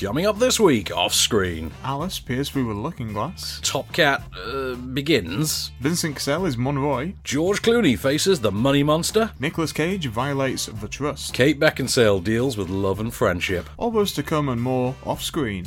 Coming 0.00 0.26
up 0.26 0.38
this 0.38 0.60
week, 0.60 0.94
off 0.94 1.14
screen, 1.14 1.70
Alice 1.82 2.20
peers 2.20 2.50
through 2.50 2.70
a 2.70 2.74
looking 2.74 3.14
glass. 3.14 3.60
Top 3.62 3.90
Cat 3.94 4.22
uh, 4.36 4.74
begins. 4.74 5.70
Vincent 5.80 6.16
Cassel 6.16 6.44
is 6.44 6.58
Mon 6.58 6.78
Roi. 6.78 7.14
George 7.24 7.62
Clooney 7.62 7.98
faces 7.98 8.40
the 8.40 8.52
money 8.52 8.82
monster. 8.82 9.30
Nicolas 9.40 9.72
Cage 9.72 10.06
violates 10.06 10.66
the 10.66 10.86
trust. 10.86 11.32
Kate 11.32 11.58
Beckinsale 11.58 12.22
deals 12.22 12.58
with 12.58 12.68
love 12.68 13.00
and 13.00 13.14
friendship. 13.14 13.70
All 13.78 13.90
those 13.90 14.12
to 14.12 14.22
come 14.22 14.50
and 14.50 14.60
more 14.60 14.94
off 15.06 15.22
screen. 15.22 15.64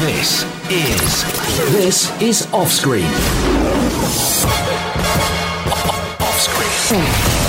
This 0.00 0.42
is 0.70 1.24
this 1.72 2.20
is 2.20 2.52
off 2.52 2.70
screen. 2.72 3.04
Off 6.20 6.40
screen. 6.40 7.39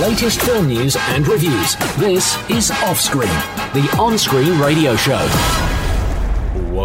Latest 0.00 0.40
film 0.42 0.68
news 0.68 0.96
and 0.96 1.26
reviews, 1.26 1.76
this 1.96 2.36
is 2.50 2.70
Offscreen, 2.70 3.28
the 3.74 3.96
on-screen 3.98 4.58
radio 4.58 4.96
show. 4.96 5.73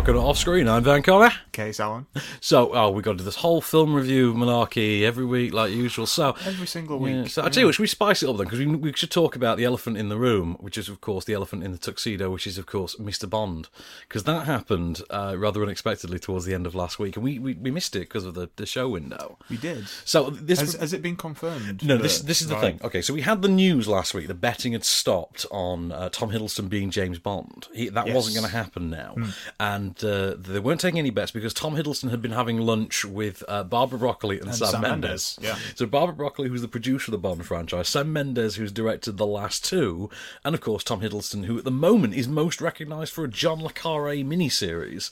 Welcome 0.09 0.23
to 0.23 0.27
Off 0.27 0.37
Screen. 0.39 0.67
I'm 0.67 0.83
Van 0.83 1.03
Connor. 1.03 1.31
Case 1.51 1.79
Alan. 1.79 2.07
So, 2.41 2.73
oh, 2.73 2.89
we 2.89 3.03
got 3.03 3.11
to 3.11 3.17
do 3.19 3.23
this 3.25 3.35
whole 3.35 3.59
film 3.61 3.93
review 3.93 4.29
of 4.29 4.35
Monarchy 4.37 5.05
every 5.05 5.25
week, 5.25 5.53
like 5.53 5.71
usual. 5.71 6.07
So, 6.07 6.35
Every 6.45 6.65
single 6.65 6.97
week. 6.97 7.15
Yeah, 7.15 7.27
so 7.27 7.43
I 7.43 7.49
tell 7.49 7.61
you 7.61 7.67
what, 7.67 7.75
should 7.75 7.81
we 7.83 7.87
spice 7.87 8.23
it 8.23 8.29
up 8.29 8.37
then? 8.37 8.45
Because 8.45 8.59
we, 8.59 8.65
we 8.67 8.93
should 8.93 9.11
talk 9.11 9.35
about 9.35 9.57
the 9.57 9.65
elephant 9.65 9.97
in 9.97 10.07
the 10.09 10.17
room, 10.17 10.55
which 10.61 10.77
is 10.77 10.87
of 10.89 11.01
course 11.01 11.25
the 11.25 11.33
elephant 11.33 11.63
in 11.63 11.71
the 11.73 11.77
tuxedo, 11.77 12.31
which 12.31 12.47
is 12.47 12.57
of 12.57 12.65
course 12.65 12.95
Mr. 12.95 13.29
Bond, 13.29 13.67
because 14.07 14.23
that 14.23 14.45
happened 14.45 15.01
uh, 15.09 15.35
rather 15.37 15.61
unexpectedly 15.61 16.17
towards 16.17 16.45
the 16.45 16.53
end 16.55 16.65
of 16.65 16.73
last 16.73 16.97
week, 16.97 17.17
and 17.17 17.23
we, 17.23 17.37
we, 17.37 17.53
we 17.55 17.69
missed 17.71 17.95
it 17.95 17.99
because 17.99 18.23
of 18.25 18.33
the, 18.35 18.49
the 18.55 18.65
show 18.65 18.87
window. 18.87 19.37
We 19.49 19.57
did. 19.57 19.85
So 20.05 20.29
this 20.29 20.61
Has, 20.61 20.73
has 20.75 20.94
it 20.94 21.01
been 21.01 21.17
confirmed? 21.17 21.85
no, 21.85 21.97
this 21.97 22.21
this 22.21 22.41
is 22.41 22.47
the 22.47 22.55
right. 22.55 22.61
thing. 22.61 22.79
Okay, 22.83 23.01
so 23.01 23.13
we 23.13 23.21
had 23.21 23.41
the 23.41 23.49
news 23.49 23.88
last 23.88 24.13
week. 24.13 24.27
The 24.27 24.33
betting 24.33 24.71
had 24.71 24.85
stopped 24.85 25.45
on 25.51 25.91
uh, 25.91 26.09
Tom 26.09 26.31
Hiddleston 26.31 26.69
being 26.69 26.89
James 26.89 27.19
Bond. 27.19 27.67
He, 27.73 27.89
that 27.89 28.07
Yes. 28.07 28.16
wasn't 28.16 28.38
going 28.38 28.49
to 28.49 28.55
happen 28.57 28.89
now, 28.89 29.16
and 29.59 29.98
uh, 30.03 30.36
they 30.38 30.59
weren't 30.59 30.81
taking 30.81 31.00
any 31.00 31.09
bets 31.09 31.31
because 31.31 31.53
Tom 31.53 31.75
Hiddleston 31.75 32.09
had 32.09 32.22
been 32.22 32.31
having 32.31 32.58
lunch 32.58 33.05
with 33.05 33.44
uh, 33.47 33.64
Barbara 33.64 34.00
Broccoli 34.00 34.39
and, 34.39 34.53
Sam, 34.53 34.69
Sam 34.69 34.81
Mendes. 34.81 35.38
Mendes, 35.38 35.39
yeah. 35.41 35.58
So 35.75 35.86
Barbara 35.86 36.16
Broccoli, 36.16 36.50
who's 36.50 36.61
the 36.61 36.67
producer 36.67 37.09
of 37.09 37.14
the 37.14 37.17
Bond 37.17 37.45
franchise, 37.45 37.89
Sam 37.89 38.11
Mendes, 38.11 38.56
who's 38.56 38.72
directed 38.72 39.17
the 39.17 39.25
last 39.25 39.66
two, 39.66 40.09
and 40.44 40.56
of 40.56 40.61
course 40.61 40.83
Tom 40.83 41.02
Hiddleston, 41.02 41.45
who 41.45 41.58
at 41.58 41.64
the 41.64 41.72
moment 41.72 42.14
is 42.14 42.28
most 42.28 42.61
recognised 42.61 43.14
for 43.14 43.23
a 43.23 43.30
John 43.30 43.64
le 43.64 43.72
Carre 43.72 44.16
miniseries. 44.23 45.09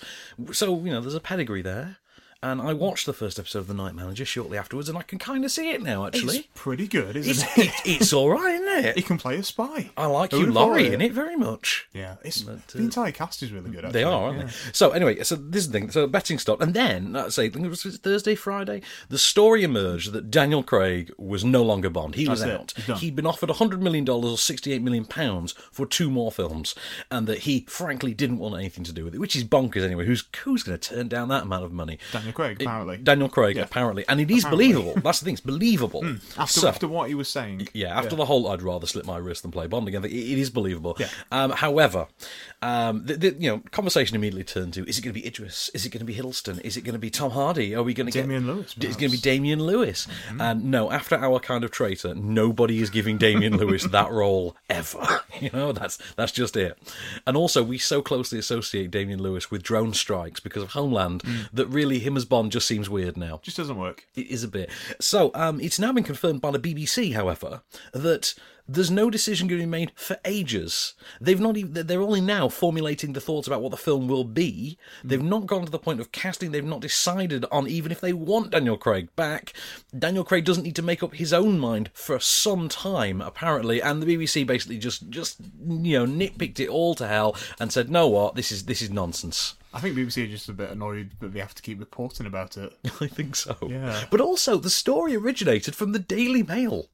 So 0.54 0.78
you 0.84 0.92
know, 0.92 1.02
there's 1.02 1.16
a 1.16 1.20
pedigree 1.20 1.62
there. 1.62 1.98
And 2.44 2.62
I 2.62 2.72
watched 2.74 3.08
the 3.08 3.14
first 3.14 3.40
episode 3.40 3.60
of 3.60 3.68
The 3.68 3.74
Night 3.74 3.96
Manager 3.96 4.24
shortly 4.24 4.60
afterwards, 4.60 4.90
and 4.90 4.98
I 4.98 5.02
can 5.02 5.18
kind 5.18 5.44
of 5.44 5.50
see 5.50 5.72
it 5.72 5.82
now. 5.82 6.06
Actually, 6.06 6.38
It's 6.38 6.48
pretty 6.54 6.88
good, 6.88 7.16
isn't 7.16 7.32
it's, 7.32 7.58
it? 7.58 7.66
it, 7.66 8.02
it's 8.02 8.14
all 8.14 8.30
right, 8.30 8.54
isn't 8.54 8.86
it? 8.86 8.96
He 8.96 9.02
can 9.02 9.18
play 9.18 9.38
a 9.38 9.44
spy. 9.44 9.90
I 9.98 10.06
like 10.06 10.30
Who 10.32 10.38
you, 10.38 10.42
would've 10.44 10.56
Laurie, 10.56 10.94
in 10.94 11.02
it 11.02 11.14
very 11.14 11.36
much. 11.36 11.88
Yeah, 11.94 12.18
it's, 12.24 12.44
But, 12.44 12.54
uh, 12.54 12.60
the 12.76 12.84
entire 12.84 13.12
cast 13.12 13.42
is 13.42 13.52
really 13.52 13.72
good. 13.72 13.86
Actually. 13.86 13.92
They 13.94 14.04
are, 14.04 14.26
aren't 14.26 14.38
yeah. 14.38 14.46
they? 14.46 14.52
So 14.72 14.92
anyway, 14.92 15.24
so 15.24 15.36
this 15.36 15.64
is 15.64 15.72
the 15.72 15.80
thing. 15.80 15.90
So 15.90 16.06
betting 16.06 16.38
stopped, 16.38 16.62
and 16.62 16.76
then 16.76 17.14
let's 17.14 17.34
say 17.34 17.48
it 17.48 17.56
was 17.56 17.82
Thursday, 17.84 18.36
Friday. 18.36 18.84
The 19.10 19.18
story 19.18 19.64
emerged 19.64 20.12
that 20.12 20.30
Daniel 20.30 20.62
Craig 20.62 21.12
was 21.18 21.44
no 21.44 21.64
longer 21.64 21.90
Bond. 21.90 22.14
He 22.16 22.30
was 22.30 22.42
That's 22.42 22.52
it. 22.52 22.80
out. 22.80 22.86
Done. 22.88 22.98
He'd 23.00 23.16
been 23.16 23.26
offered 23.26 23.50
hundred 23.50 23.82
million 23.82 24.06
dollars 24.06 24.32
or 24.32 24.38
sixty-eight 24.38 24.84
million 24.84 25.06
pounds 25.06 25.54
for 25.72 25.88
two 25.88 26.12
more 26.12 26.32
films, 26.32 26.76
and 27.10 27.26
that 27.26 27.40
he 27.40 27.66
frankly 27.68 28.14
didn't 28.14 28.38
want 28.38 28.54
anything 28.56 28.84
to 28.84 28.94
do 28.94 29.06
with 29.06 29.16
it, 29.16 29.20
which 29.20 29.36
is 29.36 29.44
bonkers 29.44 29.84
anyway. 29.84 30.06
Who's 30.06 30.24
who's 30.44 30.62
going 30.62 30.78
to 30.78 30.96
turn 30.96 31.08
down 31.08 31.30
that 31.30 31.44
amount 31.44 31.66
of 31.66 31.72
money? 31.72 31.98
Daniel 32.12 32.27
Craig, 32.34 32.58
It- 32.62 33.04
Daniel 33.04 33.30
Craig, 33.30 33.56
Yeah. 33.56 33.64
apparently, 33.64 34.06
and 34.08 34.20
it 34.20 34.30
is 34.32 34.44
Apparently. 34.44 34.74
Believable. 34.74 35.02
That's 35.04 35.20
the 35.20 35.26
thing; 35.26 35.34
it's 35.34 35.42
believable. 35.42 36.18
after, 36.38 36.60
So- 36.62 36.68
after 36.68 36.88
what 36.88 37.10
he 37.10 37.16
was 37.16 37.30
saying. 37.30 37.68
yeah, 37.74 37.98
after 37.98 38.16
the 38.16 38.26
whole 38.26 38.48
"I'd 38.50 38.62
rather 38.62 38.88
slip 38.88 39.06
my 39.06 39.18
wrist 39.18 39.42
than 39.44 39.52
play 39.52 39.68
Bond 39.68 39.88
again," 39.88 40.04
it 40.06 40.12
it 40.12 40.38
is 40.40 40.50
believable. 40.50 40.96
Yeah. 41.00 41.10
Um, 41.32 41.52
however, 41.52 42.08
um, 42.62 43.06
the, 43.06 43.16
the 43.16 43.36
you 43.40 43.50
know 43.50 43.62
conversation 43.72 44.16
immediately 44.16 44.44
turned 44.44 44.74
to: 44.74 44.88
Is 44.88 44.98
it 44.98 45.02
going 45.02 45.14
to 45.14 45.20
be 45.20 45.26
Idris? 45.28 45.70
Is 45.74 45.86
it 45.86 45.90
going 45.90 46.00
to 46.00 46.06
be 46.06 46.16
Hiddleston? 46.16 46.60
Is 46.62 46.78
it 46.78 46.82
going 46.82 46.94
to 46.94 47.00
be 47.00 47.10
Tom 47.10 47.32
Hardy? 47.32 47.76
Are 47.76 47.84
we 47.84 47.94
going 47.94 48.08
to 48.08 48.12
get 48.12 48.22
Damian 48.24 48.48
Lewis, 48.48 48.74
It's 48.78 48.96
going 48.96 48.96
to 48.96 48.98
be 48.98 49.08
perhaps. 49.10 49.22
Damian 49.22 49.64
Lewis. 49.64 50.08
And 50.40 50.66
no, 50.66 50.92
after 50.92 51.16
our 51.18 51.40
kind 51.40 51.64
of 51.64 51.72
traitor, 51.72 52.14
nobody 52.16 52.82
is 52.82 52.90
giving 52.90 53.18
Damian 53.18 53.58
Lewis 53.58 53.84
that 53.92 54.12
role 54.12 54.56
ever. 54.70 55.22
You 55.40 55.52
know, 55.54 55.72
that's 55.72 56.00
that's 56.16 56.32
just 56.32 56.58
it. 56.58 56.80
And 57.28 57.38
also, 57.38 57.62
we 57.62 57.78
so 57.78 58.02
closely 58.02 58.40
associate 58.40 58.90
Damian 58.90 59.22
Lewis 59.22 59.52
with 59.52 59.62
drone 59.62 59.94
strikes 59.94 60.40
because 60.40 60.64
of 60.64 60.70
Homeland 60.72 61.22
that 61.54 61.68
really 61.68 62.00
him 62.00 62.17
as 62.18 62.26
Bond 62.26 62.52
just 62.52 62.68
seems 62.68 62.90
weird 62.90 63.16
now. 63.16 63.40
Just 63.42 63.56
doesn't 63.56 63.78
work. 63.78 64.06
It 64.16 64.28
is 64.28 64.44
a 64.44 64.48
bit. 64.50 64.70
So, 65.00 65.32
um, 65.34 65.62
it's 65.62 65.80
now 65.80 65.94
been 65.94 66.04
confirmed 66.04 66.42
by 66.42 66.52
the 66.52 66.60
BBC, 66.60 67.14
however, 67.14 67.62
that 67.94 68.34
there's 68.68 68.92
no 68.92 69.10
decision 69.10 69.48
going 69.48 69.62
to 69.62 69.66
be 69.66 69.70
made 69.70 69.92
for 69.96 70.18
ages. 70.26 70.94
They've 71.22 71.40
not 71.40 71.58
even, 71.58 71.88
they're 71.88 72.02
only 72.02 72.22
now 72.22 72.50
formulating 72.50 73.14
the 73.14 73.22
thoughts 73.22 73.48
about 73.48 73.62
what 73.62 73.72
the 73.72 73.78
film 73.78 74.08
will 74.08 74.24
be. 74.24 74.78
They've 75.04 75.24
not 75.24 75.48
gone 75.48 75.66
to 75.66 75.72
the 75.72 75.80
point 75.80 76.00
of 76.00 76.12
casting. 76.12 76.52
They've 76.52 76.64
not 76.64 76.82
decided 76.82 77.46
on 77.52 77.68
even 77.68 77.92
if 77.92 78.02
they 78.02 78.14
want 78.14 78.52
Daniel 78.52 78.78
Craig 78.78 79.16
back. 79.16 79.54
Daniel 79.98 80.24
Craig 80.24 80.46
doesn't 80.46 80.64
need 80.64 80.76
to 80.76 80.82
make 80.82 81.02
up 81.02 81.16
his 81.16 81.32
own 81.32 81.60
mind 81.60 81.90
for 81.94 82.20
some 82.20 82.68
time, 82.68 83.22
apparently. 83.22 83.82
And 83.82 84.02
the 84.02 84.18
BBC 84.18 84.46
basically 84.46 84.78
just, 84.78 85.10
just, 85.10 85.40
you 85.68 85.98
know, 85.98 86.06
nitpicked 86.06 86.60
it 86.60 86.70
all 86.70 86.96
to 86.96 87.08
hell 87.08 87.36
and 87.60 87.72
said, 87.72 87.90
no, 87.90 88.08
what? 88.08 88.36
This 88.36 88.52
is, 88.52 88.66
this 88.66 88.82
is 88.82 88.90
nonsense. 88.90 89.56
I 89.74 89.80
think 89.80 89.96
BBC 89.96 90.24
are 90.24 90.32
just 90.32 90.50
a 90.50 90.54
bit 90.54 90.72
annoyed 90.72 91.12
that 91.20 91.34
they 91.34 91.40
have 91.40 91.56
to 91.56 91.62
keep 91.62 91.80
reporting 91.80 92.26
about 92.26 92.58
it. 92.58 92.74
I 93.02 93.08
think 93.08 93.36
so. 93.36 93.56
Yeah. 93.70 94.06
But 94.10 94.22
also, 94.22 94.58
the 94.58 94.70
story 94.70 95.16
originated 95.16 95.76
from 95.76 95.92
the 95.92 96.00
Daily 96.00 96.44
Mail. 96.44 96.88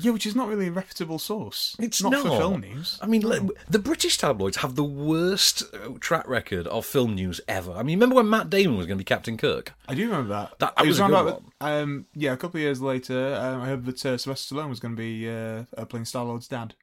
Yeah, 0.00 0.12
which 0.12 0.26
is 0.26 0.34
not 0.34 0.48
really 0.48 0.68
a 0.68 0.72
reputable 0.72 1.18
source. 1.18 1.76
It's 1.78 2.02
not, 2.02 2.12
not 2.12 2.22
for 2.22 2.36
film 2.38 2.60
news. 2.60 2.98
I 3.02 3.06
mean, 3.06 3.26
le- 3.26 3.48
the 3.68 3.78
British 3.78 4.18
tabloids 4.18 4.58
have 4.58 4.74
the 4.74 4.84
worst 4.84 5.62
uh, 5.74 5.90
track 6.00 6.28
record 6.28 6.66
of 6.68 6.84
film 6.86 7.14
news 7.14 7.40
ever. 7.48 7.72
I 7.72 7.82
mean, 7.82 7.98
remember 7.98 8.16
when 8.16 8.28
Matt 8.30 8.50
Damon 8.50 8.76
was 8.76 8.86
going 8.86 8.98
to 8.98 9.04
be 9.04 9.04
Captain 9.04 9.36
Kirk? 9.36 9.72
I 9.88 9.94
do 9.94 10.06
remember 10.06 10.28
that. 10.30 10.58
That- 10.58 10.76
that 10.76 10.84
It 10.84 10.88
was 10.88 10.98
a 11.00 11.02
good 11.06 11.12
about- 11.12 11.42
Um, 11.60 12.06
yeah, 12.14 12.32
a 12.32 12.36
couple 12.36 12.58
of 12.58 12.62
years 12.62 12.80
later, 12.80 13.34
um, 13.34 13.60
I 13.62 13.66
heard 13.66 13.84
that 13.86 14.04
uh, 14.06 14.16
Sylvester 14.18 14.54
Stallone 14.54 14.68
was 14.68 14.80
going 14.80 14.94
to 14.94 15.00
be 15.00 15.28
uh, 15.28 15.64
uh, 15.76 15.84
playing 15.84 16.04
Star 16.04 16.24
Lord's 16.24 16.48
dad. 16.48 16.74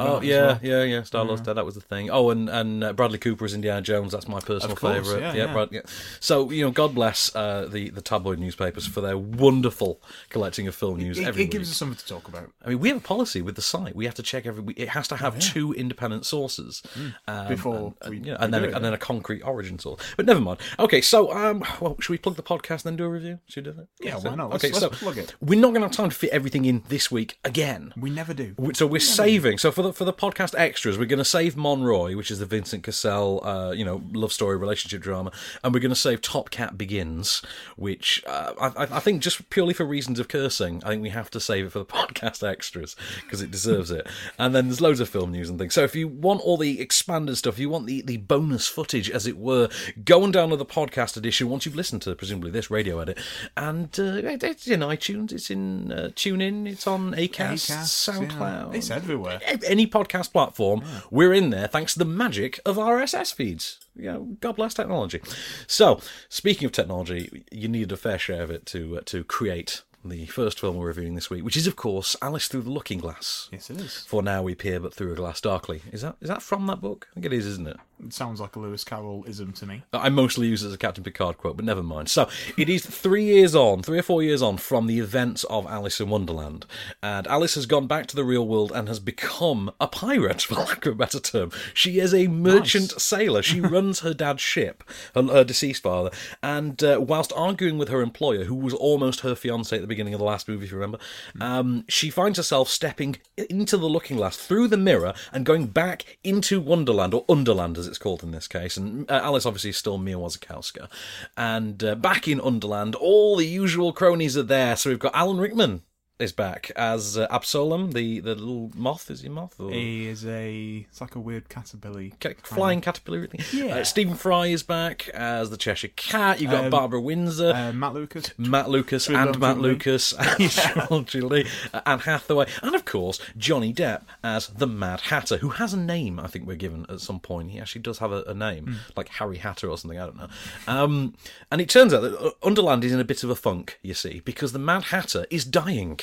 Oh 0.00 0.20
yeah, 0.20 0.40
well. 0.46 0.58
yeah, 0.62 0.82
yeah. 0.82 1.02
Star 1.02 1.24
Lord's 1.24 1.42
Dead. 1.42 1.52
That 1.54 1.64
was 1.64 1.74
the 1.76 1.80
thing. 1.80 2.10
Oh, 2.10 2.30
and 2.30 2.48
and 2.48 2.82
uh, 2.82 2.92
Bradley 2.92 3.18
Cooper 3.18 3.44
is 3.44 3.54
Indiana 3.54 3.80
Jones. 3.82 4.10
That's 4.12 4.26
my 4.26 4.40
personal 4.40 4.74
favorite. 4.74 5.20
yeah, 5.20 5.32
yeah, 5.34 5.44
yeah. 5.46 5.52
Brad, 5.52 5.68
yeah. 5.70 5.82
So 6.18 6.50
you 6.50 6.64
know, 6.64 6.70
God 6.72 6.94
bless 6.94 7.34
uh, 7.36 7.68
the 7.70 7.90
the 7.90 8.00
tabloid 8.00 8.38
newspapers 8.38 8.86
for 8.86 9.00
their 9.00 9.16
wonderful 9.16 10.00
collecting 10.28 10.66
of 10.66 10.74
film 10.74 10.98
news 10.98 11.18
It, 11.18 11.26
every 11.26 11.42
it 11.42 11.44
week. 11.46 11.52
gives 11.52 11.70
us 11.70 11.76
something 11.76 11.98
to 11.98 12.06
talk 12.06 12.26
about. 12.26 12.50
I 12.64 12.70
mean, 12.70 12.80
we 12.80 12.88
have 12.88 12.98
a 12.98 13.00
policy 13.00 13.42
with 13.42 13.54
the 13.54 13.62
site. 13.62 13.94
We 13.94 14.06
have 14.06 14.14
to 14.14 14.22
check 14.22 14.44
every. 14.46 14.74
It 14.76 14.88
has 14.90 15.06
to 15.08 15.16
have 15.16 15.38
two 15.38 15.72
independent 15.74 16.26
sources 16.26 16.82
um, 17.28 17.48
Before 17.48 17.94
and, 18.02 18.10
we- 18.10 18.16
and, 18.16 18.26
you 18.26 18.32
know, 18.32 18.38
we 18.38 18.44
and 18.44 18.54
then 18.54 18.64
a, 18.64 18.68
it, 18.68 18.74
and 18.74 18.84
then 18.84 18.92
a 18.94 18.98
concrete 18.98 19.42
origin 19.42 19.78
source. 19.78 20.00
But 20.16 20.26
never 20.26 20.40
mind. 20.40 20.58
Okay, 20.78 21.00
so 21.00 21.32
um, 21.32 21.62
well, 21.80 21.96
should 22.00 22.10
we 22.10 22.18
plug 22.18 22.34
the 22.36 22.42
podcast 22.42 22.84
and 22.84 22.92
then 22.92 22.96
do 22.96 23.04
a 23.04 23.08
review? 23.08 23.38
Should 23.46 23.66
we 23.66 23.72
do 23.72 23.80
it? 23.82 23.88
Yeah, 24.00 24.16
why 24.16 24.34
not? 24.34 24.50
Let's- 24.50 24.64
okay, 24.64 24.72
let's 24.72 24.80
so 24.84 24.90
plug 24.90 25.18
it. 25.18 25.34
we're 25.40 25.60
not 25.60 25.68
going 25.68 25.82
to 25.82 25.86
have 25.86 25.92
time 25.92 26.08
to 26.10 26.16
fit 26.16 26.30
everything 26.30 26.64
in 26.64 26.82
this 26.88 27.10
week 27.10 27.38
again. 27.44 27.92
We 27.96 28.10
never 28.10 28.34
do. 28.34 28.54
So 28.72 28.86
we're 28.86 29.00
saving. 29.00 29.49
So 29.58 29.72
for 29.72 29.82
the 29.82 29.92
for 29.92 30.04
the 30.04 30.12
podcast 30.12 30.54
extras, 30.58 30.98
we're 30.98 31.06
going 31.06 31.18
to 31.18 31.24
save 31.24 31.56
Mon 31.56 31.82
Roi, 31.82 32.16
which 32.16 32.30
is 32.30 32.38
the 32.38 32.46
Vincent 32.46 32.82
Cassel, 32.82 33.40
uh, 33.44 33.70
you 33.72 33.84
know, 33.84 34.02
love 34.12 34.32
story 34.32 34.56
relationship 34.56 35.02
drama, 35.02 35.32
and 35.64 35.72
we're 35.74 35.80
going 35.80 35.90
to 35.90 35.96
save 35.96 36.20
Top 36.22 36.50
Cat 36.50 36.76
Begins, 36.78 37.42
which 37.76 38.22
uh, 38.26 38.52
I, 38.60 38.84
I- 38.84 38.96
I 38.96 39.00
think 39.00 39.22
just 39.22 39.48
purely 39.50 39.72
for 39.74 39.84
reasons 39.84 40.18
of 40.18 40.28
cursing, 40.28 40.82
I 40.84 40.88
think 40.90 41.02
we 41.02 41.08
have 41.10 41.30
to 41.30 41.40
save 41.40 41.66
it 41.66 41.72
for 41.72 41.78
the 41.80 41.84
podcast 41.86 42.46
extras 42.46 42.96
because 43.22 43.40
it 43.40 43.50
deserves 43.50 43.90
it. 43.90 44.06
And 44.38 44.54
then 44.54 44.66
there's 44.68 44.80
loads 44.80 45.00
of 45.00 45.08
film 45.08 45.32
news 45.32 45.48
and 45.48 45.58
things. 45.58 45.74
So 45.74 45.84
if 45.84 45.94
you 45.94 46.08
want 46.08 46.40
all 46.42 46.56
the 46.56 46.80
expanded 46.80 47.36
stuff, 47.36 47.58
you 47.58 47.70
want 47.70 47.86
the 47.86 48.02
the 48.02 48.18
bonus 48.18 48.66
footage, 48.68 49.10
as 49.10 49.26
it 49.26 49.38
were, 49.38 49.68
go 50.04 50.24
and 50.24 50.34
download 50.34 50.58
the 50.58 50.66
podcast 50.66 51.16
edition 51.16 51.48
once 51.48 51.64
you've 51.66 51.76
listened 51.76 52.02
to 52.02 52.14
presumably 52.14 52.50
this 52.50 52.70
radio 52.70 52.98
edit, 53.00 53.18
and 53.56 53.88
uh, 53.98 54.02
it- 54.02 54.42
it's 54.44 54.66
in 54.66 54.80
iTunes, 54.80 55.32
it's 55.32 55.50
in 55.50 55.92
uh, 55.92 56.08
TuneIn, 56.14 56.66
it's 56.68 56.86
on 56.86 57.12
Acast, 57.12 57.70
Acast, 57.70 58.10
SoundCloud, 58.28 58.72
yeah. 58.72 58.78
It's 58.78 58.90
everywhere. 58.90 59.39
Any 59.44 59.86
podcast 59.86 60.32
platform, 60.32 60.82
we're 61.10 61.32
in 61.32 61.50
there 61.50 61.66
thanks 61.66 61.92
to 61.94 61.98
the 61.98 62.04
magic 62.04 62.60
of 62.64 62.76
RSS 62.76 63.34
feeds. 63.34 63.80
You 63.96 64.12
know, 64.12 64.28
God 64.40 64.56
bless 64.56 64.74
technology. 64.74 65.20
So, 65.66 66.00
speaking 66.28 66.66
of 66.66 66.72
technology, 66.72 67.44
you 67.50 67.68
needed 67.68 67.92
a 67.92 67.96
fair 67.96 68.18
share 68.18 68.42
of 68.42 68.50
it 68.50 68.66
to 68.66 68.98
uh, 68.98 69.00
to 69.06 69.24
create 69.24 69.82
the 70.04 70.26
first 70.26 70.58
film 70.58 70.76
we're 70.76 70.86
reviewing 70.86 71.14
this 71.14 71.28
week, 71.28 71.44
which 71.44 71.56
is, 71.56 71.66
of 71.66 71.76
course, 71.76 72.16
Alice 72.22 72.48
Through 72.48 72.62
the 72.62 72.70
Looking 72.70 72.98
Glass. 72.98 73.48
Yes, 73.52 73.68
it 73.70 73.80
is. 73.80 73.98
For 74.06 74.22
now 74.22 74.42
we 74.42 74.54
peer 74.54 74.80
but 74.80 74.94
through 74.94 75.12
a 75.12 75.16
glass 75.16 75.40
darkly. 75.40 75.82
Is 75.92 76.02
that 76.02 76.16
is 76.20 76.28
that 76.28 76.42
from 76.42 76.66
that 76.68 76.80
book? 76.80 77.08
I 77.10 77.14
think 77.14 77.26
it 77.26 77.32
is, 77.32 77.46
isn't 77.46 77.68
it? 77.68 77.76
It 78.04 78.12
sounds 78.14 78.40
like 78.40 78.56
a 78.56 78.58
Lewis 78.58 78.82
Carroll 78.82 79.24
ism 79.26 79.52
to 79.52 79.66
me. 79.66 79.82
I 79.92 80.08
mostly 80.08 80.46
use 80.46 80.62
it 80.62 80.68
as 80.68 80.74
a 80.74 80.78
Captain 80.78 81.04
Picard 81.04 81.36
quote, 81.38 81.56
but 81.56 81.64
never 81.64 81.82
mind. 81.82 82.08
So 82.08 82.28
it 82.56 82.68
is 82.68 82.84
three 82.84 83.24
years 83.24 83.54
on, 83.54 83.82
three 83.82 83.98
or 83.98 84.02
four 84.02 84.22
years 84.22 84.40
on 84.40 84.56
from 84.56 84.86
the 84.86 84.98
events 84.98 85.44
of 85.44 85.66
Alice 85.66 86.00
in 86.00 86.08
Wonderland, 86.08 86.66
and 87.02 87.26
Alice 87.26 87.56
has 87.56 87.66
gone 87.66 87.86
back 87.86 88.06
to 88.06 88.16
the 88.16 88.24
real 88.24 88.46
world 88.46 88.72
and 88.72 88.88
has 88.88 89.00
become 89.00 89.70
a 89.80 89.86
pirate, 89.86 90.42
for 90.50 90.54
lack 90.54 90.86
of 90.86 90.94
a 90.94 90.96
better 90.96 91.20
term. 91.20 91.50
She 91.74 92.00
is 92.00 92.14
a 92.14 92.28
merchant 92.28 92.92
sailor. 93.00 93.42
She 93.42 93.60
runs 93.60 94.00
her 94.00 94.14
dad's 94.14 94.42
ship, 94.42 94.82
her, 95.14 95.22
her 95.24 95.44
deceased 95.44 95.82
father, 95.82 96.10
and 96.42 96.82
uh, 96.82 96.98
whilst 97.00 97.32
arguing 97.36 97.76
with 97.76 97.88
her 97.88 98.00
employer, 98.00 98.44
who 98.44 98.54
was 98.54 98.74
almost 98.74 99.20
her 99.20 99.34
fiance 99.34 99.76
at 99.76 99.82
the 99.82 99.86
beginning 99.86 100.14
of 100.14 100.20
the 100.20 100.24
last 100.24 100.48
movie, 100.48 100.64
if 100.64 100.72
you 100.72 100.78
remember, 100.78 100.98
um, 101.40 101.84
she 101.88 102.08
finds 102.08 102.38
herself 102.38 102.68
stepping 102.68 103.16
into 103.36 103.76
the 103.76 103.88
looking 103.88 104.16
glass 104.16 104.36
through 104.36 104.68
the 104.68 104.76
mirror 104.76 105.12
and 105.32 105.44
going 105.44 105.66
back 105.66 106.18
into 106.24 106.60
Wonderland 106.60 107.12
or 107.12 107.24
Underland 107.28 107.76
as 107.76 107.89
it's 107.90 107.98
called 107.98 108.22
in 108.22 108.30
this 108.30 108.48
case. 108.48 108.76
And 108.76 109.10
uh, 109.10 109.20
Alice 109.22 109.44
obviously 109.44 109.70
is 109.70 109.76
still 109.76 109.98
Mia 109.98 110.16
Wasikowska. 110.16 110.88
And 111.36 111.84
uh, 111.84 111.94
back 111.96 112.26
in 112.26 112.40
Underland, 112.40 112.94
all 112.94 113.36
the 113.36 113.46
usual 113.46 113.92
cronies 113.92 114.36
are 114.36 114.42
there. 114.42 114.76
So 114.76 114.90
we've 114.90 114.98
got 114.98 115.14
Alan 115.14 115.38
Rickman 115.38 115.82
is 116.20 116.32
back 116.32 116.70
as 116.76 117.16
uh, 117.18 117.26
Absolem, 117.28 117.92
the, 117.92 118.20
the 118.20 118.34
little 118.34 118.70
moth. 118.74 119.10
Is 119.10 119.20
he 119.22 119.26
a 119.28 119.30
moth? 119.30 119.58
Or... 119.58 119.70
He 119.70 120.06
is 120.06 120.24
a. 120.26 120.86
It's 120.88 121.00
like 121.00 121.14
a 121.16 121.20
weird 121.20 121.48
caterpillar. 121.48 122.08
Ca- 122.20 122.34
flying 122.42 122.80
caterpillar 122.80 123.26
thing. 123.26 123.40
Yeah. 123.52 123.76
Uh, 123.78 123.84
Stephen 123.84 124.14
Fry 124.14 124.46
is 124.48 124.62
back 124.62 125.08
as 125.10 125.50
the 125.50 125.56
Cheshire 125.56 125.88
Cat. 125.96 126.40
You've 126.40 126.50
got 126.50 126.64
Um, 126.64 126.70
Barbara 126.70 127.00
Windsor. 127.00 127.52
Uh, 127.54 127.72
Matt 127.72 127.94
Lucas. 127.94 128.32
Matt 128.38 128.68
Lucas 128.70 129.08
and 129.08 129.38
Matt. 129.38 129.58
Lucas 129.58 130.12
and 130.18 130.50
Sean 130.50 131.04
Julie, 131.04 131.46
Anne 131.86 132.00
Hathaway, 132.00 132.46
and 132.62 132.74
of 132.74 132.84
course 132.84 133.20
Johnny 133.36 133.72
Depp 133.72 134.02
as 134.22 134.48
the 134.48 134.66
Mad 134.66 135.00
Hatter, 135.02 135.38
who 135.38 135.50
has 135.50 135.72
a 135.74 135.78
name. 135.78 136.20
I 136.20 136.26
think 136.26 136.46
we're 136.46 136.56
given 136.56 136.86
at 136.88 137.00
some 137.00 137.20
point. 137.20 137.50
He 137.50 137.58
actually 137.60 137.82
does 137.82 137.98
have 137.98 138.12
a, 138.12 138.22
a 138.24 138.34
name, 138.34 138.64
Hmm. 138.66 138.74
like 138.96 139.08
Harry 139.08 139.38
Hatter 139.38 139.68
or 139.68 139.78
something. 139.78 139.98
I 139.98 140.04
don't 140.06 140.16
know. 140.16 140.28
Um, 140.66 141.14
and 141.50 141.60
it 141.60 141.68
turns 141.68 141.92
out 141.94 142.00
that 142.02 142.18
uh, 142.18 142.30
Underland 142.42 142.84
is 142.84 142.92
in 142.92 143.00
a 143.00 143.04
bit 143.04 143.24
of 143.24 143.30
a 143.30 143.34
funk. 143.36 143.78
You 143.82 143.94
see, 143.94 144.20
because 144.24 144.52
the 144.52 144.58
Mad 144.58 144.84
Hatter 144.84 145.26
is 145.30 145.44
dying. 145.44 146.00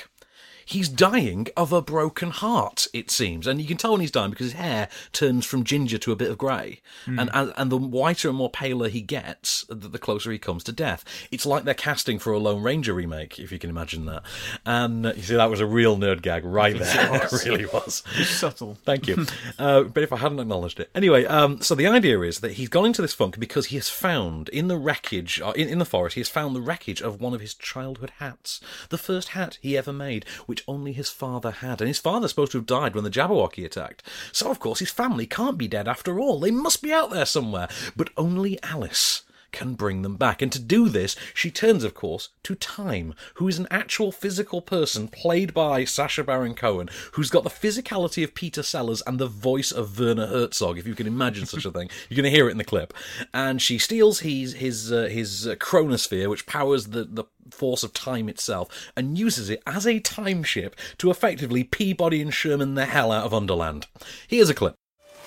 He's 0.68 0.90
dying 0.90 1.48
of 1.56 1.72
a 1.72 1.82
broken 1.82 2.30
heart, 2.30 2.88
it 2.94 3.10
seems, 3.10 3.48
and 3.48 3.62
you 3.62 3.68
can 3.68 3.78
tell 3.78 3.94
when 3.94 4.02
he's 4.02 4.12
dying 4.12 4.32
because 4.32 4.48
his 4.48 4.60
hair 4.62 4.90
turns 5.14 5.46
from 5.46 5.64
ginger 5.64 5.98
to 5.98 6.12
a 6.12 6.16
bit 6.16 6.30
of 6.30 6.38
grey, 6.38 6.82
and, 7.06 7.30
and 7.34 7.54
and 7.56 7.72
the 7.72 7.78
whiter 7.78 8.28
and 8.28 8.38
more 8.38 8.50
paler 8.50 8.90
he 8.90 9.02
gets, 9.02 9.66
the, 9.70 9.88
the 9.88 9.98
closer 9.98 10.32
he 10.32 10.38
comes 10.38 10.64
to 10.66 10.72
death. 10.72 11.06
It's 11.32 11.46
like 11.46 11.64
they're 11.64 11.74
casting 11.74 12.20
for 12.20 12.34
a 12.34 12.38
Lone 12.38 12.62
Ranger 12.62 12.94
remake, 12.94 13.40
if 13.40 13.52
you 13.52 13.60
can 13.60 13.70
imagine 13.70 14.06
that. 14.06 14.24
And 14.66 15.06
uh, 15.06 15.14
you 15.16 15.24
see, 15.24 15.36
that 15.36 15.50
was 15.50 15.60
a 15.60 15.66
real 15.66 15.98
nerd 15.98 16.22
gag 16.22 16.44
right 16.44 16.78
there. 16.78 17.16
it 17.24 17.46
really 17.46 17.66
was. 17.66 18.04
Subtle. 18.26 18.78
Thank 18.84 19.08
you. 19.08 19.26
uh, 19.60 19.84
but 19.84 20.04
if 20.04 20.12
I 20.12 20.18
hadn't 20.18 20.40
acknowledged 20.40 20.80
it. 20.80 20.90
Anyway, 20.94 21.26
um, 21.26 21.62
so 21.62 21.76
the 21.76 21.88
idea 21.88 22.20
is 22.22 22.40
that 22.40 22.54
he's 22.54 22.70
gone 22.70 22.86
into 22.86 23.02
this 23.02 23.14
funk 23.14 23.40
because 23.40 23.68
he 23.68 23.78
has 23.78 23.90
found 23.90 24.50
in 24.50 24.68
the 24.68 24.78
wreckage, 24.78 25.42
uh, 25.42 25.52
in, 25.52 25.68
in 25.70 25.80
the 25.80 25.86
forest, 25.86 26.16
he 26.16 26.22
has 26.22 26.30
found 26.30 26.56
the 26.56 26.62
wreckage 26.62 27.02
of 27.02 27.22
one 27.22 27.34
of 27.34 27.42
his 27.42 27.54
childhood 27.54 28.12
hats. 28.20 28.60
The 28.90 28.98
first 28.98 29.30
hat 29.30 29.58
he 29.62 29.78
ever 29.78 29.94
made, 29.94 30.26
which 30.46 30.57
only 30.68 30.94
his 30.94 31.10
father 31.10 31.52
had. 31.52 31.82
And 31.82 31.88
his 31.88 32.00
father's 32.00 32.32
supposed 32.32 32.52
to 32.54 32.58
have 32.60 32.66
died 32.66 32.96
when 32.96 33.04
the 33.04 33.10
Jabberwocky 33.10 33.66
attacked. 33.66 34.04
So, 34.32 34.50
of 34.50 34.60
course, 34.60 34.80
his 34.80 34.92
family 34.92 35.26
can't 35.26 35.58
be 35.58 35.68
dead 35.68 35.88
after 35.88 36.20
all. 36.20 36.40
They 36.40 36.52
must 36.52 36.82
be 36.82 36.94
out 36.94 37.12
there 37.12 37.26
somewhere. 37.26 37.68
But 37.96 38.10
only 38.18 38.62
Alice 38.64 39.24
can 39.52 39.74
bring 39.74 40.02
them 40.02 40.16
back. 40.16 40.42
And 40.42 40.52
to 40.52 40.60
do 40.60 40.90
this, 40.90 41.16
she 41.34 41.52
turns, 41.52 41.84
of 41.84 41.94
course, 41.94 42.30
to 42.44 42.56
Time, 42.56 43.14
who 43.36 43.48
is 43.48 43.60
an 43.60 43.68
actual 43.70 44.12
physical 44.12 44.62
person 44.62 45.08
played 45.08 45.54
by 45.54 45.86
Sacha 45.86 46.24
Baron 46.24 46.54
Cohen, 46.54 46.90
who's 47.14 47.30
got 47.30 47.44
the 47.44 47.50
physicality 47.50 48.24
of 48.24 48.34
Peter 48.34 48.64
Sellers 48.64 49.02
and 49.06 49.20
the 49.20 49.28
voice 49.28 49.72
of 49.72 50.00
Werner 50.00 50.28
Herzog, 50.28 50.78
if 50.78 50.88
you 50.88 50.96
can 50.96 51.08
imagine 51.08 51.46
such 51.46 51.66
a 51.66 51.72
thing. 51.72 51.90
You're 52.10 52.18
going 52.18 52.32
to 52.32 52.36
hear 52.36 52.48
it 52.48 52.52
in 52.52 52.58
the 52.58 52.64
clip. 52.64 52.94
And 53.34 53.62
she 53.62 53.78
steals 53.78 54.20
his 54.20 54.54
his 54.54 54.92
uh, 54.92 55.04
his 55.04 55.48
uh, 55.48 55.56
chronosphere, 55.56 56.30
which 56.30 56.46
powers 56.46 56.88
the 56.88 57.04
the 57.04 57.26
force 57.52 57.84
of 57.84 57.94
time 57.94 58.30
itself, 58.30 58.92
and 58.96 59.18
uses 59.18 59.50
it 59.50 59.62
as 59.66 59.86
a 59.88 60.00
time 60.00 60.44
ship 60.44 60.76
to 60.98 61.10
effectively 61.10 61.64
Peabody 61.64 62.22
and 62.22 62.34
Sherman 62.34 62.76
the 62.76 62.86
hell 62.86 63.12
out 63.12 63.26
of 63.26 63.34
Underland. 63.34 63.88
Here's 64.28 64.50
a 64.50 64.54
clip. 64.54 64.76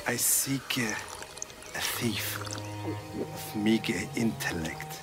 I 0.06 0.16
seek 0.16 0.78
uh, 0.78 0.94
a 1.74 1.80
thief 1.80 2.39
of 2.86 3.56
meager 3.56 4.00
intellect. 4.16 5.00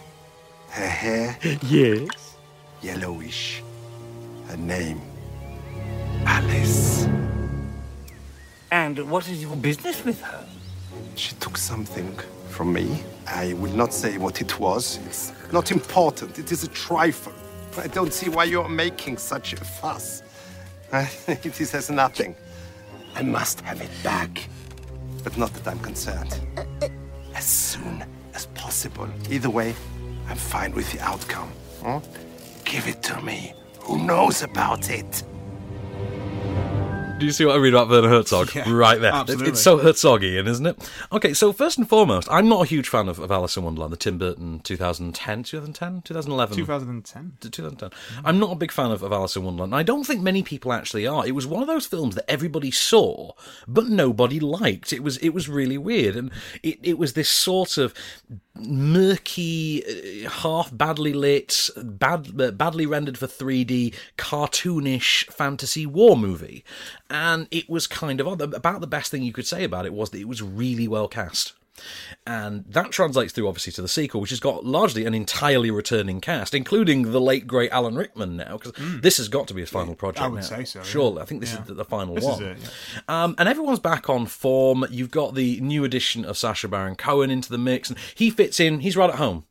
Her 0.69 0.87
hair 0.87 1.37
Yes. 1.63 2.35
yellowish. 2.81 3.63
Her 4.47 4.57
name 4.57 5.01
Alice. 6.25 7.07
And 8.71 9.09
what 9.09 9.27
is 9.29 9.41
your 9.41 9.55
business 9.55 10.03
with 10.03 10.21
her? 10.21 10.45
She 11.15 11.33
took 11.35 11.57
something 11.57 12.17
from 12.49 12.73
me. 12.73 13.03
I 13.27 13.53
will 13.53 13.73
not 13.73 13.93
say 13.93 14.17
what 14.17 14.41
it 14.41 14.59
was. 14.59 14.99
It's 15.05 15.31
not 15.51 15.71
important. 15.71 16.37
It 16.39 16.51
is 16.51 16.63
a 16.63 16.67
trifle. 16.67 17.33
I 17.77 17.87
don't 17.87 18.11
see 18.13 18.29
why 18.29 18.45
you're 18.45 18.67
making 18.69 19.17
such 19.17 19.53
a 19.53 19.57
fuss. 19.57 20.23
it 21.27 21.59
is 21.61 21.73
as 21.75 21.89
nothing. 21.89 22.35
I 23.15 23.21
must 23.21 23.61
have 23.61 23.81
it 23.81 23.91
back. 24.03 24.47
But 25.23 25.37
not 25.37 25.53
that 25.53 25.67
I'm 25.67 25.79
concerned. 25.79 26.39
Uh, 26.57 26.63
uh, 26.81 26.87
As 27.37 27.45
soon 27.45 28.03
as 28.33 28.47
possible. 28.47 29.07
Either 29.29 29.49
way, 29.49 29.75
I'm 30.27 30.37
fine 30.37 30.73
with 30.73 30.91
the 30.91 30.99
outcome. 31.01 31.51
huh? 31.83 31.99
Give 32.65 32.87
it 32.87 33.03
to 33.03 33.21
me. 33.21 33.53
Who 33.81 34.03
knows 34.03 34.41
about 34.41 34.89
it? 34.89 35.23
Do 37.17 37.25
you 37.25 37.31
see 37.31 37.45
what 37.45 37.55
I 37.55 37.57
read 37.57 37.73
about 37.73 37.89
Werner 37.89 38.09
Herzog? 38.09 38.51
Yeah, 38.57 38.71
right 38.71 38.99
there. 38.99 39.09
It's, 39.09 39.19
absolutely. 39.19 39.49
it's 39.49 39.61
so 39.61 39.77
Herzogian, 39.79 40.47
isn't 40.47 40.65
it? 40.65 40.91
Okay, 41.11 41.33
so 41.33 41.51
first 41.51 41.77
and 41.79 41.89
foremost, 41.89 42.27
I'm 42.29 42.47
not 42.47 42.63
a 42.63 42.65
huge 42.67 42.89
fan 42.89 43.07
of, 43.07 43.17
of 43.17 43.31
Alice 43.31 43.57
in 43.57 43.63
Wonderland, 43.63 43.91
the 43.91 43.97
Tim 43.97 44.17
Burton 44.17 44.59
2010, 44.59 45.43
2010, 45.43 46.01
2011. 46.03 46.57
2010. 46.57 47.37
to 47.39 47.49
2010. 47.49 47.99
I'm 48.23 48.39
not 48.39 48.51
a 48.51 48.55
big 48.55 48.71
fan 48.71 48.91
of, 48.91 49.01
of 49.01 49.11
Alice 49.11 49.35
in 49.35 49.43
Wonderland. 49.43 49.73
I 49.73 49.83
don't 49.83 50.05
think 50.05 50.21
many 50.21 50.43
people 50.43 50.71
actually 50.71 51.07
are. 51.07 51.25
It 51.25 51.33
was 51.33 51.47
one 51.47 51.61
of 51.61 51.67
those 51.67 51.87
films 51.87 52.13
that 52.15 52.29
everybody 52.29 52.69
saw, 52.69 53.31
but 53.67 53.87
nobody 53.87 54.39
liked. 54.39 54.93
It 54.93 55.01
was 55.03 55.17
it 55.17 55.29
was 55.29 55.49
really 55.49 55.77
weird, 55.77 56.15
and 56.15 56.31
it, 56.61 56.79
it 56.83 56.97
was 56.99 57.13
this 57.13 57.29
sort 57.29 57.77
of 57.77 57.93
murky, 58.59 59.83
uh, 60.25 60.29
half 60.29 60.75
badly 60.75 61.13
lit, 61.13 61.69
bad 61.77 62.39
uh, 62.39 62.51
badly 62.51 62.85
rendered 62.85 63.17
for 63.17 63.27
3D, 63.27 63.93
cartoonish 64.17 65.25
fantasy 65.31 65.85
war 65.85 66.17
movie, 66.17 66.63
and 67.09 67.47
it 67.51 67.69
was 67.69 67.87
kind 67.87 68.19
of 68.19 68.27
odd. 68.27 68.41
About 68.41 68.81
the 68.81 68.87
best 68.87 69.11
thing 69.11 69.23
you 69.23 69.33
could 69.33 69.47
say 69.47 69.63
about 69.63 69.85
it 69.85 69.93
was 69.93 70.11
that 70.11 70.19
it 70.19 70.27
was 70.27 70.41
really 70.41 70.87
well 70.87 71.07
cast. 71.07 71.53
And 72.25 72.65
that 72.67 72.91
translates 72.91 73.31
through, 73.33 73.47
obviously, 73.47 73.71
to 73.73 73.81
the 73.81 73.87
sequel, 73.87 74.19
which 74.21 74.31
has 74.31 74.39
got 74.39 74.65
largely 74.65 75.05
an 75.05 75.13
entirely 75.13 75.71
returning 75.71 76.19
cast, 76.21 76.53
including 76.53 77.11
the 77.11 77.21
late 77.21 77.47
great 77.47 77.71
Alan 77.71 77.95
Rickman 77.95 78.35
now, 78.37 78.57
because 78.57 78.73
this 79.01 79.17
has 79.17 79.29
got 79.29 79.47
to 79.47 79.53
be 79.53 79.61
his 79.61 79.69
final 79.69 79.95
project. 79.95 80.21
I 80.23 80.27
would 80.27 80.37
now. 80.37 80.41
say 80.41 80.63
so, 80.65 80.79
yeah. 80.79 80.85
Surely, 80.85 81.21
I 81.21 81.25
think 81.25 81.41
this 81.41 81.53
Yeah. 81.53 81.61
is 81.61 81.67
the, 81.67 81.73
the 81.75 81.85
final 81.85 82.15
This 82.15 82.23
one. 82.25 82.43
is 82.43 82.63
it, 82.63 82.71
um, 83.09 83.35
and 83.37 83.47
everyone's 83.47 83.79
back 83.79 84.09
on 84.09 84.25
form. 84.25 84.85
You've 84.89 85.11
got 85.11 85.35
the 85.35 85.59
new 85.61 85.83
addition 85.83 86.25
of 86.25 86.37
Sacha 86.37 86.67
Baron 86.67 86.95
Cohen 86.95 87.29
into 87.31 87.49
the 87.49 87.57
mix, 87.57 87.89
and 87.89 87.97
he 88.15 88.29
fits 88.29 88.59
in. 88.59 88.79
He's 88.81 88.97
right 88.97 89.09
at 89.09 89.15
home. 89.17 89.45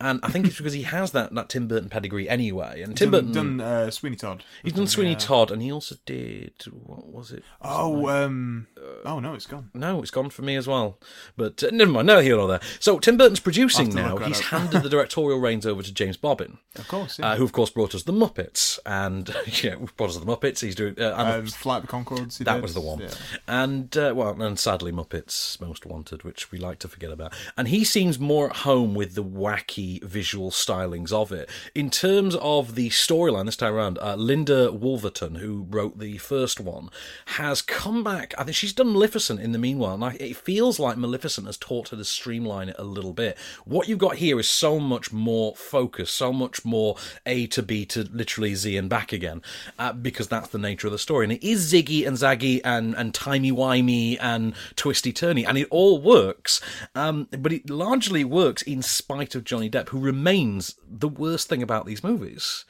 And 0.00 0.18
I 0.24 0.30
think 0.30 0.46
it's 0.46 0.56
because 0.58 0.72
he 0.72 0.82
has 0.82 1.12
that, 1.12 1.32
that 1.34 1.48
Tim 1.48 1.68
Burton 1.68 1.88
pedigree 1.88 2.28
anyway. 2.28 2.82
And 2.82 2.96
Tim 2.96 3.10
Done, 3.12 3.26
Burton, 3.32 3.56
done 3.58 3.60
uh, 3.60 3.90
Sweeney 3.90 4.16
Todd. 4.16 4.42
he's 4.64 4.72
done 4.72 4.86
Sweeney 4.88 5.12
Yeah. 5.12 5.18
Todd, 5.18 5.50
and 5.52 5.62
he 5.62 5.70
also 5.70 5.94
did 6.06 6.52
what 6.72 7.06
was 7.06 7.30
it? 7.30 7.44
Oh, 7.60 8.08
um, 8.08 8.66
oh 9.04 9.20
no, 9.20 9.34
it's 9.34 9.46
gone. 9.46 9.70
No, 9.74 10.00
it's 10.02 10.10
gone 10.10 10.30
for 10.30 10.42
me 10.42 10.56
as 10.56 10.66
well. 10.66 10.98
But 11.36 11.62
uh, 11.62 11.70
never 11.72 11.90
mind, 11.90 12.06
no 12.06 12.20
here 12.20 12.36
nor 12.36 12.48
there. 12.48 12.60
So 12.80 12.98
Tim 12.98 13.16
Burton's 13.16 13.40
producing 13.40 13.96
I'll 13.98 14.02
have 14.04 14.14
to 14.14 14.20
now. 14.20 14.26
He's 14.26 14.38
up. 14.40 14.44
handed 14.46 14.82
the 14.82 14.88
directorial 14.96 15.38
reins 15.40 15.66
over 15.66 15.82
to 15.82 15.92
James 15.92 16.16
Bobin, 16.16 16.58
Of 16.76 16.88
course, 16.88 17.18
yeah. 17.18 17.30
uh, 17.32 17.36
who 17.36 17.44
of 17.44 17.52
course 17.52 17.70
brought 17.70 17.94
us 17.94 18.02
the 18.04 18.12
Muppets, 18.12 18.78
and 18.86 19.34
yeah, 19.62 19.76
brought 19.96 20.10
us 20.10 20.16
the 20.18 20.26
Muppets. 20.26 20.60
He's 20.60 20.74
doing 20.74 20.94
uh, 20.98 21.14
and 21.16 21.28
um, 21.28 21.46
Flight 21.46 21.82
of 21.84 21.86
the 21.88 21.92
Conchords. 21.92 22.38
that 22.38 22.54
did. 22.54 22.62
was 22.62 22.74
the 22.74 22.80
one. 22.80 23.00
Yeah. 23.00 23.10
And 23.48 23.96
uh, 23.96 24.12
well, 24.14 24.40
and 24.40 24.58
sadly, 24.58 24.92
Muppets 24.92 25.60
Most 25.60 25.86
Wanted, 25.86 26.22
which 26.24 26.50
we 26.50 26.58
like 26.58 26.78
to 26.80 26.88
forget 26.88 27.10
about. 27.10 27.32
And 27.56 27.68
he 27.68 27.84
seems 27.84 28.18
more 28.18 28.50
at 28.50 28.56
home 28.56 28.94
with 28.94 29.14
the 29.14 29.24
wacky 29.24 30.02
visual 30.02 30.50
stylings 30.50 31.12
of 31.12 31.32
it. 31.32 31.48
In 31.74 31.90
terms 31.90 32.36
of 32.36 32.74
the 32.74 32.90
storyline 32.90 33.46
this 33.46 33.56
time 33.56 33.74
around, 33.74 33.98
uh, 33.98 34.14
Linda 34.14 34.68
Woolverton, 34.70 35.38
who 35.38 35.66
wrote 35.68 35.98
the 35.98 36.18
first 36.18 36.60
one, 36.60 36.88
has 37.26 37.62
come 37.62 38.02
back. 38.04 38.34
I 38.38 38.44
think 38.44 38.56
she's 38.56 38.72
done 38.72 38.81
Maleficent 38.84 39.40
in 39.40 39.52
the 39.52 39.58
meanwhile, 39.58 39.94
and 39.94 40.04
I, 40.04 40.16
it 40.20 40.36
feels 40.36 40.78
like 40.78 40.96
Maleficent 40.96 41.46
has 41.46 41.56
taught 41.56 41.90
her 41.90 41.96
to 41.96 42.04
streamline 42.04 42.68
it 42.68 42.76
a 42.78 42.84
little 42.84 43.12
bit. 43.12 43.36
What 43.64 43.88
you've 43.88 43.98
got 43.98 44.16
here 44.16 44.38
is 44.38 44.48
so 44.48 44.78
much 44.78 45.12
more 45.12 45.54
focus, 45.54 46.10
so 46.10 46.32
much 46.32 46.64
more 46.64 46.96
A 47.26 47.46
to 47.48 47.62
B 47.62 47.84
to 47.86 48.08
literally 48.12 48.54
Z 48.54 48.76
and 48.76 48.88
back 48.88 49.12
again, 49.12 49.42
uh, 49.78 49.92
because 49.92 50.28
that's 50.28 50.48
the 50.48 50.58
nature 50.58 50.86
of 50.86 50.92
the 50.92 50.98
story. 50.98 51.24
And 51.24 51.32
it 51.32 51.46
is 51.46 51.72
ziggy 51.72 52.06
and 52.06 52.16
zaggy 52.16 52.60
and, 52.64 52.94
and 52.94 53.14
timey-wimey 53.14 54.18
and 54.20 54.54
twisty-turny, 54.76 55.46
and 55.46 55.58
it 55.58 55.68
all 55.70 56.00
works. 56.00 56.60
Um, 56.94 57.28
but 57.30 57.52
it 57.52 57.70
largely 57.70 58.24
works 58.24 58.62
in 58.62 58.82
spite 58.82 59.34
of 59.34 59.44
Johnny 59.44 59.70
Depp, 59.70 59.88
who 59.90 60.00
remains 60.00 60.76
the 60.88 61.08
worst 61.08 61.48
thing 61.48 61.62
about 61.62 61.86
these 61.86 62.04
movies. 62.04 62.64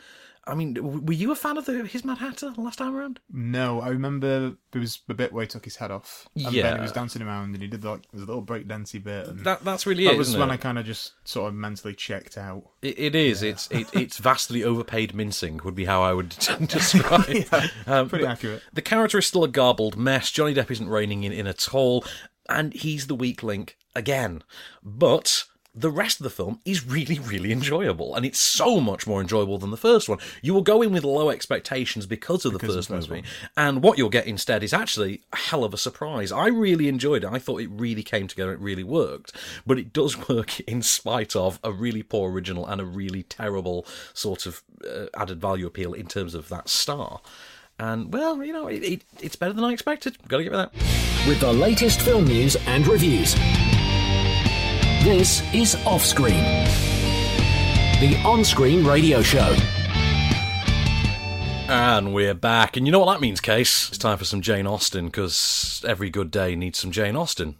I 0.44 0.54
mean, 0.56 1.04
were 1.06 1.12
you 1.12 1.30
a 1.30 1.36
fan 1.36 1.56
of 1.56 1.66
the, 1.66 1.84
his 1.86 2.04
Mad 2.04 2.18
Hatter 2.18 2.52
last 2.56 2.78
time 2.78 2.96
around? 2.96 3.20
No, 3.32 3.80
I 3.80 3.90
remember 3.90 4.56
there 4.72 4.80
was 4.80 4.98
a 5.08 5.14
bit 5.14 5.32
where 5.32 5.42
he 5.42 5.46
took 5.48 5.64
his 5.64 5.76
head 5.76 5.92
off. 5.92 6.28
And 6.34 6.52
Yeah. 6.52 6.62
then 6.64 6.76
he 6.76 6.82
was 6.82 6.90
dancing 6.90 7.22
around 7.22 7.54
and 7.54 7.62
he 7.62 7.68
did 7.68 7.84
like, 7.84 8.00
there's 8.12 8.24
a 8.24 8.26
little 8.26 8.42
breakdancey 8.42 9.00
bit. 9.02 9.28
And 9.28 9.40
That 9.44 9.64
that's 9.64 9.86
really 9.86 10.04
that 10.06 10.14
it, 10.14 10.18
was 10.18 10.36
when 10.36 10.50
it? 10.50 10.54
I 10.54 10.56
kind 10.56 10.78
of 10.80 10.84
just 10.84 11.12
sort 11.24 11.48
of 11.48 11.54
mentally 11.54 11.94
checked 11.94 12.36
out. 12.36 12.64
It, 12.82 12.98
it 12.98 13.14
is. 13.14 13.44
It's 13.44 13.70
it, 13.70 13.88
it's 13.92 14.18
vastly 14.18 14.64
overpaid 14.64 15.14
mincing 15.14 15.60
would 15.64 15.76
be 15.76 15.84
how 15.84 16.02
I 16.02 16.12
would 16.12 16.30
describe 16.66 17.24
it. 17.28 17.48
Um, 17.86 18.08
Pretty 18.08 18.26
accurate. 18.26 18.62
The 18.72 18.82
character 18.82 19.18
is 19.18 19.26
still 19.26 19.44
a 19.44 19.48
garbled 19.48 19.96
mess. 19.96 20.30
Johnny 20.32 20.54
Depp 20.54 20.72
isn't 20.72 20.88
reigning 20.88 21.22
in, 21.22 21.30
in 21.32 21.46
at 21.46 21.72
all, 21.72 22.04
and 22.48 22.72
he's 22.74 23.06
the 23.06 23.14
weak 23.14 23.44
link 23.44 23.76
again. 23.94 24.42
But 24.82 25.44
the 25.74 25.90
rest 25.90 26.20
of 26.20 26.24
the 26.24 26.30
film 26.30 26.60
is 26.66 26.86
really, 26.86 27.18
really 27.18 27.50
enjoyable, 27.50 28.14
and 28.14 28.26
it's 28.26 28.38
so 28.38 28.78
much 28.78 29.06
more 29.06 29.20
enjoyable 29.22 29.56
than 29.56 29.70
the 29.70 29.76
first 29.78 30.06
one. 30.08 30.18
You 30.42 30.52
will 30.52 30.60
go 30.62 30.82
in 30.82 30.92
with 30.92 31.02
low 31.02 31.30
expectations 31.30 32.04
because 32.04 32.44
of 32.44 32.52
the 32.52 32.58
Because 32.58 32.74
first 32.76 32.88
the 32.88 32.96
first 32.96 33.08
movie, 33.08 33.22
one. 33.22 33.50
and 33.56 33.82
what 33.82 33.96
you'll 33.96 34.10
get 34.10 34.26
instead 34.26 34.62
is 34.62 34.74
actually 34.74 35.22
a 35.32 35.36
hell 35.36 35.64
of 35.64 35.72
a 35.72 35.78
surprise. 35.78 36.30
I 36.30 36.48
really 36.48 36.88
enjoyed 36.88 37.24
it. 37.24 37.30
I 37.32 37.38
thought 37.38 37.62
it 37.62 37.70
really 37.70 38.02
came 38.02 38.28
together. 38.28 38.52
It 38.52 38.60
really 38.60 38.84
worked, 38.84 39.32
but 39.66 39.78
it 39.78 39.92
does 39.94 40.28
work 40.28 40.60
in 40.60 40.82
spite 40.82 41.34
of 41.34 41.58
a 41.64 41.72
really 41.72 42.02
poor 42.02 42.30
original 42.30 42.66
and 42.66 42.80
a 42.80 42.84
really 42.84 43.22
terrible 43.22 43.86
sort 44.12 44.44
of 44.44 44.62
uh, 44.86 45.06
added 45.16 45.40
value 45.40 45.66
appeal 45.66 45.94
in 45.94 46.06
terms 46.06 46.34
of 46.34 46.50
that 46.50 46.68
star. 46.68 47.20
And 47.78 48.12
well, 48.12 48.44
you 48.44 48.52
know, 48.52 48.66
it, 48.68 48.84
it, 48.84 49.04
it's 49.22 49.36
better 49.36 49.54
than 49.54 49.64
I 49.64 49.72
expected. 49.72 50.18
Got 50.28 50.36
to 50.36 50.44
give 50.44 50.52
it 50.52 50.56
that. 50.56 50.72
with 51.26 51.40
the 51.40 51.52
latest 51.52 52.02
film 52.02 52.26
news 52.26 52.56
and 52.66 52.86
reviews. 52.86 53.34
This 55.02 55.42
is 55.52 55.74
Offscreen, 55.84 56.64
the 57.98 58.22
on 58.24 58.44
screen 58.44 58.86
radio 58.86 59.20
show. 59.20 59.56
And 61.68 62.14
we're 62.14 62.34
back. 62.34 62.76
And 62.76 62.86
you 62.86 62.92
know 62.92 63.00
what 63.00 63.12
that 63.12 63.20
means, 63.20 63.40
Case? 63.40 63.88
It's 63.88 63.98
time 63.98 64.16
for 64.16 64.24
some 64.24 64.42
Jane 64.42 64.64
Austen 64.64 65.06
because 65.06 65.84
every 65.88 66.08
good 66.08 66.30
day 66.30 66.54
needs 66.54 66.78
some 66.78 66.92
Jane 66.92 67.16
Austen. 67.16 67.56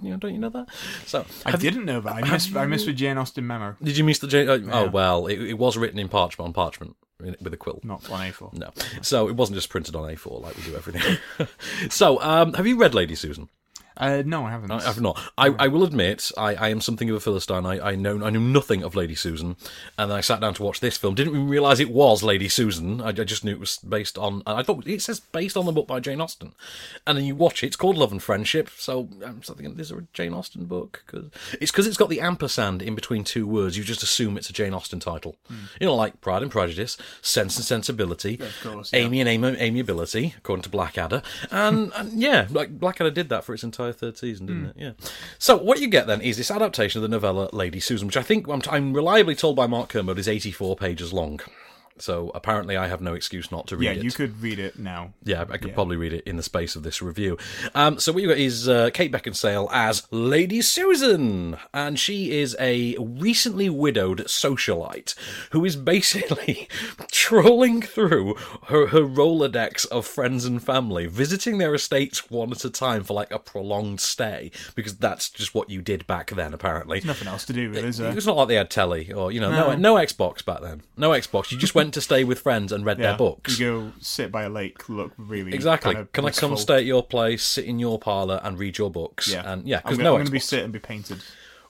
You 0.00 0.12
know, 0.12 0.16
don't 0.16 0.32
you 0.32 0.38
know 0.38 0.48
that? 0.48 0.68
So, 1.04 1.26
I 1.44 1.56
didn't 1.56 1.84
know 1.84 2.00
that. 2.00 2.14
I 2.14 2.22
missed, 2.22 2.56
I 2.56 2.64
missed 2.64 2.86
the 2.86 2.94
Jane 2.94 3.18
Austen 3.18 3.46
memo. 3.46 3.76
Did 3.82 3.98
you 3.98 4.04
miss 4.04 4.20
the 4.20 4.26
Jane? 4.26 4.48
Oh, 4.48 4.62
oh 4.72 4.88
well, 4.88 5.26
it, 5.26 5.38
it 5.38 5.58
was 5.58 5.76
written 5.76 5.98
in 5.98 6.08
parchment 6.08 6.46
on 6.46 6.54
parchment 6.54 6.96
with 7.20 7.52
a 7.52 7.58
quill. 7.58 7.78
Not 7.82 8.10
on 8.10 8.20
A4. 8.20 8.54
No, 8.54 8.70
so 9.02 9.28
it 9.28 9.36
wasn't 9.36 9.56
just 9.56 9.68
printed 9.68 9.94
on 9.94 10.04
A4 10.04 10.40
like 10.40 10.56
we 10.56 10.62
do 10.62 10.74
everything. 10.74 11.18
so, 11.90 12.22
um, 12.22 12.54
have 12.54 12.66
you 12.66 12.78
read 12.78 12.94
Lady 12.94 13.16
Susan? 13.16 13.50
Uh, 13.96 14.22
no, 14.24 14.44
I 14.44 14.50
haven't. 14.50 14.70
I, 14.70 14.88
I've 14.88 15.00
not. 15.00 15.20
I, 15.38 15.48
I 15.58 15.68
will 15.68 15.84
admit, 15.84 16.30
I, 16.36 16.54
I 16.54 16.68
am 16.68 16.80
something 16.80 17.08
of 17.10 17.16
a 17.16 17.20
philistine. 17.20 17.64
I, 17.64 17.92
I 17.92 17.94
know 17.94 18.24
I 18.24 18.30
knew 18.30 18.40
nothing 18.40 18.82
of 18.82 18.94
Lady 18.94 19.14
Susan, 19.14 19.56
and 19.98 20.10
then 20.10 20.18
I 20.18 20.20
sat 20.20 20.40
down 20.40 20.54
to 20.54 20.62
watch 20.62 20.80
this 20.80 20.96
film. 20.96 21.14
Didn't 21.14 21.34
even 21.34 21.48
realise 21.48 21.80
it 21.80 21.90
was 21.90 22.22
Lady 22.22 22.48
Susan. 22.48 23.00
I, 23.00 23.08
I 23.08 23.12
just 23.12 23.44
knew 23.44 23.52
it 23.52 23.60
was 23.60 23.78
based 23.78 24.18
on. 24.18 24.42
I 24.46 24.62
thought 24.62 24.86
it 24.86 25.02
says 25.02 25.20
based 25.20 25.56
on 25.56 25.66
the 25.66 25.72
book 25.72 25.86
by 25.86 26.00
Jane 26.00 26.20
Austen, 26.20 26.54
and 27.06 27.16
then 27.16 27.24
you 27.24 27.34
watch 27.34 27.62
it. 27.62 27.68
It's 27.68 27.76
called 27.76 27.96
Love 27.96 28.12
and 28.12 28.22
Friendship. 28.22 28.70
So 28.76 29.08
I'm 29.24 29.40
thinking, 29.40 29.78
is 29.78 29.88
there 29.88 29.98
a 29.98 30.06
Jane 30.12 30.34
Austen 30.34 30.66
book? 30.66 31.04
Cause, 31.06 31.30
it's 31.60 31.70
because 31.70 31.86
it's 31.86 31.96
got 31.96 32.10
the 32.10 32.20
ampersand 32.20 32.82
in 32.82 32.94
between 32.94 33.24
two 33.24 33.46
words. 33.46 33.78
You 33.78 33.84
just 33.84 34.02
assume 34.02 34.36
it's 34.36 34.50
a 34.50 34.52
Jane 34.52 34.74
Austen 34.74 35.00
title. 35.00 35.36
You 35.80 35.86
know, 35.86 35.94
like 35.94 36.20
Pride 36.20 36.42
and 36.42 36.50
Prejudice, 36.50 36.96
Sense 37.22 37.56
and 37.56 37.64
Sensibility, 37.64 38.38
Of 38.40 38.60
course, 38.62 38.92
yeah. 38.92 39.00
Amy 39.00 39.20
and 39.20 39.28
amiability, 39.28 40.34
according 40.36 40.62
to 40.62 40.68
Blackadder, 40.68 41.22
and, 41.50 41.92
and 41.94 42.20
yeah, 42.20 42.46
like 42.50 42.78
Blackadder 42.78 43.10
did 43.10 43.28
that 43.28 43.44
for 43.44 43.54
its 43.54 43.64
entire 43.64 43.85
third 43.92 44.16
season, 44.16 44.46
didn't 44.46 44.62
hmm. 44.62 44.68
it? 44.68 44.76
Yeah. 44.76 45.08
So 45.38 45.56
what 45.56 45.80
you 45.80 45.88
get 45.88 46.06
then 46.06 46.20
is 46.20 46.36
this 46.36 46.50
adaptation 46.50 46.98
of 46.98 47.02
the 47.02 47.08
novella 47.08 47.48
Lady 47.52 47.80
Susan, 47.80 48.06
which 48.06 48.16
I 48.16 48.22
think 48.22 48.48
I'm, 48.48 48.62
I'm 48.70 48.92
reliably 48.92 49.34
told 49.34 49.56
by 49.56 49.66
Mark 49.66 49.88
Kermode 49.88 50.18
is 50.18 50.28
84 50.28 50.76
pages 50.76 51.12
long. 51.12 51.40
So 51.98 52.30
apparently, 52.34 52.76
I 52.76 52.88
have 52.88 53.00
no 53.00 53.14
excuse 53.14 53.50
not 53.50 53.66
to 53.68 53.76
read 53.76 53.84
yeah, 53.86 53.90
it. 53.92 53.96
Yeah, 53.98 54.02
you 54.02 54.10
could 54.12 54.42
read 54.42 54.58
it 54.58 54.78
now. 54.78 55.14
Yeah, 55.24 55.42
I 55.48 55.56
could 55.56 55.68
Yeah. 55.68 55.74
probably 55.74 55.96
read 55.96 56.12
it 56.12 56.24
in 56.26 56.36
the 56.36 56.42
space 56.42 56.76
of 56.76 56.82
this 56.82 57.00
review. 57.00 57.38
Um, 57.74 57.98
so 57.98 58.12
what 58.12 58.22
you 58.22 58.28
got 58.28 58.38
is 58.38 58.68
uh, 58.68 58.90
Kate 58.92 59.10
Beckinsale 59.12 59.68
as 59.72 60.06
Lady 60.10 60.60
Susan, 60.62 61.56
and 61.72 61.98
she 61.98 62.38
is 62.38 62.54
a 62.60 62.96
recently 62.98 63.70
widowed 63.70 64.20
socialite 64.26 65.14
who 65.52 65.64
is 65.64 65.76
basically 65.76 66.68
trolling 67.10 67.80
through 67.82 68.34
her, 68.66 68.88
her 68.88 69.00
Rolodex 69.02 69.86
of 69.88 70.06
friends 70.06 70.44
and 70.44 70.62
family, 70.62 71.06
visiting 71.06 71.58
their 71.58 71.74
estates 71.74 72.30
one 72.30 72.52
at 72.52 72.64
a 72.64 72.70
time 72.70 73.04
for 73.04 73.14
like 73.14 73.30
a 73.30 73.38
prolonged 73.38 74.00
stay, 74.00 74.50
because 74.74 74.96
that's 74.98 75.28
just 75.30 75.54
what 75.54 75.70
you 75.70 75.80
did 75.82 76.06
back 76.06 76.30
then, 76.30 76.52
apparently. 76.52 77.00
Nothing 77.04 77.28
else 77.28 77.44
to 77.46 77.52
do, 77.52 77.70
really, 77.70 77.88
is 77.88 77.98
there? 77.98 78.16
It's 78.16 78.26
not 78.26 78.36
like 78.36 78.48
they 78.48 78.54
had 78.56 78.70
telly 78.70 79.12
or 79.12 79.32
you 79.32 79.40
know 79.40 79.50
no 79.50 79.70
No. 79.74 79.76
no 79.76 79.94
Xbox 79.94 80.44
back 80.44 80.60
then. 80.60 80.82
No 80.96 81.10
Xbox. 81.10 81.50
You 81.52 81.58
just 81.58 81.74
went 81.74 81.85
to 81.92 82.00
stay 82.00 82.24
with 82.24 82.40
friends 82.40 82.72
and 82.72 82.84
read 82.84 82.98
their 82.98 83.16
books. 83.16 83.58
You 83.58 83.66
go 83.66 83.92
sit 84.00 84.30
by 84.32 84.44
a 84.44 84.48
lake, 84.48 84.88
look 84.88 85.12
really 85.16 85.52
Exactly. 85.52 85.94
kind 85.94 86.02
of 86.06 86.12
Can 86.12 86.24
I 86.24 86.30
come 86.30 86.56
stay 86.56 86.76
at 86.76 86.84
your 86.84 87.02
place, 87.04 87.42
sit 87.44 87.64
in 87.64 87.78
your 87.78 87.98
parlour, 87.98 88.40
and 88.42 88.58
read 88.58 88.78
your 88.78 88.90
books? 88.90 89.28
Yeah, 89.28 89.50
and 89.50 89.66
yeah, 89.66 89.80
because 89.80 89.98
no 89.98 90.14
I'm 90.14 90.20
gonna 90.20 90.30
be 90.30 90.38
Xbox. 90.38 90.42
sit 90.42 90.64
and 90.64 90.72
be 90.72 90.78
painted. 90.78 91.22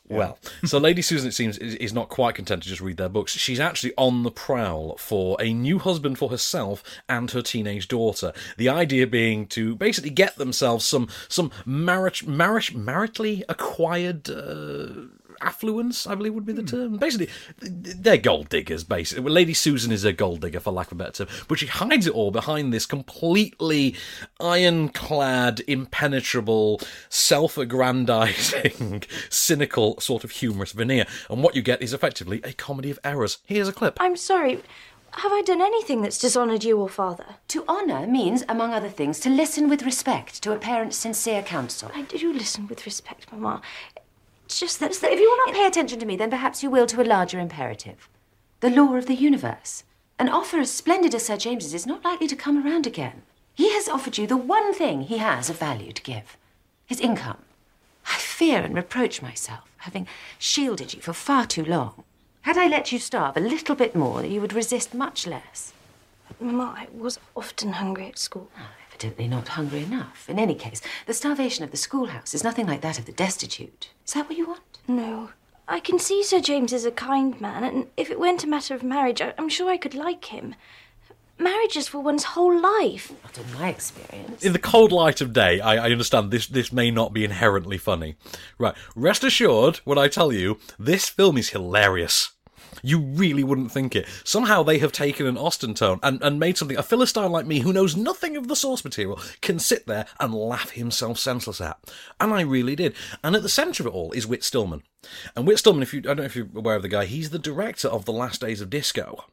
Well, 0.08 0.38
so 0.64 0.78
Lady 0.78 1.02
Susan, 1.02 1.28
it 1.28 1.32
seems, 1.32 1.58
is, 1.58 1.74
is 1.74 1.92
not 1.92 2.08
quite 2.08 2.36
content 2.36 2.62
to 2.62 2.68
just 2.68 2.80
read 2.80 2.96
their 2.96 3.08
books. 3.08 3.32
She's 3.32 3.58
actually 3.58 3.92
on 3.98 4.22
the 4.22 4.30
prowl 4.30 4.96
for 4.98 5.36
a 5.42 5.52
new 5.52 5.80
husband 5.80 6.16
for 6.16 6.28
herself 6.30 6.84
and 7.08 7.28
her 7.32 7.42
teenage 7.42 7.88
daughter. 7.88 8.32
The 8.56 8.68
idea 8.68 9.08
being 9.08 9.46
to 9.48 9.74
basically 9.74 10.10
get 10.10 10.36
themselves 10.36 10.84
some 10.84 11.08
some 11.28 11.50
marriage, 11.64 12.24
marriage, 12.24 12.72
maritally 12.74 13.42
acquired. 13.48 14.30
Uh, 14.30 15.08
Affluence, 15.40 16.06
I 16.06 16.14
believe, 16.14 16.34
would 16.34 16.46
be 16.46 16.52
the 16.52 16.62
term. 16.62 16.96
Basically, 16.96 17.28
they're 17.60 18.16
gold 18.16 18.48
diggers. 18.48 18.84
Basically, 18.84 19.22
well, 19.24 19.32
Lady 19.32 19.54
Susan 19.54 19.92
is 19.92 20.04
a 20.04 20.12
gold 20.12 20.40
digger, 20.40 20.60
for 20.60 20.70
lack 20.72 20.88
of 20.88 20.92
a 20.92 20.96
better 20.96 21.24
term, 21.24 21.28
but 21.48 21.58
she 21.58 21.66
hides 21.66 22.06
it 22.06 22.14
all 22.14 22.30
behind 22.30 22.72
this 22.72 22.86
completely 22.86 23.94
ironclad, 24.40 25.60
impenetrable, 25.66 26.80
self-aggrandizing, 27.08 29.04
cynical, 29.30 30.00
sort 30.00 30.24
of 30.24 30.30
humorous 30.30 30.72
veneer. 30.72 31.06
And 31.30 31.42
what 31.42 31.54
you 31.54 31.62
get 31.62 31.82
is 31.82 31.92
effectively 31.92 32.40
a 32.44 32.52
comedy 32.52 32.90
of 32.90 32.98
errors. 33.04 33.38
Here's 33.44 33.68
a 33.68 33.72
clip. 33.72 33.96
I'm 34.00 34.16
sorry. 34.16 34.62
Have 35.12 35.32
I 35.32 35.40
done 35.40 35.62
anything 35.62 36.02
that's 36.02 36.18
dishonoured 36.18 36.62
you 36.62 36.78
or 36.78 36.90
father? 36.90 37.36
To 37.48 37.64
honour 37.66 38.06
means, 38.06 38.44
among 38.50 38.74
other 38.74 38.90
things, 38.90 39.18
to 39.20 39.30
listen 39.30 39.66
with 39.66 39.82
respect 39.82 40.42
to 40.42 40.52
a 40.52 40.58
parent's 40.58 40.98
sincere 40.98 41.42
counsel. 41.42 41.90
I 41.94 42.02
do 42.02 42.34
listen 42.34 42.66
with 42.66 42.84
respect, 42.84 43.32
Mamma. 43.32 43.62
Just 44.48 44.80
that. 44.80 44.92
If 44.92 45.20
you 45.20 45.30
will 45.30 45.46
not 45.46 45.54
pay 45.54 45.66
attention 45.66 45.98
to 46.00 46.06
me, 46.06 46.16
then 46.16 46.30
perhaps 46.30 46.62
you 46.62 46.70
will 46.70 46.86
to 46.86 47.02
a 47.02 47.04
larger 47.04 47.38
imperative. 47.38 48.08
The 48.60 48.70
law 48.70 48.94
of 48.94 49.06
the 49.06 49.14
universe. 49.14 49.84
An 50.18 50.28
offer 50.28 50.58
as 50.58 50.70
splendid 50.72 51.14
as 51.14 51.26
Sir 51.26 51.36
James's 51.36 51.74
is 51.74 51.86
not 51.86 52.04
likely 52.04 52.26
to 52.28 52.36
come 52.36 52.64
around 52.64 52.86
again. 52.86 53.22
He 53.54 53.72
has 53.72 53.88
offered 53.88 54.18
you 54.18 54.26
the 54.26 54.36
one 54.36 54.72
thing 54.72 55.02
he 55.02 55.18
has 55.18 55.50
of 55.50 55.58
value 55.58 55.92
to 55.92 56.02
give 56.02 56.36
his 56.86 57.00
income. 57.00 57.38
I 58.06 58.16
fear 58.16 58.62
and 58.62 58.74
reproach 58.74 59.20
myself, 59.20 59.68
having 59.78 60.06
shielded 60.38 60.94
you 60.94 61.00
for 61.00 61.12
far 61.12 61.46
too 61.46 61.64
long. 61.64 62.04
Had 62.42 62.56
I 62.56 62.68
let 62.68 62.92
you 62.92 62.98
starve 62.98 63.36
a 63.36 63.40
little 63.40 63.74
bit 63.74 63.96
more, 63.96 64.24
you 64.24 64.40
would 64.40 64.52
resist 64.52 64.94
much 64.94 65.26
less. 65.26 65.72
Mamma, 66.38 66.74
I 66.76 66.86
was 66.96 67.18
often 67.34 67.72
hungry 67.72 68.06
at 68.06 68.18
school. 68.18 68.48
Oh, 68.56 68.68
Evidently 68.96 69.28
not 69.28 69.48
hungry 69.48 69.82
enough. 69.82 70.24
In 70.26 70.38
any 70.38 70.54
case, 70.54 70.80
the 71.04 71.12
starvation 71.12 71.62
of 71.62 71.70
the 71.70 71.76
schoolhouse 71.76 72.32
is 72.32 72.42
nothing 72.42 72.66
like 72.66 72.80
that 72.80 72.98
of 72.98 73.04
the 73.04 73.12
destitute. 73.12 73.90
Is 74.06 74.14
that 74.14 74.26
what 74.26 74.38
you 74.38 74.46
want? 74.48 74.62
No. 74.88 75.30
I 75.68 75.80
can 75.80 75.98
see 75.98 76.22
Sir 76.22 76.40
James 76.40 76.72
is 76.72 76.86
a 76.86 76.90
kind 76.90 77.38
man, 77.38 77.62
and 77.62 77.88
if 77.98 78.10
it 78.10 78.18
weren't 78.18 78.44
a 78.44 78.48
matter 78.48 78.74
of 78.74 78.82
marriage, 78.82 79.20
I- 79.20 79.34
I'm 79.36 79.50
sure 79.50 79.68
I 79.70 79.76
could 79.76 79.94
like 79.94 80.26
him. 80.26 80.54
Marriage 81.38 81.76
is 81.76 81.88
for 81.88 81.98
one's 81.98 82.24
whole 82.24 82.58
life. 82.58 83.12
Not 83.22 83.36
in 83.36 83.52
my 83.60 83.68
experience. 83.68 84.42
In 84.42 84.54
the 84.54 84.58
cold 84.58 84.92
light 84.92 85.20
of 85.20 85.34
day, 85.34 85.60
I, 85.60 85.88
I 85.88 85.90
understand 85.90 86.30
this, 86.30 86.46
this 86.46 86.72
may 86.72 86.90
not 86.90 87.12
be 87.12 87.22
inherently 87.22 87.76
funny. 87.76 88.16
Right, 88.58 88.74
rest 88.94 89.22
assured 89.22 89.76
when 89.84 89.98
I 89.98 90.08
tell 90.08 90.32
you, 90.32 90.58
this 90.78 91.10
film 91.10 91.36
is 91.36 91.50
hilarious. 91.50 92.30
You 92.82 93.00
really 93.00 93.44
wouldn't 93.44 93.72
think 93.72 93.96
it. 93.96 94.06
Somehow 94.24 94.62
they 94.62 94.78
have 94.78 94.92
taken 94.92 95.26
an 95.26 95.38
Austen 95.38 95.74
tone 95.74 96.00
and, 96.02 96.22
and 96.22 96.38
made 96.40 96.56
something 96.56 96.76
a 96.76 96.82
Philistine 96.82 97.30
like 97.30 97.46
me 97.46 97.60
who 97.60 97.72
knows 97.72 97.96
nothing 97.96 98.36
of 98.36 98.48
the 98.48 98.56
source 98.56 98.84
material 98.84 99.20
can 99.40 99.58
sit 99.58 99.86
there 99.86 100.06
and 100.20 100.34
laugh 100.34 100.70
himself 100.70 101.18
senseless 101.18 101.60
at. 101.60 101.78
And 102.20 102.32
I 102.32 102.42
really 102.42 102.76
did. 102.76 102.94
And 103.22 103.36
at 103.36 103.42
the 103.42 103.48
centre 103.48 103.82
of 103.82 103.86
it 103.86 103.94
all 103.94 104.12
is 104.12 104.26
Whit 104.26 104.44
Stillman. 104.44 104.82
And 105.34 105.46
Whit 105.46 105.58
Stillman, 105.58 105.82
if 105.82 105.92
you 105.92 106.00
I 106.00 106.14
don't 106.14 106.18
know 106.18 106.24
if 106.24 106.36
you're 106.36 106.48
aware 106.54 106.76
of 106.76 106.82
the 106.82 106.88
guy, 106.88 107.04
he's 107.04 107.30
the 107.30 107.38
director 107.38 107.88
of 107.88 108.04
The 108.04 108.12
Last 108.12 108.40
Days 108.40 108.60
of 108.60 108.70
Disco. 108.70 109.24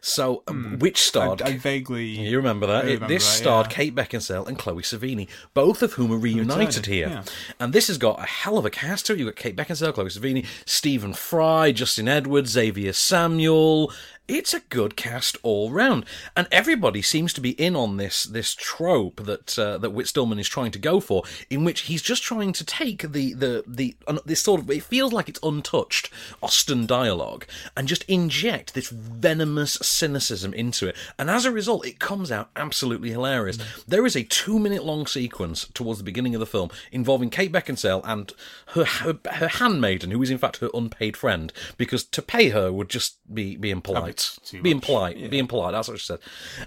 So 0.00 0.42
um, 0.48 0.78
which 0.78 1.00
starred 1.02 1.42
I, 1.42 1.48
I 1.48 1.56
vaguely. 1.56 2.06
you 2.06 2.36
remember 2.36 2.66
that? 2.66 2.84
Remember 2.84 3.08
this 3.08 3.24
that, 3.24 3.36
starred 3.36 3.66
yeah. 3.66 3.76
Kate 3.76 3.94
Beckinsale 3.94 4.46
and 4.46 4.58
Chloe 4.58 4.82
Sevigny, 4.82 5.28
both 5.54 5.82
of 5.82 5.94
whom 5.94 6.12
are 6.12 6.18
reunited 6.18 6.86
here. 6.86 7.08
yeah. 7.08 7.22
And 7.58 7.72
this 7.72 7.88
has 7.88 7.98
got 7.98 8.18
a 8.20 8.26
hell 8.26 8.58
of 8.58 8.64
a 8.64 8.70
cast 8.70 9.06
to 9.06 9.12
it. 9.12 9.18
You've 9.18 9.28
got 9.28 9.36
Kate 9.36 9.56
Beckinsale, 9.56 9.94
Chloe 9.94 10.06
Sevigny, 10.06 10.46
Stephen 10.64 11.12
Fry, 11.12 11.72
Justin 11.72 12.08
Edwards, 12.08 12.50
Xavier 12.50 12.92
Samuel. 12.92 13.92
It's 14.30 14.54
a 14.54 14.60
good 14.60 14.96
cast 14.96 15.36
all 15.42 15.70
round, 15.70 16.04
and 16.36 16.46
everybody 16.52 17.02
seems 17.02 17.32
to 17.32 17.40
be 17.40 17.50
in 17.50 17.74
on 17.74 17.96
this 17.96 18.24
this 18.24 18.54
trope 18.54 19.24
that 19.24 19.58
uh, 19.58 19.76
that 19.78 19.90
Whit 19.90 20.06
Stillman 20.06 20.38
is 20.38 20.48
trying 20.48 20.70
to 20.70 20.78
go 20.78 21.00
for, 21.00 21.24
in 21.50 21.64
which 21.64 21.82
he's 21.82 22.02
just 22.02 22.22
trying 22.22 22.52
to 22.52 22.64
take 22.64 23.02
the 23.12 23.34
the 23.34 23.64
the 23.66 23.96
this 24.24 24.42
sort 24.42 24.60
of 24.60 24.70
it 24.70 24.84
feels 24.84 25.12
like 25.12 25.28
it's 25.28 25.40
untouched 25.42 26.10
Austen 26.42 26.86
dialogue 26.86 27.44
and 27.76 27.88
just 27.88 28.04
inject 28.04 28.74
this 28.74 28.88
venomous 28.90 29.72
cynicism 29.82 30.54
into 30.54 30.86
it, 30.86 30.96
and 31.18 31.28
as 31.28 31.44
a 31.44 31.50
result, 31.50 31.86
it 31.86 31.98
comes 31.98 32.30
out 32.30 32.50
absolutely 32.54 33.10
hilarious. 33.10 33.58
There 33.88 34.06
is 34.06 34.16
a 34.16 34.22
two 34.22 34.58
minute 34.58 34.84
long 34.84 35.06
sequence 35.06 35.66
towards 35.74 35.98
the 35.98 36.04
beginning 36.04 36.34
of 36.34 36.40
the 36.40 36.46
film 36.46 36.70
involving 36.92 37.30
Kate 37.30 37.52
Beckinsale 37.52 38.02
and 38.04 38.32
her 38.68 38.84
her, 38.84 39.18
her 39.32 39.48
handmaiden, 39.48 40.12
who 40.12 40.22
is 40.22 40.30
in 40.30 40.38
fact 40.38 40.58
her 40.58 40.70
unpaid 40.72 41.16
friend, 41.16 41.52
because 41.76 42.04
to 42.04 42.22
pay 42.22 42.50
her 42.50 42.72
would 42.72 42.88
just 42.88 43.18
be 43.32 43.56
be 43.56 43.70
impolite, 43.70 44.19
too 44.44 44.62
be 44.62 44.74
much. 44.74 44.84
impolite, 44.84 45.30
be 45.30 45.38
impolite. 45.38 45.72
That's 45.72 45.88
what 45.88 45.98
she 45.98 46.06
said, 46.06 46.20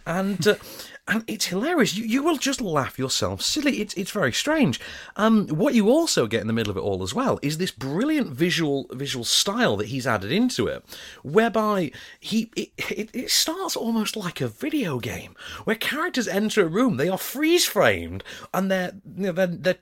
and. 0.05 0.47
Uh, 0.47 0.55
and 1.07 1.23
it's 1.27 1.47
hilarious. 1.47 1.97
You, 1.97 2.05
you 2.05 2.23
will 2.23 2.37
just 2.37 2.61
laugh 2.61 2.97
yourself 2.97 3.41
silly. 3.41 3.81
It's 3.81 3.93
it's 3.95 4.11
very 4.11 4.31
strange. 4.31 4.79
Um, 5.17 5.47
what 5.49 5.73
you 5.73 5.89
also 5.89 6.27
get 6.27 6.41
in 6.41 6.47
the 6.47 6.53
middle 6.53 6.71
of 6.71 6.77
it 6.77 6.81
all 6.81 7.03
as 7.03 7.13
well 7.13 7.39
is 7.41 7.57
this 7.57 7.71
brilliant 7.71 8.29
visual 8.29 8.87
visual 8.91 9.25
style 9.25 9.75
that 9.77 9.87
he's 9.87 10.07
added 10.07 10.31
into 10.31 10.67
it, 10.67 10.83
whereby 11.21 11.91
he 12.19 12.49
it, 12.55 12.71
it, 12.77 13.09
it 13.13 13.31
starts 13.31 13.75
almost 13.75 14.15
like 14.15 14.39
a 14.39 14.47
video 14.47 14.97
game 14.99 15.35
where 15.65 15.75
characters 15.75 16.27
enter 16.27 16.63
a 16.63 16.67
room, 16.67 16.95
they 16.95 17.09
are 17.09 17.17
freeze 17.17 17.65
framed, 17.65 18.23
and 18.53 18.71
their 18.71 18.93
you 19.17 19.25
know, 19.25 19.31
their, 19.33 19.47
their 19.47 19.77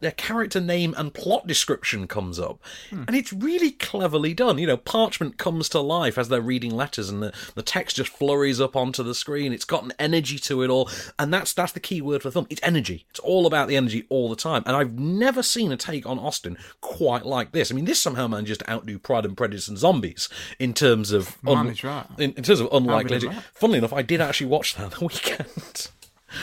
their 0.00 0.12
character 0.12 0.60
name 0.60 0.94
and 0.98 1.14
plot 1.14 1.46
description 1.46 2.06
comes 2.06 2.38
up, 2.38 2.60
and 2.90 3.16
it's 3.16 3.32
really 3.32 3.70
cleverly 3.70 4.34
done. 4.34 4.58
You 4.58 4.66
know, 4.66 4.76
parchment 4.76 5.38
comes 5.38 5.70
to 5.70 5.80
life 5.80 6.18
as 6.18 6.28
they're 6.28 6.42
reading 6.42 6.72
letters, 6.72 7.08
and 7.08 7.22
the, 7.22 7.32
the 7.54 7.62
text 7.62 7.96
just 7.96 8.10
flurries 8.10 8.60
up 8.60 8.76
onto 8.76 9.02
the 9.02 9.14
screen. 9.14 9.54
It's 9.54 9.64
got 9.64 9.84
an 9.84 9.92
energy 9.98 10.38
to 10.40 10.57
it 10.62 10.70
all, 10.70 10.90
and 11.18 11.32
that's 11.32 11.52
that's 11.52 11.72
the 11.72 11.80
key 11.80 12.00
word 12.00 12.22
for 12.22 12.28
the 12.28 12.32
film. 12.32 12.46
It's 12.50 12.60
energy. 12.62 13.06
It's 13.10 13.20
all 13.20 13.46
about 13.46 13.68
the 13.68 13.76
energy 13.76 14.04
all 14.08 14.28
the 14.28 14.36
time, 14.36 14.62
and 14.66 14.76
I've 14.76 14.98
never 14.98 15.42
seen 15.42 15.72
a 15.72 15.76
take 15.76 16.06
on 16.06 16.18
Austen 16.18 16.56
quite 16.80 17.24
like 17.26 17.52
this. 17.52 17.70
I 17.70 17.74
mean, 17.74 17.84
this 17.84 18.00
somehow 18.00 18.26
manages 18.28 18.58
to 18.58 18.70
outdo 18.70 18.98
Pride 18.98 19.24
and 19.24 19.36
Prejudice 19.36 19.68
and 19.68 19.78
Zombies 19.78 20.28
in 20.58 20.74
terms 20.74 21.12
of 21.12 21.36
that. 21.42 22.06
in, 22.18 22.32
in 22.32 22.42
terms 22.42 22.60
of 22.60 22.68
unlikely. 22.72 23.20
Funnily 23.54 23.78
enough, 23.78 23.92
I 23.92 24.02
did 24.02 24.20
actually 24.20 24.48
watch 24.48 24.74
that 24.76 24.90
the 24.98 25.04
weekend. 25.04 25.88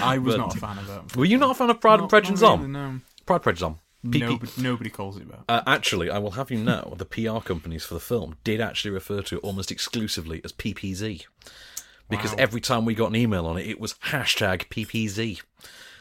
I 0.02 0.18
was 0.18 0.36
But- 0.36 0.42
not 0.42 0.56
a 0.56 0.60
fan 0.60 0.78
of 0.80 0.88
that. 0.88 1.16
Were 1.16 1.26
you 1.26 1.38
not 1.38 1.52
a 1.52 1.54
fan 1.56 1.70
of 1.70 1.80
Pride 1.80 2.00
and 2.00 2.10
Prejudice 2.10 2.42
and 2.42 2.62
really, 2.62 2.74
Zom? 2.74 2.94
no. 2.96 3.00
Pride, 3.26 3.44
Prejudice. 3.44 3.76
PP 4.06 4.20
Nobody, 4.20 4.52
nobody 4.62 4.90
calls 4.92 5.18
it 5.18 5.28
that. 5.32 5.40
Uh, 5.50 5.62
actually, 5.66 6.12
I 6.12 6.20
will 6.20 6.32
have 6.32 6.52
you 6.52 6.60
know 6.60 6.94
the 6.96 7.06
PR 7.06 7.40
companies 7.40 7.86
for 7.86 7.96
the 7.96 8.00
film 8.00 8.36
did 8.44 8.62
actually 8.62 8.92
refer 8.92 9.24
to 9.24 9.38
it 9.38 9.44
almost 9.44 9.72
exclusively 9.72 10.42
as 10.44 10.54
PPZ. 10.54 11.26
Because 12.10 12.32
Wow. 12.32 12.38
every 12.40 12.62
time 12.62 12.86
we 12.86 12.94
got 12.94 13.08
an 13.10 13.16
email 13.16 13.46
on 13.46 13.58
it, 13.58 13.68
it 13.68 13.80
was 13.80 13.96
hashtag 14.06 14.68
PPZ. 14.70 15.42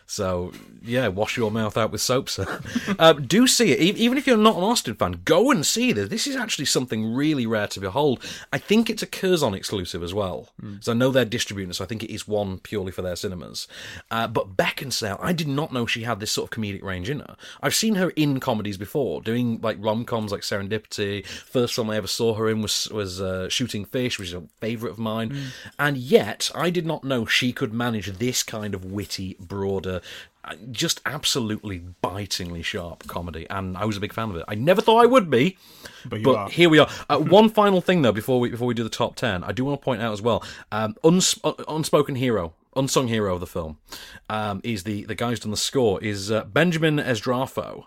So, 0.07 0.53
yeah, 0.83 1.09
wash 1.09 1.37
your 1.37 1.51
mouth 1.51 1.77
out 1.77 1.91
with 1.91 2.01
soap, 2.01 2.29
sir. 2.29 2.61
uh, 2.99 3.15
do 3.15 3.47
see 3.47 3.73
it. 3.73 3.81
E- 3.81 4.01
Even 4.03 4.19
if 4.19 4.27
you're 4.27 4.37
not 4.37 4.57
an 4.57 4.63
Austen 4.63 4.95
fan, 4.95 5.21
go 5.25 5.51
and 5.51 5.65
see 5.65 5.93
this. 5.93 6.09
This 6.09 6.27
is 6.27 6.37
actually 6.37 6.67
something 6.67 7.15
really 7.15 7.47
rare 7.47 7.67
to 7.69 7.81
behold. 7.81 8.23
I 8.53 8.59
think 8.59 8.89
it's 8.91 9.03
a 9.03 9.07
Curzon 9.07 9.55
exclusive 9.55 10.03
as 10.03 10.13
well. 10.15 10.51
So 10.81 10.93
I 10.93 10.95
know 10.95 11.11
they're 11.11 11.25
distributing 11.25 11.73
so 11.73 11.85
I 11.85 11.87
think 11.87 12.03
it 12.03 12.13
is 12.13 12.29
one 12.29 12.59
purely 12.59 12.93
for 12.93 13.03
their 13.03 13.17
cinemas. 13.17 13.67
Uh, 14.11 14.27
but 14.27 14.57
Beckinsale, 14.57 15.19
I 15.21 15.33
did 15.33 15.49
not 15.49 15.73
know 15.73 15.87
she 15.87 16.03
had 16.03 16.21
this 16.21 16.33
sort 16.33 16.51
of 16.51 16.59
comedic 16.59 16.83
range 16.83 17.09
in 17.11 17.21
her. 17.21 17.37
I've 17.63 17.75
seen 17.75 17.95
her 17.97 18.11
in 18.11 18.41
comedies 18.41 18.77
before, 18.77 19.21
doing 19.21 19.61
like 19.63 19.77
rom-coms 19.81 20.33
like 20.33 20.43
Serendipity. 20.43 21.27
First 21.27 21.75
film 21.75 21.91
I 21.91 21.97
ever 21.97 22.07
saw 22.07 22.35
her 22.35 22.49
in 22.49 22.63
was, 22.63 22.89
was 22.91 23.21
uh, 23.21 23.49
Shooting 23.49 23.85
Fish, 23.85 24.19
which 24.19 24.29
is 24.29 24.35
a 24.35 24.43
favourite 24.61 24.93
of 24.93 24.99
mine. 24.99 25.37
And 25.79 25.97
yet, 25.97 26.51
I 26.55 26.71
did 26.71 26.87
not 26.87 27.05
know 27.05 27.25
she 27.27 27.53
could 27.53 27.73
manage 27.73 28.19
this 28.19 28.43
kind 28.43 28.75
of 28.75 28.85
witty, 28.85 29.37
broader, 29.41 29.94
uh, 30.45 30.55
just 30.71 31.01
absolutely 31.07 31.79
bitingly 32.03 32.63
sharp 32.63 33.07
comedy, 33.07 33.47
and 33.51 33.77
I 33.77 33.85
was 33.85 33.97
a 33.97 34.01
big 34.01 34.13
fan 34.13 34.31
of 34.31 34.37
it. 34.37 34.45
I 34.49 34.55
never 34.55 34.81
thought 34.81 35.03
I 35.03 35.07
would 35.07 35.31
be, 35.31 35.57
But 36.09 36.23
but 36.23 36.51
here 36.51 36.69
we 36.69 36.79
are. 36.79 36.89
Uh, 37.09 37.19
one 37.19 37.49
final 37.49 37.81
thing, 37.81 38.03
though, 38.03 38.13
before 38.13 38.41
we 38.41 38.51
before 38.51 38.67
we 38.67 38.75
do 38.75 38.83
the 38.85 38.91
top 38.91 39.17
ten, 39.17 39.43
I 39.45 39.53
do 39.53 39.65
want 39.65 39.81
to 39.81 39.85
point 39.85 40.03
out 40.03 40.13
as 40.13 40.21
well, 40.23 40.43
um, 40.73 40.97
uns- 41.03 41.39
uh, 41.45 41.55
unspoken 41.69 42.15
hero. 42.17 42.53
Unsung 42.77 43.09
hero 43.09 43.35
of 43.35 43.41
the 43.41 43.47
film 43.47 43.79
um, 44.29 44.61
is 44.65 44.85
the 44.85 45.05
the 45.05 45.15
guy 45.15 45.31
who's 45.31 45.41
done 45.41 45.51
the 45.51 45.57
score 45.57 46.03
is 46.03 46.31
uh, 46.31 46.45
Benjamin 46.45 46.99
Esdraffo. 46.99 47.85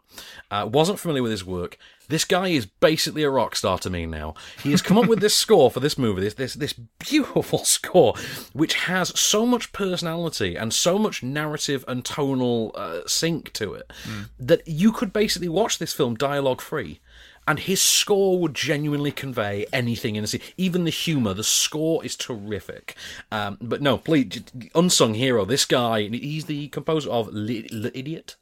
Uh, 0.49 0.67
wasn't 0.71 0.99
familiar 0.99 1.23
with 1.23 1.31
his 1.31 1.45
work. 1.45 1.77
This 2.09 2.23
guy 2.23 2.47
is 2.47 2.65
basically 2.65 3.23
a 3.23 3.29
rock 3.29 3.55
star 3.55 3.77
to 3.79 3.89
me 3.89 4.05
now. 4.05 4.33
He 4.63 4.71
has 4.71 4.81
come 4.81 4.97
up 4.97 5.07
with 5.07 5.19
this 5.19 5.35
score 5.43 5.69
for 5.69 5.79
this 5.79 5.97
movie, 5.97 6.21
this 6.21 6.35
this 6.35 6.53
this 6.53 6.73
beautiful 6.73 7.59
score, 7.65 8.13
which 8.53 8.75
has 8.75 9.17
so 9.19 9.45
much 9.45 9.73
personality 9.73 10.55
and 10.55 10.73
so 10.73 10.97
much 10.97 11.21
narrative 11.21 11.83
and 11.87 12.05
tonal 12.05 12.71
uh, 12.75 13.01
sync 13.05 13.51
to 13.53 13.73
it 13.73 13.91
that 14.39 14.67
you 14.67 14.91
could 14.91 15.11
basically 15.11 15.49
watch 15.49 15.79
this 15.79 15.93
film 15.93 16.15
dialogue 16.15 16.61
free. 16.61 16.99
And 17.47 17.59
his 17.59 17.81
score 17.81 18.37
would 18.39 18.53
genuinely 18.53 19.11
convey 19.11 19.65
anything 19.71 20.17
in 20.17 20.23
a 20.25 20.27
scene, 20.27 20.41
even 20.57 20.83
the 20.83 20.89
humour. 20.89 21.33
The 21.33 21.45
score 21.45 22.03
is 22.03 22.17
terrific. 22.17 22.95
Um, 23.31 23.57
but 23.61 23.81
no, 23.81 23.97
please, 23.97 24.43
unsung 24.75 25.13
hero. 25.13 25.45
This 25.45 25.63
guy, 25.63 26.09
he's 26.09 26.45
the 26.45 26.67
composer 26.67 27.09
of 27.09 27.29
Li- 27.29 27.69
Li- 27.71 27.91
Idiot. 27.93 28.35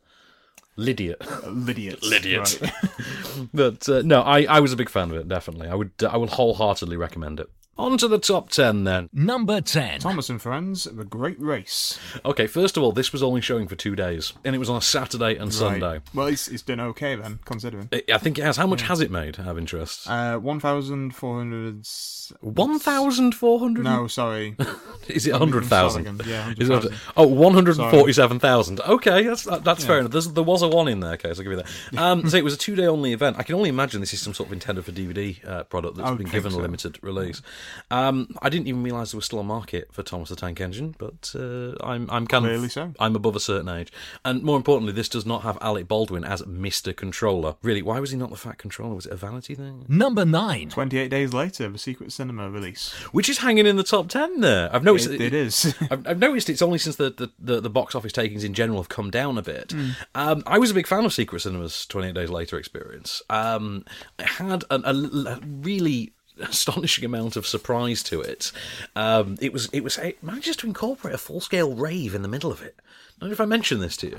Lydiot. 0.76 1.22
Lydiot. 1.48 2.04
Lydiot. 2.04 2.60
Right. 2.62 2.72
But 3.54 3.88
uh, 3.88 4.02
no, 4.04 4.22
I, 4.22 4.44
I 4.44 4.60
was 4.60 4.74
a 4.74 4.78
big 4.78 4.90
fan 4.90 5.12
of 5.12 5.18
it. 5.18 5.28
Definitely, 5.28 5.68
I 5.68 5.76
would 5.76 5.92
uh, 6.02 6.08
I 6.08 6.18
will 6.18 6.28
wholeheartedly 6.28 6.98
recommend 6.98 7.40
it. 7.40 7.50
On 7.78 7.98
to 7.98 8.08
the 8.08 8.18
top 8.18 8.50
ten 8.52 8.86
then. 8.86 9.10
Number 9.12 9.60
10. 9.60 10.00
Thomas 10.00 10.30
and 10.30 10.42
Friends, 10.42 10.86
The 10.86 11.04
Great 11.04 11.38
Race. 11.42 12.00
Okay, 12.24 12.48
first 12.48 12.78
of 12.78 12.84
all, 12.84 12.94
this 12.94 13.12
was 13.12 13.22
only 13.22 13.42
showing 13.42 13.68
for 13.68 13.76
two 13.76 13.98
days, 13.98 14.32
and 14.46 14.56
it 14.56 14.60
was 14.60 14.70
on 14.70 14.78
a 14.78 14.82
Saturday 14.82 15.36
and 15.36 15.54
Sunday. 15.54 16.00
Well, 16.14 16.28
it's, 16.28 16.48
it's 16.48 16.64
done 16.64 16.80
okay 16.80 17.16
then, 17.16 17.40
considering. 17.44 17.90
I- 17.92 18.04
I 18.14 18.18
think 18.18 18.40
it 18.40 18.44
has. 18.44 18.56
How 18.56 18.66
much 18.68 18.84
has 18.84 19.02
it 19.02 19.12
made? 19.12 19.40
I 19.40 19.44
have 19.44 19.58
interest. 19.58 20.10
Uh, 20.10 20.38
1,400. 20.38 21.86
One 22.42 22.80
thousand 22.80 23.36
four 23.36 23.60
hundred. 23.60 23.84
No, 23.84 24.08
sorry. 24.08 24.56
Is 25.08 25.28
it 25.28 25.34
Let 25.34 25.40
hundred 25.42 25.66
thousand? 25.66 26.06
start. 26.06 26.26
Yeah, 26.28 26.50
Is 26.58 26.70
it 26.70 26.74
100,000. 26.74 26.98
oh, 27.18 27.28
one 27.28 27.54
hundred 27.54 27.78
and 27.78 27.92
forty-seven 27.92 28.40
thousand. 28.40 28.80
Okay, 28.80 29.22
that's 29.24 29.44
that, 29.44 29.64
that's 29.64 29.86
fair 29.86 30.00
enough. 30.00 30.12
There's, 30.12 30.30
there 30.32 30.44
was 30.44 30.64
a 30.64 30.68
one 30.68 30.88
in 30.88 31.02
there. 31.02 31.12
Okay, 31.14 31.32
so 31.34 31.42
I'll 31.42 31.44
give 31.44 31.52
you 31.52 31.58
that. 31.58 31.68
Um, 32.06 32.28
so 32.28 32.38
it 32.38 32.44
was 32.44 32.56
a 32.56 32.58
two-day 32.58 32.88
only 32.88 33.14
event. 33.14 33.38
I 33.38 33.44
can 33.44 33.54
only 33.54 33.70
imagine 33.70 34.00
this 34.02 34.14
is 34.14 34.22
some 34.22 34.34
sort 34.34 34.50
of 34.50 34.54
intended 34.54 34.86
for 34.86 34.92
DVD 34.92 35.38
uh, 35.48 35.64
product 35.66 35.98
that's 35.98 36.08
I 36.08 36.10
would 36.12 36.18
been 36.18 36.26
think 36.28 36.34
given 36.44 36.52
a 36.54 36.56
so. 36.56 36.62
limited 36.62 36.98
release. 37.04 37.44
Um, 37.92 38.36
I 38.42 38.50
didn't 38.50 38.68
even 38.68 38.84
realise 38.84 39.12
there 39.12 39.18
was 39.18 39.26
still 39.26 39.40
a 39.40 39.44
market 39.44 39.94
for 39.94 40.04
Thomas 40.04 40.30
the 40.30 40.36
Tank 40.36 40.60
Engine, 40.62 40.96
but 40.98 41.34
uh, 41.36 41.74
I'm 41.84 42.10
I'm 42.10 42.28
kind 42.28 42.46
Clearly 42.46 42.66
of 42.66 42.72
so. 42.72 42.94
I'm 43.00 43.16
above 43.16 43.36
a 43.36 43.40
certain 43.40 43.70
age, 43.70 43.92
and 44.24 44.44
more 44.44 44.58
importantly, 44.58 44.94
this 44.94 45.10
does 45.10 45.26
not 45.26 45.44
have 45.44 45.58
Alec 45.62 45.88
Baldwin 45.88 46.24
as 46.24 46.46
Mister 46.46 46.94
Controller. 46.94 47.56
Really, 47.62 47.82
why 47.82 48.00
was 48.00 48.12
he 48.12 48.18
not 48.18 48.30
the 48.30 48.38
Fat 48.38 48.58
Controller? 48.58 48.96
Was 48.96 49.06
it 49.06 49.12
a 49.12 49.16
vanity 49.16 49.56
thing? 49.56 49.86
Number 49.88 50.26
9. 50.26 50.70
28 50.70 51.10
days 51.10 51.34
later, 51.34 51.70
the 51.70 51.78
Secret 51.78 52.12
Cinema 52.12 52.50
release. 52.50 52.92
Which 53.12 53.30
is 53.30 53.40
hanging 53.40 53.66
in 53.66 53.76
the 53.76 53.84
top 53.84 54.10
ten 54.10 54.42
there. 54.42 54.74
I've 54.74 54.84
noticed 54.84 55.10
It, 55.10 55.22
it 55.22 55.34
is. 55.34 55.76
I've, 55.92 56.08
I've 56.08 56.20
noticed 56.20 56.50
it's 56.50 56.62
only 56.62 56.78
since 56.78 56.96
the, 56.96 57.10
the, 57.12 57.32
the, 57.40 57.62
the 57.62 57.70
box 57.70 57.96
office 57.96 58.12
takings 58.12 58.44
in 58.44 58.54
general 58.54 58.80
have 58.80 58.90
come 58.90 59.12
down 59.12 59.38
a 59.38 59.42
bit. 59.42 59.74
Um, 60.14 60.44
I 60.46 60.58
was 60.58 60.72
a 60.72 60.74
big 60.74 60.88
fan 60.88 61.06
of 61.06 61.14
Secret 61.14 61.42
Cinema's 61.42 61.86
28 61.86 62.14
Days 62.14 62.30
Later 62.30 62.58
experience. 62.58 63.22
Um, 63.30 63.86
it 64.20 64.26
had 64.26 64.64
an, 64.70 64.84
a, 64.86 65.30
a 65.32 65.40
really 65.44 66.14
astonishing 66.40 67.06
amount 67.06 67.36
of 67.36 67.48
surprise 67.48 68.04
to 68.04 68.22
it. 68.22 68.52
Um, 68.96 69.38
it 69.42 69.54
was 69.54 69.70
it 69.72 69.84
was 69.84 69.98
it 69.98 70.22
manages 70.24 70.56
to 70.58 70.68
incorporate 70.68 71.16
a 71.16 71.20
full 71.20 71.42
scale 71.42 71.74
rave 71.74 72.16
in 72.16 72.22
the 72.22 72.28
middle 72.28 72.52
of 72.52 72.62
it. 72.62 72.76
I 72.80 73.22
don't 73.22 73.30
know 73.30 73.34
if 73.34 73.42
I 73.42 73.46
mentioned 73.46 73.82
this 73.82 73.98
to 73.98 74.10
you. 74.10 74.18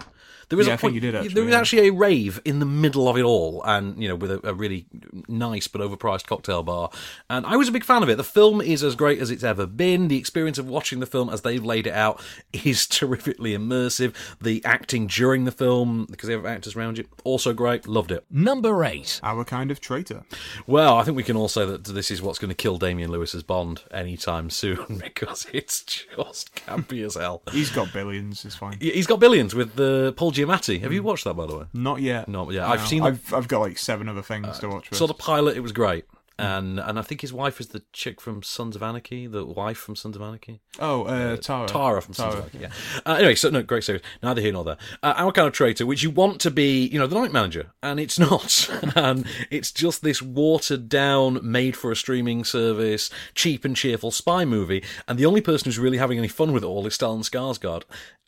There 0.48 0.56
was 0.56 0.66
Yeah, 0.66 0.72
a 0.72 0.74
I 0.74 0.76
think 0.76 0.80
point, 0.92 0.94
you 0.94 1.00
did, 1.00 1.14
actually, 1.14 1.34
There 1.34 1.44
was 1.44 1.52
yeah. 1.52 1.58
actually 1.58 1.88
a 1.88 1.92
rave 1.92 2.40
in 2.44 2.60
the 2.60 2.66
middle 2.66 3.08
of 3.08 3.16
it 3.16 3.22
all, 3.22 3.62
and 3.64 4.00
you 4.00 4.08
know, 4.08 4.14
with 4.14 4.30
a, 4.30 4.48
a 4.48 4.54
really 4.54 4.86
nice 5.28 5.66
but 5.66 5.80
overpriced 5.80 6.26
cocktail 6.26 6.62
bar. 6.62 6.90
And 7.28 7.44
I 7.46 7.56
was 7.56 7.68
a 7.68 7.72
big 7.72 7.84
fan 7.84 8.02
of 8.02 8.08
it. 8.08 8.16
The 8.16 8.24
film 8.24 8.60
is 8.60 8.82
as 8.84 8.94
great 8.94 9.18
as 9.20 9.30
it's 9.30 9.42
ever 9.42 9.66
been. 9.66 10.08
The 10.08 10.18
experience 10.18 10.58
of 10.58 10.68
watching 10.68 11.00
the 11.00 11.06
film 11.06 11.28
as 11.30 11.42
they've 11.42 11.64
laid 11.64 11.86
it 11.86 11.92
out 11.94 12.22
is 12.52 12.86
terrifically 12.88 13.56
immersive. 13.56 14.14
The 14.40 14.64
acting 14.64 15.06
during 15.08 15.44
the 15.44 15.52
film, 15.52 16.06
because 16.10 16.28
they 16.28 16.34
have 16.34 16.46
actors 16.46 16.76
around 16.76 16.98
you, 16.98 17.06
also 17.24 17.52
great. 17.52 17.88
Loved 17.88 18.12
it. 18.12 18.24
Number 18.30 18.84
8. 18.84 19.20
Our 19.22 19.44
kind 19.44 19.70
of 19.70 19.80
traitor. 19.80 20.24
Well, 20.66 20.96
I 20.96 21.02
think 21.02 21.16
we 21.16 21.22
can 21.22 21.36
all 21.36 21.48
say 21.48 21.64
that 21.66 21.84
this 21.84 22.10
is 22.10 22.22
what's 22.22 22.38
going 22.38 22.50
to 22.50 22.54
kill 22.54 22.78
Damian 22.78 23.10
Lewis's 23.10 23.42
Bond 23.42 23.82
anytime 23.90 24.50
soon 24.50 24.98
because 25.02 25.46
it's 25.52 25.82
just 25.82 26.54
campy 26.54 27.04
as 27.04 27.14
hell. 27.14 27.42
He's 27.50 27.70
got 27.70 27.92
billions, 27.92 28.44
it's 28.44 28.54
fine. 28.54 28.78
He's 28.80 29.06
got 29.06 29.18
billions 29.20 29.54
with 29.54 29.74
the 29.74 30.14
Paul 30.16 30.30
Giamatti. 30.36 30.80
Have 30.82 30.92
you 30.92 31.02
watched 31.02 31.24
that, 31.24 31.34
by 31.34 31.46
the 31.46 31.56
way? 31.58 31.64
Not 31.72 32.00
yet. 32.00 32.28
Not 32.28 32.52
yet. 32.52 32.62
No. 32.66 32.68
I've 32.74 32.86
seen 32.86 33.02
I've, 33.02 33.32
I've 33.34 33.48
got 33.48 33.60
like 33.60 33.78
seven 33.78 34.08
other 34.08 34.22
things 34.22 34.58
to 34.60 34.68
watch. 34.68 34.88
Saw 34.92 35.06
the 35.06 35.14
pilot. 35.14 35.56
It 35.56 35.60
was 35.60 35.72
great. 35.72 36.04
and 36.38 36.78
and 36.78 36.98
I 36.98 37.02
think 37.02 37.22
his 37.22 37.32
wife 37.32 37.60
is 37.60 37.68
the 37.68 37.82
chick 37.94 38.20
from 38.20 38.42
Sons 38.42 38.76
of 38.76 38.82
Anarchy, 38.82 39.26
the 39.26 39.42
wife 39.46 39.78
from 39.78 39.96
Sons 39.96 40.16
of 40.16 40.20
Anarchy. 40.22 40.60
Oh, 40.78 41.04
uh, 41.04 41.38
Tara. 41.38 41.66
Tara 41.66 42.02
from 42.02 42.12
Sons 42.12 42.34
of 42.34 42.40
Anarchy. 42.40 42.58
Yeah. 42.58 42.68
Uh, 43.06 43.14
anyway, 43.14 43.34
so 43.36 43.48
no, 43.48 43.62
great 43.62 43.84
series. 43.84 44.02
Neither 44.22 44.42
here 44.42 44.52
nor 44.52 44.62
there. 44.64 44.76
Uh, 45.02 45.14
Our 45.16 45.32
kind 45.32 45.48
of 45.48 45.54
traitor, 45.54 45.86
which 45.86 46.02
you 46.02 46.10
want 46.10 46.40
to 46.42 46.50
be, 46.50 46.86
you 46.88 46.98
know, 46.98 47.06
the 47.06 47.18
night 47.18 47.32
manager, 47.32 47.70
and 47.82 47.98
it's 47.98 48.18
not. 48.28 48.68
and 48.94 49.24
it's 49.50 49.72
just 49.72 50.02
this 50.02 50.20
watered 50.20 50.90
down, 50.90 51.40
made 51.42 51.74
for 51.74 51.90
a 51.90 51.96
streaming 51.96 52.44
service, 52.44 53.08
cheap 53.34 53.64
and 53.64 53.74
cheerful 53.74 54.10
spy 54.10 54.44
movie. 54.44 54.84
And 55.08 55.18
the 55.18 55.24
only 55.24 55.40
person 55.40 55.64
who's 55.66 55.78
really 55.78 55.96
having 55.98 56.18
any 56.18 56.28
fun 56.28 56.52
with 56.52 56.64
it 56.64 56.66
all 56.66 56.86
is 56.86 56.98
Stellan 56.98 57.20
Skarsgård. 57.26 57.84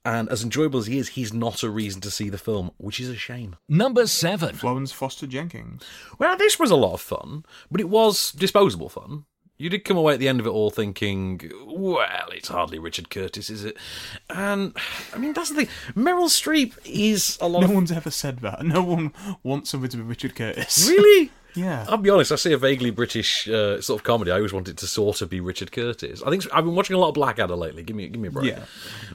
And 0.09 0.31
as 0.31 0.43
enjoyable 0.43 0.79
as 0.81 0.87
he 0.87 0.97
is, 0.99 1.09
he's 1.11 1.35
not 1.35 1.63
a 1.63 1.69
reason 1.69 2.01
to 2.01 2.11
see 2.11 2.31
the 2.31 2.39
film, 2.39 2.71
which 2.79 2.99
is 2.99 3.11
a 3.11 3.17
shame. 3.17 3.57
Number 3.69 4.07
7. 4.07 4.55
Florence 4.57 4.91
Foster 4.91 5.27
Jenkins. 5.27 5.83
Well, 6.19 6.35
this 6.35 6.59
was 6.59 6.71
a 6.71 6.77
lot 6.77 6.95
of 6.95 7.03
fun, 7.03 7.45
but 7.71 7.79
it 7.83 7.91
was 7.91 8.33
disposable 8.33 8.89
fun. 8.89 9.25
You 9.59 9.69
did 9.69 9.85
come 9.85 9.99
away 9.99 10.15
at 10.15 10.19
the 10.21 10.29
end 10.29 10.41
of 10.41 10.47
it 10.47 10.51
all 10.51 10.71
thinking, 10.71 11.41
well, 11.67 12.29
it's 12.33 12.49
hardly 12.49 12.79
Richard 12.79 13.11
Curtis, 13.11 13.51
is 13.51 13.65
it? 13.67 13.77
And, 14.31 14.75
I 15.13 15.19
mean, 15.19 15.35
that's 15.35 15.51
the 15.51 15.57
thing. 15.67 15.69
Meryl 15.95 16.29
Streep 16.31 16.73
is 16.87 17.37
a 17.41 17.49
lot 17.49 17.61
No 17.61 17.67
of. 17.67 17.75
one's 17.75 17.93
ever 17.93 18.11
said 18.11 18.39
that. 18.39 18.65
No 18.65 18.83
one 18.83 19.13
wants 19.43 19.69
somebody 19.71 19.91
to 19.91 19.97
be 19.99 20.05
Richard 20.05 20.35
Curtis. 20.37 20.89
Really? 20.89 21.31
Yeah. 21.59 21.87
I'll 21.89 21.97
be 21.97 22.11
honest, 22.11 22.33
I 22.33 22.37
see 22.37 22.53
a 22.53 22.59
vaguely 22.59 22.91
British 22.91 23.49
uh, 23.49 23.81
sort 23.81 24.01
of 24.01 24.05
comedy. 24.05 24.31
I 24.31 24.37
always 24.37 24.53
wanted 24.53 24.79
to 24.79 24.87
sort 24.87 25.23
of 25.23 25.29
be 25.29 25.41
Richard 25.41 25.73
Curtis. 25.73 26.23
I 26.25 26.31
think 26.31 26.45
I've 26.53 26.65
been 26.65 26.75
watching 26.75 26.95
a 26.95 26.99
lot 26.99 27.09
of 27.09 27.15
Blackadder 27.15 27.57
lately. 27.57 27.83
Give 27.83 27.97
me, 27.97 28.09
give 28.09 28.21
me 28.21 28.29
a 28.29 28.31
break. 28.31 28.51
Yeah. 28.53 28.65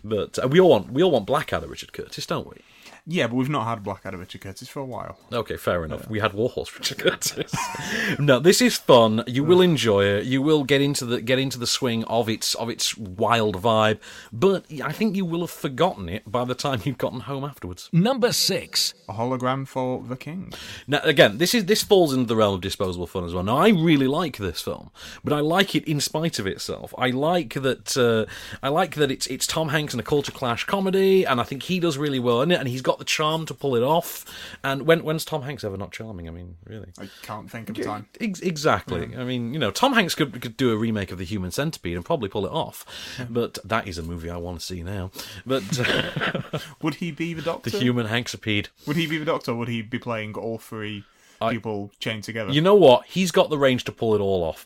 But 0.03 0.37
uh, 0.43 0.47
we 0.47 0.59
all 0.59 0.69
want, 0.69 0.91
we 0.91 1.01
all 1.03 1.11
want 1.11 1.25
Blackadder 1.25 1.67
Richard 1.67 1.93
Curtis, 1.93 2.25
don't 2.25 2.47
we? 2.47 2.57
Yeah, 3.05 3.27
but 3.27 3.35
we've 3.35 3.49
not 3.49 3.67
had 3.67 3.83
Blackadder 3.83 4.17
Richard 4.17 4.39
Curtis 4.39 4.69
for 4.69 4.79
a 4.79 4.85
while. 4.85 5.17
Okay, 5.31 5.57
fair 5.57 5.83
enough. 5.83 6.09
We 6.09 6.19
had 6.19 6.33
Warhorse 6.33 6.73
Richard 6.73 6.99
Curtis. 6.99 7.53
no, 8.19 8.39
this 8.39 8.61
is 8.61 8.77
fun. 8.77 9.25
You 9.27 9.43
will 9.43 9.59
enjoy 9.59 10.05
it. 10.05 10.23
You 10.23 10.41
will 10.41 10.63
get 10.63 10.79
into 10.79 11.05
the 11.05 11.21
get 11.21 11.37
into 11.37 11.59
the 11.59 11.67
swing 11.67 12.05
of 12.05 12.29
its 12.29 12.55
of 12.55 12.69
its 12.69 12.97
wild 12.97 13.61
vibe. 13.61 13.99
But 14.31 14.65
I 14.81 14.93
think 14.93 15.17
you 15.17 15.25
will 15.25 15.41
have 15.41 15.51
forgotten 15.51 16.07
it 16.07 16.31
by 16.31 16.45
the 16.45 16.55
time 16.55 16.79
you've 16.85 16.97
gotten 16.97 17.21
home 17.21 17.43
afterwards. 17.43 17.89
Number 17.91 18.31
6. 18.31 18.93
A 19.09 19.13
hologram 19.13 19.67
for 19.67 20.01
the 20.01 20.15
king. 20.15 20.53
Now, 20.87 21.01
again, 21.03 21.39
this 21.39 21.53
is 21.53 21.65
this 21.65 21.83
falls 21.83 22.13
into 22.13 22.27
the 22.27 22.37
realm 22.37 22.55
of 22.55 22.61
disposable 22.61 23.07
fun 23.07 23.25
as 23.25 23.33
well. 23.33 23.43
Now, 23.43 23.57
I 23.57 23.69
really 23.69 24.07
like 24.07 24.37
this 24.37 24.61
film, 24.61 24.91
but 25.25 25.33
I 25.33 25.41
like 25.41 25.75
it 25.75 25.83
in 25.85 25.99
spite 25.99 26.39
of 26.39 26.47
itself. 26.47 26.93
I 26.97 27.09
like 27.09 27.55
that. 27.55 27.97
Uh, 27.97 28.31
I 28.61 28.69
like 28.69 28.95
that 28.95 29.11
it's 29.11 29.27
it's 29.27 29.45
Tom 29.45 29.69
Hanks 29.69 29.93
in 29.93 29.99
a 29.99 30.03
culture 30.03 30.31
clash 30.31 30.63
comedy, 30.63 31.25
and 31.25 31.41
I 31.41 31.43
think 31.43 31.63
he 31.63 31.81
does 31.81 31.97
really 31.97 32.19
well 32.19 32.41
in 32.41 32.51
it, 32.51 32.59
and 32.59 32.69
he's 32.69 32.81
got 32.81 32.92
the 32.99 33.05
charm 33.05 33.45
to 33.47 33.53
pull 33.53 33.75
it 33.75 33.83
off. 33.83 34.25
And 34.63 34.85
when 34.87 35.03
when's 35.03 35.25
Tom 35.25 35.43
Hanks 35.43 35.63
ever 35.63 35.77
not 35.77 35.91
charming? 35.91 36.27
I 36.27 36.31
mean, 36.31 36.55
really. 36.65 36.91
I 36.99 37.09
can't 37.21 37.49
think 37.49 37.69
of 37.69 37.77
a 37.77 37.83
time. 37.83 38.07
Ex- 38.19 38.39
exactly. 38.41 39.15
I 39.15 39.23
mean, 39.23 39.53
you 39.53 39.59
know, 39.59 39.71
Tom 39.71 39.93
Hanks 39.93 40.15
could 40.15 40.41
could 40.41 40.57
do 40.57 40.71
a 40.71 40.77
remake 40.77 41.11
of 41.11 41.17
The 41.17 41.25
Human 41.25 41.51
Centipede 41.51 41.95
and 41.95 42.05
probably 42.05 42.29
pull 42.29 42.45
it 42.45 42.51
off, 42.51 42.85
but 43.29 43.57
that 43.63 43.87
is 43.87 43.97
a 43.97 44.03
movie 44.03 44.29
I 44.29 44.37
want 44.37 44.59
to 44.59 44.65
see 44.65 44.83
now. 44.83 45.11
But 45.45 45.63
uh, 45.79 46.59
Would 46.81 46.95
he 46.95 47.11
be 47.11 47.33
the 47.33 47.41
doctor? 47.51 47.69
The 47.69 47.79
Human 47.79 48.07
Hanksipede. 48.07 48.67
Would 48.85 48.95
he 48.97 49.07
be 49.07 49.17
the 49.17 49.25
doctor? 49.25 49.51
or 49.51 49.55
Would 49.55 49.67
he 49.69 49.81
be 49.81 49.99
playing 49.99 50.35
all 50.35 50.57
three 50.57 51.03
people 51.51 51.91
chained 51.99 52.23
together? 52.23 52.51
You 52.51 52.61
know 52.61 52.75
what? 52.75 53.05
He's 53.05 53.31
got 53.31 53.49
the 53.49 53.57
range 53.57 53.83
to 53.85 53.91
pull 53.91 54.15
it 54.15 54.21
all 54.21 54.43
off. 54.43 54.65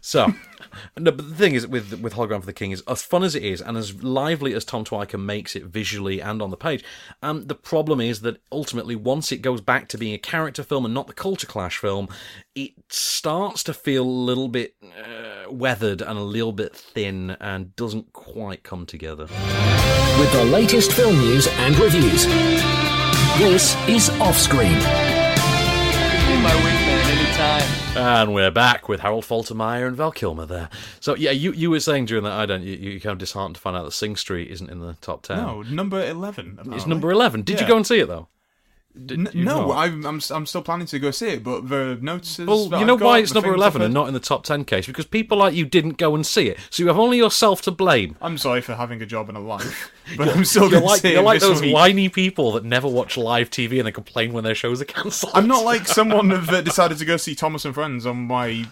So, 0.00 0.32
no, 0.96 1.10
but 1.10 1.28
the 1.28 1.34
thing 1.34 1.54
is 1.54 1.66
with 1.66 2.00
with 2.00 2.14
Hologram 2.14 2.40
for 2.40 2.46
the 2.46 2.52
King 2.52 2.70
is 2.70 2.82
as 2.86 3.02
fun 3.02 3.24
as 3.24 3.34
it 3.34 3.42
is 3.42 3.60
and 3.60 3.76
as 3.76 4.02
lively 4.02 4.54
as 4.54 4.64
Tom 4.64 4.84
Tykwer 4.84 5.20
makes 5.20 5.56
it 5.56 5.64
visually 5.64 6.20
and 6.20 6.40
on 6.40 6.50
the 6.50 6.56
page. 6.56 6.84
Um, 7.22 7.46
the 7.46 7.54
problem 7.54 8.00
is 8.00 8.20
that 8.20 8.40
ultimately, 8.52 8.96
once 8.96 9.32
it 9.32 9.38
goes 9.38 9.60
back 9.60 9.88
to 9.88 9.98
being 9.98 10.14
a 10.14 10.18
character 10.18 10.62
film 10.62 10.84
and 10.84 10.94
not 10.94 11.06
the 11.06 11.12
culture 11.12 11.46
clash 11.46 11.78
film, 11.78 12.08
it 12.54 12.72
starts 12.88 13.62
to 13.64 13.74
feel 13.74 14.04
a 14.04 14.06
little 14.06 14.48
bit 14.48 14.74
uh, 14.82 15.50
weathered 15.50 16.00
and 16.00 16.18
a 16.18 16.22
little 16.22 16.52
bit 16.52 16.74
thin 16.74 17.36
and 17.40 17.74
doesn't 17.76 18.12
quite 18.12 18.62
come 18.62 18.86
together. 18.86 19.24
With 20.18 20.32
the 20.32 20.44
latest 20.44 20.92
film 20.92 21.18
news 21.18 21.46
and 21.48 21.76
reviews. 21.78 22.26
This 23.38 23.74
is 23.86 24.08
Offscreen. 24.18 25.15
Be 26.26 26.36
my 26.42 26.50
wingman 26.50 27.06
anytime. 27.16 27.96
And 27.96 28.34
we're 28.34 28.50
back 28.50 28.88
with 28.88 29.00
Harold 29.00 29.24
Faltermeyer 29.24 29.86
and 29.86 29.96
Val 29.96 30.10
Kilmer 30.12 30.44
there. 30.46 30.68
So 31.00 31.14
yeah, 31.14 31.30
you 31.30 31.52
you 31.52 31.70
were 31.70 31.80
saying 31.80 32.06
during 32.06 32.24
that 32.24 32.32
I 32.32 32.46
don't 32.46 32.62
you 32.62 32.74
you 32.74 33.00
kind 33.00 33.12
of 33.12 33.18
disheartened 33.18 33.54
to 33.54 33.60
find 33.60 33.76
out 33.76 33.84
that 33.84 33.92
Sing 33.92 34.16
Street 34.16 34.50
isn't 34.50 34.68
in 34.68 34.80
the 34.80 34.94
top 35.00 35.22
ten. 35.22 35.38
No, 35.38 35.62
number 35.62 36.02
eleven. 36.04 36.58
it's 36.72 36.86
number 36.86 37.10
eleven. 37.10 37.42
Did 37.42 37.60
you 37.60 37.66
go 37.66 37.76
and 37.76 37.86
see 37.86 38.00
it 38.00 38.06
though? 38.08 38.28
No. 38.96 39.72
I'm, 39.72 40.06
I'm 40.06 40.20
I'm 40.30 40.46
still 40.46 40.62
planning 40.62 40.86
to 40.88 40.98
go 40.98 41.10
see 41.10 41.28
it, 41.28 41.44
but 41.44 41.68
the 41.68 41.98
notices. 42.00 42.46
Well, 42.46 42.66
you 42.68 42.76
I've 42.76 42.86
know 42.86 42.96
got, 42.96 43.04
why 43.04 43.18
it's 43.18 43.34
number 43.34 43.52
eleven 43.54 43.82
and 43.82 43.92
not 43.92 44.08
in 44.08 44.14
the 44.14 44.20
top 44.20 44.44
ten 44.44 44.64
case 44.64 44.86
because 44.86 45.04
people 45.04 45.38
like 45.38 45.54
you 45.54 45.66
didn't 45.66 45.98
go 45.98 46.14
and 46.14 46.26
see 46.26 46.48
it, 46.48 46.58
so 46.70 46.82
you 46.82 46.86
have 46.88 46.98
only 46.98 47.18
yourself 47.18 47.62
to 47.62 47.70
blame. 47.70 48.16
I'm 48.22 48.38
sorry 48.38 48.62
for 48.62 48.74
having 48.74 49.02
a 49.02 49.06
job 49.06 49.28
and 49.28 49.36
a 49.36 49.40
life, 49.40 49.92
but 50.16 50.28
I'm 50.28 50.44
still 50.44 50.70
going 50.70 50.82
to 50.82 50.88
like 50.88 51.02
see 51.02 51.12
you're 51.12 51.22
like 51.22 51.40
those 51.40 51.60
week. 51.60 51.74
whiny 51.74 52.08
people 52.08 52.52
that 52.52 52.64
never 52.64 52.88
watch 52.88 53.16
live 53.16 53.50
TV 53.50 53.78
and 53.78 53.86
they 53.86 53.92
complain 53.92 54.32
when 54.32 54.44
their 54.44 54.54
shows 54.54 54.80
are 54.80 54.86
cancelled. 54.86 55.32
I'm 55.34 55.46
not 55.46 55.64
like 55.64 55.86
someone 55.86 56.28
that 56.28 56.64
decided 56.64 56.98
to 56.98 57.04
go 57.04 57.16
see 57.16 57.34
Thomas 57.34 57.64
and 57.64 57.74
Friends 57.74 58.06
on 58.06 58.26
my 58.26 58.66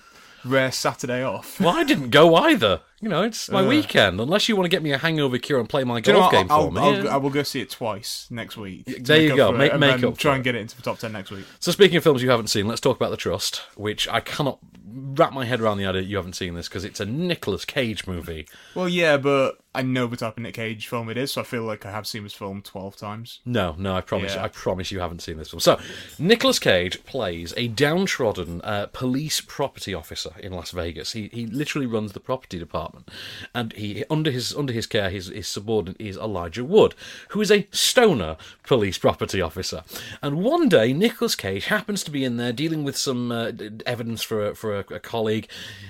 rare 0.44 0.70
Saturday 0.72 1.22
off. 1.22 1.60
Well, 1.60 1.76
I 1.76 1.84
didn't 1.84 2.10
go 2.10 2.34
either. 2.34 2.80
You 3.00 3.08
know, 3.08 3.22
it's 3.22 3.50
my 3.50 3.62
Uh. 3.64 3.68
weekend. 3.68 4.20
Unless 4.20 4.48
you 4.48 4.56
want 4.56 4.64
to 4.64 4.68
get 4.70 4.82
me 4.82 4.92
a 4.92 4.98
hangover 4.98 5.36
cure 5.38 5.60
and 5.60 5.68
play 5.68 5.84
my 5.84 6.00
Do 6.00 6.10
you 6.10 6.14
know 6.16 6.20
golf 6.22 6.32
game 6.32 6.46
I'll, 6.50 6.66
for 6.66 6.72
me. 6.72 6.80
I'll, 6.80 7.04
yeah. 7.04 7.14
I 7.14 7.16
will 7.18 7.30
go 7.30 7.42
see 7.42 7.60
it 7.60 7.70
twice 7.70 8.26
next 8.30 8.56
week. 8.56 8.84
there 9.04 9.20
you 9.20 9.36
go. 9.36 9.48
for 9.50 9.56
it, 9.56 9.58
Make- 9.58 9.78
make 9.78 10.02
up 10.04 10.16
Try 10.16 10.36
and 10.36 10.44
get 10.44 10.54
it 10.54 10.60
into 10.60 10.76
the 10.76 10.82
top 10.82 10.98
ten 10.98 11.12
next 11.12 11.30
week. 11.30 11.44
So 11.60 11.70
speaking 11.72 11.96
of 11.96 12.02
films 12.02 12.22
you 12.22 12.30
haven't 12.30 12.48
seen, 12.48 12.66
let's 12.66 12.80
talk 12.80 12.96
about 12.96 13.10
The 13.10 13.16
Trust, 13.16 13.62
which 13.76 14.08
I 14.08 14.20
cannot 14.20 14.58
wrap 14.96 15.32
my 15.32 15.44
head 15.44 15.60
around 15.60 15.78
the 15.78 15.86
idea 15.86 16.02
you 16.02 16.16
haven't 16.16 16.34
seen 16.34 16.54
this 16.54 16.68
because 16.68 16.84
it's 16.84 17.00
a 17.00 17.04
Nicolas 17.04 17.64
Cage 17.64 18.06
movie. 18.06 18.46
Well, 18.74 18.88
yeah, 18.88 19.16
but 19.16 19.58
I 19.74 19.82
know 19.82 20.06
the 20.06 20.16
type 20.16 20.36
of 20.36 20.42
Nick 20.42 20.54
Cage 20.54 20.86
film 20.86 21.10
it 21.10 21.16
is, 21.16 21.32
so 21.32 21.40
I 21.40 21.44
feel 21.44 21.62
like 21.62 21.84
I 21.84 21.90
have 21.90 22.06
seen 22.06 22.22
this 22.22 22.34
film 22.34 22.62
twelve 22.62 22.96
times. 22.96 23.40
No, 23.44 23.74
no, 23.78 23.94
I 23.96 24.00
promise, 24.00 24.34
Yeah. 24.34 24.44
I 24.44 24.48
promise 24.48 24.90
you 24.90 25.00
haven't 25.00 25.22
seen 25.22 25.36
this 25.36 25.50
film. 25.50 25.60
So, 25.60 25.78
Nicolas 26.18 26.58
Cage 26.58 27.02
plays 27.04 27.52
a 27.56 27.68
downtrodden 27.68 28.60
uh, 28.62 28.86
police 28.92 29.40
property 29.40 29.94
officer 29.94 30.30
in 30.38 30.52
Las 30.52 30.70
Vegas. 30.70 31.12
He 31.12 31.28
he 31.32 31.46
literally 31.46 31.86
runs 31.86 32.12
the 32.12 32.20
property 32.20 32.58
department, 32.58 33.10
and 33.54 33.72
he 33.72 34.04
under 34.08 34.30
his 34.30 34.54
under 34.54 34.72
his 34.72 34.86
care, 34.86 35.10
his 35.10 35.28
his 35.28 35.48
subordinate 35.48 36.00
is 36.00 36.16
Elijah 36.16 36.64
Wood, 36.64 36.94
who 37.30 37.40
is 37.40 37.50
a 37.50 37.66
stoner 37.70 38.36
police 38.62 38.98
property 38.98 39.40
officer. 39.40 39.82
And 40.22 40.42
one 40.42 40.68
day, 40.68 40.92
Nicolas 40.92 41.34
Cage 41.34 41.66
happens 41.66 42.02
to 42.04 42.10
be 42.10 42.24
in 42.24 42.36
there 42.36 42.52
dealing 42.52 42.84
with 42.84 42.96
some 42.96 43.32
uh, 43.32 43.52
evidence 43.86 44.22
for 44.22 44.48
a, 44.48 44.54
for 44.54 44.76
a, 44.78 44.84
a 44.94 45.00
colleague, 45.00 45.48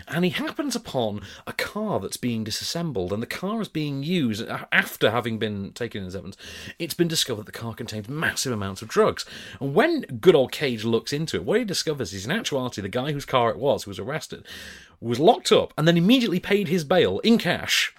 and 0.09 0.25
he 0.25 0.31
happens 0.31 0.75
upon 0.75 1.20
a 1.47 1.53
car 1.53 2.01
that's 2.01 2.16
being 2.16 2.44
disassembled, 2.44 3.12
and 3.12 3.23
the 3.23 3.27
car 3.27 3.61
is 3.61 3.68
being 3.74 4.02
used 4.02 4.48
uh, 4.48 4.64
after 4.72 5.10
having 5.10 5.38
been 5.38 5.72
taken 5.72 6.06
as 6.06 6.16
evidence. 6.16 6.38
It's 6.78 6.94
been 6.94 7.08
discovered 7.08 7.42
that 7.42 7.52
the 7.52 7.58
car 7.58 7.74
contains 7.74 8.08
massive 8.08 8.52
amounts 8.52 8.80
of 8.80 8.88
drugs, 8.88 9.26
and 9.60 9.74
when 9.74 10.00
good 10.20 10.34
old 10.34 10.52
Cage 10.52 10.84
looks 10.84 11.12
into 11.12 11.37
it, 11.37 11.44
what 11.44 11.58
he 11.58 11.64
discovers 11.66 12.14
is 12.14 12.24
in 12.24 12.32
actuality 12.32 12.80
the 12.80 12.88
guy 12.88 13.12
whose 13.12 13.26
car 13.26 13.50
it 13.50 13.58
was 13.58 13.84
who 13.84 13.90
was 13.90 13.98
arrested 13.98 14.46
was 14.98 15.20
locked 15.20 15.52
up 15.52 15.74
and 15.76 15.87
then 15.87 15.98
immediately 15.98 16.40
paid 16.40 16.68
his 16.68 16.84
bail 16.84 17.18
in 17.18 17.37
cash 17.37 17.94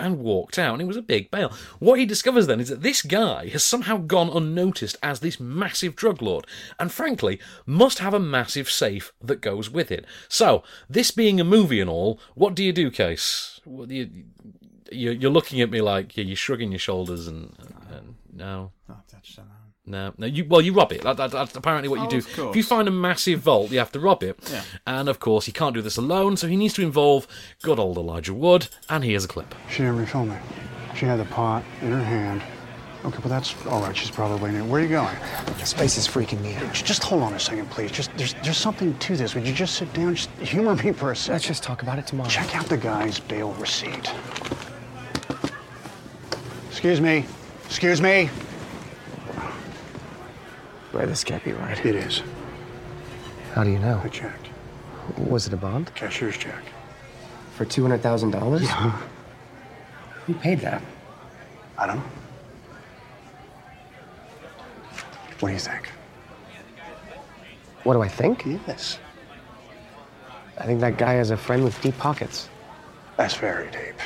and 0.00 0.18
walked 0.18 0.58
out. 0.58 0.74
And 0.74 0.82
it 0.82 0.86
was 0.86 0.96
a 0.96 1.02
big 1.02 1.30
bail. 1.30 1.52
What 1.78 1.98
he 1.98 2.06
discovers 2.06 2.46
then 2.46 2.60
is 2.60 2.68
that 2.68 2.82
this 2.82 3.02
guy 3.02 3.48
has 3.48 3.62
somehow 3.62 3.98
gone 3.98 4.30
unnoticed 4.30 4.96
as 5.02 5.20
this 5.20 5.38
massive 5.38 5.94
drug 5.94 6.22
lord, 6.22 6.46
and 6.78 6.90
frankly, 6.90 7.38
must 7.66 7.98
have 7.98 8.14
a 8.14 8.18
massive 8.20 8.70
safe 8.70 9.12
that 9.20 9.40
goes 9.40 9.70
with 9.70 9.92
it. 9.92 10.04
So, 10.28 10.62
this 10.88 11.10
being 11.10 11.40
a 11.40 11.44
movie 11.44 11.80
and 11.80 11.90
all, 11.90 12.18
what 12.34 12.54
do 12.54 12.64
you 12.64 12.72
do, 12.72 12.90
Case? 12.90 13.60
What 13.64 13.88
do 13.88 13.94
you, 13.94 14.10
you're, 14.90 15.12
you're 15.12 15.30
looking 15.30 15.60
at 15.60 15.70
me 15.70 15.80
like 15.80 16.16
yeah, 16.16 16.24
you're 16.24 16.36
shrugging 16.36 16.70
your 16.72 16.78
shoulders 16.78 17.26
and, 17.28 17.54
and 17.90 18.14
no. 18.32 18.72
Oh, 18.88 18.96
No, 19.86 20.12
no. 20.18 20.26
You 20.26 20.44
well, 20.44 20.60
you 20.60 20.72
rob 20.72 20.92
it. 20.92 21.02
That, 21.02 21.16
that, 21.16 21.30
that's 21.32 21.56
apparently 21.56 21.88
what 21.88 22.00
you 22.00 22.06
Oh, 22.06 22.10
do. 22.10 22.18
of. 22.18 22.50
If 22.50 22.56
you 22.56 22.62
find 22.62 22.86
a 22.86 22.90
massive 22.92 23.40
vault, 23.40 23.70
you 23.70 23.78
have 23.78 23.92
to 23.92 24.00
rob 24.00 24.22
it. 24.22 24.38
Yeah. 24.50 24.62
And 24.86 25.08
of 25.08 25.18
course, 25.20 25.46
he 25.46 25.52
can't 25.52 25.74
do 25.74 25.82
this 25.82 25.96
alone, 25.96 26.36
so 26.36 26.46
he 26.46 26.56
needs 26.56 26.74
to 26.74 26.82
involve 26.82 27.26
good 27.62 27.78
old 27.78 27.96
Elijah 27.96 28.34
Wood. 28.34 28.68
And 28.88 29.02
here's 29.04 29.24
a 29.24 29.28
clip. 29.28 29.54
She 29.70 29.78
didn't 29.78 30.04
refilm 30.04 30.36
it. 30.36 30.96
She 30.96 31.06
had 31.06 31.18
the 31.18 31.24
pot 31.24 31.64
in 31.82 31.90
her 31.92 32.02
hand. 32.04 32.42
Okay, 33.02 33.18
but 33.22 33.30
that's 33.30 33.54
all 33.66 33.80
right. 33.80 33.96
She's 33.96 34.10
probably 34.10 34.38
waiting. 34.42 34.68
Where 34.68 34.80
are 34.80 34.84
you 34.84 34.90
going? 34.90 35.16
Space 35.64 35.96
is 35.96 36.06
freaking 36.06 36.40
me 36.42 36.54
out. 36.56 36.74
Just 36.74 37.02
hold 37.02 37.22
on 37.22 37.32
a 37.32 37.40
second, 37.40 37.70
please. 37.70 37.90
Just 37.90 38.14
there's 38.18 38.34
there's 38.44 38.58
something 38.58 38.96
to 38.98 39.16
this. 39.16 39.34
Would 39.34 39.46
you 39.46 39.54
just 39.54 39.76
sit 39.76 39.90
down? 39.94 40.14
Just 40.14 40.28
humor 40.38 40.74
me 40.76 40.92
for 40.92 41.10
a 41.10 41.16
second. 41.16 41.32
Let's 41.32 41.46
just 41.46 41.62
talk 41.62 41.80
about 41.82 41.98
it 41.98 42.06
tomorrow. 42.06 42.28
Check 42.28 42.54
out 42.54 42.66
the 42.66 42.76
guy's 42.76 43.18
bail 43.18 43.52
receipt. 43.54 44.12
Excuse 46.80 47.02
me. 47.02 47.26
Excuse 47.66 48.00
me. 48.00 48.30
Wait, 50.94 51.04
this 51.08 51.22
can't 51.22 51.44
be 51.44 51.52
right. 51.52 51.84
It 51.84 51.94
is. 51.94 52.22
How 53.52 53.64
do 53.64 53.70
you 53.70 53.78
know? 53.78 54.00
I 54.02 54.08
checked. 54.08 54.46
Was 55.18 55.46
it 55.46 55.52
a 55.52 55.58
bond? 55.58 55.94
Cashier's 55.94 56.38
check. 56.38 56.64
For 57.54 57.66
$200,000? 57.66 58.62
Yeah. 58.62 58.98
Who 60.24 60.32
paid 60.32 60.60
that? 60.60 60.82
I 61.76 61.86
don't 61.86 61.96
know. 61.96 62.02
What 65.40 65.50
do 65.50 65.52
you 65.52 65.60
think? 65.60 65.86
What 67.84 67.92
do 67.92 68.00
I 68.00 68.08
think? 68.08 68.46
Yes. 68.66 68.98
I 70.56 70.64
think 70.64 70.80
that 70.80 70.96
guy 70.96 71.12
has 71.12 71.30
a 71.30 71.36
friend 71.36 71.62
with 71.62 71.78
deep 71.82 71.98
pockets. 71.98 72.48
That's 73.18 73.34
very 73.34 73.70
deep. 73.70 74.00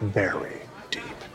Very 0.00 0.48
deep. 0.54 0.67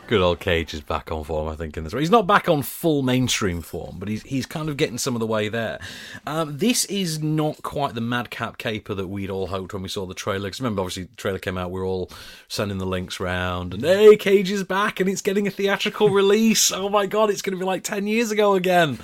Good 0.06 0.20
old 0.20 0.38
Cage 0.38 0.74
is 0.74 0.82
back 0.82 1.10
on 1.10 1.24
form, 1.24 1.48
I 1.48 1.56
think, 1.56 1.78
in 1.78 1.84
this. 1.84 1.94
He's 1.94 2.10
not 2.10 2.26
back 2.26 2.46
on 2.46 2.60
full 2.60 3.00
mainstream 3.02 3.62
form, 3.62 3.96
but 3.98 4.06
he's 4.06 4.22
he's 4.22 4.44
kind 4.44 4.68
of 4.68 4.76
getting 4.76 4.98
some 4.98 5.16
of 5.16 5.20
the 5.20 5.26
way 5.26 5.48
there. 5.48 5.78
Um, 6.26 6.58
this 6.58 6.84
is 6.84 7.22
not 7.22 7.62
quite 7.62 7.94
the 7.94 8.02
madcap 8.02 8.58
caper 8.58 8.92
that 8.94 9.08
we'd 9.08 9.30
all 9.30 9.46
hoped 9.46 9.72
when 9.72 9.82
we 9.82 9.88
saw 9.88 10.04
the 10.04 10.12
trailer. 10.12 10.50
'Cause 10.50 10.60
remember, 10.60 10.82
obviously, 10.82 11.04
the 11.04 11.16
trailer 11.16 11.38
came 11.38 11.56
out, 11.56 11.70
we 11.70 11.80
are 11.80 11.84
all 11.84 12.10
sending 12.48 12.76
the 12.76 12.84
links 12.84 13.18
round, 13.18 13.72
and 13.72 13.82
hey, 13.82 14.14
Cage 14.16 14.50
is 14.50 14.62
back, 14.62 15.00
and 15.00 15.08
it's 15.08 15.22
getting 15.22 15.46
a 15.46 15.50
theatrical 15.50 16.10
release. 16.10 16.70
Oh 16.70 16.90
my 16.90 17.06
god, 17.06 17.30
it's 17.30 17.40
going 17.40 17.56
to 17.56 17.58
be 17.58 17.64
like 17.66 17.82
10 17.82 18.06
years 18.06 18.30
ago 18.30 18.54
again. 18.56 18.98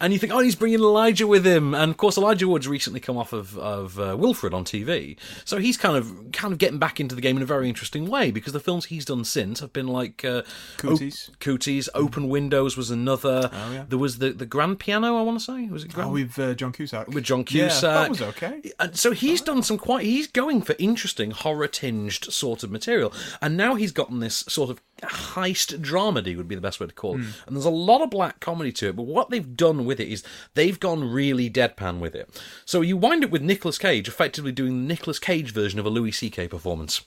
And 0.00 0.12
you 0.12 0.18
think, 0.18 0.32
oh, 0.32 0.40
he's 0.40 0.54
bringing 0.54 0.80
Elijah 0.80 1.26
with 1.26 1.46
him, 1.46 1.74
and 1.74 1.90
of 1.90 1.96
course, 1.96 2.18
Elijah 2.18 2.46
Wood's 2.46 2.68
recently 2.68 3.00
come 3.00 3.16
off 3.16 3.32
of 3.32 3.56
of 3.58 3.98
uh, 3.98 4.14
Wilfred 4.18 4.52
on 4.52 4.64
TV, 4.64 5.16
so 5.44 5.56
he's 5.58 5.76
kind 5.78 5.96
of 5.96 6.32
kind 6.32 6.52
of 6.52 6.58
getting 6.58 6.78
back 6.78 7.00
into 7.00 7.14
the 7.14 7.20
game 7.22 7.36
in 7.36 7.42
a 7.42 7.46
very 7.46 7.68
interesting 7.68 8.06
way 8.06 8.30
because 8.30 8.52
the 8.52 8.60
films 8.60 8.86
he's 8.86 9.06
done 9.06 9.24
since 9.24 9.60
have 9.60 9.72
been 9.72 9.86
like 9.88 10.24
uh, 10.24 10.42
Cooties. 10.76 11.30
O- 11.30 11.34
Cooties, 11.40 11.88
Open 11.94 12.28
Windows 12.28 12.76
was 12.76 12.90
another. 12.90 13.48
Oh, 13.52 13.72
yeah. 13.72 13.84
There 13.88 13.98
was 13.98 14.18
the 14.18 14.30
the 14.32 14.44
Grand 14.44 14.78
Piano, 14.78 15.16
I 15.16 15.22
want 15.22 15.38
to 15.38 15.44
say, 15.44 15.66
was 15.68 15.84
it 15.84 15.94
Grand? 15.94 16.10
Oh, 16.10 16.12
with 16.12 16.38
uh, 16.38 16.52
John 16.54 16.72
Cusack. 16.72 17.08
with 17.08 17.24
John 17.24 17.44
Cusack, 17.44 17.82
Yeah, 17.82 17.90
that 18.02 18.10
was 18.10 18.20
okay. 18.22 18.60
And 18.78 18.96
so 18.96 19.12
he's 19.12 19.40
done 19.40 19.62
some 19.62 19.78
quite. 19.78 20.04
He's 20.04 20.26
going 20.26 20.60
for 20.60 20.74
interesting 20.78 21.30
horror 21.30 21.68
tinged 21.68 22.24
sort 22.24 22.62
of 22.62 22.70
material, 22.70 23.12
and 23.40 23.56
now 23.56 23.76
he's 23.76 23.92
gotten 23.92 24.20
this 24.20 24.44
sort 24.46 24.68
of 24.68 24.82
heist 25.02 25.78
dramedy 25.80 26.36
would 26.36 26.48
be 26.48 26.54
the 26.54 26.60
best 26.60 26.80
way 26.80 26.86
to 26.86 26.92
call 26.92 27.14
it. 27.14 27.18
Hmm. 27.20 27.30
And 27.46 27.56
there's 27.56 27.64
a 27.66 27.70
lot 27.70 28.02
of 28.02 28.10
black 28.10 28.40
comedy 28.40 28.72
to 28.72 28.88
it, 28.88 28.96
but 28.96 29.04
what 29.04 29.30
they've 29.30 29.56
done 29.56 29.85
with 29.86 30.00
it 30.00 30.08
is 30.08 30.22
they've 30.54 30.78
gone 30.78 31.10
really 31.10 31.48
deadpan 31.48 31.98
with 32.00 32.14
it. 32.14 32.28
So 32.64 32.80
you 32.80 32.96
wind 32.96 33.24
up 33.24 33.30
with 33.30 33.42
Nicolas 33.42 33.78
Cage 33.78 34.08
effectively 34.08 34.52
doing 34.52 34.82
the 34.82 34.88
Nicolas 34.94 35.18
Cage 35.18 35.52
version 35.52 35.78
of 35.80 35.86
a 35.86 35.90
Louis 35.90 36.12
C.K. 36.12 36.48
performance, 36.48 37.02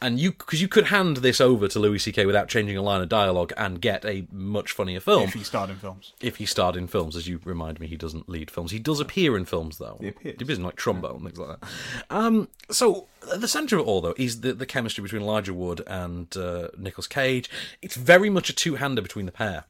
and 0.00 0.18
you 0.18 0.32
because 0.32 0.62
you 0.62 0.68
could 0.68 0.86
hand 0.86 1.18
this 1.18 1.40
over 1.40 1.68
to 1.68 1.78
Louis 1.78 1.98
C.K. 1.98 2.24
without 2.26 2.48
changing 2.48 2.76
a 2.76 2.82
line 2.82 3.02
of 3.02 3.08
dialogue 3.08 3.52
and 3.56 3.80
get 3.80 4.04
a 4.04 4.26
much 4.32 4.72
funnier 4.72 5.00
film 5.00 5.24
If 5.24 5.34
he 5.34 5.42
starred 5.44 5.70
in 5.70 5.76
films. 5.76 6.12
if 6.20 6.36
he 6.36 6.46
starred 6.46 6.76
in 6.76 6.86
films, 6.86 7.16
as 7.16 7.26
you 7.26 7.40
remind 7.44 7.80
me, 7.80 7.86
he 7.86 7.96
doesn't 7.96 8.28
lead 8.28 8.50
films. 8.50 8.70
He 8.70 8.78
does 8.78 9.00
appear 9.00 9.36
in 9.36 9.44
films, 9.44 9.78
though. 9.78 9.98
He 10.00 10.08
appears. 10.08 10.36
He 10.38 10.44
appears 10.44 10.58
in 10.58 10.64
like 10.64 10.76
Trumbo 10.76 11.16
and 11.16 11.24
things 11.24 11.38
like 11.38 11.60
that. 11.60 11.68
Um, 12.10 12.48
so 12.70 13.06
at 13.32 13.40
the 13.40 13.48
centre 13.48 13.76
of 13.76 13.82
it 13.82 13.88
all, 13.88 14.00
though, 14.00 14.14
is 14.16 14.40
the, 14.42 14.52
the 14.52 14.66
chemistry 14.66 15.02
between 15.02 15.22
Elijah 15.22 15.52
Wood 15.54 15.82
and 15.86 16.34
uh, 16.36 16.68
Nicolas 16.78 17.06
Cage. 17.06 17.50
It's 17.82 17.96
very 17.96 18.30
much 18.30 18.48
a 18.50 18.52
two-hander 18.54 19.02
between 19.02 19.26
the 19.26 19.32
pair. 19.32 19.64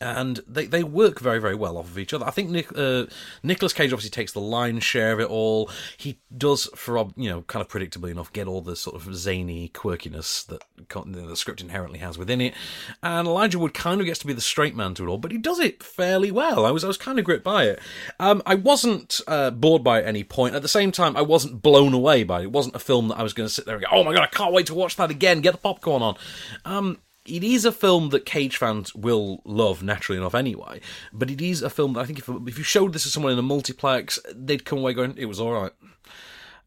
And 0.00 0.40
they, 0.46 0.66
they 0.66 0.84
work 0.84 1.18
very, 1.18 1.40
very 1.40 1.54
well 1.54 1.76
off 1.76 1.86
of 1.86 1.98
each 1.98 2.14
other. 2.14 2.24
I 2.24 2.30
think 2.30 2.50
Nick, 2.50 2.70
uh, 2.76 3.06
Cage 3.44 3.92
obviously 3.92 4.10
takes 4.10 4.32
the 4.32 4.40
lion's 4.40 4.84
share 4.84 5.12
of 5.12 5.20
it 5.20 5.28
all. 5.28 5.70
He 5.96 6.20
does, 6.36 6.68
for 6.74 6.98
you 7.16 7.28
know, 7.28 7.42
kind 7.42 7.64
of 7.64 7.68
predictably 7.68 8.10
enough, 8.10 8.32
get 8.32 8.46
all 8.46 8.60
the 8.60 8.76
sort 8.76 8.96
of 8.96 9.14
zany 9.14 9.68
quirkiness 9.68 10.46
that 10.46 10.62
the 10.76 11.36
script 11.36 11.60
inherently 11.60 11.98
has 11.98 12.16
within 12.16 12.40
it. 12.40 12.54
And 13.02 13.26
Elijah 13.26 13.58
Wood 13.58 13.74
kind 13.74 14.00
of 14.00 14.06
gets 14.06 14.20
to 14.20 14.26
be 14.26 14.32
the 14.32 14.40
straight 14.40 14.76
man 14.76 14.94
to 14.94 15.04
it 15.04 15.08
all, 15.08 15.18
but 15.18 15.32
he 15.32 15.38
does 15.38 15.58
it 15.58 15.82
fairly 15.82 16.30
well. 16.30 16.64
I 16.64 16.70
was 16.70 16.84
I 16.84 16.88
was 16.88 16.96
kind 16.96 17.18
of 17.18 17.24
gripped 17.24 17.44
by 17.44 17.64
it. 17.64 17.80
Um, 18.20 18.42
I 18.46 18.54
wasn't 18.54 19.20
uh, 19.26 19.50
bored 19.50 19.82
by 19.82 19.98
it 19.98 20.02
at 20.02 20.08
any 20.08 20.24
point. 20.24 20.54
At 20.54 20.62
the 20.62 20.68
same 20.68 20.92
time, 20.92 21.16
I 21.16 21.22
wasn't 21.22 21.62
blown 21.62 21.92
away 21.92 22.24
by 22.24 22.40
it. 22.40 22.44
It 22.44 22.52
wasn't 22.52 22.76
a 22.76 22.80
film 22.80 23.08
that 23.08 23.18
I 23.18 23.22
was 23.22 23.32
going 23.32 23.48
to 23.48 23.52
sit 23.52 23.66
there 23.66 23.76
and 23.76 23.84
go, 23.84 23.90
"Oh 23.90 24.04
my 24.04 24.12
god, 24.12 24.22
I 24.22 24.26
can't 24.26 24.52
wait 24.52 24.66
to 24.66 24.74
watch 24.74 24.96
that 24.96 25.10
again." 25.10 25.40
Get 25.40 25.52
the 25.52 25.58
popcorn 25.58 26.02
on. 26.02 26.16
Um, 26.64 26.98
it 27.28 27.44
is 27.44 27.64
a 27.64 27.72
film 27.72 28.08
that 28.10 28.26
Cage 28.26 28.56
fans 28.56 28.94
will 28.94 29.42
love 29.44 29.82
naturally 29.82 30.18
enough 30.18 30.34
anyway, 30.34 30.80
but 31.12 31.30
it 31.30 31.40
is 31.40 31.62
a 31.62 31.70
film 31.70 31.92
that 31.92 32.00
I 32.00 32.04
think 32.04 32.18
if, 32.18 32.28
if 32.28 32.58
you 32.58 32.64
showed 32.64 32.92
this 32.92 33.04
to 33.04 33.08
someone 33.08 33.32
in 33.32 33.38
a 33.38 33.42
multiplex, 33.42 34.18
they'd 34.34 34.64
come 34.64 34.78
away 34.78 34.94
going, 34.94 35.14
it 35.16 35.26
was 35.26 35.40
alright. 35.40 35.72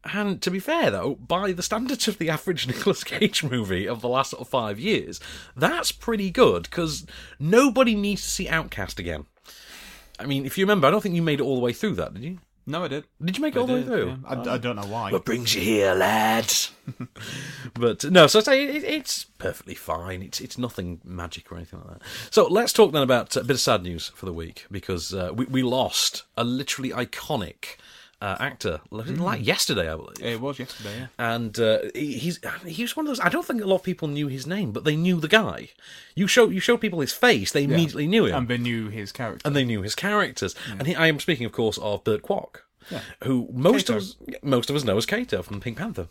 And 0.04 0.42
to 0.42 0.50
be 0.50 0.58
fair, 0.58 0.90
though, 0.90 1.14
by 1.14 1.52
the 1.52 1.62
standards 1.62 2.08
of 2.08 2.18
the 2.18 2.30
average 2.30 2.66
Nicolas 2.68 3.04
Cage 3.04 3.44
movie 3.44 3.86
of 3.86 4.00
the 4.00 4.08
last 4.08 4.30
sort 4.30 4.40
of 4.40 4.48
five 4.48 4.78
years, 4.78 5.20
that's 5.56 5.92
pretty 5.92 6.30
good 6.30 6.64
because 6.64 7.06
nobody 7.38 7.94
needs 7.94 8.22
to 8.22 8.30
see 8.30 8.48
Outcast 8.48 8.98
again. 8.98 9.26
I 10.18 10.26
mean, 10.26 10.46
if 10.46 10.58
you 10.58 10.64
remember, 10.64 10.86
I 10.86 10.90
don't 10.90 11.00
think 11.00 11.14
you 11.14 11.22
made 11.22 11.40
it 11.40 11.44
all 11.44 11.56
the 11.56 11.62
way 11.62 11.72
through 11.72 11.94
that, 11.96 12.14
did 12.14 12.22
you? 12.22 12.38
No, 12.64 12.84
I 12.84 12.88
did. 12.88 13.04
Did 13.22 13.36
you 13.36 13.42
make 13.42 13.56
it 13.56 13.58
all 13.58 13.66
the 13.66 13.72
way 13.72 13.80
did, 13.80 13.88
through? 13.88 14.06
yeah. 14.06 14.16
I, 14.24 14.54
I 14.54 14.58
don't 14.58 14.76
know 14.76 14.86
why. 14.86 15.10
What 15.10 15.24
brings 15.24 15.54
you 15.54 15.60
here, 15.60 15.94
lads? 15.94 16.72
but 17.74 18.04
no, 18.04 18.28
so 18.28 18.38
I 18.38 18.42
say 18.42 18.64
it, 18.64 18.84
it's 18.84 19.24
perfectly 19.24 19.74
fine. 19.74 20.22
It's 20.22 20.40
it's 20.40 20.58
nothing 20.58 21.00
magic 21.04 21.50
or 21.50 21.56
anything 21.56 21.80
like 21.80 21.98
that. 21.98 22.02
So 22.30 22.46
let's 22.46 22.72
talk 22.72 22.92
then 22.92 23.02
about 23.02 23.34
a 23.36 23.42
bit 23.42 23.54
of 23.54 23.60
sad 23.60 23.82
news 23.82 24.12
for 24.14 24.26
the 24.26 24.32
week 24.32 24.66
because 24.70 25.12
uh, 25.12 25.32
we 25.34 25.44
we 25.46 25.62
lost 25.62 26.24
a 26.36 26.44
literally 26.44 26.90
iconic. 26.90 27.76
Uh, 28.22 28.36
actor 28.38 28.80
like 28.92 29.44
yesterday, 29.44 29.90
I 29.92 29.96
believe. 29.96 30.20
It 30.22 30.40
was 30.40 30.56
yesterday, 30.60 30.94
yeah. 31.00 31.06
And 31.18 31.58
uh, 31.58 31.78
he, 31.92 32.12
he's 32.24 32.38
he 32.64 32.82
was 32.84 32.94
one 32.96 33.04
of 33.06 33.10
those. 33.10 33.18
I 33.18 33.28
don't 33.28 33.44
think 33.44 33.60
a 33.62 33.66
lot 33.66 33.80
of 33.80 33.82
people 33.82 34.06
knew 34.06 34.28
his 34.28 34.46
name, 34.46 34.70
but 34.70 34.84
they 34.84 34.94
knew 34.94 35.18
the 35.18 35.26
guy. 35.42 35.70
You 36.14 36.28
show 36.28 36.48
you 36.48 36.60
show 36.60 36.76
people 36.76 37.00
his 37.00 37.12
face, 37.12 37.50
they 37.50 37.62
Yeah. 37.62 37.74
immediately 37.74 38.06
knew 38.06 38.26
him 38.26 38.34
And 38.36 38.48
they 38.48 38.58
knew 38.58 38.90
his 38.90 39.10
character. 39.10 39.42
and 39.44 39.56
they 39.56 39.64
knew 39.64 39.82
his 39.82 39.96
characters. 39.96 40.54
And 40.78 40.86
he, 40.86 40.94
I 40.94 41.08
am 41.08 41.18
speaking, 41.18 41.46
of 41.46 41.52
course, 41.52 41.78
of 41.78 42.04
Burt 42.04 42.22
Kwok, 42.22 42.60
Yeah. 42.90 43.00
who 43.24 43.48
most 43.52 43.86
Kato. 43.86 43.96
of 43.98 44.02
us 44.02 44.16
most 44.42 44.70
of 44.70 44.76
us 44.76 44.84
know 44.84 44.96
as 44.96 45.06
Kato 45.06 45.42
from 45.42 45.60
Pink 45.60 45.78
Panther, 45.78 46.08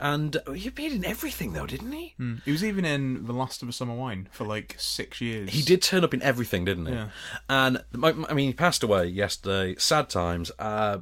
and 0.00 0.36
he 0.54 0.68
appeared 0.68 0.92
in 0.92 1.04
everything 1.04 1.52
though, 1.52 1.66
didn't 1.66 1.92
he? 1.92 2.14
Mm. 2.20 2.42
He 2.44 2.50
was 2.52 2.64
even 2.64 2.84
in 2.84 3.26
The 3.26 3.32
Last 3.32 3.62
of 3.62 3.68
a 3.68 3.72
Summer 3.72 3.94
Wine 3.94 4.28
for 4.32 4.44
like 4.46 4.74
six 4.78 5.20
years. 5.20 5.50
He 5.50 5.62
did 5.62 5.82
turn 5.82 6.04
up 6.04 6.14
in 6.14 6.22
everything, 6.22 6.64
didn't 6.64 6.86
he? 6.86 6.92
Yeah. 6.92 7.08
And 7.48 7.84
my, 7.92 8.12
my- 8.12 8.28
I 8.28 8.34
mean, 8.34 8.48
he 8.48 8.52
passed 8.54 8.82
away 8.82 9.06
yesterday. 9.06 9.74
Sad 9.78 10.08
times. 10.10 10.50
Uh, 10.58 10.98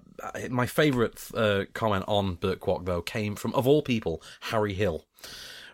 my 0.50 0.66
favourite 0.66 1.18
uh, 1.34 1.64
comment 1.72 2.04
on 2.08 2.34
Burt 2.34 2.60
Kwok 2.60 2.84
though 2.84 3.02
came 3.02 3.34
from, 3.36 3.54
of 3.54 3.66
all 3.66 3.82
people, 3.82 4.22
Harry 4.40 4.74
Hill. 4.74 5.04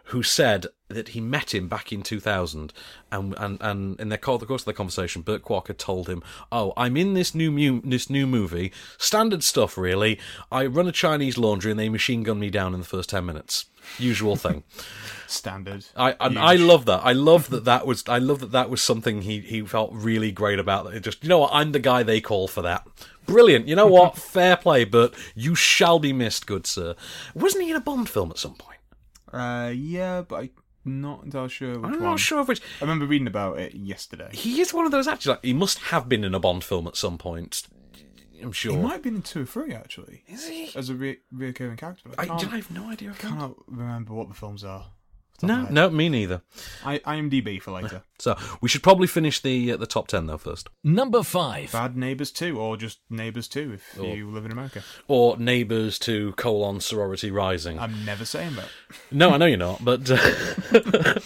Who 0.08 0.22
said 0.22 0.66
that 0.88 1.08
he 1.08 1.20
met 1.20 1.52
him 1.54 1.68
back 1.68 1.92
in 1.92 2.02
2000, 2.02 2.72
and 3.12 3.34
and, 3.36 3.58
and 3.60 4.00
in 4.00 4.08
their 4.08 4.18
the 4.18 4.46
course 4.46 4.62
of 4.62 4.64
their 4.64 4.74
conversation, 4.74 5.22
Burt 5.22 5.42
Kwok 5.42 5.66
had 5.66 5.78
told 5.78 6.08
him, 6.08 6.22
"Oh, 6.50 6.72
I'm 6.76 6.96
in 6.96 7.14
this 7.14 7.34
new 7.34 7.50
mu- 7.50 7.82
this 7.82 8.08
new 8.08 8.26
movie, 8.26 8.72
standard 8.96 9.42
stuff, 9.42 9.76
really. 9.76 10.18
I 10.50 10.66
run 10.66 10.88
a 10.88 10.92
Chinese 10.92 11.36
laundry, 11.36 11.70
and 11.70 11.78
they 11.78 11.88
machine 11.88 12.22
gun 12.22 12.40
me 12.40 12.50
down 12.50 12.74
in 12.74 12.80
the 12.80 12.86
first 12.86 13.10
ten 13.10 13.26
minutes. 13.26 13.66
Usual 13.98 14.36
thing." 14.36 14.62
Standard. 15.26 15.84
I 15.94 16.16
and 16.20 16.38
I 16.38 16.54
love 16.54 16.86
that. 16.86 17.02
I 17.04 17.12
love 17.12 17.50
that 17.50 17.66
that 17.66 17.86
was. 17.86 18.02
I 18.08 18.18
love 18.18 18.40
that 18.40 18.52
that 18.52 18.70
was 18.70 18.80
something 18.80 19.22
he 19.22 19.40
he 19.40 19.60
felt 19.60 19.92
really 19.92 20.32
great 20.32 20.58
about. 20.58 20.84
That 20.86 20.94
it 20.94 21.00
just 21.00 21.22
you 21.22 21.28
know 21.28 21.40
what 21.40 21.50
I'm 21.52 21.72
the 21.72 21.78
guy 21.78 22.02
they 22.02 22.22
call 22.22 22.48
for 22.48 22.62
that. 22.62 22.86
Brilliant. 23.26 23.68
You 23.68 23.76
know 23.76 23.86
what? 23.86 24.16
Fair 24.16 24.56
play, 24.56 24.84
but 24.84 25.12
you 25.34 25.54
shall 25.54 25.98
be 25.98 26.14
missed, 26.14 26.46
good 26.46 26.66
sir. 26.66 26.94
Wasn't 27.34 27.62
he 27.62 27.70
in 27.70 27.76
a 27.76 27.80
Bond 27.80 28.08
film 28.08 28.30
at 28.30 28.38
some 28.38 28.54
point? 28.54 28.67
Uh, 29.32 29.72
yeah, 29.74 30.22
but 30.22 30.36
I'm 30.36 31.00
not 31.00 31.24
entirely 31.24 31.48
sure 31.50 31.74
which 31.78 31.84
I'm 31.84 31.92
one. 31.92 32.00
not 32.02 32.20
sure 32.20 32.40
of 32.40 32.48
which. 32.48 32.60
I 32.80 32.84
remember 32.84 33.06
reading 33.06 33.26
about 33.26 33.58
it 33.58 33.74
yesterday. 33.74 34.30
He 34.32 34.60
is 34.60 34.72
one 34.74 34.86
of 34.86 34.92
those 34.92 35.06
actors. 35.08 35.26
Like, 35.26 35.44
he 35.44 35.52
must 35.54 35.78
have 35.78 36.08
been 36.08 36.24
in 36.24 36.34
a 36.34 36.40
Bond 36.40 36.64
film 36.64 36.86
at 36.86 36.96
some 36.96 37.18
point. 37.18 37.62
I'm 38.42 38.52
sure. 38.52 38.72
He 38.72 38.78
might 38.78 38.92
have 38.92 39.02
been 39.02 39.16
in 39.16 39.22
two 39.22 39.42
or 39.42 39.46
three 39.46 39.72
actually. 39.74 40.22
Is 40.28 40.46
he? 40.46 40.70
As 40.76 40.88
a 40.90 40.94
re- 40.94 41.18
reoccurring 41.34 41.76
character. 41.78 42.08
but 42.10 42.20
I, 42.20 42.26
can't- 42.26 42.40
do 42.40 42.48
I 42.52 42.56
have 42.56 42.70
no 42.70 42.88
idea. 42.90 43.10
Of 43.10 43.18
that. 43.20 43.28
cannot 43.28 43.54
remember 43.66 44.14
what 44.14 44.28
the 44.28 44.34
films 44.34 44.62
are. 44.64 44.86
No, 45.40 45.66
no, 45.70 45.88
me 45.90 46.08
neither. 46.08 46.42
I 46.84 46.98
IMDb 46.98 47.60
for 47.62 47.70
later. 47.72 48.02
So 48.20 48.36
we 48.60 48.68
should 48.68 48.82
probably 48.82 49.06
finish 49.06 49.38
the 49.40 49.70
uh, 49.70 49.76
the 49.76 49.86
top 49.86 50.08
ten 50.08 50.26
though 50.26 50.38
first, 50.38 50.68
Number 50.82 51.22
five. 51.22 51.70
Bad 51.70 51.96
Neighbours 51.96 52.32
2, 52.32 52.58
or 52.58 52.76
just 52.76 52.98
Neighbours 53.08 53.46
2 53.46 53.74
if 53.74 53.96
Or- 54.00 54.06
you 54.16 54.28
live 54.28 54.44
in 54.44 54.50
America. 54.50 54.82
or 55.06 55.36
Neighbours 55.36 56.00
to 56.00 56.32
colon 56.32 56.80
sorority 56.80 57.30
rising. 57.30 57.78
I'm 57.78 58.04
never 58.04 58.24
saying 58.24 58.56
that. 58.56 58.68
No, 59.12 59.30
I 59.30 59.36
know 59.36 59.46
you're 59.46 59.56
not, 59.56 59.84
but, 59.84 60.10
uh, 60.10 60.16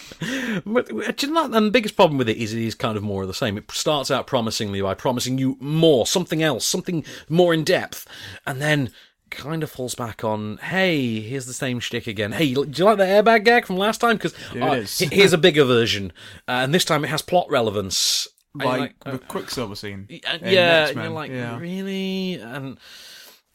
but 0.67 0.87
do 1.17 1.27
you 1.27 1.33
know, 1.33 1.45
and 1.45 1.53
the 1.67 1.71
biggest 1.71 1.95
problem 1.95 2.19
with 2.19 2.29
it 2.29 2.37
is 2.37 2.53
it 2.53 2.61
is 2.61 2.75
kind 2.75 2.95
of 2.95 3.01
more 3.01 3.23
of 3.23 3.27
the 3.27 3.33
same. 3.33 3.57
It 3.57 3.71
starts 3.71 4.11
out 4.11 4.27
promisingly 4.27 4.79
by 4.81 4.93
promising 4.93 5.39
you 5.39 5.57
more, 5.59 6.05
something 6.05 6.43
else, 6.43 6.63
something 6.63 7.03
more 7.27 7.55
in 7.55 7.63
depth, 7.63 8.07
and 8.45 8.61
then 8.61 8.91
kind 9.33 9.63
of 9.63 9.71
falls 9.71 9.95
back 9.95 10.23
on, 10.23 10.57
hey, 10.57 11.19
here's 11.19 11.45
the 11.45 11.53
same 11.53 11.79
shtick 11.79 12.07
again. 12.07 12.31
Hey, 12.31 12.53
do 12.53 12.69
you 12.73 12.85
like 12.85 12.97
the 12.97 13.03
airbag 13.03 13.43
gag 13.43 13.65
from 13.65 13.77
last 13.77 13.99
time? 13.99 14.17
Because 14.17 14.33
is. 14.53 14.99
here's 14.99 15.33
a 15.33 15.37
bigger 15.37 15.65
version, 15.65 16.13
uh, 16.47 16.63
and 16.63 16.73
this 16.73 16.85
time 16.85 17.03
it 17.03 17.09
has 17.09 17.21
plot 17.21 17.47
relevance. 17.49 18.27
Like, 18.55 18.95
uh, 19.05 19.11
the 19.11 19.17
Quicksilver 19.19 19.75
scene. 19.75 20.07
uh, 20.27 20.37
yeah, 20.43 20.87
and 20.87 20.95
you're 20.95 21.09
like, 21.09 21.31
yeah. 21.31 21.57
really? 21.57 22.35
And 22.35 22.77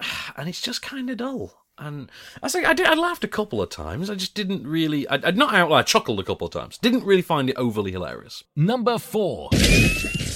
and 0.36 0.48
it's 0.48 0.60
just 0.60 0.82
kind 0.82 1.10
of 1.10 1.18
dull. 1.18 1.54
And 1.80 2.10
I 2.42 2.48
think 2.48 2.66
I 2.66 2.72
did. 2.72 2.86
I 2.86 2.94
laughed 2.94 3.22
a 3.22 3.28
couple 3.28 3.62
of 3.62 3.70
times. 3.70 4.10
I 4.10 4.16
just 4.16 4.34
didn't 4.34 4.66
really. 4.66 5.06
I, 5.08 5.14
I'd 5.14 5.36
not 5.36 5.54
out. 5.54 5.70
I 5.70 5.82
chuckled 5.82 6.18
a 6.18 6.24
couple 6.24 6.46
of 6.46 6.52
times. 6.52 6.76
Didn't 6.76 7.04
really 7.04 7.22
find 7.22 7.48
it 7.48 7.56
overly 7.56 7.92
hilarious. 7.92 8.42
Number 8.56 8.98
four. 8.98 9.50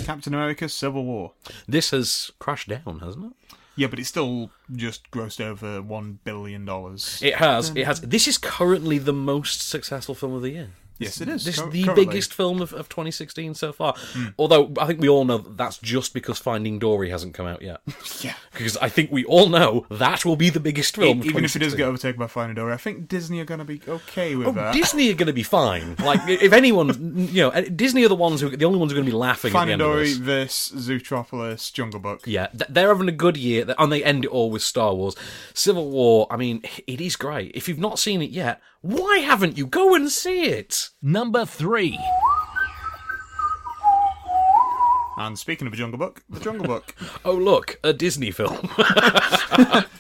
Captain 0.05 0.35
America 0.35 0.69
Civil 0.69 1.05
War. 1.05 1.33
This 1.67 1.91
has 1.91 2.31
crashed 2.39 2.69
down, 2.69 3.01
hasn't 3.01 3.27
it? 3.27 3.57
Yeah, 3.75 3.87
but 3.87 3.99
it's 3.99 4.09
still 4.09 4.51
just 4.75 5.11
grossed 5.11 5.41
over 5.41 5.83
$1 5.83 6.19
billion. 6.25 6.69
It 6.69 7.37
has. 7.37 7.73
It 7.75 7.87
has. 7.87 8.01
This 8.03 8.29
is 8.29 8.39
currently 8.39 8.99
the 8.99 9.13
most 9.13 9.67
successful 9.67 10.15
film 10.15 10.35
of 10.35 10.43
the 10.43 10.51
year. 10.51 10.71
Yes, 11.05 11.21
it 11.21 11.29
is. 11.29 11.45
This 11.45 11.59
is 11.59 11.69
the 11.71 11.85
currently. 11.85 12.07
biggest 12.07 12.35
film 12.35 12.61
of, 12.63 12.73
of 12.73 12.89
2016 12.89 13.55
so 13.55 13.73
far. 13.73 13.95
Hmm. 14.13 14.27
Although 14.39 14.73
I 14.81 14.87
think 14.87 15.01
we 15.01 15.09
all 15.09 15.25
know 15.25 15.39
that 15.39 15.57
that's 15.57 15.79
just 15.79 16.15
because 16.15 16.39
Finding 16.39 16.79
Dory 16.79 17.11
hasn't 17.11 17.35
come 17.35 17.47
out 17.47 17.63
yet. 17.63 17.81
Yeah. 18.21 18.35
Because 18.53 18.77
I 18.77 18.89
think 18.89 19.11
we 19.11 19.25
all 19.25 19.49
know 19.49 19.85
that 19.91 20.25
will 20.25 20.37
be 20.37 20.49
the 20.51 20.61
biggest 20.61 20.95
film. 20.95 21.23
Even 21.25 21.45
if 21.45 21.57
it 21.57 21.59
does 21.61 21.73
2016. 21.73 21.77
get 21.79 21.87
overtaken 21.89 22.19
by 22.21 22.27
Finding 22.29 22.55
Dory, 22.55 22.73
I 22.73 22.77
think 22.77 23.09
Disney 23.09 23.41
are 23.41 23.45
going 23.45 23.59
to 23.59 23.65
be 23.65 23.81
okay 23.89 24.37
with 24.37 24.47
Oh, 24.49 24.53
that. 24.53 24.75
Disney 24.75 25.11
are 25.11 25.15
going 25.15 25.27
to 25.27 25.33
be 25.33 25.43
fine. 25.43 25.97
Like, 25.97 26.21
if 26.29 26.53
anyone, 26.53 27.29
you 27.33 27.43
know, 27.43 27.51
Disney 27.63 28.05
are 28.05 28.09
the 28.09 28.15
ones 28.15 28.41
who, 28.41 28.57
the 28.57 28.65
only 28.65 28.79
ones 28.79 28.93
who 28.93 28.97
are 28.97 29.01
going 29.01 29.07
to 29.07 29.13
be 29.13 29.17
laughing 29.17 29.51
Finding 29.53 29.75
at 29.75 29.79
the 29.79 29.85
end 29.85 29.93
Dory, 29.93 30.13
this. 30.13 30.69
this, 30.69 30.89
Zootropolis, 30.89 31.73
Jungle 31.73 31.99
Book. 32.01 32.23
Yeah, 32.27 32.49
they're 32.69 32.89
having 32.89 33.09
a 33.09 33.13
good 33.13 33.37
year, 33.37 33.75
and 33.79 33.91
they 33.91 34.05
end 34.05 34.25
it 34.25 34.29
all 34.31 34.51
with 34.51 34.63
Star 34.63 34.95
Wars. 34.95 35.17
Civil 35.55 35.91
War, 35.91 36.27
I 36.31 36.37
mean, 36.37 36.63
it 36.87 37.01
is 37.01 37.17
great. 37.17 37.53
If 37.55 37.69
you've 37.69 37.79
not 37.79 37.99
seen 37.99 38.23
it 38.23 38.31
yet, 38.31 38.61
why 38.83 39.19
haven't 39.19 39.57
you? 39.57 39.67
Go 39.67 39.95
and 39.95 40.11
see 40.11 40.43
it. 40.45 40.91
Number 41.01 41.45
three. 41.45 41.99
And 45.19 45.39
speaking 45.39 45.67
of 45.67 45.73
the 45.73 45.77
Jungle 45.77 45.99
Book, 45.99 46.23
the 46.29 46.41
Jungle 46.41 46.67
Book. 46.67 46.95
Oh, 47.25 47.35
look, 47.35 47.79
a 47.85 47.93
Disney 47.93 48.31
film. 48.33 48.55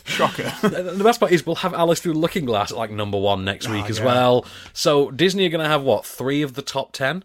Shocker. 0.04 0.42
the 0.68 1.00
best 1.04 1.20
part 1.20 1.30
is 1.30 1.46
we'll 1.46 1.54
have 1.56 1.74
Alice 1.74 2.00
through 2.00 2.14
Looking 2.14 2.44
Glass 2.46 2.72
at 2.72 2.78
like 2.78 2.90
number 2.90 3.18
one 3.18 3.44
next 3.44 3.66
ah, 3.68 3.72
week 3.72 3.84
Oh, 3.84 3.88
as 3.88 3.98
yeah. 4.00 4.04
well. 4.06 4.46
So 4.72 5.10
Disney 5.12 5.46
are 5.46 5.50
going 5.50 5.62
to 5.62 5.68
have 5.68 5.82
what 5.82 6.04
three 6.04 6.42
of 6.42 6.54
the 6.54 6.62
top 6.62 6.92
ten, 6.92 7.22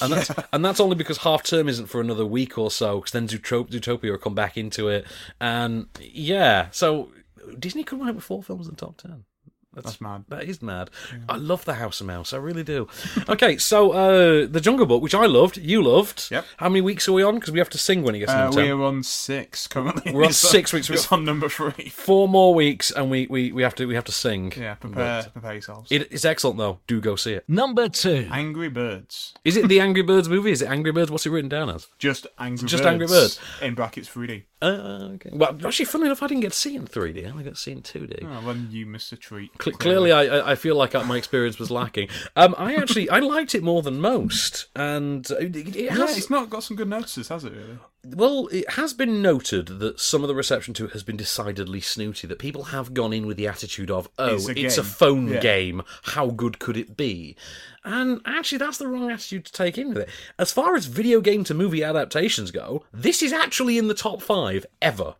and 0.00 0.12
that's 0.12 0.30
and 0.52 0.64
that's 0.64 0.80
only 0.80 0.94
because 0.96 1.18
half 1.18 1.42
term 1.42 1.68
isn't 1.68 1.86
for 1.86 2.00
another 2.00 2.24
week 2.24 2.56
or 2.56 2.70
so. 2.70 3.00
Because 3.00 3.12
then 3.12 3.28
Zootro- 3.28 3.68
Zootopia 3.68 4.12
will 4.12 4.18
come 4.18 4.34
back 4.34 4.56
into 4.56 4.88
it, 4.88 5.04
and 5.40 5.88
yeah, 6.00 6.68
so 6.70 7.10
Disney 7.58 7.84
could 7.84 7.98
win 7.98 8.08
it 8.08 8.14
with 8.14 8.24
four 8.24 8.42
films 8.42 8.66
in 8.66 8.74
the 8.74 8.80
top 8.80 8.96
ten. 8.96 9.24
That's 9.74 10.00
mad. 10.00 10.24
That 10.28 10.44
is 10.44 10.62
mad. 10.62 10.90
I 11.28 11.36
love 11.36 11.64
the 11.64 11.74
House 11.74 12.00
of 12.00 12.06
Mouse. 12.06 12.32
I 12.32 12.36
really 12.38 12.62
do. 12.62 12.88
Okay, 13.28 13.56
so 13.58 13.92
uh, 13.92 14.46
the 14.46 14.60
Jungle 14.60 14.86
Book, 14.86 15.02
which 15.02 15.14
I 15.14 15.26
loved, 15.26 15.56
you 15.56 15.82
loved. 15.82 16.28
Yep. 16.30 16.44
How 16.58 16.68
many 16.68 16.80
weeks 16.80 17.08
are 17.08 17.12
we 17.12 17.22
on? 17.22 17.34
Because 17.36 17.50
we 17.52 17.58
have 17.58 17.70
to 17.70 17.78
sing 17.78 18.02
when 18.02 18.14
he 18.14 18.20
gets 18.20 18.32
to 18.32 18.38
Uh, 18.38 18.44
number 18.44 18.62
10. 18.62 18.78
we're 18.78 18.86
on 18.86 19.02
six 19.02 19.66
currently. 19.66 20.12
We're 20.12 20.24
on 20.24 20.32
So 20.44 20.48
six 20.48 20.72
weeks. 20.72 20.88
It's 20.90 21.10
on 21.12 21.24
number 21.24 21.48
three. 21.48 21.88
Four 21.90 22.28
more 22.28 22.54
weeks, 22.54 22.90
and 22.90 23.10
we, 23.10 23.26
we, 23.28 23.52
we 23.52 23.62
have 23.62 23.74
to 23.76 23.86
we 23.86 23.94
have 23.94 24.04
to 24.04 24.12
sing. 24.12 24.52
Yeah, 24.56 24.74
prepare, 24.74 25.22
But 25.24 25.32
prepare 25.32 25.52
yourselves. 25.54 25.90
It, 25.90 26.12
it's 26.12 26.24
excellent 26.24 26.58
though. 26.58 26.78
Do 26.86 27.00
go 27.00 27.16
see 27.16 27.32
it. 27.32 27.44
Number 27.48 27.88
two. 27.88 28.28
Angry 28.30 28.68
Birds. 28.68 29.34
Is 29.44 29.56
it 29.56 29.68
the 29.68 29.80
Angry 29.80 30.02
Birds 30.02 30.28
movie? 30.28 30.50
Is 30.52 30.62
it 30.62 30.68
Angry 30.68 30.92
Birds? 30.92 31.10
What's 31.10 31.26
it 31.26 31.30
written 31.30 31.48
down 31.48 31.70
as? 31.70 31.86
Just 31.98 32.26
Angry 32.38 32.62
Birds. 32.62 32.70
Just 32.70 32.82
Birds. 32.82 32.92
Angry 32.92 33.06
Birds. 33.06 33.40
In 33.62 33.74
brackets 33.74 34.08
3D. 34.08 34.44
Uh, 34.66 35.10
okay. 35.14 35.30
Well, 35.32 35.56
actually, 35.66 35.84
funnily 35.86 36.08
enough, 36.08 36.22
I 36.22 36.26
didn't 36.28 36.40
get 36.42 36.52
to 36.52 36.58
see 36.58 36.74
it 36.74 36.78
in 36.78 36.86
3D. 36.86 37.26
I 37.26 37.30
only 37.30 37.44
got 37.44 37.54
to 37.54 37.60
see 37.60 37.72
it 37.72 37.76
in 37.94 38.06
2D. 38.06 38.18
Oh, 38.24 38.46
well, 38.46 38.56
you 38.56 38.86
missed 38.86 39.12
a 39.12 39.16
treat. 39.16 39.50
Cl- 39.62 39.76
clearly, 39.76 40.12
I, 40.12 40.22
I- 40.38 40.50
I 40.52 40.54
feel 40.54 40.76
like 40.76 40.94
my 41.06 41.16
experience 41.16 41.58
was 41.58 41.70
lacking. 41.70 42.08
Um, 42.36 42.54
I 42.58 42.74
actually 42.76 43.10
I 43.10 43.18
liked 43.20 43.54
it 43.54 43.62
more 43.62 43.82
than 43.82 44.00
most, 44.00 44.66
and 44.76 45.28
it, 45.32 45.54
it 45.56 45.74
Yeah, 45.76 45.94
has 45.94 46.16
it's 46.16 46.30
not 46.30 46.50
got 46.50 46.62
some 46.62 46.76
good 46.76 46.88
notices, 46.88 47.28
has 47.28 47.44
it, 47.44 47.52
really? 47.52 47.78
Well, 48.06 48.48
it 48.52 48.70
has 48.72 48.92
been 48.92 49.22
noted 49.22 49.66
that 49.80 49.98
some 49.98 50.22
of 50.22 50.28
the 50.28 50.34
reception 50.34 50.74
to 50.74 50.84
it 50.86 50.92
has 50.92 51.02
been 51.02 51.16
decidedly 51.16 51.80
snooty. 51.80 52.26
That 52.26 52.38
people 52.38 52.64
have 52.64 52.92
gone 52.94 53.12
in 53.12 53.26
with 53.26 53.36
the 53.36 53.48
attitude 53.48 53.90
of, 53.90 54.08
"Oh, 54.18 54.34
It's 54.34 54.48
it's 54.48 54.76
a 54.78 54.82
a, 54.82 54.84
phone 54.84 55.28
Yeah. 55.28 55.40
game. 55.40 55.82
How 56.02 56.28
good 56.28 56.58
could 56.58 56.76
it 56.76 56.96
be?" 56.96 57.36
And 57.82 58.20
actually, 58.24 58.58
that's 58.58 58.78
the 58.78 58.86
wrong 58.88 59.10
attitude 59.10 59.44
to 59.46 59.52
take 59.52 59.76
in 59.78 59.88
with 59.88 59.98
it. 59.98 60.08
As 60.38 60.52
far 60.52 60.74
as 60.74 60.86
video 60.86 61.20
game 61.20 61.44
to 61.44 61.54
movie 61.54 61.82
adaptations 61.84 62.50
go, 62.50 62.84
this 62.92 63.22
is 63.22 63.32
actually 63.32 63.76
in 63.78 63.88
the 63.88 63.94
top 63.94 64.22
five 64.22 64.64
ever. 64.80 65.14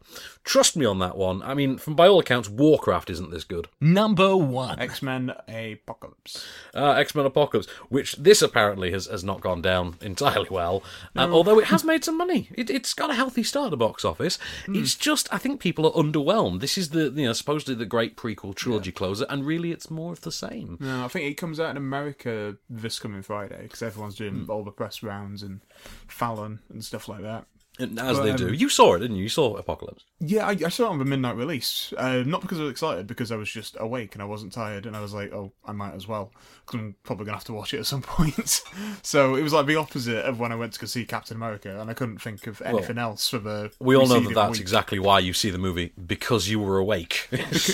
Trust 0.44 0.76
me 0.76 0.84
on 0.84 0.98
that 0.98 1.16
one. 1.16 1.42
I 1.42 1.54
mean, 1.54 1.78
from 1.78 1.94
by 1.94 2.06
all 2.06 2.20
accounts, 2.20 2.50
Warcraft 2.50 3.08
isn't 3.08 3.30
this 3.30 3.44
good. 3.44 3.66
Number 3.80 4.36
one. 4.36 4.78
X 4.78 5.00
Men 5.02 5.32
Apocalypse. 5.48 6.46
Uh, 6.74 6.90
X 6.92 7.14
Men 7.14 7.24
Apocalypse, 7.24 7.66
which 7.88 8.16
this 8.16 8.42
apparently 8.42 8.90
has, 8.92 9.06
has 9.06 9.24
not 9.24 9.40
gone 9.40 9.62
down 9.62 9.96
entirely 10.02 10.48
well, 10.50 10.82
um, 11.16 11.32
although 11.32 11.58
it 11.58 11.66
has 11.68 11.82
made 11.82 12.04
some 12.04 12.18
money. 12.18 12.50
It, 12.54 12.68
it's 12.68 12.92
got 12.92 13.10
a 13.10 13.14
healthy 13.14 13.42
start 13.42 13.66
at 13.66 13.70
the 13.70 13.76
box 13.78 14.04
office. 14.04 14.38
It's 14.68 14.94
just, 14.94 15.32
I 15.32 15.38
think 15.38 15.60
people 15.60 15.86
are 15.86 15.92
underwhelmed. 16.02 16.60
This 16.60 16.76
is 16.76 16.90
the, 16.90 17.04
you 17.10 17.26
know, 17.26 17.32
supposedly 17.32 17.74
the 17.74 17.86
great 17.86 18.16
prequel 18.16 18.54
trilogy 18.54 18.92
closer, 18.92 19.24
and 19.30 19.46
really 19.46 19.72
it's 19.72 19.90
more 19.90 20.12
of 20.12 20.20
the 20.20 20.32
same. 20.32 20.76
No, 20.78 21.04
I 21.04 21.08
think 21.08 21.24
it 21.30 21.34
comes 21.34 21.58
out 21.58 21.70
in 21.70 21.76
America 21.78 22.56
this 22.68 22.98
coming 22.98 23.22
Friday 23.22 23.62
because 23.62 23.82
everyone's 23.82 24.16
doing 24.16 24.44
Hmm. 24.44 24.50
all 24.50 24.62
the 24.62 24.70
press 24.70 25.02
rounds 25.02 25.42
and 25.42 25.60
Fallon 26.06 26.60
and 26.68 26.84
stuff 26.84 27.08
like 27.08 27.22
that. 27.22 27.46
And 27.78 27.98
as 27.98 28.18
But, 28.18 28.22
they 28.22 28.30
um, 28.30 28.36
do. 28.36 28.52
You 28.52 28.68
saw 28.68 28.94
it, 28.94 29.00
didn't 29.00 29.16
you? 29.16 29.24
You 29.24 29.28
saw 29.28 29.56
Apocalypse. 29.56 30.04
Yeah, 30.20 30.46
I, 30.46 30.50
I 30.64 30.68
saw 30.68 30.86
it 30.86 30.90
on 30.90 30.98
the 31.00 31.04
midnight 31.04 31.34
release. 31.34 31.92
Uh, 31.96 32.22
not 32.24 32.40
because 32.40 32.60
I 32.60 32.62
was 32.62 32.70
excited, 32.70 33.06
because 33.08 33.32
I 33.32 33.36
was 33.36 33.50
just 33.50 33.76
awake 33.80 34.14
and 34.14 34.22
I 34.22 34.26
wasn't 34.26 34.52
tired, 34.52 34.86
and 34.86 34.96
I 34.96 35.00
was 35.00 35.12
like, 35.12 35.32
oh, 35.32 35.52
I 35.64 35.72
might 35.72 35.94
as 35.94 36.06
well, 36.06 36.32
because 36.64 36.80
I'm 36.80 36.94
probably 37.02 37.26
gonna 37.26 37.36
have 37.36 37.44
to 37.46 37.52
watch 37.52 37.74
it 37.74 37.80
at 37.80 37.86
some 37.86 38.02
point. 38.02 38.62
so 39.02 39.34
it 39.34 39.42
was 39.42 39.52
like 39.52 39.66
the 39.66 39.76
opposite 39.76 40.24
of 40.24 40.38
when 40.38 40.52
I 40.52 40.54
went 40.54 40.72
to 40.74 40.80
go 40.80 40.86
see 40.86 41.04
Captain 41.04 41.36
America, 41.36 41.80
and 41.80 41.90
I 41.90 41.94
couldn't 41.94 42.22
think 42.22 42.46
of 42.46 42.62
anything 42.62 42.98
else 42.98 43.28
for 43.28 43.38
the. 43.38 43.72
We 43.80 43.96
all 43.96 44.06
know 44.06 44.20
that 44.20 44.34
that's 44.34 44.52
week. 44.52 44.60
exactly 44.60 45.00
why 45.00 45.18
you 45.18 45.32
see 45.32 45.50
the 45.50 45.58
movie, 45.58 45.92
because 46.06 46.48
you 46.48 46.60
were 46.60 46.78
awake. 46.78 47.28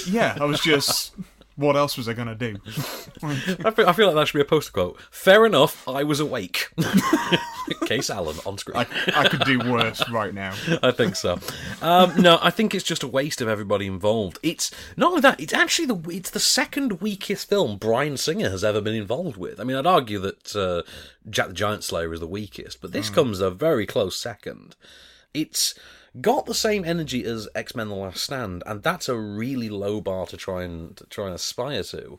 Yeah, 0.06 0.36
I 0.40 0.44
was 0.44 0.60
just. 0.60 1.14
what 1.60 1.76
else 1.76 1.96
was 1.96 2.08
I 2.08 2.14
gonna 2.14 2.34
do? 2.34 2.56
I 3.22 3.70
feel, 3.70 3.88
I 3.88 3.92
feel 3.92 4.06
like 4.06 4.14
that 4.16 4.28
should 4.28 4.38
be 4.38 4.42
a 4.42 4.46
poster 4.46 4.72
quote. 4.72 5.00
Fair 5.10 5.44
enough, 5.44 5.86
I 5.86 6.04
was 6.04 6.18
awake. 6.18 6.68
Case 7.86 8.08
Allen 8.08 8.36
on 8.46 8.56
screen. 8.56 8.78
I, 8.78 8.86
I 9.14 9.28
could 9.28 9.44
do 9.44 9.58
worse 9.70 10.08
right 10.10 10.32
now. 10.32 10.54
I 10.82 10.90
think 10.90 11.16
so. 11.16 11.38
Um, 11.82 12.20
no, 12.20 12.38
I 12.40 12.50
think 12.50 12.74
it's 12.74 12.84
just 12.84 13.02
a 13.02 13.08
waste 13.08 13.40
of 13.40 13.48
everybody 13.48 13.86
involved. 13.86 14.38
It's 14.42 14.70
not 14.96 15.10
only 15.10 15.20
that; 15.20 15.38
it's 15.38 15.52
actually 15.52 15.86
the 15.86 16.10
it's 16.10 16.30
the 16.30 16.40
second 16.40 17.00
weakest 17.00 17.48
film 17.48 17.76
Bryan 17.76 18.16
Singer 18.16 18.50
has 18.50 18.64
ever 18.64 18.80
been 18.80 18.94
involved 18.94 19.36
with. 19.36 19.60
I 19.60 19.64
mean, 19.64 19.76
I'd 19.76 19.86
argue 19.86 20.18
that 20.20 20.56
uh, 20.56 20.82
Jack 21.28 21.48
the 21.48 21.54
Giant 21.54 21.84
Slayer 21.84 22.12
is 22.12 22.20
the 22.20 22.26
weakest, 22.26 22.80
but 22.80 22.92
this 22.92 23.10
comes 23.10 23.40
a 23.40 23.50
very 23.50 23.86
close 23.86 24.16
second. 24.16 24.76
It's 25.34 25.74
got 26.20 26.46
the 26.46 26.54
same 26.54 26.84
energy 26.84 27.24
as 27.24 27.48
X 27.54 27.74
Men: 27.74 27.88
The 27.88 27.94
Last 27.94 28.22
Stand, 28.22 28.62
and 28.66 28.82
that's 28.82 29.08
a 29.08 29.16
really 29.16 29.68
low 29.68 30.00
bar 30.00 30.26
to 30.26 30.36
try 30.36 30.62
and 30.62 30.96
to 30.96 31.04
try 31.04 31.26
and 31.26 31.34
aspire 31.34 31.82
to. 31.84 32.18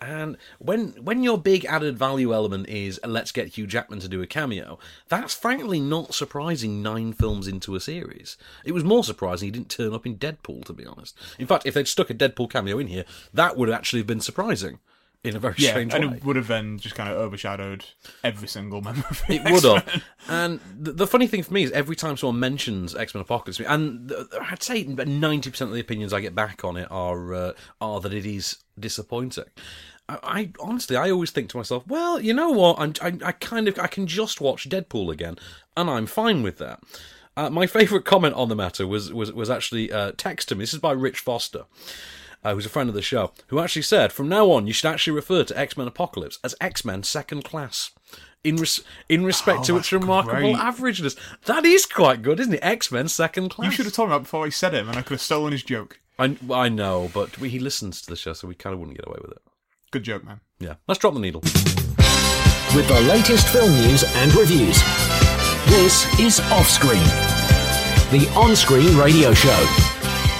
And 0.00 0.36
when 0.58 0.88
when 1.02 1.22
your 1.22 1.38
big 1.38 1.64
added 1.64 1.96
value 1.96 2.34
element 2.34 2.68
is 2.68 2.98
let's 3.06 3.30
get 3.30 3.56
Hugh 3.56 3.66
Jackman 3.66 4.00
to 4.00 4.08
do 4.08 4.20
a 4.20 4.26
cameo, 4.26 4.78
that's 5.08 5.34
frankly 5.34 5.80
not 5.80 6.14
surprising 6.14 6.82
nine 6.82 7.12
films 7.12 7.46
into 7.46 7.76
a 7.76 7.80
series. 7.80 8.36
It 8.64 8.72
was 8.72 8.84
more 8.84 9.04
surprising 9.04 9.46
he 9.46 9.52
didn't 9.52 9.70
turn 9.70 9.94
up 9.94 10.06
in 10.06 10.18
Deadpool, 10.18 10.64
to 10.64 10.72
be 10.72 10.86
honest. 10.86 11.16
In 11.38 11.46
fact, 11.46 11.66
if 11.66 11.74
they'd 11.74 11.86
stuck 11.86 12.10
a 12.10 12.14
Deadpool 12.14 12.50
cameo 12.50 12.78
in 12.78 12.88
here, 12.88 13.04
that 13.32 13.56
would 13.56 13.70
actually 13.70 14.00
have 14.00 14.08
been 14.08 14.20
surprising 14.20 14.80
in 15.24 15.36
a 15.36 15.38
very 15.38 15.54
Yeah, 15.56 15.70
strange 15.70 15.94
and 15.94 16.04
way. 16.04 16.08
And 16.08 16.16
it 16.18 16.24
would 16.24 16.36
have 16.36 16.48
then 16.48 16.78
just 16.78 16.94
kind 16.94 17.08
of 17.10 17.16
overshadowed 17.16 17.84
every 18.24 18.48
single 18.48 18.80
member 18.88 19.06
of 19.08 19.22
the 19.28 19.34
It 19.34 19.44
would 19.44 19.64
X-Men. 19.64 19.76
have. 19.82 20.04
And 20.28 20.60
the, 20.78 20.92
the 20.92 21.06
funny 21.06 21.26
thing 21.26 21.42
for 21.42 21.52
me 21.54 21.62
is 21.62 21.70
every 21.72 21.94
time 21.96 22.16
someone 22.16 22.40
mentions 22.40 22.94
X 22.94 23.14
Men 23.14 23.22
Apocalypse, 23.22 23.60
and 23.60 24.08
the, 24.08 24.28
I'd 24.50 24.62
say 24.62 24.82
ninety 24.84 25.50
percent 25.50 25.68
of 25.70 25.74
the 25.74 25.80
opinions 25.80 26.12
I 26.12 26.20
get 26.20 26.34
back 26.34 26.64
on 26.64 26.76
it 26.76 26.88
are 26.90 27.34
uh, 27.34 27.52
are 27.80 28.00
that 28.00 28.12
it 28.12 28.26
is 28.26 28.58
disappointing. 28.78 29.44
I, 30.08 30.18
I 30.22 30.50
honestly, 30.60 30.96
I 30.96 31.10
always 31.10 31.30
think 31.30 31.48
to 31.50 31.56
myself, 31.56 31.86
well, 31.86 32.20
you 32.20 32.34
know 32.34 32.50
what? 32.50 32.78
I'm, 32.80 32.92
I, 33.00 33.28
I 33.28 33.32
kind 33.32 33.68
of 33.68 33.78
I 33.78 33.86
can 33.86 34.06
just 34.06 34.40
watch 34.40 34.68
Deadpool 34.68 35.12
again, 35.12 35.36
and 35.76 35.88
I'm 35.88 36.06
fine 36.06 36.42
with 36.42 36.58
that. 36.58 36.82
Uh, 37.36 37.48
my 37.48 37.66
favourite 37.66 38.04
comment 38.04 38.34
on 38.34 38.48
the 38.48 38.56
matter 38.56 38.86
was 38.86 39.12
was 39.12 39.32
was 39.32 39.48
actually 39.50 39.92
uh, 39.92 40.12
text 40.16 40.48
to 40.48 40.54
me. 40.56 40.60
This 40.64 40.74
is 40.74 40.80
by 40.80 40.92
Rich 40.92 41.20
Foster 41.20 41.64
uh, 42.44 42.54
who's 42.54 42.66
a 42.66 42.70
friend 42.70 42.88
of 42.88 42.94
the 42.94 43.02
show, 43.02 43.32
who 43.48 43.58
actually 43.60 43.82
said, 43.82 44.12
from 44.12 44.28
now 44.28 44.50
on, 44.50 44.66
you 44.66 44.72
should 44.72 44.90
actually 44.90 45.14
refer 45.14 45.44
to 45.44 45.58
X 45.58 45.76
Men 45.76 45.86
Apocalypse 45.88 46.38
as 46.44 46.54
X 46.60 46.84
Men 46.84 47.02
Second 47.02 47.44
Class. 47.44 47.90
In, 48.44 48.56
res- 48.56 48.80
in 49.08 49.24
respect 49.24 49.60
Oh, 49.60 49.64
to 49.64 49.76
its 49.76 49.92
remarkable 49.92 50.40
great. 50.40 50.56
averageness. 50.56 51.16
That 51.44 51.64
is 51.64 51.86
quite 51.86 52.22
good, 52.22 52.40
isn't 52.40 52.54
it? 52.54 52.60
X 52.62 52.90
Men 52.90 53.06
Second 53.08 53.50
Class. 53.50 53.66
You 53.66 53.70
should 53.76 53.84
have 53.86 53.94
told 53.94 54.08
me 54.08 54.16
that 54.16 54.22
before 54.22 54.44
I 54.44 54.48
said 54.48 54.74
it, 54.74 54.84
and 54.86 54.96
I 54.96 55.02
could 55.02 55.12
have 55.14 55.20
stolen 55.20 55.52
his 55.52 55.62
joke. 55.62 56.00
I, 56.18 56.36
I 56.52 56.68
know, 56.68 57.08
but 57.14 57.38
we, 57.38 57.48
he 57.50 57.58
listens 57.60 58.02
to 58.02 58.10
the 58.10 58.16
show, 58.16 58.32
so 58.32 58.48
we 58.48 58.54
kind 58.56 58.74
of 58.74 58.80
wouldn't 58.80 58.96
get 58.98 59.06
away 59.06 59.18
with 59.22 59.30
it. 59.32 59.38
Good 59.92 60.02
joke, 60.02 60.24
man. 60.24 60.40
Yeah. 60.58 60.74
Let's 60.88 60.98
drop 60.98 61.14
the 61.14 61.20
needle. 61.20 61.40
With 62.74 62.88
the 62.88 63.00
latest 63.06 63.48
film 63.48 63.70
news 63.70 64.02
and 64.16 64.34
reviews. 64.34 64.80
This 65.66 66.04
is 66.18 66.40
Offscreen, 66.50 67.04
the 68.10 68.28
on 68.36 68.56
screen 68.56 68.96
radio 68.96 69.32
show. 69.34 69.91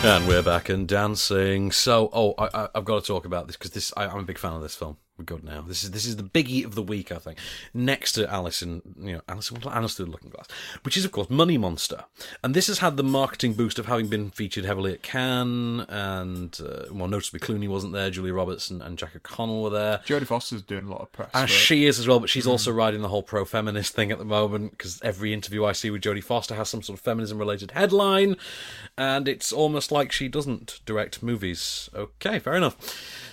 And 0.05 0.27
we're 0.27 0.43
back 0.43 0.69
and 0.69 0.88
dancing. 0.88 1.71
So, 1.71 2.11
oh, 2.12 2.35
I, 2.37 2.69
I've 2.75 2.85
got 2.85 3.01
to 3.01 3.07
talk 3.07 3.25
about 3.25 3.47
this 3.47 3.57
because 3.57 3.71
this 3.71 3.93
I, 3.97 4.07
I'm 4.07 4.19
a 4.19 4.25
big 4.25 4.37
fan 4.37 4.53
of 4.53 4.61
this 4.61 4.75
film. 4.75 4.97
We're 5.23 5.37
good 5.37 5.45
now. 5.45 5.63
This 5.63 5.85
is 5.85 5.93
this 5.93 6.05
is 6.05 6.17
the 6.17 6.25
biggie 6.25 6.65
of 6.65 6.75
the 6.75 6.83
week, 6.83 7.13
I 7.13 7.19
think. 7.19 7.39
Next 7.73 8.13
to 8.13 8.29
Alison, 8.29 8.83
you 8.99 9.13
know, 9.13 9.21
Alison, 9.29 9.59
Alice 9.65 9.95
through 9.95 10.07
the 10.07 10.11
Looking 10.11 10.31
Glass, 10.31 10.49
which 10.83 10.97
is 10.97 11.05
of 11.05 11.13
course 11.13 11.31
Money 11.31 11.57
Monster, 11.57 12.07
and 12.43 12.55
this 12.55 12.67
has 12.67 12.81
had 12.81 12.97
the 12.97 13.05
marketing 13.05 13.53
boost 13.53 13.79
of 13.79 13.87
having 13.87 14.09
been 14.09 14.31
featured 14.31 14.65
heavily 14.65 14.93
at 14.93 15.03
Cannes, 15.05 15.87
and 15.89 16.59
uh, 16.61 16.87
well, 16.91 17.07
noticeably 17.07 17.39
Clooney 17.39 17.69
wasn't 17.69 17.93
there, 17.93 18.11
Julia 18.11 18.35
Roberts 18.35 18.69
and, 18.69 18.83
and 18.83 18.99
Jack 18.99 19.15
O'Connell 19.15 19.63
were 19.63 19.71
there. 19.71 19.99
Jodie 20.05 20.27
Foster's 20.27 20.63
doing 20.63 20.87
a 20.87 20.91
lot 20.91 21.03
of 21.03 21.13
press. 21.13 21.31
and 21.35 21.49
she 21.49 21.87
is 21.87 22.01
as 22.01 22.09
well, 22.09 22.19
but 22.19 22.29
she's 22.29 22.47
also 22.47 22.73
riding 22.73 23.03
the 23.03 23.09
whole 23.09 23.23
pro 23.23 23.45
feminist 23.45 23.95
thing 23.95 24.11
at 24.11 24.19
the 24.19 24.25
moment 24.25 24.73
because 24.73 25.01
every 25.03 25.33
interview 25.33 25.65
I 25.65 25.71
see 25.71 25.91
with 25.91 26.03
Jodie 26.03 26.25
Foster 26.25 26.57
has 26.57 26.69
some 26.69 26.83
sort 26.83 26.99
of 26.99 27.05
feminism 27.05 27.39
related 27.39 27.71
headline, 27.71 28.37
and 28.99 29.29
it's 29.29 29.53
almost 29.53 29.93
like 29.93 30.11
she 30.11 30.27
doesn't 30.27 30.81
direct 30.85 31.23
movies. 31.23 31.89
Okay, 31.95 32.41
fair 32.41 32.55
enough. 32.55 32.77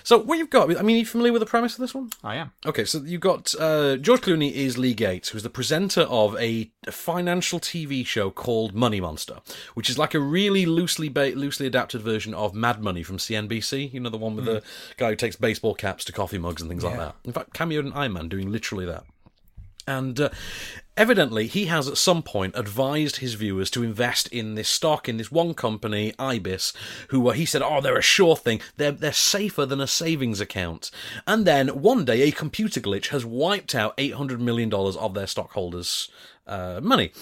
So, 0.04 0.18
what 0.18 0.38
you've 0.38 0.50
got, 0.50 0.70
I 0.76 0.82
mean, 0.82 0.96
are 0.96 1.00
you 1.00 1.06
familiar 1.06 1.32
with 1.32 1.40
the 1.40 1.46
premise 1.46 1.74
of 1.74 1.79
for 1.80 1.84
this 1.84 1.94
one? 1.94 2.10
I 2.22 2.36
am. 2.36 2.52
Okay, 2.66 2.84
so 2.84 2.98
you've 2.98 3.20
got 3.20 3.54
uh, 3.58 3.96
George 3.96 4.20
Clooney 4.20 4.52
is 4.52 4.76
Lee 4.76 4.94
Gates, 4.94 5.30
who's 5.30 5.42
the 5.42 5.50
presenter 5.50 6.02
of 6.02 6.36
a 6.38 6.70
financial 6.90 7.58
TV 7.58 8.04
show 8.06 8.30
called 8.30 8.74
Money 8.74 9.00
Monster, 9.00 9.38
which 9.74 9.88
is 9.88 9.98
like 9.98 10.14
a 10.14 10.20
really 10.20 10.66
loosely 10.66 11.08
ba- 11.08 11.32
loosely 11.34 11.66
adapted 11.66 12.02
version 12.02 12.34
of 12.34 12.54
Mad 12.54 12.82
Money 12.82 13.02
from 13.02 13.16
CNBC. 13.16 13.92
You 13.92 14.00
know 14.00 14.10
the 14.10 14.18
one 14.18 14.36
with 14.36 14.44
the 14.44 14.62
guy 14.96 15.10
who 15.10 15.16
takes 15.16 15.36
baseball 15.36 15.74
caps 15.74 16.04
to 16.04 16.12
coffee 16.12 16.38
mugs 16.38 16.60
and 16.60 16.70
things 16.70 16.84
like 16.84 16.96
that. 16.98 17.16
In 17.24 17.32
fact, 17.32 17.54
cameoed 17.54 17.86
in 17.86 17.92
Iron 17.92 18.12
Man 18.12 18.28
doing 18.28 18.52
literally 18.52 18.84
that. 18.86 19.04
And 19.86 20.20
uh, 20.20 20.28
evidently, 20.96 21.46
he 21.46 21.66
has 21.66 21.88
at 21.88 21.98
some 21.98 22.22
point 22.22 22.54
advised 22.56 23.16
his 23.16 23.34
viewers 23.34 23.70
to 23.70 23.82
invest 23.82 24.28
in 24.28 24.54
this 24.54 24.68
stock 24.68 25.08
in 25.08 25.16
this 25.16 25.30
one 25.30 25.54
company, 25.54 26.14
Ibis, 26.18 26.72
who 27.08 27.28
uh, 27.28 27.32
he 27.32 27.44
said, 27.44 27.62
"Oh, 27.62 27.80
they're 27.80 27.98
a 27.98 28.02
sure 28.02 28.36
thing. 28.36 28.60
They're 28.76 28.92
they're 28.92 29.12
safer 29.12 29.66
than 29.66 29.80
a 29.80 29.86
savings 29.86 30.40
account." 30.40 30.90
And 31.26 31.46
then 31.46 31.68
one 31.68 32.04
day, 32.04 32.22
a 32.22 32.32
computer 32.32 32.80
glitch 32.80 33.08
has 33.08 33.24
wiped 33.24 33.74
out 33.74 33.94
eight 33.98 34.14
hundred 34.14 34.40
million 34.40 34.68
dollars 34.68 34.96
of 34.96 35.14
their 35.14 35.26
stockholders' 35.26 36.08
uh, 36.46 36.80
money. 36.82 37.12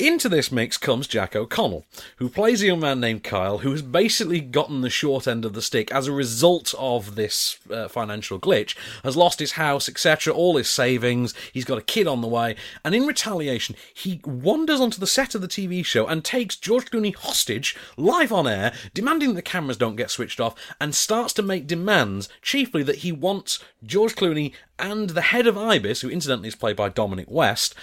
Into 0.00 0.30
this 0.30 0.50
mix 0.50 0.78
comes 0.78 1.06
Jack 1.06 1.36
O'Connell, 1.36 1.84
who 2.16 2.30
plays 2.30 2.62
a 2.62 2.66
young 2.68 2.80
man 2.80 3.00
named 3.00 3.22
Kyle, 3.22 3.58
who 3.58 3.70
has 3.70 3.82
basically 3.82 4.40
gotten 4.40 4.80
the 4.80 4.88
short 4.88 5.28
end 5.28 5.44
of 5.44 5.52
the 5.52 5.60
stick 5.60 5.92
as 5.92 6.06
a 6.06 6.12
result 6.12 6.74
of 6.78 7.16
this 7.16 7.58
uh, 7.70 7.86
financial 7.86 8.40
glitch, 8.40 8.74
has 9.04 9.14
lost 9.14 9.40
his 9.40 9.52
house, 9.52 9.90
etc., 9.90 10.32
all 10.32 10.56
his 10.56 10.70
savings, 10.70 11.34
he's 11.52 11.66
got 11.66 11.76
a 11.76 11.82
kid 11.82 12.06
on 12.06 12.22
the 12.22 12.28
way, 12.28 12.56
and 12.82 12.94
in 13.00 13.06
retaliation, 13.06 13.76
he 13.94 14.20
wanders 14.24 14.80
onto 14.80 15.00
the 15.00 15.06
set 15.06 15.34
of 15.34 15.40
the 15.40 15.48
TV 15.48 15.84
show 15.84 16.06
and 16.06 16.24
takes 16.24 16.56
George 16.56 16.86
Clooney 16.86 17.14
hostage, 17.14 17.76
live 17.96 18.32
on 18.32 18.46
air, 18.46 18.72
demanding 18.94 19.30
that 19.30 19.34
the 19.36 19.42
cameras 19.42 19.76
don't 19.76 19.96
get 19.96 20.10
switched 20.10 20.40
off, 20.40 20.54
and 20.80 20.94
starts 20.94 21.32
to 21.34 21.42
make 21.42 21.66
demands, 21.66 22.28
chiefly 22.42 22.82
that 22.82 22.96
he 22.96 23.10
wants 23.12 23.58
George 23.84 24.14
Clooney 24.14 24.52
and 24.78 25.10
the 25.10 25.22
head 25.22 25.46
of 25.46 25.56
Ibis, 25.56 26.02
who 26.02 26.10
incidentally 26.10 26.48
is 26.48 26.54
played 26.54 26.76
by 26.76 26.88
Dominic 26.88 27.26
West, 27.30 27.74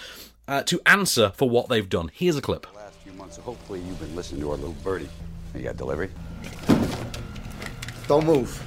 uh, 0.46 0.62
to 0.62 0.80
answer 0.86 1.32
for 1.34 1.50
what 1.50 1.68
they've 1.68 1.88
done. 1.88 2.10
Here's 2.14 2.36
a 2.36 2.42
clip. 2.42 2.66
last 2.74 2.98
few 2.98 3.12
months, 3.12 3.36
so 3.36 3.42
hopefully 3.42 3.80
you've 3.80 4.00
been 4.00 4.14
listening 4.14 4.40
to 4.42 4.50
our 4.50 4.56
little 4.56 4.76
birdie. 4.84 5.08
You 5.54 5.64
got 5.64 5.76
delivery? 5.76 6.10
Don't 8.06 8.24
move. 8.24 8.62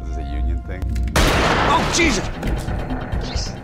This 0.00 0.10
is 0.10 0.16
a 0.18 0.22
union 0.22 0.62
thing. 0.62 0.82
Oh, 1.16 1.92
Jesus! 1.94 3.58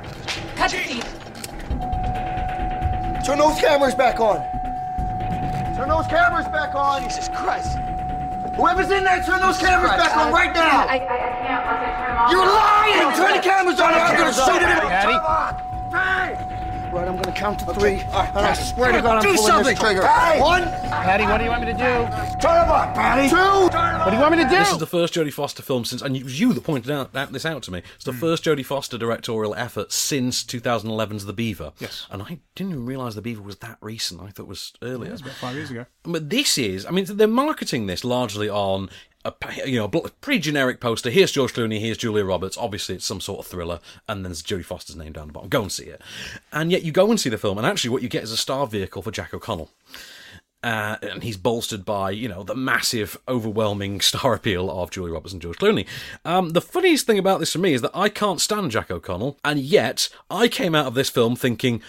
Turn 3.28 3.36
those 3.36 3.60
cameras 3.60 3.94
back 3.94 4.20
on. 4.20 4.40
Turn 5.76 5.90
those 5.90 6.06
cameras 6.06 6.48
back 6.48 6.74
on. 6.74 7.02
Jesus 7.02 7.28
Christ. 7.28 7.76
Whoever's 8.56 8.90
in 8.90 9.04
there, 9.04 9.22
turn 9.22 9.42
those 9.42 9.58
cameras 9.58 9.90
back 10.00 10.16
on 10.16 10.32
right 10.32 10.54
now. 10.54 10.86
I, 10.88 10.94
I, 10.94 10.96
I 10.96 10.98
can't 10.98 11.62
unless 11.68 11.92
I 11.92 12.06
turn 12.06 12.08
them 12.08 12.24
off. 12.24 12.32
You're 12.32 12.46
lying! 12.48 13.16
Turn 13.18 13.36
the 13.36 13.42
cameras 13.42 13.80
on 13.80 13.92
or 13.92 13.98
I'm 13.98 14.16
gonna 14.16 14.32
shoot 14.32 14.56
it 14.56 14.72
in 14.72 14.80
Patty? 14.88 15.12
Hey! 15.92 16.38
Right, 16.92 17.06
I'm 17.06 17.16
gonna 17.20 17.32
count 17.36 17.58
to 17.60 17.74
three, 17.74 17.94
and 17.96 18.10
I 18.38 18.54
swear 18.54 18.92
to 18.92 19.02
God 19.02 19.16
I'm 19.18 19.22
Do 19.22 19.34
pulling 19.34 19.46
something. 19.46 19.74
this 19.74 19.78
trigger. 19.78 20.06
Hey! 20.06 20.40
One. 20.40 20.62
Patty, 20.64 21.24
what 21.24 21.38
do 21.38 21.44
you 21.44 21.50
want 21.50 21.60
me 21.62 21.66
to 21.66 21.72
do? 21.74 21.78
Turn 21.78 22.54
them 22.54 22.70
up, 22.70 22.94
Patty. 22.94 23.28
Two. 23.28 23.36
What 23.36 24.06
do 24.10 24.16
you 24.16 24.22
want 24.22 24.36
me 24.36 24.42
to 24.42 24.48
do? 24.48 24.56
This 24.56 24.72
is 24.72 24.78
the 24.78 24.86
first 24.86 25.12
Jodie 25.14 25.32
Foster 25.32 25.62
film 25.62 25.84
since, 25.84 26.00
and 26.02 26.16
it 26.16 26.24
was 26.24 26.40
you 26.40 26.52
that 26.54 26.64
pointed 26.64 26.90
out, 26.90 27.14
out 27.14 27.32
this 27.32 27.44
out 27.44 27.62
to 27.64 27.70
me. 27.70 27.82
It's 27.96 28.04
the 28.04 28.12
Hmm. 28.12 28.18
first 28.20 28.44
Jodie 28.44 28.64
Foster 28.64 28.96
directorial 28.96 29.54
effort 29.54 29.92
since 29.92 30.42
2011's 30.42 31.26
The 31.26 31.32
Beaver. 31.34 31.72
Yes. 31.78 32.06
and 32.10 32.22
I 32.22 32.38
didn't 32.56 32.72
even 32.72 32.86
realise 32.86 33.14
The 33.14 33.22
Beaver 33.22 33.42
was 33.42 33.56
that 33.56 33.76
recent. 33.82 34.20
I 34.22 34.28
thought 34.30 34.44
it 34.44 34.48
was 34.48 34.72
earlier. 34.82 35.08
Yeah, 35.08 35.12
it's 35.12 35.22
about 35.22 35.34
five 35.34 35.54
years 35.56 35.70
ago. 35.70 35.84
But 36.04 36.30
this 36.30 36.56
is, 36.58 36.86
I 36.86 36.90
mean, 36.90 37.04
they're 37.08 37.28
marketing 37.28 37.86
this 37.86 38.02
largely 38.02 38.48
on 38.48 38.88
a 39.28 39.68
you 39.68 39.78
know 39.78 39.88
pretty 39.88 40.40
generic 40.40 40.80
poster. 40.80 41.10
Here's 41.10 41.32
George 41.32 41.52
Clooney, 41.52 41.80
here's 41.80 41.98
Julia 41.98 42.24
Roberts. 42.24 42.56
Obviously, 42.58 42.94
it's 42.96 43.06
some 43.06 43.20
sort 43.20 43.40
of 43.40 43.46
thriller, 43.46 43.80
and 44.08 44.24
then 44.24 44.30
there's 44.30 44.42
Jodie 44.42 44.64
Foster's 44.64 44.96
name 44.96 45.12
down 45.12 45.28
the 45.28 45.32
bottom. 45.32 45.48
Go 45.48 45.62
and 45.62 45.72
see 45.72 45.84
it. 45.84 46.02
And 46.52 46.70
yet, 46.72 46.82
you 46.82 46.92
go 46.92 47.10
and 47.10 47.20
see 47.20 47.30
the 47.30 47.38
film, 47.38 47.58
and 47.58 47.66
actually, 47.66 47.90
what 47.90 48.02
you 48.02 48.08
get 48.08 48.22
is 48.22 48.32
a 48.32 48.36
star 48.36 48.66
vehicle 48.66 49.02
for 49.02 49.10
Jack 49.10 49.32
O'Connell. 49.32 49.70
Uh, 50.60 50.96
and 51.02 51.22
he's 51.22 51.36
bolstered 51.36 51.84
by, 51.84 52.10
you 52.10 52.28
know, 52.28 52.42
the 52.42 52.54
massive, 52.54 53.16
overwhelming 53.28 54.00
star 54.02 54.34
appeal 54.34 54.68
of 54.70 54.90
Julia 54.90 55.14
Roberts 55.14 55.32
and 55.32 55.40
George 55.40 55.58
Clooney. 55.58 55.86
Um, 56.24 56.50
the 56.50 56.60
funniest 56.60 57.06
thing 57.06 57.18
about 57.18 57.38
this 57.38 57.52
for 57.52 57.60
me 57.60 57.74
is 57.74 57.82
that 57.82 57.92
I 57.94 58.08
can't 58.08 58.40
stand 58.40 58.72
Jack 58.72 58.90
O'Connell, 58.90 59.38
and 59.44 59.60
yet 59.60 60.08
I 60.28 60.48
came 60.48 60.74
out 60.74 60.86
of 60.86 60.94
this 60.94 61.10
film 61.10 61.36
thinking, 61.36 61.80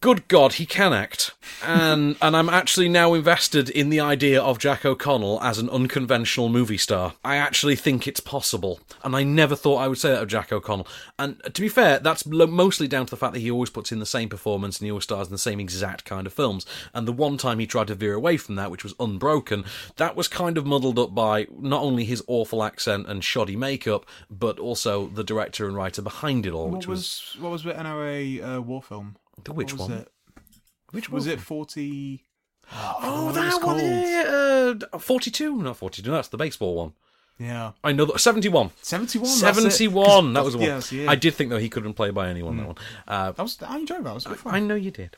good 0.00 0.28
God, 0.28 0.54
he 0.54 0.66
can 0.66 0.92
act. 0.92 1.32
And 1.64 2.16
and 2.20 2.36
I'm 2.36 2.48
actually 2.48 2.88
now 2.88 3.14
invested 3.14 3.70
in 3.70 3.90
the 3.90 4.00
idea 4.00 4.40
of 4.40 4.58
Jack 4.58 4.84
O'Connell 4.84 5.40
as 5.42 5.58
an 5.58 5.70
unconventional 5.70 6.48
movie 6.48 6.78
star. 6.78 7.14
I 7.24 7.36
actually 7.36 7.76
think 7.76 8.06
it's 8.06 8.20
possible. 8.20 8.80
And 9.02 9.14
I 9.16 9.22
never 9.22 9.56
thought 9.56 9.78
I 9.78 9.88
would 9.88 9.98
say 9.98 10.10
that 10.10 10.22
of 10.22 10.28
Jack 10.28 10.52
O'Connell. 10.52 10.86
And 11.18 11.40
to 11.52 11.60
be 11.60 11.68
fair, 11.68 11.98
that's 11.98 12.26
mostly 12.26 12.88
down 12.88 13.06
to 13.06 13.10
the 13.10 13.16
fact 13.16 13.34
that 13.34 13.40
he 13.40 13.50
always 13.50 13.70
puts 13.70 13.92
in 13.92 13.98
the 13.98 14.06
same 14.06 14.28
performance 14.28 14.78
and 14.78 14.86
he 14.86 14.90
always 14.90 15.04
stars 15.04 15.28
in 15.28 15.32
the 15.32 15.38
same 15.38 15.60
exact 15.60 16.04
kind 16.04 16.26
of 16.26 16.32
films. 16.32 16.66
And 16.94 17.06
the 17.06 17.12
one 17.12 17.38
time 17.38 17.58
he 17.58 17.66
tried 17.66 17.88
to 17.88 17.94
veer 17.94 18.14
away 18.14 18.36
from 18.36 18.56
that, 18.56 18.70
which 18.70 18.84
was 18.84 18.94
Unbroken, 19.00 19.64
that 19.96 20.16
was 20.16 20.28
kind 20.28 20.58
of 20.58 20.66
muddled 20.66 20.98
up 20.98 21.14
by 21.14 21.46
not 21.58 21.82
only 21.82 22.04
his 22.04 22.22
awful 22.26 22.62
accent 22.62 23.06
and 23.08 23.24
shoddy 23.24 23.56
makeup, 23.56 24.06
but 24.30 24.58
also 24.58 25.06
the 25.06 25.24
director 25.24 25.66
and 25.66 25.76
writer 25.76 26.02
behind 26.02 26.46
it 26.46 26.52
all, 26.52 26.68
What 26.68 26.78
which 26.78 26.86
was, 26.86 27.32
was 27.34 27.42
what 27.42 27.52
was 27.52 27.62
the 27.64 27.72
NRA 27.72 28.56
uh, 28.56 28.62
war 28.62 28.82
film? 28.82 29.16
The 29.44 29.52
which 29.52 29.72
was 29.72 29.80
one? 29.82 29.92
It? 29.92 30.08
Which 30.90 31.10
was 31.10 31.26
war 31.26 31.34
it? 31.34 31.40
Forty. 31.40 32.24
Oh, 32.72 33.26
was 33.26 33.34
that 33.36 33.62
one, 33.64 33.78
yeah, 33.78 34.74
uh, 34.92 34.98
42, 34.98 35.62
not 35.62 35.78
42, 35.78 36.10
that's 36.10 36.28
the 36.28 36.36
baseball 36.36 36.74
one. 36.76 36.92
Yeah. 37.38 37.72
I 37.84 37.92
know 37.92 38.04
that 38.04 38.18
71. 38.18 38.72
71, 38.82 39.26
71. 39.30 40.32
That 40.32 40.44
was 40.44 40.54
the 40.54 40.58
one. 40.58 40.66
Yes, 40.66 40.92
yeah. 40.92 41.08
I 41.08 41.14
did 41.14 41.34
think 41.34 41.50
though 41.50 41.58
he 41.58 41.68
couldn't 41.68 41.94
play 41.94 42.10
by 42.10 42.28
anyone 42.28 42.56
that 42.56 42.66
one. 42.66 42.76
Uh, 43.06 43.30
That 43.32 43.42
was. 43.42 43.56
I 43.62 43.78
enjoyed 43.78 44.02
that. 44.04 44.10
It 44.10 44.14
was 44.14 44.24
fun. 44.24 44.38
I 44.54 44.58
know 44.58 44.74
you 44.74 44.90
did. 44.90 45.16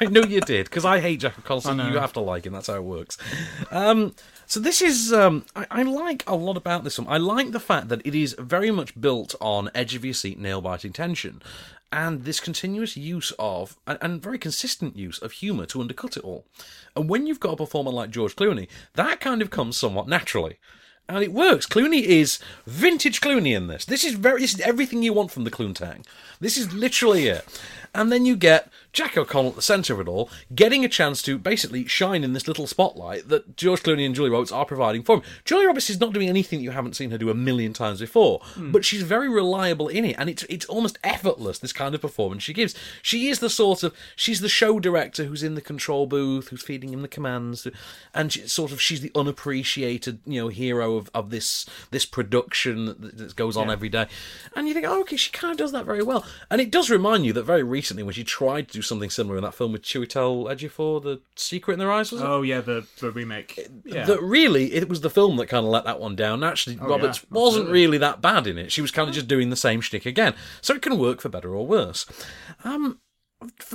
I 0.00 0.06
know 0.10 0.22
you 0.24 0.40
did 0.40 0.64
because 0.66 0.84
I 0.84 0.98
hate 0.98 1.20
Jack 1.20 1.38
Nicholson. 1.38 1.78
You 1.78 1.98
have 1.98 2.12
to 2.14 2.20
like 2.20 2.44
him. 2.46 2.52
That's 2.52 2.66
how 2.66 2.74
it 2.74 2.82
works. 2.84 3.16
Um, 3.70 4.14
so 4.46 4.58
this 4.58 4.82
is. 4.82 5.12
Um, 5.12 5.46
I, 5.54 5.66
I 5.70 5.82
like 5.84 6.24
a 6.26 6.34
lot 6.34 6.56
about 6.56 6.82
this 6.82 6.96
film. 6.96 7.06
I 7.08 7.18
like 7.18 7.52
the 7.52 7.60
fact 7.60 7.88
that 7.88 8.04
it 8.04 8.16
is 8.16 8.34
very 8.38 8.72
much 8.72 9.00
built 9.00 9.36
on 9.40 9.70
edge 9.76 9.94
of 9.94 10.04
your 10.04 10.14
seat, 10.14 10.38
nail 10.38 10.60
biting 10.60 10.92
tension, 10.92 11.40
and 11.90 12.24
this 12.24 12.40
continuous 12.40 12.96
use 12.96 13.32
of 13.38 13.76
and, 13.86 13.98
and 14.00 14.22
very 14.22 14.38
consistent 14.38 14.96
use 14.96 15.18
of 15.18 15.32
humour 15.32 15.66
to 15.66 15.80
undercut 15.80 16.16
it 16.16 16.24
all. 16.24 16.44
And 16.94 17.08
when 17.08 17.26
you've 17.26 17.40
got 17.40 17.54
a 17.54 17.56
performer 17.56 17.90
like 17.90 18.10
George 18.10 18.36
Clooney, 18.36 18.68
that 18.94 19.20
kind 19.20 19.42
of 19.42 19.50
comes 19.50 19.76
somewhat 19.76 20.08
naturally. 20.08 20.58
And 21.10 21.24
it 21.24 21.32
works. 21.32 21.66
Clooney 21.66 22.02
is 22.02 22.38
vintage 22.66 23.22
Clooney 23.22 23.56
in 23.56 23.66
this. 23.68 23.86
This 23.86 24.04
is 24.04 24.12
very. 24.12 24.42
This 24.42 24.54
is 24.54 24.60
everything 24.60 25.02
you 25.02 25.14
want 25.14 25.30
from 25.30 25.44
the 25.44 25.50
Cloontang. 25.50 26.04
This 26.38 26.58
is 26.58 26.74
literally 26.74 27.28
it. 27.28 27.46
And 27.98 28.12
then 28.12 28.24
you 28.24 28.36
get 28.36 28.70
Jack 28.92 29.16
O'Connell 29.16 29.50
at 29.50 29.56
the 29.56 29.62
centre 29.62 29.92
of 29.92 29.98
it 29.98 30.06
all, 30.06 30.30
getting 30.54 30.84
a 30.84 30.88
chance 30.88 31.20
to 31.22 31.36
basically 31.36 31.84
shine 31.86 32.22
in 32.22 32.32
this 32.32 32.46
little 32.46 32.68
spotlight 32.68 33.28
that 33.28 33.56
George 33.56 33.82
Clooney 33.82 34.06
and 34.06 34.14
Julia 34.14 34.30
Roberts 34.32 34.52
are 34.52 34.64
providing 34.64 35.02
for 35.02 35.16
him. 35.16 35.22
Julia 35.44 35.66
Roberts 35.66 35.90
is 35.90 35.98
not 35.98 36.12
doing 36.12 36.28
anything 36.28 36.60
that 36.60 36.62
you 36.62 36.70
haven't 36.70 36.94
seen 36.94 37.10
her 37.10 37.18
do 37.18 37.28
a 37.28 37.34
million 37.34 37.72
times 37.72 37.98
before, 37.98 38.38
hmm. 38.54 38.70
but 38.70 38.84
she's 38.84 39.02
very 39.02 39.28
reliable 39.28 39.88
in 39.88 40.04
it, 40.04 40.14
and 40.16 40.30
it's 40.30 40.44
it's 40.44 40.64
almost 40.66 40.96
effortless. 41.02 41.58
This 41.58 41.72
kind 41.72 41.92
of 41.92 42.00
performance 42.00 42.44
she 42.44 42.52
gives. 42.52 42.72
She 43.02 43.28
is 43.30 43.40
the 43.40 43.50
sort 43.50 43.82
of 43.82 43.92
she's 44.14 44.40
the 44.40 44.48
show 44.48 44.78
director 44.78 45.24
who's 45.24 45.42
in 45.42 45.56
the 45.56 45.60
control 45.60 46.06
booth, 46.06 46.48
who's 46.48 46.62
feeding 46.62 46.92
him 46.92 47.02
the 47.02 47.08
commands, 47.08 47.66
and 48.14 48.32
she, 48.32 48.46
sort 48.46 48.70
of 48.70 48.80
she's 48.80 49.00
the 49.00 49.10
unappreciated 49.16 50.20
you 50.24 50.40
know 50.40 50.48
hero 50.48 50.94
of, 50.94 51.10
of 51.12 51.30
this 51.30 51.66
this 51.90 52.06
production 52.06 52.86
that, 52.86 53.18
that 53.18 53.34
goes 53.34 53.56
on 53.56 53.66
Yeah. 53.66 53.72
every 53.72 53.88
day. 53.88 54.06
And 54.54 54.68
you 54.68 54.74
think, 54.74 54.86
oh, 54.86 55.00
okay, 55.00 55.16
she 55.16 55.32
kind 55.32 55.50
of 55.50 55.58
does 55.58 55.72
that 55.72 55.84
very 55.84 56.02
well. 56.04 56.24
And 56.48 56.60
it 56.60 56.70
does 56.70 56.90
remind 56.90 57.26
you 57.26 57.32
that 57.32 57.42
very 57.42 57.62
recently, 57.64 57.87
when 57.96 58.12
she 58.14 58.24
tried 58.24 58.68
to 58.68 58.74
do 58.74 58.82
something 58.82 59.10
similar 59.10 59.36
in 59.36 59.42
that 59.42 59.54
film 59.54 59.72
with 59.72 59.82
Chiwetel 59.82 60.46
Ejiofor, 60.50 61.02
The 61.02 61.20
Secret 61.36 61.74
in 61.74 61.78
Their 61.78 61.90
Eyes, 61.92 62.12
was 62.12 62.20
it? 62.20 62.24
Oh 62.26 62.42
yeah, 62.42 62.60
the 62.60 62.86
the 63.00 63.10
remake. 63.10 63.68
Yeah. 63.84 64.04
That 64.04 64.20
really, 64.22 64.72
it 64.74 64.88
was 64.88 65.00
the 65.00 65.10
film 65.10 65.36
that 65.36 65.46
kind 65.48 65.64
of 65.64 65.70
let 65.70 65.84
that 65.84 66.00
one 66.00 66.16
down. 66.16 66.44
Actually, 66.44 66.78
Oh, 66.80 66.86
Roberts 66.88 67.20
yeah, 67.22 67.38
wasn't 67.38 67.68
really 67.70 67.98
that 67.98 68.20
bad 68.20 68.46
in 68.46 68.58
it. 68.58 68.70
She 68.72 68.80
was 68.82 68.90
kind 68.90 69.08
of 69.08 69.14
just 69.14 69.28
doing 69.28 69.50
the 69.50 69.56
same 69.56 69.80
shtick 69.80 70.06
again. 70.06 70.34
So 70.60 70.74
it 70.74 70.82
can 70.82 70.98
work 70.98 71.20
for 71.20 71.28
better 71.28 71.54
or 71.54 71.66
worse. 71.66 72.06
Um, 72.64 73.00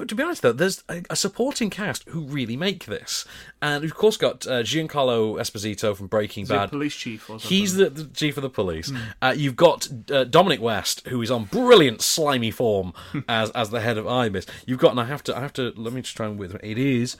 to 0.07 0.15
be 0.15 0.21
honest, 0.23 0.41
though, 0.41 0.51
there's 0.51 0.83
a, 0.89 1.03
a 1.09 1.15
supporting 1.15 1.69
cast 1.69 2.07
who 2.09 2.21
really 2.21 2.57
make 2.57 2.85
this, 2.85 3.25
and 3.61 3.81
we've 3.81 3.91
of 3.91 3.97
course 3.97 4.17
got 4.17 4.45
uh, 4.45 4.61
Giancarlo 4.61 5.35
Esposito 5.39 5.95
from 5.95 6.07
Breaking 6.07 6.43
Is 6.43 6.49
he 6.49 6.55
a 6.55 6.59
Bad. 6.59 6.69
police 6.69 6.95
chief 6.95 7.29
or 7.29 7.39
He's 7.39 7.75
the, 7.75 7.89
the 7.89 8.05
chief 8.05 8.35
of 8.37 8.43
the 8.43 8.49
police. 8.49 8.89
Hmm. 8.89 8.97
Uh, 9.21 9.33
you've 9.35 9.55
got 9.55 9.87
uh, 10.11 10.25
Dominic 10.25 10.61
West, 10.61 11.07
who 11.07 11.21
is 11.21 11.31
on 11.31 11.45
brilliant 11.45 12.01
slimy 12.01 12.51
form 12.51 12.93
as 13.29 13.51
as 13.51 13.69
the 13.69 13.79
head 13.79 13.97
of 13.97 14.05
Ibis. 14.05 14.45
You've 14.65 14.79
got, 14.79 14.91
and 14.91 14.99
I 14.99 15.05
have 15.05 15.23
to, 15.23 15.37
I 15.37 15.39
have 15.39 15.53
to, 15.53 15.73
let 15.77 15.93
me 15.93 16.01
just 16.01 16.17
try 16.17 16.25
and 16.25 16.37
with 16.37 16.55
it 16.55 16.77
is 16.77 17.15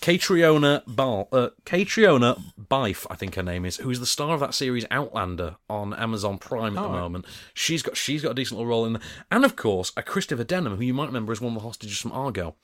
Catriona 0.00 0.82
Bal, 0.86 1.28
uh, 1.32 1.48
Catriona 1.64 2.36
Bife, 2.58 3.06
I 3.10 3.14
think 3.16 3.34
her 3.34 3.42
name 3.42 3.64
is, 3.64 3.76
who 3.78 3.90
is 3.90 4.00
the 4.00 4.06
star 4.06 4.34
of 4.34 4.40
that 4.40 4.54
series 4.54 4.84
Outlander 4.90 5.56
on 5.70 5.94
Amazon 5.94 6.38
Prime 6.38 6.76
at 6.76 6.82
the 6.82 6.88
Oh, 6.88 6.92
moment. 6.92 7.24
She's 7.54 7.82
got 7.82 7.96
she's 7.96 8.22
got 8.22 8.32
a 8.32 8.34
decent 8.34 8.58
little 8.58 8.68
role 8.70 8.86
in 8.86 8.94
there, 8.94 9.02
and 9.30 9.44
of 9.44 9.56
course 9.56 9.92
a 9.96 10.02
Christopher 10.02 10.44
Denham, 10.44 10.76
who 10.76 10.82
you 10.82 10.94
might 10.94 11.06
remember 11.06 11.32
as 11.32 11.40
one 11.40 11.54
of 11.56 11.62
the 11.62 11.66
hostages 11.66 11.98
from 11.98 12.12
Argo, 12.12 12.54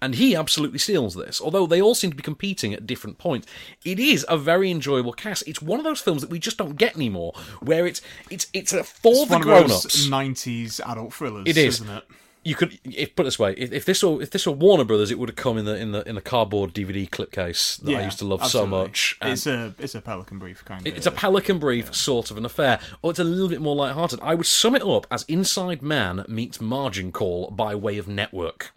and 0.00 0.14
he 0.16 0.34
absolutely 0.34 0.78
steals 0.78 1.14
this. 1.14 1.40
Although 1.40 1.66
they 1.66 1.80
all 1.82 1.94
seem 1.94 2.10
to 2.10 2.16
be 2.16 2.22
competing 2.22 2.72
at 2.74 2.86
different 2.86 3.18
points, 3.18 3.46
it 3.84 3.98
is 3.98 4.24
a 4.28 4.36
very 4.38 4.70
enjoyable 4.70 5.12
cast. 5.12 5.46
It's 5.46 5.62
one 5.62 5.78
of 5.80 5.84
those 5.84 6.00
films 6.00 6.22
that 6.22 6.30
we 6.30 6.38
just 6.38 6.56
don't 6.56 6.76
get 6.76 6.96
anymore, 6.96 7.32
where 7.60 7.86
it's 7.86 8.00
it's 8.30 8.46
it's 8.52 8.72
a 8.72 8.84
for 8.84 9.12
It's 9.22 9.30
the 9.30 9.38
grown 9.38 9.70
ups. 9.70 10.06
90s 10.08 10.80
adult 10.86 11.12
thrillers, 11.12 11.44
It 11.46 11.56
is. 11.56 11.80
isn't 11.80 11.90
it? 11.90 12.04
You 12.42 12.54
could, 12.54 12.78
if 12.84 13.14
put 13.14 13.22
it 13.22 13.24
this 13.24 13.38
way, 13.38 13.52
if, 13.52 13.70
if 13.70 13.84
this 13.84 14.02
were 14.02 14.22
if 14.22 14.30
this 14.30 14.46
were 14.46 14.52
Warner 14.52 14.84
Brothers, 14.84 15.10
it 15.10 15.18
would 15.18 15.28
have 15.28 15.36
come 15.36 15.58
in 15.58 15.66
the 15.66 15.76
in 15.76 15.92
the 15.92 16.08
in 16.08 16.14
the 16.14 16.22
cardboard 16.22 16.72
DVD 16.72 17.10
clip 17.10 17.32
case 17.32 17.76
that 17.78 17.94
I 17.94 18.02
used 18.02 18.18
to 18.20 18.24
love 18.24 18.40
absolutely. 18.40 18.70
so 18.70 18.84
much. 18.84 19.18
And 19.20 19.32
It's 19.32 19.46
a 19.46 19.74
it's 19.78 19.94
a 19.94 20.00
Pelican 20.00 20.38
Brief 20.38 20.64
kind 20.64 20.86
of. 20.86 20.96
it's 20.96 21.06
a 21.06 21.10
Pelican 21.10 21.58
Brief 21.58 21.94
sort 21.94 22.30
of 22.30 22.38
an 22.38 22.46
affair, 22.46 22.80
or 23.02 23.10
it's 23.10 23.20
a 23.20 23.24
little 23.24 23.48
bit 23.48 23.60
more 23.60 23.76
light-hearted. 23.76 24.20
I 24.22 24.34
would 24.34 24.46
sum 24.46 24.74
it 24.74 24.82
up 24.82 25.06
as 25.10 25.24
Inside 25.24 25.82
Man 25.82 26.24
meets 26.28 26.60
Margin 26.62 27.12
Call 27.12 27.50
by 27.50 27.74
way 27.74 27.98
of 27.98 28.08
Network. 28.08 28.72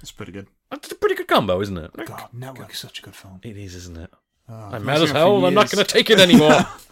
It's 0.00 0.12
pretty 0.12 0.30
good. 0.32 0.46
Uh, 0.70 0.76
it's 0.76 0.92
a 0.92 0.94
pretty 0.94 1.16
good 1.16 1.26
combo, 1.26 1.60
isn't 1.60 1.76
it? 1.78 1.90
God, 2.06 2.28
Network 2.32 2.70
is 2.72 2.78
such 2.78 3.00
a 3.00 3.02
good 3.02 3.16
film. 3.16 3.40
It 3.42 3.56
is, 3.56 3.74
isn't 3.74 3.98
it? 3.98 4.10
Oh, 4.48 4.54
I'm 4.72 4.84
mad 4.84 5.02
as 5.02 5.10
it 5.10 5.16
hell. 5.16 5.44
I'm 5.44 5.54
not 5.54 5.68
going 5.70 5.84
to 5.84 5.92
take 5.92 6.10
it 6.10 6.20
anymore. 6.20 6.60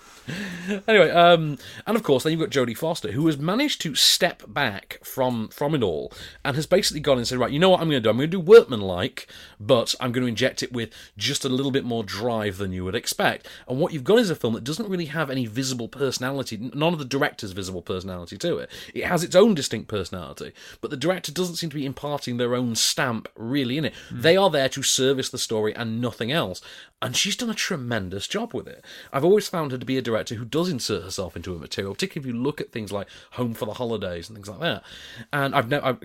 anyway, 0.86 1.10
um, 1.10 1.58
and 1.86 1.96
of 1.96 2.02
course, 2.02 2.22
then 2.22 2.32
you've 2.32 2.40
got 2.40 2.50
Jodie 2.50 2.76
Foster, 2.76 3.12
who 3.12 3.26
has 3.26 3.38
managed 3.38 3.80
to 3.82 3.94
step 3.94 4.42
back 4.46 4.98
from 5.02 5.48
from 5.48 5.74
it 5.74 5.82
all 5.82 6.12
and 6.44 6.56
has 6.56 6.66
basically 6.66 7.00
gone 7.00 7.18
and 7.18 7.26
said, 7.26 7.38
right, 7.38 7.50
you 7.50 7.58
know 7.58 7.70
what 7.70 7.80
I'm 7.80 7.88
going 7.88 8.02
to 8.02 8.06
do? 8.06 8.10
I'm 8.10 8.16
going 8.16 8.30
to 8.30 8.36
do 8.36 8.40
Workman-like, 8.40 9.26
but 9.58 9.94
I'm 10.00 10.12
going 10.12 10.22
to 10.22 10.28
inject 10.28 10.62
it 10.62 10.72
with 10.72 10.90
just 11.16 11.44
a 11.44 11.48
little 11.48 11.72
bit 11.72 11.84
more 11.84 12.04
drive 12.04 12.58
than 12.58 12.72
you 12.72 12.84
would 12.84 12.94
expect. 12.94 13.48
And 13.66 13.80
what 13.80 13.92
you've 13.92 14.04
got 14.04 14.18
is 14.18 14.30
a 14.30 14.36
film 14.36 14.54
that 14.54 14.64
doesn't 14.64 14.88
really 14.88 15.06
have 15.06 15.30
any 15.30 15.46
visible 15.46 15.88
personality, 15.88 16.70
none 16.74 16.92
of 16.92 16.98
the 16.98 17.04
director's 17.04 17.52
visible 17.52 17.82
personality 17.82 18.36
to 18.38 18.58
it. 18.58 18.70
It 18.94 19.04
has 19.04 19.24
its 19.24 19.36
own 19.36 19.54
distinct 19.54 19.88
personality, 19.88 20.52
but 20.80 20.90
the 20.90 20.96
director 20.96 21.32
doesn't 21.32 21.56
seem 21.56 21.70
to 21.70 21.76
be 21.76 21.86
imparting 21.86 22.36
their 22.36 22.54
own 22.54 22.74
stamp 22.74 23.28
really 23.36 23.78
in 23.78 23.84
it. 23.84 23.94
They 24.10 24.36
are 24.36 24.50
there 24.50 24.68
to 24.70 24.82
service 24.82 25.30
the 25.30 25.38
story 25.38 25.74
and 25.74 26.00
nothing 26.00 26.32
else. 26.32 26.60
And 27.00 27.16
she's 27.16 27.36
done 27.36 27.50
a 27.50 27.54
tremendous 27.54 28.26
job 28.26 28.52
with 28.52 28.66
it. 28.66 28.84
I've 29.12 29.24
always 29.24 29.48
found 29.48 29.70
her 29.70 29.78
to 29.78 29.86
be 29.86 29.96
a 29.96 30.02
director 30.02 30.17
who 30.26 30.44
does 30.44 30.68
insert 30.68 31.02
herself 31.02 31.36
into 31.36 31.54
a 31.54 31.58
material, 31.58 31.94
particularly 31.94 32.28
if 32.30 32.34
you 32.34 32.40
look 32.42 32.60
at 32.60 32.72
things 32.72 32.90
like 32.92 33.08
Home 33.32 33.54
for 33.54 33.64
the 33.66 33.74
Holidays 33.74 34.28
and 34.28 34.36
things 34.36 34.48
like 34.48 34.60
that. 34.60 34.82
And 35.32 35.54
I've 35.54 35.68
never, 35.68 35.84
I 35.86 35.96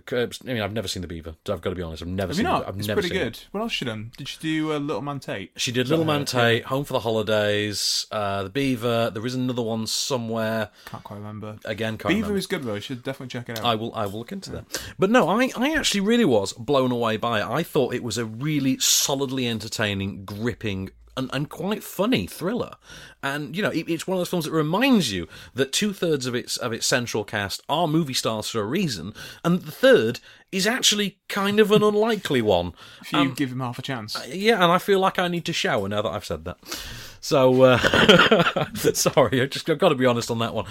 mean, 0.46 0.62
I've 0.62 0.74
never 0.74 0.88
seen 0.88 1.02
The 1.02 1.08
Beaver. 1.08 1.36
I've 1.50 1.62
got 1.62 1.70
to 1.72 1.76
be 1.76 1.82
honest, 1.82 2.02
I've 2.04 2.08
never 2.10 2.30
Have 2.30 2.36
seen. 2.38 2.46
you 2.46 2.52
not? 2.52 2.62
it. 2.64 2.68
I've 2.68 2.78
it's 2.78 2.88
never 2.88 3.02
pretty 3.02 3.16
good. 3.16 3.28
It. 3.36 3.48
What 3.52 3.62
else 3.62 3.72
she 3.72 3.86
done? 3.86 4.12
Did 4.18 4.28
she 4.28 4.38
do 4.40 4.74
uh, 4.74 4.78
Little 4.80 5.02
Man 5.02 5.20
Tate? 5.20 5.52
She 5.58 5.72
did 5.72 5.88
Little 5.90 6.06
her? 6.06 6.12
Man 6.12 6.26
Tate, 6.26 6.66
Home 6.66 6.84
for 6.84 6.94
the 6.94 7.00
Holidays, 7.00 8.06
uh, 8.12 8.44
The 8.44 8.50
Beaver. 8.50 9.10
There 9.14 9.26
is 9.26 9.36
another 9.36 9.62
one 9.62 9.88
somewhere. 9.88 10.70
Can't 10.86 11.04
quite 11.04 11.18
remember. 11.18 11.58
Again, 11.66 11.98
can't 11.98 12.10
Beaver 12.10 12.22
remember. 12.28 12.38
is 12.38 12.48
good 12.48 12.64
though. 12.64 12.76
You 12.76 12.82
should 12.82 13.04
definitely 13.04 13.28
check 13.32 13.50
it 13.50 13.60
out. 13.60 13.66
I 13.66 13.76
will. 13.76 13.94
I 13.96 14.06
will 14.06 14.20
look 14.20 14.32
into 14.32 14.52
that. 14.52 14.94
But 15.00 15.10
no, 15.10 15.28
I, 15.30 15.50
I 15.58 15.74
actually 15.76 16.02
really 16.02 16.26
was 16.26 16.54
blown 16.54 16.92
away 16.92 17.18
by 17.18 17.42
it. 17.42 17.46
I 17.48 17.64
thought 17.64 17.94
it 17.94 18.04
was 18.04 18.18
a 18.18 18.26
really 18.26 18.78
solidly 18.80 19.48
entertaining, 19.48 20.26
gripping. 20.26 20.90
And, 21.16 21.30
and 21.32 21.48
quite 21.48 21.84
funny 21.84 22.26
thriller, 22.26 22.72
and 23.22 23.56
you 23.56 23.62
know 23.62 23.70
it, 23.70 23.88
it's 23.88 24.08
one 24.08 24.16
of 24.16 24.20
those 24.20 24.30
films 24.30 24.46
that 24.46 24.52
reminds 24.52 25.12
you 25.12 25.28
that 25.54 25.72
two 25.72 25.94
thirds 25.94 26.26
of 26.26 26.34
its 26.34 26.58
of 26.58 26.74
its 26.74 26.88
central 26.88 27.24
cast 27.24 27.62
are 27.70 27.88
movie 27.88 28.16
stars 28.16 28.50
for 28.50 28.62
a 28.62 28.66
reason, 28.66 29.14
and 29.46 29.62
the 29.62 29.72
third 29.72 30.20
is 30.52 30.66
actually 30.66 31.20
kind 31.30 31.60
of 31.60 31.72
an 31.72 31.84
unlikely 31.92 32.42
one. 32.42 32.74
if 33.02 33.14
you 33.14 33.20
Um, 33.20 33.34
give 33.36 33.52
him 33.52 33.60
half 33.60 33.78
a 33.78 33.84
chance. 33.84 34.18
yeah, 34.28 34.56
and 34.56 34.72
I 34.72 34.80
feel 34.80 35.00
like 35.00 35.20
I 35.20 35.28
need 35.28 35.46
to 35.46 35.54
shower 35.54 35.88
now 35.88 36.02
that 36.02 36.10
I've 36.10 36.26
said 36.26 36.46
that. 36.46 36.58
So 37.22 37.62
uh, 37.62 37.78
sorry, 38.74 39.40
I 39.42 39.46
just 39.46 39.70
I've 39.70 39.78
got 39.78 39.90
to 39.90 39.96
be 39.96 40.08
honest 40.08 40.32
on 40.32 40.40
that 40.40 40.56
one. 40.56 40.66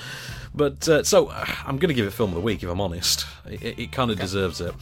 But 0.53 0.89
uh, 0.89 1.05
so 1.05 1.29
uh, 1.29 1.47
I'm 1.65 1.79
going 1.79 1.89
to 1.89 1.95
give 1.95 2.07
it 2.09 2.13
film 2.13 2.31
of 2.31 2.35
the 2.35 2.41
week 2.41 2.65
if 2.65 2.69
I'm 2.69 2.81
honest. 2.81 3.27
It, 3.47 3.63
it, 3.63 3.79
it 3.79 3.93
kind 3.93 4.11
of 4.11 4.19
deserves 4.19 4.61
it. 4.61 4.75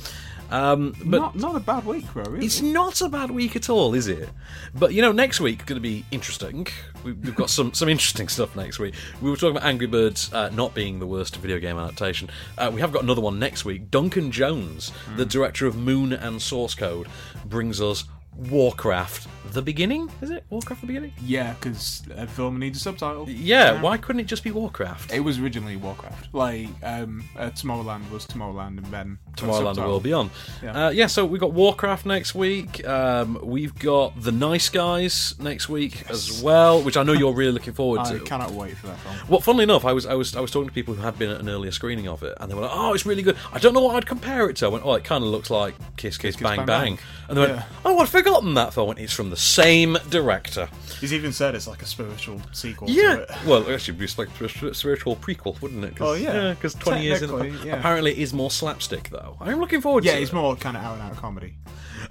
Um, 0.50 0.94
but 1.04 1.18
not 1.20 1.36
not 1.36 1.56
a 1.56 1.60
bad 1.60 1.86
week, 1.86 2.12
bro. 2.12 2.24
Really. 2.24 2.44
it's 2.46 2.60
not 2.60 3.00
a 3.00 3.08
bad 3.08 3.30
week 3.30 3.54
at 3.56 3.70
all, 3.70 3.94
is 3.94 4.08
it? 4.08 4.28
But 4.74 4.92
you 4.94 5.00
know, 5.02 5.12
next 5.12 5.40
week 5.40 5.64
going 5.66 5.76
to 5.76 5.80
be 5.80 6.04
interesting. 6.10 6.66
We- 7.04 7.12
We've 7.12 7.34
got 7.34 7.50
some 7.50 7.72
some 7.72 7.88
interesting 7.88 8.28
stuff 8.28 8.56
next 8.56 8.78
week. 8.78 8.94
We 9.22 9.30
were 9.30 9.36
talking 9.36 9.56
about 9.56 9.66
Angry 9.68 9.86
Birds 9.86 10.32
uh, 10.32 10.48
not 10.50 10.74
being 10.74 10.98
the 10.98 11.06
worst 11.06 11.36
video 11.36 11.58
game 11.58 11.78
adaptation. 11.78 12.28
Uh, 12.58 12.70
we 12.74 12.80
have 12.80 12.92
got 12.92 13.02
another 13.02 13.20
one 13.20 13.38
next 13.38 13.64
week. 13.64 13.90
Duncan 13.90 14.30
Jones, 14.32 14.92
the 15.16 15.24
director 15.26 15.66
of 15.66 15.76
Moon 15.76 16.12
and 16.12 16.40
Source 16.42 16.74
Code, 16.74 17.06
brings 17.46 17.80
us 17.80 18.04
Warcraft: 18.48 19.28
The 19.52 19.60
Beginning. 19.62 20.10
Is 20.22 20.30
it 20.30 20.44
Warcraft: 20.50 20.80
The 20.80 20.86
Beginning? 20.86 21.12
Yeah, 21.22 21.54
because 21.54 22.02
a 22.16 22.26
film 22.26 22.58
needs 22.58 22.78
a 22.78 22.80
subtitle. 22.80 23.28
Yeah. 23.28 23.80
Why 23.82 23.96
couldn't 23.98 24.20
it 24.20 24.26
just 24.26 24.42
be 24.44 24.50
Warcraft? 24.50 25.12
It 25.12 25.20
was 25.20 25.38
originally 25.38 25.76
Warcraft. 25.76 26.32
Like, 26.32 26.68
um, 26.82 27.22
uh, 27.36 27.50
Tomorrowland 27.50 28.10
was 28.10 28.26
Tomorrowland 28.26 28.78
and 28.78 28.86
then 28.86 29.18
the 29.26 29.29
Tomorrowland: 29.36 29.74
subtitle. 29.74 29.90
World 29.90 30.02
Beyond. 30.02 30.30
Yeah. 30.62 30.86
Uh, 30.86 30.90
yeah, 30.90 31.06
so 31.06 31.24
we've 31.24 31.40
got 31.40 31.52
Warcraft 31.52 32.06
next 32.06 32.34
week. 32.34 32.86
Um, 32.86 33.38
we've 33.42 33.76
got 33.78 34.20
The 34.20 34.32
Nice 34.32 34.68
Guys 34.68 35.34
next 35.38 35.68
week 35.68 36.08
as 36.10 36.42
well, 36.42 36.82
which 36.82 36.96
I 36.96 37.02
know 37.02 37.12
you're 37.12 37.32
really 37.32 37.52
looking 37.52 37.72
forward 37.72 38.00
I 38.00 38.10
to. 38.10 38.16
I 38.16 38.26
cannot 38.26 38.50
wait 38.52 38.76
for 38.76 38.88
that 38.88 38.98
film. 38.98 39.16
Well, 39.28 39.40
funnily 39.40 39.64
enough, 39.64 39.84
I 39.84 39.92
was 39.92 40.06
I 40.06 40.14
was 40.14 40.36
I 40.36 40.40
was 40.40 40.50
talking 40.50 40.68
to 40.68 40.74
people 40.74 40.94
who 40.94 41.02
had 41.02 41.18
been 41.18 41.30
at 41.30 41.40
an 41.40 41.48
earlier 41.48 41.70
screening 41.70 42.08
of 42.08 42.22
it, 42.22 42.36
and 42.40 42.50
they 42.50 42.54
were 42.54 42.62
like, 42.62 42.70
"Oh, 42.74 42.92
it's 42.92 43.06
really 43.06 43.22
good." 43.22 43.36
I 43.52 43.58
don't 43.58 43.74
know 43.74 43.80
what 43.82 43.96
I'd 43.96 44.06
compare 44.06 44.48
it 44.50 44.56
to. 44.56 44.66
I 44.66 44.68
went, 44.68 44.84
"Oh, 44.84 44.94
it 44.94 45.04
kind 45.04 45.24
of 45.24 45.30
looks 45.30 45.50
like 45.50 45.74
Kiss 45.96 46.18
Kiss, 46.18 46.36
Kiss, 46.36 46.42
Bang, 46.42 46.58
Bang, 46.58 46.66
Bang," 46.66 46.98
and 47.28 47.36
they 47.36 47.40
went, 47.42 47.54
Yeah. 47.54 47.64
"Oh, 47.84 47.98
I'd 47.98 48.08
forgotten 48.08 48.54
that 48.54 48.74
film." 48.74 48.80
I 48.80 48.88
went, 48.88 49.00
It's 49.00 49.12
from 49.12 49.30
the 49.30 49.36
same 49.36 49.96
director. 50.08 50.68
He's 51.00 51.12
even 51.14 51.32
said 51.32 51.54
it's 51.54 51.66
like 51.66 51.82
a 51.82 51.86
spiritual 51.86 52.40
sequel 52.52 52.88
to 52.88 52.92
Yeah. 52.92 53.16
it. 53.16 53.30
Well, 53.46 53.60
actually, 53.60 53.74
it'd 53.94 53.98
be 53.98 54.08
like 54.16 54.28
a 54.40 54.74
spiritual 54.74 55.16
prequel, 55.16 55.60
wouldn't 55.62 55.84
it? 55.84 55.94
Oh, 56.00 56.14
yeah. 56.14 56.50
because 56.54 56.74
twenty 56.74 57.04
years 57.04 57.22
in. 57.22 57.30
Yeah. 57.64 57.76
Apparently, 57.78 58.12
it 58.12 58.18
is 58.18 58.32
more 58.32 58.50
slapstick 58.50 59.08
though. 59.10 59.29
I'm 59.40 59.60
looking 59.60 59.80
forward 59.80 60.04
Yeah, 60.04 60.16
to 60.16 60.22
it's 60.22 60.32
it. 60.32 60.34
more 60.34 60.56
kind 60.56 60.76
of 60.76 60.82
out 60.82 60.94
and 60.94 61.02
out 61.02 61.12
of 61.12 61.18
comedy. 61.18 61.54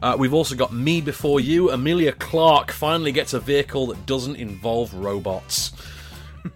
Uh, 0.02 0.16
we've 0.20 0.34
also 0.34 0.56
got 0.56 0.72
Me 0.74 1.02
Before 1.02 1.40
You. 1.40 1.72
Emilia 1.72 2.12
Clarke 2.12 2.72
finally 2.72 3.12
gets 3.12 3.34
a 3.34 3.40
vehicle 3.40 3.88
that 3.88 4.06
doesn't 4.06 4.36
involve 4.36 4.94
robots. 4.94 5.72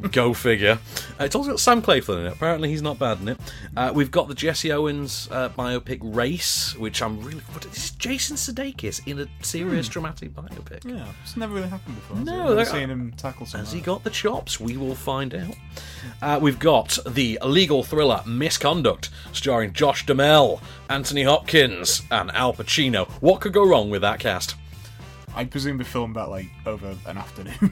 Go 0.12 0.34
figure. 0.34 0.80
Uh, 1.20 1.24
it's 1.26 1.36
also 1.36 1.52
got 1.52 1.60
Sam 1.60 1.82
Claflin 1.82 2.20
in 2.22 2.26
it. 2.28 2.34
Apparently, 2.34 2.70
he's 2.70 2.82
not 2.82 3.00
bad 3.00 3.20
in 3.22 3.30
it. 3.30 3.40
Uh, 3.76 3.92
we've 3.94 4.12
got 4.12 4.28
the 4.28 4.34
Jesse 4.34 4.72
Owens 4.72 5.28
uh, 5.32 5.50
biopic 5.50 6.00
Race, 6.02 6.76
which 6.78 7.02
I'm 7.02 7.20
really. 7.22 7.42
What 7.52 7.66
is 7.66 7.92
Jason 7.92 8.36
Sudeikis 8.38 9.06
in 9.08 9.20
a 9.20 9.28
serious 9.44 9.88
dramatic 9.88 10.34
biopic? 10.34 10.84
Yeah, 10.86 11.06
it's 11.24 11.38
never 11.38 11.54
really 11.54 11.70
happened 11.70 11.96
before. 11.96 12.18
has 12.18 12.26
No, 12.26 12.34
it? 12.34 12.52
I've 12.52 12.58
never 12.58 12.66
seen 12.66 12.90
him 12.90 13.14
tackle 13.18 13.46
something. 13.46 13.66
Has 13.66 13.74
he 13.74 13.82
got 13.82 14.04
the 14.04 14.10
chops? 14.10 14.60
We 14.60 14.78
will 14.78 14.96
find 14.96 15.34
out. 15.36 15.56
Uh, 16.22 16.40
we've 16.42 16.60
got 16.60 16.98
the 17.08 17.40
legal 17.46 17.84
thriller 17.84 18.22
Misconduct, 18.26 19.10
starring 19.32 19.74
Josh 19.74 20.06
Duhamel, 20.06 20.62
Anthony 20.90 21.24
Hopkins, 21.24 22.02
and 22.12 22.32
Al 22.32 22.54
Pacino. 22.54 23.10
What 23.22 23.42
could 23.42 23.54
go 23.54 23.66
wrong 23.68 23.90
with 23.90 24.02
that 24.02 24.20
cast? 24.20 24.56
I 25.36 25.46
presume 25.46 25.78
they 25.78 25.84
filmed 25.84 26.16
that 26.16 26.30
like 26.30 26.48
over 26.66 26.96
an 27.06 27.18
afternoon. 27.18 27.56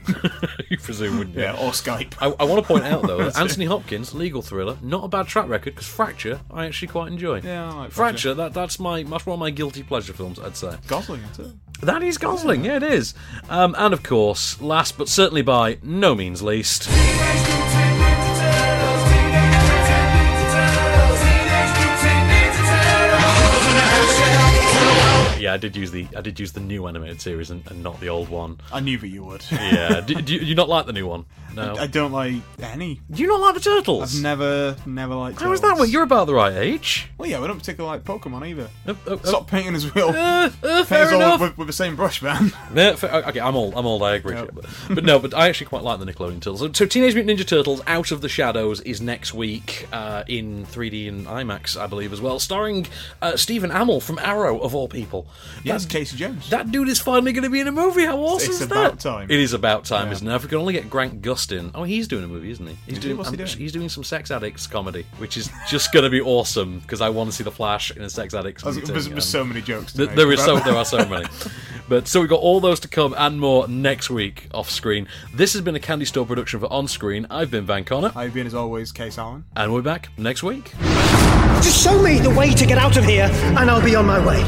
you 0.68 0.78
presume, 0.78 1.18
wouldn't 1.18 1.36
you? 1.36 1.42
yeah, 1.42 1.52
or 1.52 1.70
Skype. 1.70 2.14
I, 2.20 2.34
I 2.40 2.44
want 2.44 2.62
to 2.62 2.66
point 2.66 2.84
out 2.84 3.02
though 3.02 3.18
that 3.24 3.38
Anthony 3.38 3.66
Hopkins, 3.66 4.14
legal 4.14 4.42
thriller, 4.42 4.78
not 4.82 5.04
a 5.04 5.08
bad 5.08 5.26
track 5.28 5.48
record 5.48 5.74
because 5.74 5.86
Fracture 5.86 6.40
I 6.50 6.66
actually 6.66 6.88
quite 6.88 7.10
enjoy. 7.10 7.40
Yeah, 7.40 7.70
I 7.70 7.74
like 7.74 7.90
Fracture. 7.90 7.94
Fracture. 7.94 8.34
That 8.34 8.54
that's 8.54 8.78
my 8.78 9.02
that's 9.02 9.26
one 9.26 9.34
of 9.34 9.40
my 9.40 9.50
guilty 9.50 9.82
pleasure 9.82 10.12
films. 10.12 10.38
I'd 10.38 10.56
say 10.56 10.76
Gosling, 10.86 11.22
isn't 11.32 11.46
it? 11.46 11.86
that 11.86 12.02
is 12.02 12.18
Gosling. 12.18 12.64
Yeah, 12.64 12.76
it 12.76 12.82
is. 12.84 13.14
Um, 13.48 13.74
and 13.78 13.92
of 13.92 14.02
course, 14.02 14.60
last 14.60 14.96
but 14.98 15.08
certainly 15.08 15.42
by 15.42 15.78
no 15.82 16.14
means 16.14 16.42
least. 16.42 16.88
Yeah, 25.42 25.54
I 25.54 25.56
did 25.56 25.74
use 25.76 25.90
the 25.90 26.06
I 26.16 26.20
did 26.20 26.38
use 26.38 26.52
the 26.52 26.60
new 26.60 26.86
animated 26.86 27.20
series 27.20 27.50
and, 27.50 27.68
and 27.68 27.82
not 27.82 27.98
the 27.98 28.08
old 28.08 28.28
one. 28.28 28.60
I 28.72 28.78
knew 28.78 28.96
that 28.96 29.08
you 29.08 29.24
would. 29.24 29.44
Yeah, 29.50 30.00
do, 30.06 30.14
do, 30.14 30.34
you, 30.34 30.40
you 30.40 30.54
not 30.54 30.68
like 30.68 30.86
the 30.86 30.92
new 30.92 31.08
one? 31.08 31.24
No. 31.54 31.74
I 31.76 31.86
don't 31.86 32.12
like 32.12 32.34
any. 32.60 33.00
do 33.10 33.20
you 33.20 33.28
not 33.28 33.40
like 33.40 33.54
the 33.54 33.60
turtles? 33.60 34.16
I've 34.16 34.22
never, 34.22 34.76
never 34.86 35.14
liked. 35.14 35.40
How 35.40 35.52
is 35.52 35.60
that? 35.60 35.74
Well, 35.76 35.84
you're 35.84 36.02
about 36.02 36.26
the 36.26 36.34
right 36.34 36.54
age. 36.54 37.08
Well, 37.18 37.28
yeah, 37.28 37.40
we 37.40 37.46
don't 37.46 37.58
particularly 37.58 37.98
like 37.98 38.04
Pokemon 38.04 38.48
either. 38.48 38.68
Uh, 38.86 38.94
uh, 39.06 39.14
uh, 39.14 39.18
Stop 39.24 39.48
painting 39.48 39.74
as 39.74 39.94
real. 39.94 40.08
uh, 40.08 40.48
Paint 40.48 40.86
fair 40.86 41.06
us 41.06 41.12
enough. 41.12 41.40
with, 41.40 41.58
with 41.58 41.66
the 41.66 41.72
same 41.72 41.96
brush, 41.96 42.22
man. 42.22 42.52
Yeah, 42.74 42.94
fair- 42.94 43.12
okay, 43.26 43.40
I'm 43.40 43.54
old. 43.54 43.74
I'm 43.76 43.84
old. 43.84 44.02
I 44.02 44.14
agree. 44.14 44.34
Yep. 44.34 44.50
But, 44.54 44.66
but 44.88 45.04
no, 45.04 45.18
but 45.18 45.34
I 45.34 45.48
actually 45.48 45.66
quite 45.66 45.82
like 45.82 45.98
the 45.98 46.06
Nickelodeon 46.06 46.36
Turtles. 46.40 46.60
So, 46.60 46.72
so 46.72 46.86
Teenage 46.86 47.14
Mutant 47.14 47.38
Ninja 47.38 47.46
Turtles: 47.46 47.82
Out 47.86 48.12
of 48.12 48.22
the 48.22 48.28
Shadows 48.28 48.80
is 48.80 49.00
next 49.00 49.34
week 49.34 49.88
uh, 49.92 50.24
in 50.26 50.64
3D 50.66 51.08
and 51.08 51.26
IMAX, 51.26 51.78
I 51.78 51.86
believe, 51.86 52.12
as 52.12 52.20
well, 52.20 52.38
starring 52.38 52.86
uh, 53.20 53.36
Stephen 53.36 53.70
Amell 53.70 54.02
from 54.02 54.18
Arrow, 54.20 54.58
of 54.58 54.74
all 54.74 54.88
people. 54.88 55.26
Yes, 55.64 55.84
That- 55.84 55.90
Casey 55.92 56.16
Jones. 56.16 56.50
That 56.50 56.70
dude 56.72 56.88
is 56.88 57.00
finally 57.00 57.32
going 57.32 57.44
to 57.44 57.50
be 57.50 57.60
in 57.60 57.68
a 57.68 57.72
movie. 57.72 58.04
How 58.04 58.18
awesome 58.18 58.50
It's 58.50 58.60
is 58.60 58.66
about 58.66 58.92
that? 58.92 59.00
time. 59.00 59.30
It 59.30 59.38
is 59.38 59.52
about 59.52 59.84
time, 59.84 60.06
Yeah. 60.08 60.12
isn't 60.14 60.28
it? 60.28 60.34
If 60.34 60.42
we 60.42 60.48
can 60.48 60.58
only 60.58 60.72
get 60.72 60.90
Grant 60.90 61.22
Gustin. 61.22 61.70
Oh, 61.74 61.84
he's 61.84 62.08
doing 62.08 62.24
a 62.24 62.28
movie, 62.28 62.50
isn't 62.50 62.66
he? 62.66 62.76
He's 62.86 62.98
Is 62.98 63.02
he? 63.04 63.08
doing. 63.10 63.18
What's 63.18 63.30
he 63.30 63.34
um, 63.36 63.44
doing? 63.46 63.58
He's 63.58 63.72
doing 63.72 63.88
some 63.88 64.02
sex 64.04 64.30
addicts 64.30 64.66
comedy, 64.66 65.06
which 65.18 65.36
is 65.36 65.50
just 65.68 65.92
going 65.92 66.04
to 66.04 66.10
be 66.10 66.20
awesome 66.20 66.80
because 66.80 67.00
I 67.00 67.08
want 67.10 67.30
to 67.30 67.36
see 67.36 67.44
the 67.44 67.50
Flash 67.52 67.90
in 67.94 68.02
a 68.02 68.10
sex 68.10 68.34
addicts. 68.34 68.62
There's, 68.62 68.76
meeting, 68.76 68.92
there's, 68.92 69.08
there's 69.08 69.24
so 69.24 69.44
many 69.44 69.62
jokes. 69.62 69.92
To 69.92 69.98
Th- 69.98 70.08
make 70.08 70.16
there 70.16 70.32
is 70.32 70.42
about 70.42 70.58
so 70.64 70.70
there 70.70 70.76
are 70.78 70.84
so 70.84 70.98
many, 71.08 71.26
But 71.88 72.08
so 72.08 72.20
we've 72.20 72.28
got 72.30 72.40
all 72.40 72.60
those 72.60 72.80
to 72.80 72.88
come 72.88 73.14
and 73.18 73.38
more 73.40 73.68
next 73.68 74.08
week 74.10 74.48
off 74.54 74.70
screen. 74.70 75.06
This 75.34 75.52
has 75.52 75.62
been 75.62 75.74
a 75.74 75.80
Candy 75.80 76.04
Store 76.06 76.24
production 76.26 76.60
for 76.60 76.72
On 76.72 76.88
Screen. 76.88 77.26
I've 77.30 77.50
been 77.50 77.66
Van 77.66 77.84
Connor. 77.84 78.12
I've 78.16 78.32
been, 78.34 78.46
as 78.46 78.54
always, 78.54 78.92
Case 78.92 79.18
Allen. 79.18 79.44
And 79.56 79.72
we're 79.72 79.82
back 79.82 80.08
next 80.18 80.42
week. 80.42 80.72
Just 81.62 81.82
show 81.84 82.02
me 82.02 82.18
the 82.18 82.30
way 82.30 82.52
to 82.54 82.66
get 82.66 82.78
out 82.78 82.96
of 82.96 83.04
here, 83.04 83.28
and 83.32 83.70
I'll 83.70 83.84
be 83.84 83.94
on 83.94 84.06
my 84.06 84.24
way. 84.24 84.40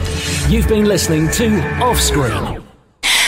You've 0.48 0.68
been 0.68 0.84
listening 0.84 1.30
to 1.32 1.48
Offscreen. 1.80 2.62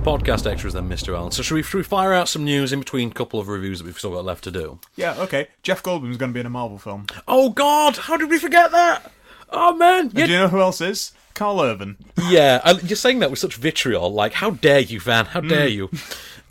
Podcast 0.05 0.51
extras 0.51 0.75
then, 0.75 0.89
Mr. 0.89 1.17
Allen. 1.17 1.31
So 1.33 1.43
should 1.43 1.55
we, 1.55 1.63
should 1.63 1.79
we 1.79 1.83
fire 1.83 2.13
out 2.13 2.29
some 2.29 2.45
news 2.45 2.73
in 2.73 2.81
between 2.81 3.11
a 3.11 3.15
couple 3.15 3.41
of 3.41 3.49
reviews 3.49 3.79
that 3.79 3.85
we've 3.87 3.99
still 3.99 4.13
got 4.13 4.25
left 4.25 4.45
to 4.45 4.51
do? 4.51 4.79
Yeah, 4.97 5.15
okay. 5.19 5.49
Jeff 5.63 5.83
Goldblum's 5.83 6.19
going 6.19 6.31
to 6.31 6.35
be 6.35 6.41
in 6.41 6.47
a 6.47 6.51
Marvel 6.51 6.79
film. 6.79 7.07
Oh 7.27 7.51
God! 7.51 7.97
How 7.97 8.17
did 8.17 8.29
we 8.31 8.39
forget 8.39 8.71
that? 8.73 9.11
Oh 9.51 9.75
man! 9.77 10.07
And 10.07 10.15
do 10.15 10.21
you 10.23 10.39
know 10.39 10.49
who 10.49 10.61
else 10.61 10.81
is? 10.81 11.13
Karl 11.35 11.61
Urban. 11.61 11.97
Yeah, 12.29 12.61
and 12.65 12.83
you're 12.89 12.97
saying 12.97 13.19
that 13.19 13.31
with 13.31 13.39
such 13.39 13.57
vitriol. 13.57 14.13
Like, 14.13 14.35
how 14.35 14.51
dare 14.51 14.81
you, 14.81 15.01
Van? 15.01 15.27
How 15.27 15.41
dare 15.41 15.69
Mm. 15.69 15.73
you? 15.73 15.91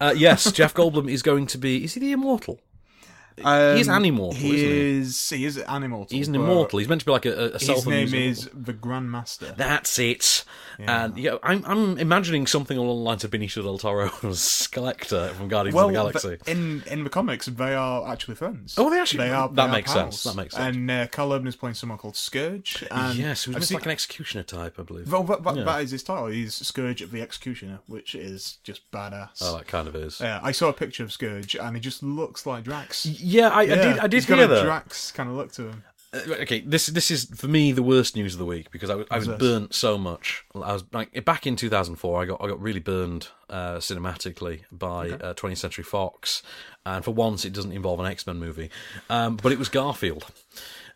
Uh, 0.02 0.14
yes, 0.16 0.52
Jeff 0.52 0.74
Goldblum 0.74 1.10
is 1.10 1.22
going 1.22 1.48
to 1.48 1.58
be. 1.58 1.84
Is 1.84 1.94
he 1.94 2.00
the 2.02 2.12
immortal? 2.12 2.60
Um, 3.44 3.78
He's 3.78 3.88
an 3.88 4.06
immortal, 4.06 4.40
He 4.40 4.56
isn't 4.56 4.70
he? 4.70 5.00
is. 5.00 5.30
He 5.30 5.46
is 5.46 5.58
an 5.58 5.82
immortal. 5.84 6.16
He's 6.16 6.28
an 6.28 6.36
immortal. 6.36 6.78
He's 6.78 6.88
meant 6.88 7.02
to 7.02 7.06
be 7.06 7.12
like 7.12 7.26
a, 7.26 7.34
a 7.34 7.54
His 7.54 7.66
self-amusing 7.66 8.20
name 8.20 8.30
is 8.30 8.48
the 8.54 8.74
Grandmaster. 8.74 9.56
That's 9.58 9.98
it. 9.98 10.44
And 10.80 11.18
yeah, 11.18 11.38
I'm 11.44 11.64
I'm 11.66 11.98
imagining 11.98 12.48
something 12.48 12.78
along 12.78 12.98
the 12.98 13.04
lines 13.04 13.24
of 13.24 13.32
Benicio 13.32 13.64
del 13.64 13.78
Toro's 13.78 14.68
Collector 14.72 15.30
from 15.30 15.48
Guardians 15.48 15.76
well, 15.76 15.88
of 15.88 16.14
the 16.14 16.20
Galaxy. 16.20 16.52
in 16.52 16.84
in 16.90 17.04
the 17.04 17.10
comics, 17.10 17.46
they 17.48 17.74
are 17.76 18.08
actually 18.12 18.36
friends. 18.36 18.76
Oh, 18.78 18.90
they 18.90 19.00
actually- 19.00 19.26
they 19.26 19.32
are. 19.32 19.50
that 19.50 19.66
they 19.68 19.72
makes 19.72 19.92
sense, 19.94 20.24
that 20.24 20.36
makes 20.36 20.56
sense. 20.56 20.76
And 20.76 20.90
uh, 20.92 21.08
Karl 21.08 21.34
Urban 21.34 21.48
is 21.48 21.56
playing 21.56 21.76
someone 21.76 21.98
called 21.98 22.16
Skurge. 22.16 22.86
And 22.92 23.18
yes, 23.18 23.44
who's 23.44 23.68
seen- 23.68 23.76
like 23.76 23.86
an 23.86 23.92
executioner 23.92 24.44
type, 24.44 24.80
I 24.80 24.84
believe. 24.84 25.12
Well, 25.12 25.24
that, 25.24 25.44
that, 25.44 25.56
Yeah. 25.58 25.64
that 25.64 25.82
is 25.84 25.92
his 25.92 26.04
title. 26.04 26.28
He's 26.28 26.54
Skurge 26.56 27.02
of 27.02 27.12
the 27.12 27.22
Executioner, 27.22 27.80
which 27.88 28.16
is 28.16 28.58
just 28.64 28.90
badass. 28.92 29.40
Oh, 29.42 29.58
that 29.58 29.68
kind 29.68 29.88
of 29.88 29.96
is. 29.96 30.20
Yeah, 30.20 30.40
I 30.44 30.52
saw 30.52 30.70
a 30.70 30.74
picture 30.74 31.04
of 31.04 31.10
Skurge, 31.10 31.56
and 31.62 31.76
he 31.76 31.82
just 31.82 32.04
looks 32.04 32.46
like 32.46 32.64
Drax. 32.64 33.06
Yeah, 33.06 33.50
I, 33.50 33.62
I 33.62 33.66
did. 33.66 33.78
I 34.00 34.08
did 34.08 34.14
he's 34.14 34.26
hear 34.26 34.38
got 34.38 34.44
a 34.44 34.48
that. 34.56 34.64
Drax 34.64 35.12
kind 35.12 35.30
of 35.30 35.36
look 35.36 35.52
to 35.54 35.68
him. 35.70 35.84
Uh, 36.14 36.34
okay, 36.42 36.60
this 36.62 36.88
this 36.88 37.10
is 37.10 37.26
for 37.36 37.48
me 37.48 37.72
the 37.72 37.82
worst 37.84 38.16
news 38.16 38.34
of 38.34 38.40
the 38.40 38.46
week 38.46 38.70
because 38.72 38.90
I, 38.90 38.96
was- 38.96 39.08
I 39.10 39.18
was 39.18 39.28
burnt 39.28 39.74
so 39.74 39.98
much. 39.98 40.46
I 40.56 40.74
was 40.74 40.84
like 40.92 41.26
back 41.26 41.48
in 41.48 41.56
2004. 41.56 42.22
I 42.22 42.26
got 42.26 42.42
I 42.42 42.48
got 42.48 42.62
really 42.62 42.80
burned 42.80 43.30
uh, 43.50 43.76
cinematically 43.78 44.62
by 44.72 45.08
Okay. 45.08 45.26
uh, 45.26 45.34
20th 45.34 45.58
Century 45.58 45.84
Fox, 45.84 46.44
and 46.86 47.04
for 47.04 47.12
once 47.12 47.46
it 47.46 47.54
doesn't 47.54 47.72
involve 47.72 48.00
an 48.00 48.06
X 48.06 48.28
Men 48.28 48.38
movie, 48.38 48.70
um, 49.10 49.38
but 49.38 49.52
it 49.52 49.60
was 49.60 49.70
Garfield. 49.70 50.28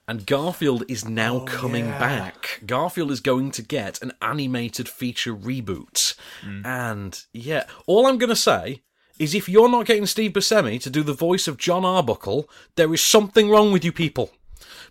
And 0.10 0.26
Garfield 0.26 0.86
is 0.88 1.04
now 1.04 1.42
coming 1.42 1.88
yeah. 1.88 2.00
back. 2.00 2.62
Garfield 2.66 3.12
is 3.12 3.20
going 3.20 3.52
to 3.52 3.62
get 3.62 4.02
an 4.02 4.14
animated 4.22 4.88
feature 4.88 5.36
reboot. 5.36 6.16
Mm. 6.46 6.66
And 6.66 7.22
yeah, 7.34 7.66
all 7.88 8.06
I'm 8.08 8.18
going 8.18 8.30
to 8.30 8.36
say 8.36 8.84
is 9.20 9.36
if 9.36 9.50
you're 9.50 9.68
not 9.68 9.86
getting 9.86 10.06
Steve 10.06 10.32
Buscemi 10.32 10.80
to 10.82 10.90
do 10.90 11.04
the 11.04 11.12
voice 11.12 11.46
of 11.46 11.58
John 11.58 11.84
Arbuckle, 11.84 12.50
there 12.76 12.94
is 12.94 13.02
something 13.02 13.50
wrong 13.50 13.74
with 13.74 13.84
you 13.84 13.92
people. 13.92 14.30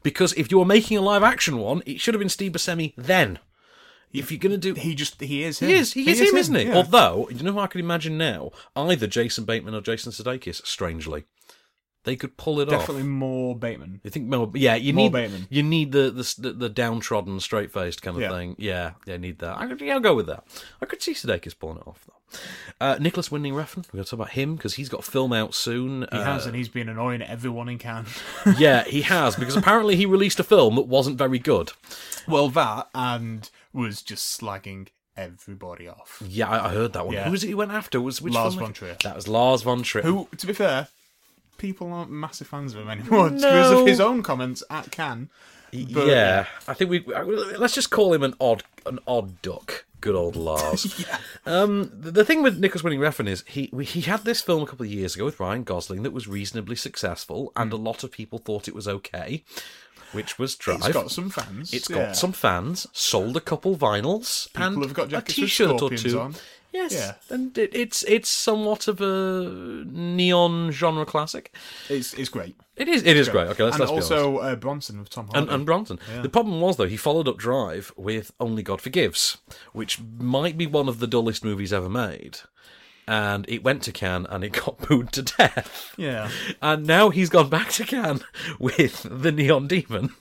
Because 0.06 0.32
if 0.34 0.52
you 0.52 0.60
were 0.60 0.64
making 0.64 0.96
a 0.96 1.00
live 1.00 1.24
action 1.24 1.58
one, 1.58 1.82
it 1.84 2.00
should 2.00 2.14
have 2.14 2.20
been 2.20 2.28
Steve 2.28 2.52
Buscemi 2.52 2.92
then. 2.96 3.40
If 4.12 4.30
you're 4.30 4.38
going 4.38 4.52
to 4.52 4.56
do. 4.58 4.74
He 4.80 4.94
just. 4.94 5.20
He 5.20 5.42
is 5.42 5.58
him. 5.58 5.68
He 5.68 5.74
is. 5.74 5.92
He, 5.94 6.08
is, 6.08 6.20
him, 6.20 6.36
isn't 6.36 6.54
he? 6.54 6.62
yeah. 6.66 6.76
Although, 6.76 7.28
you 7.28 7.42
know 7.42 7.50
who 7.52 7.58
I 7.58 7.66
could 7.66 7.80
imagine 7.80 8.16
now? 8.16 8.52
Either 8.76 9.08
Jason 9.08 9.44
Bateman 9.44 9.74
or 9.74 9.80
Jason 9.80 10.12
Sudeikis, 10.12 10.64
strangely. 10.64 11.24
They 12.04 12.14
could 12.14 12.36
pull 12.36 12.60
it 12.60 12.66
Definitely 12.66 12.76
off. 12.76 12.80
Definitely 12.86 13.08
more 13.08 13.58
Bateman. 13.58 14.00
You 14.04 14.10
think 14.10 14.26
more? 14.28 14.48
Yeah, 14.54 14.76
you 14.76 14.92
More 14.92 15.06
need 15.06 15.12
Bateman. 15.12 15.46
you 15.50 15.64
need 15.64 15.90
the 15.90 16.12
the 16.12 16.52
the 16.52 16.68
downtrodden, 16.68 17.40
straight 17.40 17.72
faced 17.72 18.00
kind 18.00 18.16
of 18.16 18.22
Yeah. 18.22 18.30
thing. 18.30 18.54
Yeah, 18.60 18.92
yeah, 19.06 19.16
need 19.16 19.40
that. 19.40 19.58
I 19.58 19.66
yeah, 19.80 19.94
I'll 19.94 20.00
go 20.00 20.14
with 20.14 20.26
that. 20.28 20.44
I 20.80 20.86
could 20.86 21.02
see 21.02 21.14
Sudeikis 21.14 21.58
pulling 21.58 21.78
it 21.78 21.86
off 21.88 22.06
though. 22.06 22.15
Uh, 22.80 22.96
Nicolas 23.00 23.30
Winding 23.30 23.54
Refn, 23.54 23.76
we're 23.76 23.98
going 23.98 24.04
to 24.04 24.10
talk 24.10 24.12
about 24.14 24.30
him 24.30 24.56
because 24.56 24.74
he's 24.74 24.88
got 24.88 25.00
a 25.00 25.10
film 25.10 25.32
out 25.32 25.54
soon. 25.54 26.02
He 26.02 26.18
Uh, 26.18 26.24
has, 26.24 26.44
and 26.46 26.54
he's 26.54 26.68
been 26.68 26.88
annoying 26.88 27.22
everyone 27.22 27.68
in 27.68 27.78
Cannes. 27.78 28.08
yeah, 28.58 28.84
he 28.84 29.02
has 29.02 29.36
because 29.36 29.56
apparently 29.56 29.96
he 29.96 30.04
released 30.06 30.38
a 30.40 30.44
film 30.44 30.74
that 30.76 30.86
wasn't 30.86 31.16
very 31.16 31.38
good. 31.38 31.72
well, 32.28 32.48
that 32.50 32.88
and 32.94 33.48
was 33.72 34.02
just 34.02 34.38
slagging 34.40 34.88
everybody 35.16 35.88
off. 35.88 36.22
Yeah, 36.28 36.50
I 36.50 36.66
I 36.66 36.68
heard 36.74 36.92
that 36.92 37.06
one. 37.06 37.14
Yeah. 37.14 37.24
Who 37.24 37.30
was 37.30 37.44
it 37.44 37.48
he 37.48 37.54
went 37.54 37.70
after? 37.72 38.00
Was 38.00 38.20
which 38.20 38.34
Lars 38.34 38.54
von 38.54 38.72
Trier. 38.74 38.96
That 39.02 39.16
was 39.16 39.26
Lars 39.28 39.62
von 39.62 39.82
Trier. 39.82 40.02
Who, 40.04 40.28
to 40.36 40.46
be 40.46 40.52
fair, 40.52 40.88
people 41.56 41.90
aren't 41.92 42.10
massive 42.10 42.48
fans 42.48 42.74
of 42.74 42.80
him 42.82 42.90
anymore 42.90 43.30
because 43.30 43.70
of 43.72 43.86
his 43.86 44.00
own 44.00 44.22
comments 44.22 44.62
at 44.68 44.90
Cannes. 44.90 45.30
But, 45.72 46.06
yeah, 46.06 46.46
I 46.68 46.74
think 46.74 46.90
we 46.90 47.00
let's 47.58 47.74
just 47.74 47.90
call 47.90 48.12
him 48.12 48.22
an 48.22 48.34
odd 48.40 48.64
an 48.84 48.98
odd 49.06 49.40
duck. 49.40 49.85
Good 50.00 50.14
old 50.14 50.36
Lars. 50.36 51.04
um, 51.46 51.90
the, 51.92 52.24
thing 52.24 52.42
with 52.42 52.58
Nicolas 52.58 52.84
Winding 52.84 53.00
Refn 53.00 53.28
is 53.28 53.44
he 53.46 53.70
he 53.82 54.02
had 54.02 54.24
this 54.24 54.40
film 54.40 54.62
a 54.62 54.66
couple 54.66 54.84
of 54.84 54.92
years 54.92 55.14
ago 55.14 55.24
with 55.24 55.40
Ryan 55.40 55.64
Gosling 55.64 56.02
that 56.02 56.12
was 56.12 56.28
reasonably 56.28 56.76
successful, 56.76 57.52
and 57.56 57.72
a 57.72 57.76
lot 57.76 58.04
of 58.04 58.12
people 58.12 58.38
thought 58.38 58.68
it 58.68 58.74
was 58.74 58.86
okay. 58.86 59.44
Which 60.12 60.38
was 60.38 60.54
Drive. 60.54 60.78
It's 60.78 60.88
got 60.88 61.10
some 61.10 61.30
fans. 61.30 61.74
It's 61.74 61.88
got 61.88 62.16
some 62.16 62.32
fans. 62.32 62.86
Sold 62.92 63.36
a 63.36 63.40
couple 63.40 63.76
vinyls. 63.76 64.46
People 64.52 64.66
and 64.66 64.82
have 64.84 64.94
got 64.94 65.12
a 65.12 65.20
T-shirt 65.20 65.82
or 65.82 65.90
two. 65.90 66.20
on. 66.20 66.34
Yes, 66.72 66.92
Yeah. 66.92 67.14
and 67.34 67.56
it, 67.56 67.70
it's 67.74 68.02
it's 68.04 68.28
somewhat 68.28 68.86
of 68.88 69.00
a 69.00 69.84
neon 69.86 70.70
genre 70.70 71.06
classic. 71.06 71.54
It's 71.88 72.12
it's 72.14 72.28
great. 72.28 72.56
It 72.76 72.88
is 72.88 73.02
it 73.02 73.16
is 73.16 73.28
great. 73.28 73.48
Okay, 73.48 73.62
let's 73.64 73.76
and 73.76 73.80
let's 73.90 73.90
also 74.10 74.38
uh, 74.38 74.56
Bronson 74.56 74.98
with 74.98 75.08
Tom 75.08 75.26
Hardy 75.28 75.38
And, 75.40 75.50
and 75.50 75.64
Bronson. 75.66 75.98
Yeah. 76.14 76.22
The 76.22 76.28
problem 76.28 76.60
was, 76.60 76.76
though, 76.76 76.86
he 76.86 76.96
followed 76.98 77.28
up 77.28 77.38
Drive 77.38 77.92
with 77.96 78.32
Only 78.38 78.62
God 78.62 78.80
Forgives, 78.82 79.38
which 79.72 79.98
might 80.18 80.58
be 80.58 80.66
one 80.66 80.88
of 80.88 80.98
the 80.98 81.06
dullest 81.06 81.42
movies 81.44 81.72
ever 81.72 81.88
made. 81.88 82.38
And 83.08 83.44
it 83.48 83.62
went 83.62 83.82
to 83.84 83.92
Cannes 83.92 84.26
and 84.30 84.42
it 84.42 84.52
got 84.64 84.78
booed 84.78 85.12
to 85.12 85.22
death. 85.22 85.94
Yeah. 85.96 86.28
And 86.60 86.86
now 86.86 87.10
he's 87.10 87.28
gone 87.28 87.48
back 87.48 87.70
to 87.72 87.84
Cannes 87.84 88.22
with 88.58 89.06
The 89.08 89.30
Neon 89.30 89.68
Demon 89.68 90.12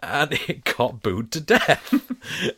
and 0.00 0.32
it 0.48 0.64
got 0.64 1.02
booed 1.02 1.32
to 1.32 1.40
death. 1.40 1.92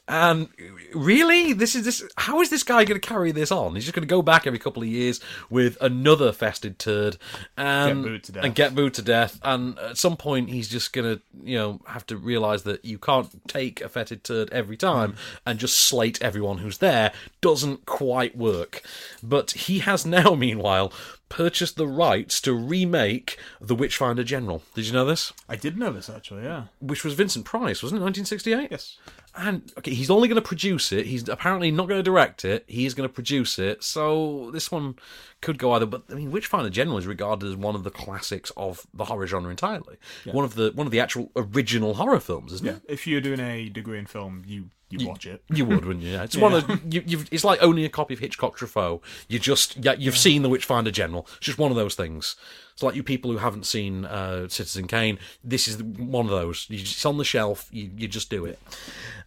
and 0.08 0.48
really? 0.94 1.52
This 1.54 1.74
is 1.74 1.84
this 1.84 2.02
how 2.16 2.40
is 2.42 2.50
this 2.50 2.62
guy 2.62 2.84
gonna 2.84 3.00
carry 3.00 3.32
this 3.32 3.50
on? 3.50 3.74
He's 3.74 3.84
just 3.84 3.94
gonna 3.94 4.06
go 4.06 4.20
back 4.22 4.46
every 4.46 4.58
couple 4.58 4.82
of 4.82 4.88
years 4.88 5.20
with 5.50 5.78
another 5.80 6.32
fested 6.32 6.76
turd 6.78 7.16
and 7.56 8.02
Get 8.04 8.10
booed 8.10 8.24
to 8.24 8.32
death. 8.32 8.44
and 8.44 8.54
get 8.54 8.74
booed 8.74 8.94
to 8.94 9.02
death. 9.02 9.40
And 9.42 9.78
at 9.78 9.96
some 9.98 10.16
point, 10.16 10.50
he's 10.50 10.68
just 10.68 10.92
gonna, 10.92 11.20
you 11.42 11.56
know, 11.56 11.80
have 11.86 12.06
to 12.08 12.16
realise 12.16 12.62
that 12.62 12.84
you 12.84 12.98
can't 12.98 13.30
take 13.48 13.80
a 13.80 13.88
fetid 13.88 14.24
turd 14.24 14.50
every 14.52 14.76
time 14.76 15.12
Mm. 15.12 15.16
and 15.46 15.58
just 15.58 15.76
slate 15.78 16.20
everyone 16.22 16.58
who's 16.58 16.78
there. 16.78 17.12
Doesn't 17.40 17.86
quite 17.86 18.36
work. 18.36 18.82
But 19.22 19.53
he 19.54 19.78
has 19.80 20.04
now, 20.06 20.34
meanwhile, 20.38 20.92
purchased 21.28 21.76
the 21.76 21.86
rights 21.86 22.40
to 22.42 22.52
remake 22.52 23.38
The 23.60 23.74
Witchfinder 23.74 24.22
General. 24.22 24.62
Did 24.74 24.86
you 24.86 24.92
know 24.92 25.04
this? 25.04 25.32
I 25.48 25.56
did 25.56 25.76
know 25.76 25.90
this 25.92 26.08
actually. 26.10 26.44
Yeah. 26.44 26.64
Which 26.80 27.04
was 27.04 27.14
Vincent 27.14 27.44
Price, 27.44 27.82
wasn't 27.82 28.00
it? 28.00 28.04
1968. 28.04 28.68
Yes. 28.70 28.98
And 29.36 29.72
okay, 29.78 29.92
he's 29.92 30.10
only 30.10 30.28
going 30.28 30.40
to 30.40 30.46
produce 30.46 30.92
it. 30.92 31.06
He's 31.06 31.28
apparently 31.28 31.72
not 31.72 31.88
going 31.88 31.98
to 31.98 32.04
direct 32.04 32.44
it. 32.44 32.64
He's 32.68 32.94
going 32.94 33.08
to 33.08 33.12
produce 33.12 33.58
it. 33.58 33.82
So 33.82 34.50
this 34.52 34.70
one 34.70 34.94
could 35.40 35.58
go 35.58 35.72
either. 35.72 35.86
But 35.86 36.04
I 36.08 36.14
mean, 36.14 36.30
Witchfinder 36.30 36.70
General 36.70 36.98
is 36.98 37.06
regarded 37.06 37.48
as 37.48 37.56
one 37.56 37.74
of 37.74 37.82
the 37.82 37.90
classics 37.90 38.52
of 38.56 38.86
the 38.94 39.06
horror 39.06 39.26
genre 39.26 39.50
entirely. 39.50 39.96
Yeah. 40.24 40.34
One 40.34 40.44
of 40.44 40.54
the 40.54 40.70
one 40.76 40.86
of 40.86 40.92
the 40.92 41.00
actual 41.00 41.32
original 41.34 41.94
horror 41.94 42.20
films, 42.20 42.52
isn't 42.52 42.66
Yeah. 42.66 42.72
it? 42.74 42.82
If 42.88 43.08
you're 43.08 43.20
doing 43.20 43.40
a 43.40 43.68
degree 43.70 43.98
in 43.98 44.06
film, 44.06 44.44
you 44.46 44.66
you 45.00 45.08
watch 45.08 45.26
it. 45.26 45.42
You 45.52 45.64
would, 45.66 45.84
wouldn't 45.84 46.04
you? 46.04 46.12
Yeah. 46.12 46.24
It's 46.24 46.34
Yeah. 46.36 46.42
one 46.42 46.52
of 46.54 46.68
you, 46.92 47.02
you've. 47.06 47.28
It's 47.32 47.44
like 47.44 47.62
owning 47.62 47.84
a 47.84 47.88
copy 47.88 48.14
of 48.14 48.20
Hitchcock 48.20 48.58
Truffaut. 48.58 49.00
You 49.28 49.38
just 49.38 49.76
yeah, 49.84 49.94
you've 49.98 50.16
seen 50.18 50.42
the 50.42 50.48
Witchfinder 50.48 50.90
General. 50.90 51.26
It's 51.38 51.46
just 51.46 51.58
one 51.58 51.70
of 51.70 51.76
those 51.76 51.94
things. 51.94 52.36
It's 52.74 52.82
like 52.82 52.94
you 52.96 53.02
people 53.04 53.30
who 53.30 53.38
haven't 53.38 53.66
seen 53.66 54.04
uh, 54.04 54.48
Citizen 54.48 54.86
Kane. 54.88 55.18
This 55.44 55.68
is 55.68 55.80
one 55.82 56.26
of 56.26 56.32
those. 56.32 56.66
It's 56.68 57.06
on 57.06 57.18
the 57.18 57.24
shelf. 57.24 57.68
You 57.70 57.88
you 57.96 58.08
just 58.08 58.30
do 58.30 58.44
it. 58.44 58.58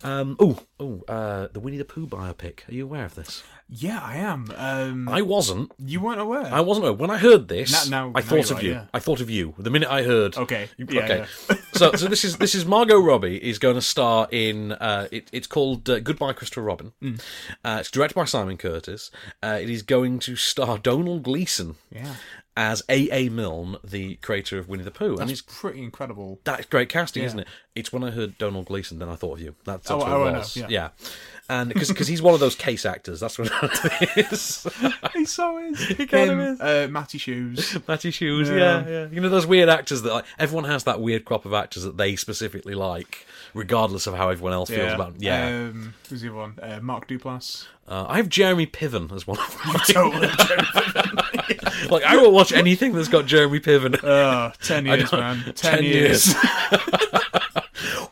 Um, 0.04 0.36
oh 0.40 0.60
oh, 0.80 1.02
uh, 1.08 1.48
the 1.54 1.60
Winnie 1.62 1.78
the 1.78 1.86
Pooh 1.86 2.06
biopic. 2.08 2.68
Are 2.70 2.74
you 2.74 2.84
aware 2.84 3.06
of 3.06 3.16
this? 3.16 3.44
Yeah, 3.70 4.00
I 4.02 4.18
am. 4.18 4.50
Um, 4.56 5.10
I 5.10 5.22
wasn't. 5.22 5.72
You 5.78 6.00
weren't 6.00 6.22
aware. 6.22 6.46
I 6.46 6.62
wasn't 6.62 6.86
aware. 6.86 6.94
When 6.98 7.10
I 7.10 7.18
heard 7.18 7.50
this, 7.50 7.90
Now- 7.90 8.06
now- 8.08 8.12
I 8.16 8.22
thought 8.22 8.46
of 8.50 8.58
right, 8.58 8.64
you. 8.64 8.72
yeah. 8.72 8.86
I 8.94 9.00
thought 9.00 9.20
of 9.20 9.30
you. 9.30 9.56
The 9.58 9.70
minute 9.70 9.90
I 9.92 10.04
heard, 10.04 10.38
Okay. 10.38 10.70
You- 10.78 10.88
Yeah, 10.90 11.02
okay. 11.04 11.26
yeah. 11.50 11.56
so, 11.74 11.92
so 11.94 12.08
this 12.14 12.24
is 12.24 12.38
this 12.38 12.56
is 12.56 12.66
Margot 12.66 12.98
Robbie 13.00 13.38
is 13.44 13.60
going 13.60 13.76
to 13.76 13.82
star 13.82 14.28
in. 14.32 14.72
Uh, 14.74 15.08
it, 15.12 15.30
it's 15.34 15.48
called 15.48 15.90
uh, 15.90 16.00
Goodbye, 16.00 16.32
Christopher 16.34 16.62
Robin. 16.62 16.92
Mm. 17.02 17.22
Uh, 17.66 17.78
it's 17.82 17.92
directed 17.92 18.16
by 18.16 18.24
Simon 18.26 18.56
Curtis. 18.58 19.10
Uh, 19.44 19.58
it 19.62 19.70
is 19.70 19.82
going 19.84 20.20
to 20.20 20.36
star 20.38 20.78
Domhnall 20.78 21.20
Gleeson. 21.20 21.76
Yeah. 21.92 22.16
As 22.60 22.82
A. 22.90 23.08
A. 23.12 23.30
Milne, 23.30 23.78
the 23.84 24.16
creator 24.16 24.58
of 24.58 24.68
Winnie 24.68 24.84
the 24.84 24.90
Pooh, 24.90 25.16
and 25.18 25.30
it's 25.30 25.44
pretty 25.44 25.84
incredible. 25.84 26.40
that's 26.44 26.66
great 26.66 26.90
casting, 26.90 27.22
Yeah. 27.22 27.28
isn't 27.28 27.40
it? 27.42 27.48
It's 27.76 27.94
when 27.94 28.04
I 28.04 28.10
heard 28.10 28.36
Domhnall 28.40 28.64
Gleeson, 28.64 28.98
then 28.98 29.08
I 29.10 29.16
thought 29.16 29.34
of 29.38 29.42
you. 29.42 29.54
That's, 29.64 29.92
Oh, 29.92 30.00
that's 30.00 30.10
oh, 30.10 30.20
what 30.20 30.28
I 30.30 30.32
it 30.32 30.38
was. 30.40 30.58
yeah. 30.58 30.90
and 31.48 31.72
because 31.72 32.08
he's 32.08 32.20
one 32.24 32.34
of 32.34 32.40
those 32.40 32.56
case 32.56 32.84
actors. 32.84 33.20
That's 33.20 33.38
what 33.38 33.52
it 34.02 34.32
is. 34.34 34.66
he 35.14 35.26
so 35.26 35.60
is. 35.60 35.80
He 35.86 36.08
kind 36.08 36.32
Him, 36.32 36.40
of 36.40 36.48
is. 36.56 36.60
Uh, 36.62 36.88
Matty 36.90 37.20
Shoes. 37.20 37.78
Matty 37.88 38.10
Shoes, 38.10 38.50
Yeah. 38.50 38.56
yeah. 38.56 38.88
yeah, 38.90 39.08
You 39.12 39.22
know 39.22 39.30
those 39.30 39.46
weird 39.46 39.70
actors 39.70 40.02
that 40.02 40.12
like 40.12 40.26
everyone 40.40 40.64
has 40.64 40.84
that 40.86 41.00
weird 41.00 41.26
crop 41.26 41.46
of 41.46 41.54
actors 41.54 41.84
that 41.84 41.98
they 41.98 42.16
specifically 42.16 42.74
like, 42.74 43.28
regardless 43.54 44.08
of 44.08 44.16
how 44.16 44.30
everyone 44.30 44.54
else 44.54 44.72
feels 44.72 44.94
about. 44.94 45.14
Them. 45.14 45.22
Yeah. 45.22 45.46
Um, 45.48 45.94
who's 46.10 46.22
the 46.22 46.30
other 46.30 46.38
one? 46.38 46.58
Uh, 46.60 46.80
Mark 46.82 47.08
Duplass. 47.08 47.68
Uh, 47.88 48.06
I 48.10 48.18
have 48.18 48.28
Jeremy 48.28 48.66
Piven 48.68 49.12
as 49.14 49.26
one 49.28 49.38
of 49.38 49.58
my 49.66 49.74
Totally. 49.88 50.28
like 51.90 52.04
I 52.04 52.16
will 52.18 52.32
watch 52.32 52.52
anything 52.52 52.94
that's 52.94 53.08
got 53.08 53.26
Jeremy 53.26 53.60
Piven. 53.60 54.00
Oh, 54.04 54.52
10 54.62 54.86
years, 54.86 55.12
man. 55.12 55.54
10 55.56 55.84
years. 55.84 56.34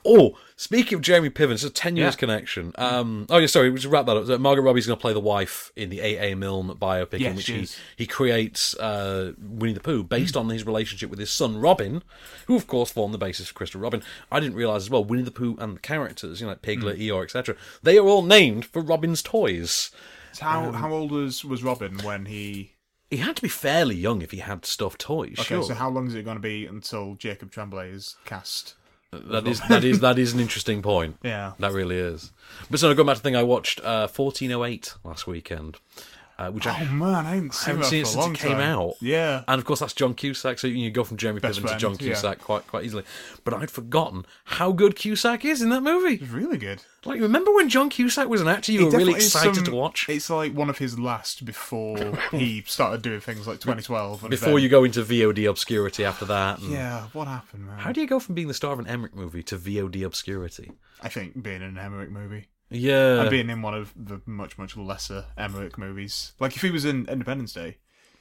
oh, 0.05 0.38
speaking 0.55 0.95
of 0.95 1.01
Jeremy 1.01 1.30
Piven, 1.30 1.51
it's 1.53 1.63
a 1.63 1.70
ten 1.70 1.95
years 1.95 2.13
Yeah. 2.13 2.18
connection. 2.20 2.72
Um, 2.76 3.26
oh 3.30 3.38
yeah, 3.38 3.47
sorry, 3.47 3.70
we 3.70 3.80
should 3.80 3.91
wrap 3.91 4.05
that 4.05 4.18
up. 4.18 4.39
Margot 4.39 4.61
Robbie's 4.61 4.86
going 4.88 4.97
to 4.97 5.01
play 5.01 5.13
the 5.13 5.20
wife 5.20 5.72
in 5.76 5.89
the 5.89 5.99
A. 6.01 6.32
A. 6.32 6.36
Milne 6.36 6.70
biopic, 6.76 7.20
Yes, 7.20 7.30
in 7.32 7.36
which 7.36 7.47
he, 7.47 7.68
he 7.95 8.07
creates 8.07 8.76
uh, 8.78 9.34
Winnie 9.41 9.74
the 9.74 9.80
Pooh 9.80 10.03
based 10.03 10.36
on 10.38 10.49
his 10.49 10.66
relationship 10.66 11.09
with 11.09 11.20
his 11.20 11.32
son 11.32 11.59
Robin, 11.59 12.03
who 12.47 12.55
of 12.55 12.68
course 12.68 12.91
formed 12.91 13.13
the 13.13 13.18
basis 13.20 13.47
for 13.47 13.53
Christopher 13.53 13.80
Robin. 13.84 14.03
I 14.32 14.39
didn't 14.39 14.55
realise 14.55 14.84
as 14.84 14.89
well 14.89 15.03
Winnie 15.03 15.24
the 15.24 15.32
Pooh 15.32 15.57
and 15.59 15.76
the 15.78 15.82
characters, 15.82 16.39
you 16.41 16.45
know, 16.47 16.51
like 16.51 16.61
Piglet, 16.61 16.99
Eeyore, 16.99 17.24
etc. 17.24 17.55
They 17.84 17.97
are 17.97 18.05
all 18.05 18.22
named 18.24 18.66
for 18.66 18.82
Robin's 18.82 19.22
toys. 19.22 19.91
So 20.34 20.43
how, 20.45 20.72
how 20.72 20.91
old 20.91 21.11
was, 21.11 21.43
was 21.45 21.63
Robin 21.63 21.97
when 21.99 22.26
he. 22.26 22.72
He 23.16 23.22
had 23.22 23.38
to 23.38 23.41
be 23.41 23.47
fairly 23.47 23.95
young 23.95 24.22
if 24.22 24.32
he 24.32 24.39
had 24.39 24.66
stuffed 24.66 24.99
toys. 24.99 25.36
Okay, 25.39 25.55
sure. 25.55 25.63
so 25.63 25.74
how 25.74 25.89
long 25.89 26.07
is 26.07 26.16
it 26.16 26.24
going 26.24 26.36
to 26.36 26.41
be 26.41 26.66
until 26.66 27.16
Jacob 27.16 27.49
Tremblay 27.49 27.89
is 27.89 28.18
cast? 28.26 28.76
That 29.11 29.47
is 29.47 29.61
that 29.70 29.86
is 29.86 30.01
that 30.01 30.20
is 30.20 30.34
an 30.34 30.41
interesting 30.41 30.82
point. 30.82 31.18
Yeah. 31.24 31.53
that 31.59 31.72
really 31.72 31.97
is. 31.97 32.34
But 32.70 32.82
so 32.82 32.93
going 32.93 33.07
back 33.07 33.16
to 33.16 33.22
the 33.22 33.24
thing, 33.24 33.36
I 33.38 33.43
watched 33.43 33.80
uh, 33.82 34.07
fourteen 34.07 34.51
oh 34.51 34.66
eight 34.66 34.95
last 35.05 35.28
weekend, 35.28 35.78
uh, 36.38 36.52
which 36.52 36.68
I, 36.68 36.82
Oh, 36.90 36.94
man, 36.94 37.26
I 37.26 37.36
haven't 37.36 37.52
I 37.52 37.56
seen 37.56 37.76
haven't 37.76 37.90
seen 37.90 38.02
it 38.02 38.08
since 38.08 38.26
it 38.26 38.34
came 38.36 38.52
time. 38.54 38.62
out. 38.62 38.96
Yeah. 39.02 39.44
and 39.48 39.58
of 39.60 39.66
course 39.66 39.80
that's 39.80 39.94
John 39.94 40.14
Cusack, 40.14 40.60
so 40.60 40.68
you 40.68 40.90
go 40.92 41.04
from 41.04 41.18
Jeremy 41.18 41.40
Best 41.40 41.60
Piven 41.60 41.62
to 41.64 41.68
friend, 41.68 41.80
John 41.80 41.92
yeah. 41.94 41.98
Cusack 42.14 42.40
quite 42.40 42.68
quite 42.68 42.84
easily. 42.86 43.04
But 43.44 43.54
I'd 43.54 43.72
forgotten 43.72 44.26
how 44.46 44.72
good 44.72 44.96
Cusack 44.96 45.46
is 45.46 45.62
in 45.62 45.70
that 45.70 45.82
movie. 45.82 46.16
It's 46.16 46.32
really 46.32 46.58
good. 46.58 46.82
Like, 47.06 47.22
remember 47.22 47.54
when 47.54 47.70
John 47.70 47.90
Cusack 47.90 48.28
was 48.28 48.42
an 48.42 48.48
actor 48.48 48.72
you 48.72 48.82
It 48.88 48.92
were 48.92 48.98
really 48.98 49.14
excited 49.14 49.56
some- 49.58 49.64
to 49.66 49.72
watch? 49.72 50.08
It's 50.10 50.30
like 50.30 50.54
one 50.54 50.72
of 50.72 50.80
his 50.80 50.98
last 50.98 51.46
before 51.46 52.18
he 52.32 52.64
started 52.66 53.02
doing 53.04 53.20
things 53.20 53.46
like 53.48 53.60
2012. 53.60 54.24
And 54.24 54.32
Before 54.32 54.54
then- 54.54 54.64
you 54.64 54.70
go 54.70 54.84
into 54.84 55.04
VOD 55.04 55.48
obscurity 55.48 56.04
after 56.04 56.26
that. 56.26 56.60
and- 56.60 56.72
Yeah, 56.72 57.04
what 57.14 57.28
happened, 57.28 57.68
man? 57.68 57.78
How 57.78 57.92
do 57.92 58.02
you 58.02 58.08
go 58.08 58.20
from 58.20 58.34
being 58.36 58.48
the 58.48 58.54
star 58.56 58.74
of 58.74 58.80
an 58.80 58.88
Emmerich 58.88 59.16
movie 59.16 59.44
to 59.44 59.58
VOD 59.58 60.04
obscurity? 60.04 60.72
I 61.02 61.10
think 61.10 61.42
being 61.44 61.58
in 61.58 61.62
an 61.64 61.78
Emmerich 61.78 62.10
movie. 62.10 62.48
Yeah. 62.70 63.22
And 63.22 63.30
being 63.30 63.49
in 63.49 63.61
one 63.61 63.74
of 63.74 63.93
the 63.95 64.22
much, 64.26 64.57
much 64.57 64.76
lesser 64.76 65.26
Emmerich 65.38 65.78
movies. 65.78 66.34
Like, 66.39 66.55
if 66.55 66.61
he 66.61 66.72
was 66.72 66.86
in 66.86 67.07
Independence 67.07 67.53
Day, 67.53 67.78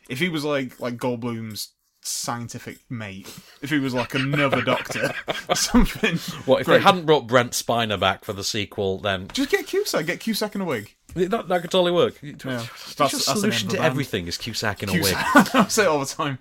if 0.09 0.18
he 0.18 0.28
was 0.28 0.45
like 0.45 0.78
like 0.80 0.97
Goldblum's 0.97 1.72
scientific 2.03 2.78
mate, 2.90 3.26
if 3.62 3.70
he 3.70 3.78
was 3.78 3.95
like 3.95 4.14
another 4.14 4.61
doctor, 4.62 5.14
or 5.49 5.55
something. 5.57 6.18
What 6.45 6.61
if 6.61 6.66
great. 6.66 6.78
they 6.78 6.82
hadn't 6.82 7.07
brought 7.07 7.26
Brent 7.26 7.53
Spiner 7.53 7.99
back 7.99 8.24
for 8.24 8.32
the 8.32 8.45
sequel? 8.45 8.99
Then 8.99 9.28
Just 9.32 9.51
get 9.51 9.66
Cusack, 9.66 10.07
get 10.07 10.20
Cusack 10.20 10.55
in 10.55 10.61
a 10.61 10.64
wig. 10.64 10.95
That, 11.15 11.49
that 11.49 11.61
could 11.62 11.71
totally 11.71 11.93
work. 11.93 12.15
Yeah, 12.23 12.33
That's, 12.33 12.45
your 12.45 12.62
that's 12.97 13.12
the 13.12 13.19
solution 13.21 13.69
to 13.71 13.81
everything 13.81 14.27
is 14.27 14.37
Cusack 14.37 14.83
in 14.83 14.89
a 14.89 14.93
wig. 14.93 15.15
I 15.17 15.67
say 15.69 15.85
it 15.85 15.89
all 15.89 16.01
the 16.01 16.07
time. 16.07 16.39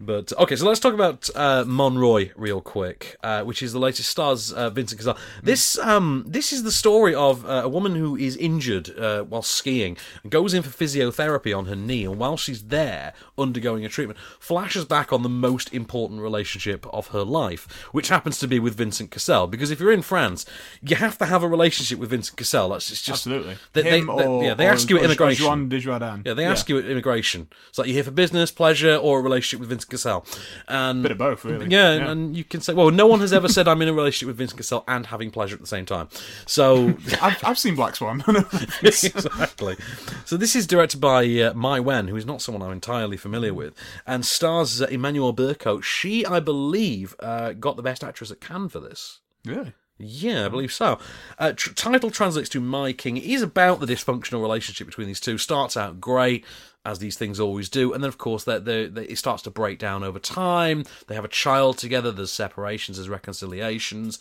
But 0.00 0.32
okay, 0.38 0.56
so 0.56 0.66
let's 0.66 0.80
talk 0.80 0.94
about 0.94 1.28
uh, 1.34 1.64
Mon 1.66 1.98
Roi 1.98 2.32
real 2.36 2.60
quick, 2.60 3.16
uh, 3.22 3.42
which 3.42 3.62
is 3.62 3.72
the 3.72 3.78
latest 3.78 4.10
stars 4.10 4.52
uh, 4.52 4.70
Vincent 4.70 4.98
Cassel. 5.00 5.16
This 5.42 5.78
um 5.78 6.24
this 6.26 6.52
is 6.52 6.62
the 6.62 6.72
story 6.72 7.14
of 7.14 7.44
uh, 7.44 7.62
a 7.64 7.68
woman 7.68 7.94
who 7.94 8.16
is 8.16 8.36
injured 8.36 8.96
uh, 8.98 9.22
while 9.24 9.42
skiing, 9.42 9.96
goes 10.28 10.54
in 10.54 10.62
for 10.62 10.70
physiotherapy 10.70 11.56
on 11.56 11.66
her 11.66 11.76
knee, 11.76 12.04
and 12.04 12.18
while 12.18 12.36
she's 12.36 12.64
there 12.64 13.12
undergoing 13.36 13.84
a 13.84 13.88
treatment, 13.88 14.18
flashes 14.38 14.84
back 14.84 15.12
on 15.12 15.22
the 15.22 15.28
most 15.28 15.72
important 15.74 16.20
relationship 16.20 16.86
of 16.92 17.08
her 17.08 17.22
life, 17.22 17.70
which 17.92 18.08
happens 18.08 18.38
to 18.38 18.48
be 18.48 18.58
with 18.58 18.74
Vincent 18.74 19.10
Cassel. 19.10 19.46
Because 19.46 19.70
if 19.70 19.80
you're 19.80 19.92
in 19.92 20.02
France, 20.02 20.46
you 20.82 20.96
have 20.96 21.18
to 21.18 21.26
have 21.26 21.42
a 21.42 21.48
relationship 21.48 21.98
with 21.98 22.10
Vincent 22.10 22.38
Cassel. 22.38 22.70
That's 22.70 22.90
it's 22.90 23.02
just 23.02 23.26
Absolutely. 23.26 23.56
They- 23.72 23.82
Him 23.82 24.06
they- 24.06 24.12
or- 24.22 24.44
yeah, 24.44 24.54
they 24.54 24.66
or- 24.66 24.70
ask 24.72 24.88
you 24.90 24.96
at 24.98 25.04
immigration. 25.04 25.70
Yeah, 25.70 26.34
they 26.34 26.42
Yeah. 26.42 26.50
ask 26.50 26.68
you 26.68 26.78
at 26.78 26.84
immigration. 26.86 27.48
It's 27.68 27.78
like 27.78 27.86
you're 27.88 27.94
here 27.94 28.04
for 28.04 28.10
business, 28.10 28.50
pleasure, 28.50 28.96
or 28.96 29.18
a 29.20 29.22
relationship 29.22 29.60
with 29.60 29.68
Vincent 29.70 29.90
Cassel. 29.90 30.24
And 30.68 31.02
Bit 31.02 31.12
of 31.12 31.18
both, 31.18 31.44
really. 31.44 31.66
Yeah, 31.68 31.94
Yeah. 31.96 32.10
and 32.10 32.36
you 32.36 32.44
can 32.44 32.60
say, 32.60 32.74
well, 32.74 32.90
no 32.90 33.06
one 33.06 33.20
has 33.20 33.32
ever 33.32 33.48
said 33.48 33.68
I'm 33.68 33.80
in 33.82 33.88
a 33.88 33.92
relationship 33.92 34.28
with 34.28 34.36
Vincent 34.36 34.58
Cassel 34.58 34.84
and 34.88 35.06
having 35.06 35.30
pleasure 35.30 35.54
at 35.54 35.60
the 35.60 35.66
same 35.66 35.86
time. 35.86 36.08
So 36.46 36.94
I've, 37.22 37.42
I've 37.44 37.58
seen 37.58 37.74
Black 37.74 37.96
Swan. 37.96 38.22
exactly. 38.82 39.76
So 40.24 40.36
this 40.36 40.56
is 40.56 40.66
directed 40.66 41.00
by 41.00 41.22
uh, 41.24 41.52
Maïwenn, 41.54 42.08
who 42.08 42.16
is 42.16 42.26
not 42.26 42.42
someone 42.42 42.62
I'm 42.62 42.72
entirely 42.72 43.16
familiar 43.16 43.54
with, 43.54 43.74
and 44.06 44.24
stars 44.24 44.80
uh, 44.80 44.86
Emmanuelle 44.86 45.34
Bercot. 45.34 45.82
She, 45.82 46.24
I 46.26 46.40
believe, 46.40 47.14
uh, 47.20 47.52
got 47.52 47.76
the 47.76 47.82
Best 47.82 48.04
Actress 48.04 48.30
at 48.30 48.40
Cannes 48.40 48.68
for 48.70 48.80
this. 48.80 49.20
Really? 49.44 49.72
Yeah, 50.06 50.44
I 50.44 50.48
believe 50.48 50.72
so. 50.72 50.98
Uh, 51.38 51.52
tr- 51.52 51.72
title 51.72 52.10
translates 52.10 52.50
to 52.50 52.60
My 52.60 52.92
King. 52.92 53.16
It 53.16 53.24
is 53.24 53.40
about 53.40 53.80
the 53.80 53.86
dysfunctional 53.86 54.42
relationship 54.42 54.86
between 54.86 55.06
these 55.06 55.20
two. 55.20 55.38
Starts 55.38 55.76
out 55.76 56.00
great, 56.00 56.44
as 56.84 56.98
these 56.98 57.16
things 57.16 57.40
always 57.40 57.68
do, 57.68 57.92
and 57.92 58.02
then 58.02 58.08
of 58.08 58.18
course 58.18 58.44
they 58.44 58.58
they 58.58 58.86
they- 58.86 59.04
it 59.06 59.18
starts 59.18 59.42
to 59.42 59.50
break 59.50 59.78
down 59.78 60.02
over 60.02 60.18
time. 60.18 60.84
They 61.06 61.14
have 61.14 61.24
a 61.24 61.28
child 61.28 61.78
together. 61.78 62.12
There's 62.12 62.32
separations, 62.32 62.96
there's 62.96 63.08
reconciliations, 63.08 64.18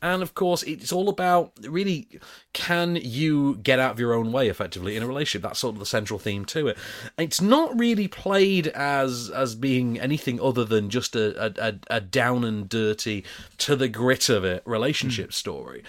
and 0.00 0.22
of 0.22 0.34
course 0.34 0.62
it's 0.62 0.92
all 0.92 1.08
about 1.08 1.52
really 1.62 2.08
can 2.52 2.96
you 2.96 3.56
get 3.56 3.78
out 3.78 3.92
of 3.92 4.00
your 4.00 4.14
own 4.14 4.32
way 4.32 4.48
effectively 4.48 4.96
in 4.96 5.02
a 5.02 5.06
relationship. 5.06 5.42
That's 5.42 5.60
sort 5.60 5.74
of 5.74 5.80
the 5.80 5.86
central 5.86 6.18
theme 6.18 6.44
to 6.46 6.68
it. 6.68 6.78
It's 7.18 7.40
not 7.40 7.78
really 7.78 8.08
played 8.08 8.68
as 8.68 9.30
as 9.30 9.54
being 9.54 9.98
anything 9.98 10.40
other 10.40 10.64
than 10.64 10.90
just 10.90 11.16
a 11.16 11.46
a, 11.46 11.68
a, 11.68 11.74
a 11.96 12.00
down 12.00 12.44
and 12.44 12.68
dirty 12.68 13.24
to 13.58 13.76
the 13.76 13.88
grit 13.88 14.28
of 14.28 14.44
it 14.44 14.62
relationship 14.66 15.26
hmm. 15.26 15.32
story. 15.32 15.82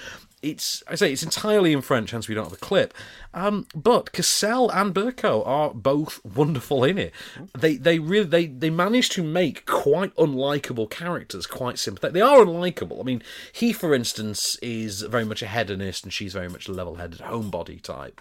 It's 0.44 0.84
I 0.88 0.96
say 0.96 1.14
it's 1.14 1.24
entirely 1.24 1.72
in 1.72 1.82
French, 1.82 2.12
hence 2.12 2.28
we 2.28 2.36
don't 2.36 2.44
have 2.44 2.54
a 2.54 2.58
clip. 2.58 2.94
Um, 3.34 3.66
but 3.74 4.12
Cassel 4.12 4.70
and 4.72 4.94
Bercot 4.94 5.48
are 5.48 5.74
both 5.74 6.24
wonderful 6.24 6.84
in 6.84 6.98
it. 6.98 7.14
They 7.58 7.78
they 7.78 7.98
really 7.98 8.28
they 8.28 8.46
they 8.48 8.70
manage 8.70 9.10
to 9.12 9.24
make 9.24 9.66
quite 9.66 10.14
unlikable 10.18 10.90
characters 10.90 11.48
quite 11.48 11.80
sympathetic. 11.80 12.14
They 12.14 12.22
are 12.22 12.40
unlikable. 12.40 13.00
I 13.00 13.04
mean, 13.04 13.24
he 13.54 13.72
for 13.72 13.96
instance 13.96 14.58
is 14.62 15.02
very 15.04 15.24
much 15.24 15.42
a 15.42 15.48
hedonist, 15.48 16.04
and 16.04 16.12
she's 16.12 16.34
very 16.34 16.50
much 16.50 16.68
a 16.68 16.74
level-headed 16.74 17.20
homebody 17.20 17.82
type. 17.82 18.20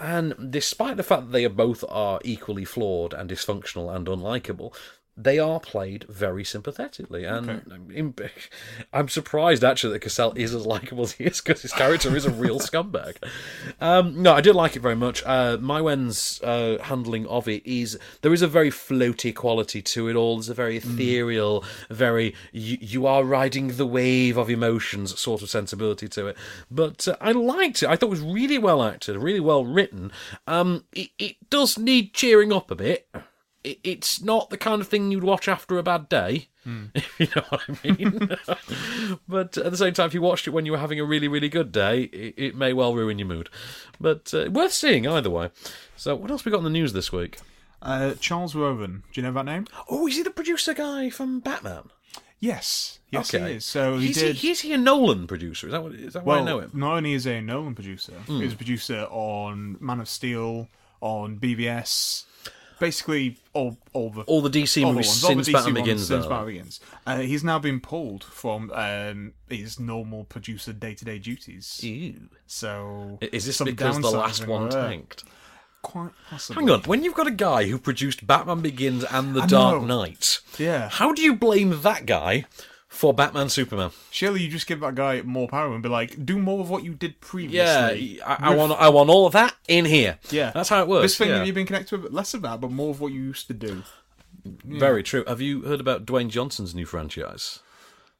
And 0.00 0.50
despite 0.50 0.96
the 0.96 1.02
fact 1.02 1.26
that 1.26 1.32
they 1.32 1.44
are 1.44 1.50
both 1.50 1.84
are 1.88 2.20
equally 2.24 2.64
flawed 2.64 3.12
and 3.12 3.28
dysfunctional 3.28 3.94
and 3.94 4.06
unlikable, 4.06 4.74
they 5.20 5.38
are 5.38 5.60
played 5.60 6.04
very 6.08 6.44
sympathetically, 6.44 7.24
and 7.24 7.50
I'm- 7.50 8.14
I'm 8.92 9.08
surprised 9.08 9.64
actually 9.64 9.94
that 9.94 10.00
Cassel 10.00 10.32
is 10.36 10.54
as 10.54 10.66
likable 10.66 11.04
as 11.04 11.12
he 11.12 11.24
is 11.24 11.40
because 11.40 11.62
his 11.62 11.72
character 11.72 12.14
is 12.16 12.24
a 12.26 12.30
real 12.30 12.58
scumbag. 12.68 13.16
Um, 13.80 14.22
no, 14.22 14.32
I 14.34 14.40
did 14.40 14.54
like 14.54 14.76
it 14.76 14.80
very 14.80 14.96
much. 14.96 15.22
Uh, 15.24 15.56
Maïwenn's 15.58 16.40
uh, 16.42 16.78
handling 16.82 17.26
of 17.28 17.46
it 17.48 17.64
is 17.66 17.98
there 18.22 18.32
is 18.32 18.42
a 18.42 18.48
very 18.48 18.70
floaty 18.70 19.34
quality 19.34 19.80
to 19.82 20.08
it 20.08 20.16
all. 20.16 20.36
There's 20.36 20.48
a 20.48 20.54
very 20.54 20.76
ethereal, 20.76 21.64
very 21.90 22.34
you, 22.52 22.78
you 22.80 23.06
are 23.06 23.24
riding 23.24 23.76
the 23.76 23.86
wave 23.86 24.36
of 24.36 24.50
emotions 24.50 25.18
sort 25.18 25.42
of 25.42 25.50
sensibility 25.50 26.08
to 26.08 26.26
it. 26.28 26.36
But 26.70 27.06
uh, 27.06 27.16
I 27.20 27.32
liked 27.32 27.82
it. 27.82 27.88
I 27.88 27.96
thought 27.96 28.06
it 28.06 28.10
was 28.10 28.20
really 28.20 28.58
well 28.58 28.82
acted, 28.82 29.16
really 29.16 29.40
well 29.40 29.64
written. 29.64 30.10
Um, 30.46 30.84
it, 30.92 31.10
it 31.18 31.50
does 31.50 31.78
need 31.78 32.12
cheering 32.14 32.52
up 32.52 32.70
a 32.70 32.74
bit 32.74 32.88
it, 32.88 33.06
it's 33.84 34.22
not 34.22 34.50
the 34.50 34.56
kind 34.56 34.80
of 34.80 34.88
thing 34.88 35.10
you'd 35.10 35.24
watch 35.24 35.48
after 35.48 35.78
a 35.78 35.82
bad 35.82 36.08
day, 36.08 36.48
if 36.94 37.20
you 37.20 37.28
know 37.34 37.42
what 37.48 37.62
I 37.68 37.88
mean. 37.88 38.36
but 39.28 39.56
at 39.56 39.70
the 39.70 39.76
same 39.76 39.94
time, 39.94 40.06
if 40.06 40.14
you 40.14 40.22
watched 40.22 40.46
it 40.46 40.50
when 40.50 40.66
you 40.66 40.72
were 40.72 40.78
having 40.78 41.00
a 41.00 41.04
really, 41.04 41.28
really 41.28 41.48
good 41.48 41.72
day, 41.72 42.02
it, 42.04 42.34
it 42.36 42.54
may 42.56 42.72
well 42.72 42.94
ruin 42.94 43.18
your 43.18 43.28
mood. 43.28 43.48
But 44.00 44.32
uh, 44.34 44.50
worth 44.50 44.72
seeing 44.72 45.06
either 45.06 45.30
way. 45.30 45.50
So, 45.96 46.14
what 46.14 46.30
else 46.30 46.44
we 46.44 46.52
got 46.52 46.58
in 46.58 46.64
the 46.64 46.70
news 46.70 46.92
this 46.92 47.12
week? 47.12 47.38
Uh, 47.80 48.14
Charles 48.20 48.54
Roven. 48.54 49.04
Do 49.12 49.20
you 49.20 49.26
know 49.26 49.32
that 49.32 49.44
name? 49.46 49.66
Oh, 49.88 50.06
is 50.08 50.16
he 50.16 50.22
the 50.22 50.30
producer 50.30 50.74
guy 50.74 51.10
from 51.10 51.40
Batman? 51.40 51.90
Yes. 52.40 52.98
Yes, 53.10 53.34
okay. 53.34 53.50
he 53.50 53.56
is. 53.56 53.64
So 53.64 53.98
he 53.98 54.08
he's 54.08 54.18
did. 54.18 54.36
He, 54.36 54.50
is 54.50 54.60
he 54.60 54.72
a 54.72 54.78
Nolan 54.78 55.26
producer? 55.26 55.66
Is 55.68 55.72
that 55.72 55.82
what? 55.82 55.92
Is 55.94 56.12
that 56.12 56.24
why 56.24 56.34
well, 56.36 56.42
I 56.42 56.46
know 56.46 56.60
him? 56.60 56.70
not 56.74 56.96
only 56.96 57.14
is 57.14 57.24
he 57.24 57.32
a 57.32 57.42
Nolan 57.42 57.74
producer, 57.74 58.12
Mm. 58.26 58.42
he's 58.42 58.52
a 58.52 58.56
producer 58.56 59.06
on 59.10 59.76
Man 59.80 59.98
of 60.00 60.08
Steel, 60.08 60.68
on 61.00 61.38
BVS, 61.38 62.24
basically 62.80 63.36
all 63.52 63.76
all 63.92 64.10
the 64.10 64.22
All 64.22 64.40
the 64.40 64.50
DC 64.50 64.84
all 64.84 64.92
movies 64.92 65.08
ones, 65.08 65.24
all 65.24 65.34
the 65.34 65.44
since 65.44 65.52
Batman 65.54 65.74
ones 65.74 65.84
Begins, 65.86 66.06
Since. 66.06 66.26
Batman 66.26 66.46
Begins, 66.46 66.80
uh, 67.06 67.18
he's 67.18 67.44
now 67.44 67.58
been 67.58 67.80
pulled 67.80 68.24
from 68.24 68.70
um, 68.74 69.32
his 69.48 69.78
normal 69.80 70.24
producer 70.24 70.72
day 70.72 70.94
to 70.94 71.04
day 71.04 71.18
duties. 71.18 71.80
Ew. 71.82 72.28
So 72.46 73.18
Is 73.20 73.46
this 73.46 73.56
some 73.56 73.66
because 73.66 74.00
the 74.00 74.10
last 74.10 74.46
one 74.46 74.68
there. 74.68 74.82
tanked? 74.82 75.24
quite 75.80 76.10
possibly. 76.28 76.60
Hang 76.64 76.70
on, 76.70 76.82
when 76.82 77.04
you've 77.04 77.14
got 77.14 77.28
a 77.28 77.30
guy 77.32 77.64
who 77.68 77.78
produced 77.78 78.26
Batman 78.26 78.60
Begins 78.60 79.04
and 79.04 79.34
The 79.34 79.42
I 79.42 79.46
Dark 79.46 79.82
know. 79.82 80.00
Knight, 80.02 80.40
Yeah. 80.58 80.88
how 80.88 81.12
do 81.12 81.22
you 81.22 81.36
blame 81.36 81.82
that 81.82 82.04
guy 82.04 82.46
for 82.88 83.14
Batman 83.14 83.48
Superman? 83.48 83.90
Surely 84.10 84.42
you 84.42 84.48
just 84.48 84.66
give 84.66 84.80
that 84.80 84.94
guy 84.94 85.22
more 85.22 85.46
power 85.46 85.72
and 85.72 85.82
be 85.82 85.88
like, 85.88 86.24
do 86.24 86.38
more 86.38 86.60
of 86.60 86.70
what 86.70 86.84
you 86.84 86.94
did 86.94 87.20
previously. 87.20 88.18
Yeah, 88.18 88.24
I, 88.26 88.52
I 88.52 88.56
want 88.56 88.72
I 88.72 88.88
want 88.88 89.10
all 89.10 89.26
of 89.26 89.32
that 89.34 89.54
in 89.68 89.84
here. 89.84 90.18
Yeah, 90.30 90.50
that's 90.52 90.68
how 90.68 90.82
it 90.82 90.88
works. 90.88 91.02
This 91.02 91.18
thing 91.18 91.28
yeah. 91.28 91.38
that 91.38 91.46
you've 91.46 91.54
been 91.54 91.66
connected 91.66 92.02
with, 92.02 92.12
less 92.12 92.34
of 92.34 92.42
that, 92.42 92.60
but 92.60 92.70
more 92.70 92.90
of 92.90 93.00
what 93.00 93.12
you 93.12 93.20
used 93.20 93.46
to 93.48 93.54
do. 93.54 93.82
Yeah. 94.44 94.78
Very 94.78 95.02
true. 95.02 95.24
Have 95.26 95.40
you 95.40 95.62
heard 95.62 95.80
about 95.80 96.06
Dwayne 96.06 96.28
Johnson's 96.28 96.74
new 96.74 96.86
franchise? 96.86 97.60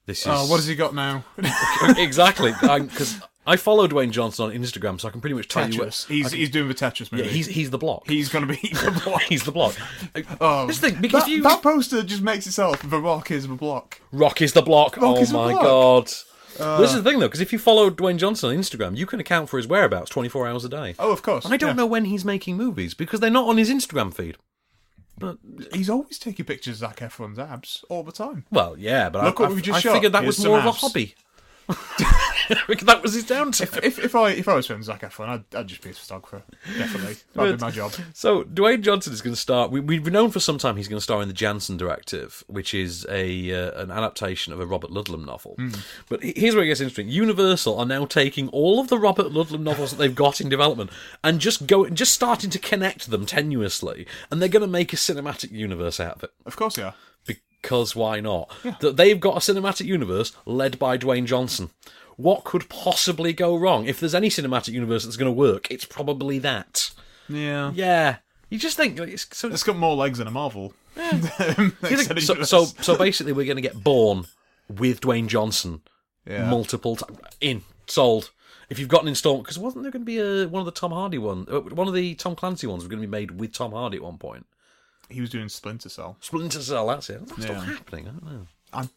This 0.07 0.27
uh, 0.27 0.31
is 0.31 0.37
Oh, 0.39 0.51
what 0.51 0.57
has 0.57 0.66
he 0.66 0.75
got 0.75 0.95
now? 0.95 1.25
exactly 1.97 2.53
because 2.61 3.21
I 3.49 3.57
follow 3.57 3.88
Dwayne 3.88 4.11
Johnson 4.11 4.46
on 4.46 4.53
Instagram, 4.53 5.01
so 5.01 5.09
I 5.09 5.11
can 5.11 5.20
pretty 5.20 5.34
much 5.34 5.49
tell 5.49 5.68
you 5.68 5.78
what 5.78 5.88
Tetris. 5.88 6.07
He's 6.09 6.26
I 6.26 6.28
can- 6.30 6.38
he's 6.38 6.51
doing 6.51 6.68
the 6.68 6.74
Tetris 6.74 7.11
movie. 7.11 7.24
Yeah, 7.24 7.30
he's 7.30 7.46
he's 7.46 7.70
the 7.70 7.78
block. 7.78 8.03
He's 8.09 8.28
gonna 8.28 8.46
be 8.46 8.57
the 8.72 9.01
block. 9.05 9.22
he's 9.22 9.42
the 9.44 9.53
block. 9.53 9.74
Oh, 10.40 10.66
This 10.68 10.78
thing 10.78 11.01
because 11.01 11.24
that, 11.24 11.30
you 11.30 11.42
that 11.42 11.62
poster 11.62 12.03
just 12.03 12.22
makes 12.22 12.46
itself. 12.46 12.82
The 12.88 13.01
Rock 13.01 13.30
is 13.30 13.49
the 13.49 13.55
block. 13.55 14.01
Rock 14.12 14.40
is 14.42 14.53
the 14.53 14.62
block. 14.62 14.96
Rock 14.96 15.16
oh 15.16 15.20
is 15.20 15.30
the 15.30 15.36
my 15.38 15.53
block. 15.53 15.62
god. 15.62 16.11
Uh, 16.61 16.80
this 16.80 16.90
is 16.92 17.03
the 17.03 17.09
thing 17.11 17.20
though, 17.20 17.28
because 17.28 17.40
if 17.40 17.53
you 17.53 17.59
follow 17.59 17.88
Dwayne 17.88 18.18
Johnson 18.18 18.51
on 18.51 18.57
Instagram, 18.57 18.96
you 18.96 19.07
can 19.07 19.20
account 19.20 19.49
for 19.49 19.57
his 19.59 19.66
whereabouts 19.68 20.11
twenty 20.11 20.28
four 20.28 20.46
hours 20.49 20.64
a 20.64 20.68
day. 20.68 20.94
Oh, 20.99 21.12
of 21.12 21.22
course. 21.22 21.46
I 21.46 21.57
don't 21.57 21.70
yeah. 21.70 21.74
know 21.74 21.86
when 21.86 22.05
he's 22.07 22.24
making 22.24 22.57
movies 22.57 22.94
because 22.94 23.20
they're 23.20 23.30
not 23.30 23.49
on 23.49 23.57
his 23.59 23.70
Instagram 23.70 24.12
feed. 24.12 24.36
But 25.20 25.38
He's 25.72 25.90
always 25.90 26.18
taking 26.18 26.44
pictures 26.46 26.74
of 26.82 26.90
Zac 26.90 26.96
Efron's 26.99 27.38
abs 27.40 27.84
all 27.88 28.03
the 28.05 28.12
time. 28.12 28.44
well, 28.51 28.76
yeah, 28.78 29.09
but 29.09 29.24
Look 29.24 29.40
I, 29.40 29.42
what 29.44 29.51
I- 29.53 29.55
we 29.55 29.62
just 29.62 29.78
I 29.78 29.80
shot. 29.80 29.94
figured 29.94 30.12
that 30.12 30.22
Here's 30.22 30.36
was 30.36 30.42
some 30.42 30.51
more 30.53 30.59
of 30.61 30.64
a 30.66 30.68
abs. 30.68 30.80
hobby. 30.80 31.14
that 32.82 33.03
was 33.03 33.14
his 33.14 33.24
downtime. 33.24 33.62
If, 33.62 33.76
if 33.84 33.99
if 33.99 34.14
I 34.14 34.30
if 34.30 34.49
I 34.49 34.55
was 34.55 34.66
friends 34.66 34.88
with 34.88 35.01
Zac 35.01 35.11
Efron, 35.11 35.28
I'd, 35.28 35.55
I'd 35.55 35.66
just 35.66 35.82
be 35.82 35.90
a 35.90 35.92
photographer. 35.92 36.42
Definitely, 36.78 37.16
that'd 37.34 37.59
be 37.59 37.64
my 37.64 37.70
job. 37.70 37.92
So 38.14 38.44
Dwayne 38.44 38.80
Johnson 38.80 39.12
is 39.12 39.20
going 39.20 39.34
to 39.34 39.40
start. 39.40 39.70
We, 39.70 39.80
we've 39.80 40.11
known 40.11 40.30
for 40.30 40.40
some 40.40 40.59
time 40.59 40.76
he's 40.76 40.88
going 40.88 40.99
to 40.99 41.03
star 41.03 41.20
in 41.20 41.28
the 41.28 41.34
Janson 41.34 41.76
Directive, 41.76 42.44
which 42.46 42.72
is 42.72 43.07
a 43.11 43.53
uh, 43.53 43.82
an 43.82 43.90
adaptation 43.90 44.53
of 44.53 44.61
a 44.61 44.66
Robert 44.66 44.90
Ludlum 44.90 45.26
novel. 45.26 45.55
Hmm. 45.57 45.70
But 46.09 46.22
here's 46.22 46.55
where 46.55 46.64
it 46.64 46.68
gets 46.68 46.80
interesting. 46.80 47.09
Universal 47.09 47.78
are 47.78 47.86
now 47.86 48.07
taking 48.07 48.49
all 48.49 48.80
of 48.80 48.88
the 48.88 48.99
Robert 48.99 49.26
Ludlum 49.32 49.61
novels 49.61 49.90
that 49.90 49.96
they've 49.96 50.14
got 50.14 50.40
in 50.40 50.49
development 50.49 50.90
and 51.22 51.40
just 51.40 51.66
go 51.66 51.88
just 51.88 52.14
starting 52.14 52.51
to 52.51 52.59
connect 52.59 53.11
them 53.11 53.26
tenuously, 53.26 54.07
and 54.30 54.40
they're 54.40 54.49
going 54.49 54.62
to 54.62 54.66
make 54.66 54.92
a 54.92 54.96
cinematic 54.96 55.53
universe 55.53 56.01
out 56.01 56.16
of 56.16 56.24
it. 56.24 56.30
Of 56.46 56.57
course, 56.57 56.78
yeah. 56.78 56.92
Because 57.26 57.96
why 57.96 58.20
not? 58.20 58.51
That 58.80 58.96
they've 58.96 59.18
got 59.18 59.36
a 59.36 59.40
cinematic 59.40 59.86
universe 59.86 60.32
led 60.46 60.78
by 60.78 60.96
Dwayne 60.96 61.26
Johnson. 61.26 61.70
What 62.19 62.43
could 62.45 62.69
possibly 62.69 63.33
go 63.33 63.57
wrong? 63.57 63.87
If 63.87 64.01
there's 64.01 64.14
any 64.14 64.29
cinematic 64.29 64.73
universe 64.73 65.05
that's 65.05 65.16
going 65.16 65.31
to 65.31 65.33
work, 65.33 65.71
it's 65.71 65.85
probably 65.85 66.39
that. 66.41 66.91
Yeah. 67.29 67.71
Yeah. 67.75 68.16
You 68.51 68.59
just 68.59 68.77
think 68.77 68.99
like, 68.99 69.09
it's 69.11 69.27
so. 69.33 69.49
It's 69.49 69.62
got 69.62 69.77
more 69.77 69.95
legs 69.95 70.19
than 70.19 70.27
a 70.27 70.31
Marvel. 70.33 70.75
Think- 70.97 72.21
so, 72.21 72.43
so, 72.43 72.64
so 72.64 72.97
basically, 72.99 73.33
we're 73.33 73.45
going 73.47 73.57
to 73.57 73.62
get 73.62 73.85
born 73.85 74.25
with 74.69 75.01
Dwayne 75.01 75.29
Johnson 75.29 75.81
Yeah. 76.27 76.51
multiple 76.51 76.97
times 76.97 77.19
in 77.41 77.62
sold. 77.87 78.31
If 78.69 78.79
you've 78.79 78.89
got 78.89 79.03
an 79.03 79.09
installment, 79.09 79.45
because 79.45 79.59
wasn't 79.59 79.85
there 79.85 79.93
going 79.93 80.03
to 80.03 80.07
be 80.07 80.19
a 80.19 80.49
one 80.49 80.61
of 80.61 80.66
the 80.66 80.73
Tom 80.73 80.91
Hardy 80.93 81.19
one, 81.19 81.47
uh, 81.51 81.61
one 81.61 81.89
of 81.89 81.95
the 81.95 82.14
Tom 82.16 82.35
Clancy 82.35 82.66
ones 82.66 82.83
was 82.83 82.89
going 82.89 83.01
to 83.01 83.07
be 83.07 83.11
made 83.11 83.39
with 83.39 83.53
Tom 83.53 83.73
Hardy 83.73 83.99
at 83.99 84.03
one 84.03 84.19
point. 84.19 84.45
he 85.09 85.21
was 85.21 85.31
doing 85.31 85.49
Splinter 85.49 85.89
Cell. 85.89 86.16
Splinter 86.21 86.61
Cell, 86.61 86.87
that's 86.89 87.09
it. 87.11 87.27
That's 87.29 87.43
still 87.45 87.55
happening. 87.61 88.09
I 88.09 88.11
don't 88.11 88.25
know. 88.25 88.47
I'm 88.73 88.91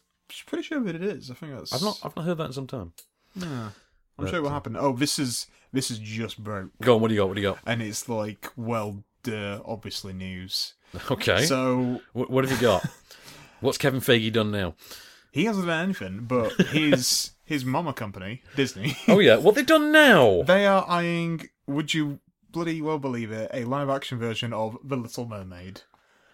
pretty 0.46 0.64
sure 0.64 0.80
that 0.80 0.94
it 0.96 1.02
is. 1.04 1.30
I 1.30 1.34
think 1.34 1.52
that's. 1.54 1.72
I've 1.72 1.82
not, 1.82 2.00
I've 2.02 2.16
not 2.16 2.24
heard 2.24 2.38
that 2.38 2.46
in 2.46 2.52
some 2.52 2.66
time. 2.66 2.92
Yeah. 3.34 3.70
I'm 4.18 4.24
But, 4.24 4.30
sure 4.30 4.42
what 4.42 4.50
uh, 4.50 4.54
happened. 4.54 4.76
Oh, 4.78 4.92
this 4.92 5.18
is 5.18 5.46
this 5.72 5.90
is 5.90 5.98
just 5.98 6.42
broke. 6.42 6.70
Go 6.82 6.96
on. 6.96 7.00
What 7.00 7.08
do 7.08 7.14
you 7.14 7.20
got? 7.20 7.28
What 7.28 7.34
do 7.36 7.40
you 7.40 7.48
got? 7.48 7.58
And 7.66 7.82
it's 7.82 8.08
like, 8.08 8.50
well, 8.56 9.04
duh, 9.22 9.60
obviously 9.64 10.12
news. 10.12 10.74
Okay. 11.10 11.44
So 11.46 12.00
What, 12.12 12.30
what 12.30 12.44
have 12.44 12.52
you 12.52 12.60
got? 12.60 12.84
What's 13.60 13.78
Kevin 13.78 14.00
Feige 14.00 14.32
done 14.32 14.50
now? 14.50 14.74
he 15.32 15.46
hasn't 15.46 15.66
done 15.66 15.84
anything, 15.84 16.24
but 16.28 16.52
his 16.68 17.30
his 17.44 17.64
mama 17.64 17.92
company, 17.94 18.42
Disney. 18.54 18.96
Oh 19.08 19.18
yeah, 19.18 19.36
what 19.36 19.54
they've 19.54 19.66
done 19.66 19.90
now? 19.90 20.42
They 20.42 20.66
are 20.66 20.84
eyeing. 20.88 21.48
Would 21.66 21.94
you 21.94 22.18
bloody 22.50 22.82
well 22.82 22.98
believe 22.98 23.32
it? 23.32 23.50
A 23.54 23.64
live 23.64 23.88
action 23.88 24.18
version 24.18 24.52
of 24.52 24.76
The 24.84 24.96
Little 24.96 25.26
Mermaid. 25.26 25.80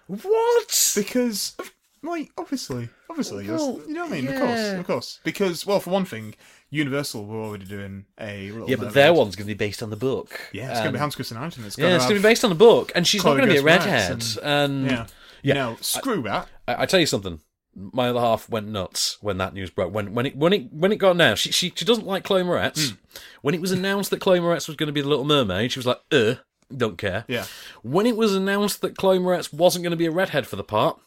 What? 0.08 0.92
Because, 0.96 1.54
like, 2.02 2.32
obviously, 2.36 2.88
obviously. 3.10 3.46
Well, 3.48 3.80
you 3.86 3.94
know 3.94 4.04
what 4.04 4.12
I 4.12 4.20
mean? 4.20 4.28
Of 4.28 4.40
course, 4.40 4.60
of 4.72 4.86
course. 4.86 5.20
Because, 5.22 5.66
well, 5.66 5.80
for 5.80 5.90
one 5.90 6.06
thing, 6.06 6.34
Universal 6.70 7.24
were 7.24 7.40
already 7.40 7.64
doing 7.64 8.04
a 8.20 8.50
Little 8.50 8.68
Yeah, 8.68 8.76
but 8.76 8.92
their 8.92 9.14
one's 9.14 9.36
going 9.36 9.46
to 9.48 9.54
be 9.54 9.56
based 9.56 9.82
on 9.82 9.90
the 9.90 9.96
book. 9.96 10.38
Yeah, 10.52 10.70
it's 10.70 10.80
going 10.80 10.90
to 10.90 10.92
be 10.92 10.98
Hans 10.98 11.14
Christian 11.14 11.38
Andersen. 11.38 11.64
It's 11.64 11.78
Yeah, 11.78 11.96
it's 11.96 12.04
going 12.04 12.16
to 12.16 12.20
be 12.20 12.28
based 12.28 12.44
on 12.44 12.50
the 12.50 12.56
book, 12.56 12.92
and 12.94 13.06
she's 13.06 13.24
not 13.24 13.36
going 13.36 13.48
to 13.48 13.54
be 13.54 13.58
a 13.58 13.62
redhead. 13.62 14.24
And 14.42 14.86
yeah, 14.86 15.06
yeah, 15.42 15.54
No, 15.54 15.76
screw 15.80 16.22
that. 16.22 16.48
I, 16.66 16.82
I 16.82 16.86
tell 16.86 17.00
you 17.00 17.06
something. 17.06 17.40
My 17.74 18.08
other 18.08 18.20
half 18.20 18.48
went 18.50 18.66
nuts 18.66 19.18
when 19.20 19.38
that 19.38 19.54
news 19.54 19.70
broke. 19.70 19.94
When 19.94 20.12
when 20.12 20.26
it 20.26 20.36
when 20.36 20.52
it 20.52 20.72
when 20.72 20.92
it 20.92 20.96
got 20.96 21.12
announced, 21.12 21.42
she 21.42 21.52
she, 21.52 21.72
she 21.74 21.84
doesn't 21.84 22.06
like 22.06 22.24
Chloe 22.24 22.42
Moretz. 22.42 22.90
Hmm. 22.90 22.96
When 23.42 23.54
it 23.54 23.60
was 23.60 23.70
announced 23.70 24.10
that 24.10 24.20
Chloe 24.20 24.40
Moretz 24.40 24.66
was 24.66 24.76
going 24.76 24.88
to 24.88 24.92
be 24.92 25.00
the 25.00 25.08
Little 25.08 25.24
Mermaid, 25.24 25.72
she 25.72 25.78
was 25.78 25.86
like, 25.86 26.00
"Uh, 26.10 26.34
don't 26.76 26.98
care." 26.98 27.24
Yeah. 27.28 27.46
When 27.82 28.04
it 28.06 28.16
was 28.16 28.34
announced 28.34 28.80
that 28.80 28.96
Chloe 28.96 29.18
Moretz 29.18 29.52
wasn't 29.52 29.84
going 29.84 29.92
to 29.92 29.96
be 29.96 30.06
a 30.06 30.10
redhead 30.10 30.46
for 30.46 30.56
the 30.56 30.64
part, 30.64 31.00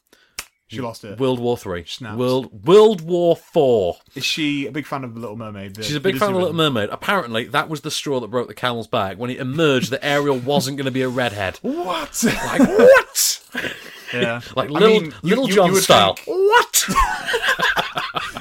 She 0.76 0.82
lost 0.82 1.03
it. 1.03 1.19
World 1.19 1.39
War 1.39 1.57
Three, 1.57 1.84
Snaps. 1.86 2.17
World 2.17 2.65
World 2.65 3.01
War 3.01 3.36
Four. 3.36 3.97
Is 4.15 4.24
she 4.26 4.67
a 4.67 4.72
big 4.72 4.86
fan 4.86 5.03
of 5.03 5.13
The 5.13 5.19
Little 5.19 5.36
Mermaid? 5.38 5.76
the- 5.76 5.84
She's 5.84 5.95
a 5.95 5.99
big 5.99 6.15
fan 6.17 6.30
of 6.30 6.36
Disney 6.36 6.39
Little 6.45 6.55
Mermaid. 6.55 6.89
Apparently, 6.91 7.45
that 7.45 7.69
was 7.69 7.82
the 7.82 7.91
straw 7.91 8.19
that 8.19 8.28
broke 8.30 8.47
the 8.47 8.53
camel's 8.53 8.88
back 8.88 9.17
when 9.17 9.30
it 9.30 9.39
emerged 9.39 9.91
that 9.91 10.03
Ariel 10.05 10.38
wasn't 10.38 10.78
going 10.78 10.86
to 10.86 10.91
be 10.91 11.01
a 11.01 11.09
redhead. 11.09 11.57
What? 11.61 12.24
Like 12.24 12.59
what? 12.61 13.41
yeah, 14.13 14.41
Like 14.55 14.69
I 14.69 14.72
little 14.74 14.88
mean, 15.01 15.05
you- 15.24 15.30
Little 15.30 15.47
John 15.47 15.72
you 15.74 15.80
style. 15.82 16.15
think- 16.15 16.28
What? 16.28 16.86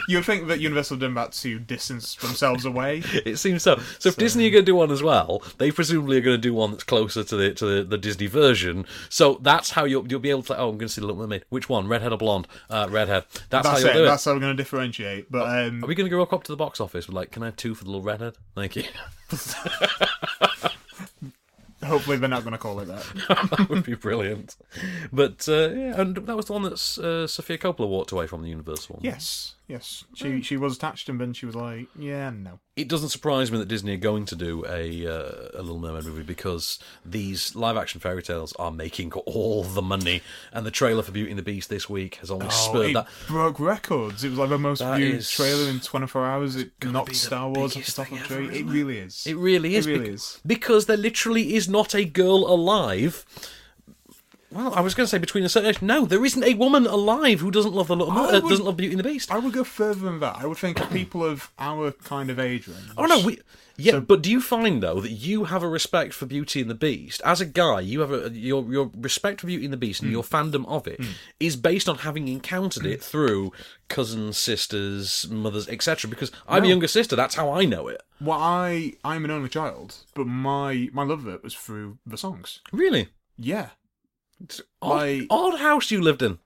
you 0.09 0.19
would 0.19 0.25
think 0.25 0.49
that 0.49 0.61
Universal 0.61 0.97
have 0.97 1.01
done 1.01 1.15
that 1.15 1.33
to 1.33 1.59
distance 1.59 2.15
themselves 2.17 2.65
away. 2.65 3.03
It 3.31 3.37
seems 3.37 3.63
so. 3.63 3.79
So 3.99 4.09
if 4.09 4.17
Disney 4.17 4.47
are 4.47 4.51
going 4.51 4.65
to 4.65 4.67
do 4.67 4.75
one 4.75 4.91
as 4.91 5.03
well, 5.03 5.43
they 5.59 5.71
presumably 5.71 6.19
are 6.19 6.23
going 6.23 6.37
to 6.37 6.41
do 6.41 6.55
one 6.55 6.71
that's 6.71 6.85
closer 6.85 7.23
to 7.23 7.37
the 7.37 7.53
to 7.55 7.67
the, 7.67 7.85
the 7.85 7.99
Disney 7.99 8.27
version. 8.27 8.87
So 9.09 9.39
that's 9.43 9.71
how 9.71 9.85
you'll 9.85 10.07
you'll 10.09 10.21
be 10.21 10.31
able 10.31 10.43
to. 10.45 10.57
Oh, 10.57 10.71
I'm 10.71 10.79
going 10.79 10.89
to 10.89 10.89
see 10.89 11.01
the 11.01 11.07
Little 11.07 11.21
Mermaid. 11.21 11.45
Which 11.51 11.69
one? 11.69 11.87
Redhead 11.87 12.13
or 12.13 12.19
blonde? 12.19 12.49
Uh, 12.71 12.89
redhead. 12.91 13.25
That's, 13.51 13.67
how 13.67 13.79
you'll 13.79 13.89
it. 13.89 13.95
do 13.95 14.05
That's 14.05 14.25
how 14.25 14.33
we're 14.33 14.41
going 14.41 14.57
to 14.57 14.63
differentiate. 14.63 15.31
But 15.31 15.67
um, 15.67 15.85
Are 15.85 15.87
we 15.87 15.95
going 15.95 16.09
to 16.09 16.11
go 16.11 16.23
up 16.23 16.45
to 16.45 16.53
the 16.53 16.57
box 16.57 16.81
office 16.81 17.07
with 17.07 17.15
like, 17.15 17.31
can 17.31 17.43
I 17.43 17.47
have 17.47 17.57
two 17.57 17.75
for 17.75 17.85
the 17.85 17.91
little 17.91 18.05
redhead? 18.05 18.35
Thank 18.55 18.77
you. 18.77 18.85
hopefully 21.85 22.17
they're 22.17 22.29
not 22.29 22.43
going 22.43 22.53
to 22.53 22.59
call 22.59 22.81
it 22.81 22.87
that. 22.87 23.05
that 23.51 23.69
would 23.69 23.85
be 23.85 23.95
brilliant. 23.95 24.57
But 25.13 25.49
uh, 25.49 25.71
yeah, 25.71 26.01
and 26.01 26.17
that 26.17 26.37
was 26.37 26.47
the 26.47 26.53
one 26.53 26.63
that 26.63 26.73
uh, 26.75 27.27
Sofia 27.27 27.59
Coppola 27.59 27.89
walked 27.89 28.13
away 28.13 28.27
from 28.27 28.43
the 28.43 28.49
Universal 28.49 28.97
one. 28.97 29.05
Yes, 29.05 29.55
yes. 29.71 30.05
She 30.15 30.43
she 30.43 30.57
was 30.57 30.77
attached, 30.77 31.09
and 31.09 31.21
then 31.21 31.33
she 31.33 31.47
was 31.47 31.55
like, 31.55 31.87
"Yeah, 31.99 32.31
no." 32.31 32.59
It 32.77 32.89
doesn't 32.89 33.11
surprise 33.11 33.53
me 33.53 33.59
that 33.59 33.69
Disney 33.69 33.93
are 33.95 33.99
going 33.99 34.25
to 34.27 34.35
do 34.37 34.65
a 34.67 35.07
uh, 35.07 35.49
a 35.55 35.63
Little 35.63 35.79
Mermaid 35.79 36.05
movie 36.05 36.23
because 36.23 36.79
these 37.05 37.55
live 37.55 37.77
action 37.77 38.01
fairy 38.01 38.23
tales 38.23 38.53
are 38.59 38.71
making 38.71 39.13
all 39.13 39.63
the 39.65 39.83
money, 39.83 40.23
and 40.53 40.65
the 40.67 40.71
trailer 40.71 41.03
for 41.03 41.13
Beauty 41.13 41.31
and 41.31 41.39
the 41.39 41.43
Beast 41.43 41.69
this 41.69 41.89
week 41.91 42.17
has 42.17 42.31
only 42.31 42.47
Oh, 42.47 42.51
spurred 42.51 42.91
it 42.91 42.95
that. 42.95 43.09
broke 43.29 43.61
records. 43.61 44.25
It 44.25 44.31
was 44.31 44.39
like 44.39 44.49
the 44.49 44.59
most 44.59 44.79
That 44.81 44.97
viewed 44.97 45.17
is 45.17 45.31
trailer 45.31 45.69
in 45.69 45.81
24 45.81 46.25
hours. 46.27 46.57
It 46.57 46.73
knocked 46.85 47.15
Star 47.17 47.49
Wars 47.51 47.77
off 47.77 47.85
the 47.87 47.93
top 47.93 48.11
of 48.13 48.19
the 48.19 48.25
tree. 48.27 48.45
It 48.47 48.53
isn't 48.55 48.69
it? 48.69 48.73
really 48.73 48.99
is. 48.99 49.27
It 49.27 49.37
really 49.37 49.75
is. 49.77 49.87
It 49.87 49.91
really 49.91 50.05
bec- 50.07 50.15
is. 50.15 50.41
because 50.47 50.87
there 50.87 50.97
literally 50.97 51.55
is 51.55 51.69
not 51.69 51.95
a 51.95 52.05
girl 52.05 52.47
alive. 52.53 53.25
Well, 54.53 54.75
I 54.75 54.81
was 54.81 54.95
going 54.95 55.05
to 55.05 55.11
say 55.11 55.19
between 55.19 55.45
a 55.45 55.49
certain 55.49 55.71
age. 55.71 55.81
No, 55.81 56.05
there 56.05 56.25
isn't 56.25 56.43
a 56.43 56.55
woman 56.55 56.87
alive 56.87 57.41
who 57.41 57.51
doesn't 57.51 57.75
love 57.75 57.89
the 57.89 57.97
Little 57.97 58.13
Mer- 58.13 58.21
I 58.21 58.37
uh, 58.37 58.41
doesn't 58.41 58.65
love 58.65 58.77
Beauty 58.77 58.95
and 58.95 58.99
the 58.99 59.09
Beast. 59.09 59.31
I 59.31 59.39
would 59.39 59.53
go 59.53 59.63
further 59.63 60.01
than 60.01 60.21
that. 60.21 60.37
I 60.39 60.47
would 60.47 60.59
think 60.59 60.91
people 60.91 61.25
of 61.25 61.53
our 61.59 61.93
kind 61.93 62.31
of 62.31 62.41
age 62.41 62.67
range. 62.67 62.91
Oh 62.97 63.07
no, 63.07 63.25
we 63.25 63.39
yeah, 63.81 64.01
but 64.01 64.23
do 64.23 64.31
you 64.31 64.41
find 64.41 64.83
though 64.83 65.01
that 65.01 65.11
you 65.11 65.45
have 65.45 65.63
a 65.63 65.69
respect 65.69 66.13
for 66.13 66.27
Beauty 66.27 66.61
and 66.61 66.69
the 66.69 66.75
Beast 66.75 67.23
as 67.25 67.41
a 67.41 67.47
guy? 67.47 67.81
You 67.81 68.01
have 68.01 68.13
a 68.13 68.31
your 68.31 68.65
your 68.71 68.91
respect 68.97 69.41
for 69.41 69.47
Beauty 69.47 69.65
and 69.65 69.73
the 69.73 69.79
Beast 69.79 70.01
and 70.01 70.09
hmm. 70.09 70.15
your 70.15 70.23
fandom 70.23 70.67
of 70.67 70.87
it 70.87 71.03
hmm. 71.03 71.13
is 71.39 71.57
based 71.57 71.89
on 71.89 71.99
having 71.99 72.29
encountered 72.29 72.87
it 72.87 72.99
hmm. 72.99 73.03
through 73.03 73.53
cousins, 73.89 74.37
sisters, 74.37 75.29
mothers, 75.31 75.69
etc. 75.69 76.11
Because 76.11 76.31
I'm 76.47 76.65
a 76.65 76.69
younger 76.69 76.89
sister, 76.89 77.17
that's 77.17 77.35
how 77.35 77.53
I 77.53 77.65
know 77.65 77.89
it. 77.89 78.03
Well, 78.21 78.39
I 78.41 78.95
I'm 79.05 79.25
an 79.25 79.31
only 79.31 79.49
child, 79.49 79.97
but 80.15 80.27
my 80.27 80.91
my 80.93 81.05
love 81.05 81.27
of 81.27 81.35
it 81.35 81.43
was 81.43 81.55
through 81.55 81.99
the 82.05 82.19
songs. 82.19 82.61
Really, 82.73 83.09
Yeah, 83.39 83.71
odd, 84.83 84.89
Like- 84.89 85.27
odd 85.31 85.59
house 85.59 85.91
you 85.91 86.01
lived 86.01 86.23
in. 86.23 86.39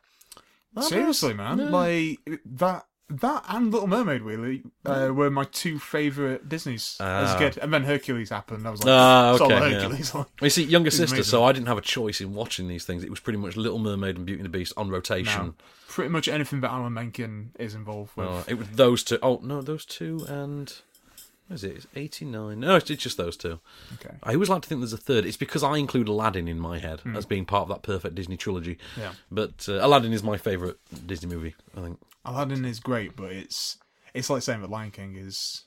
Odd 0.77 0.83
seriously, 0.85 1.35
house. 1.35 1.59
man. 1.59 1.59
Yeah. 1.59 1.71
Like 1.71 2.41
that 2.45 2.87
that 3.11 3.45
and 3.49 3.71
Little 3.71 3.87
Mermaid 3.87 4.23
really 4.23 4.63
uh, 4.87 5.11
were 5.15 5.31
my 5.31 5.45
two 5.45 5.79
favorite 5.79 6.49
Disney's 6.49 6.97
as 7.01 7.31
a 7.33 7.35
Ah. 7.35 7.39
kid, 7.39 7.59
and 7.59 7.73
then 7.73 7.85
Hercules 7.85 8.31
happened. 8.31 8.67
I 8.67 8.71
was 8.71 8.83
like, 8.83 8.91
Ah, 8.93 9.37
solo 9.37 9.55
okay. 9.57 9.71
yeah. 9.73 9.81
Hercules. 9.83 10.15
like, 10.15 10.27
You 10.41 10.51
see, 10.51 10.65
younger 10.65 10.91
sister, 10.91 11.17
amazing. 11.17 11.31
so 11.31 11.45
I 11.45 11.53
didn't 11.53 11.69
have 11.69 11.77
a 11.79 11.83
choice 11.83 12.21
in 12.23 12.33
watching 12.35 12.67
these 12.67 12.85
things. 12.85 13.05
It 13.05 13.11
was 13.11 13.21
pretty 13.21 13.39
much 13.39 13.57
Little 13.57 13.79
Mermaid 13.79 14.17
and 14.17 14.25
Beauty 14.25 14.41
and 14.41 14.47
the 14.47 14.59
Beast 14.59 14.73
on 14.79 14.89
rotation. 14.89 15.47
No, 15.49 15.55
pretty 15.89 16.11
much 16.11 16.29
anything 16.29 16.63
that 16.63 16.71
Alan 16.73 16.95
Menken 16.95 17.53
is 17.59 17.75
involved 17.75 18.17
with. 18.17 18.27
Uh, 18.27 18.43
it 18.49 18.55
was 18.55 18.69
those 18.71 19.05
two. 19.05 19.19
Oh 19.23 19.39
no, 19.45 19.61
those 19.61 19.85
two 19.85 20.25
and 20.29 20.73
What 21.49 21.57
is 21.57 21.65
it? 21.65 21.77
It's 21.77 21.87
89. 21.95 22.59
No, 22.61 22.77
it's 22.77 22.87
just 22.89 23.17
those 23.19 23.37
two. 23.37 23.61
Okay. 23.95 24.15
I 24.23 24.33
always 24.35 24.49
like 24.49 24.63
to 24.63 24.69
think 24.69 24.81
there's 24.81 24.93
a 24.95 24.97
third. 24.99 25.27
It's 25.27 25.37
because 25.37 25.63
I 25.63 25.77
include 25.77 26.09
Aladdin 26.09 26.49
in 26.49 26.59
my 26.59 26.79
head 26.79 27.01
Hmm. 27.01 27.17
as 27.17 27.27
being 27.27 27.45
part 27.45 27.63
of 27.65 27.69
that 27.69 27.83
perfect 27.83 28.15
Disney 28.15 28.37
trilogy. 28.39 28.79
Yeah. 28.99 29.13
But 29.31 29.67
uh, 29.69 29.75
Aladdin 29.85 30.13
is 30.15 30.23
my 30.23 30.39
favourite 30.39 30.77
Disney 31.07 31.29
movie, 31.35 31.55
I 31.77 31.81
think. 31.83 31.99
Aladdin 32.25 32.65
is 32.65 32.81
great, 32.81 33.15
but 33.15 33.31
it's 33.33 33.77
it's 34.15 34.31
like 34.31 34.43
saying 34.43 34.63
that 34.63 34.71
Lion 34.71 34.91
King 34.91 35.17
is. 35.17 35.65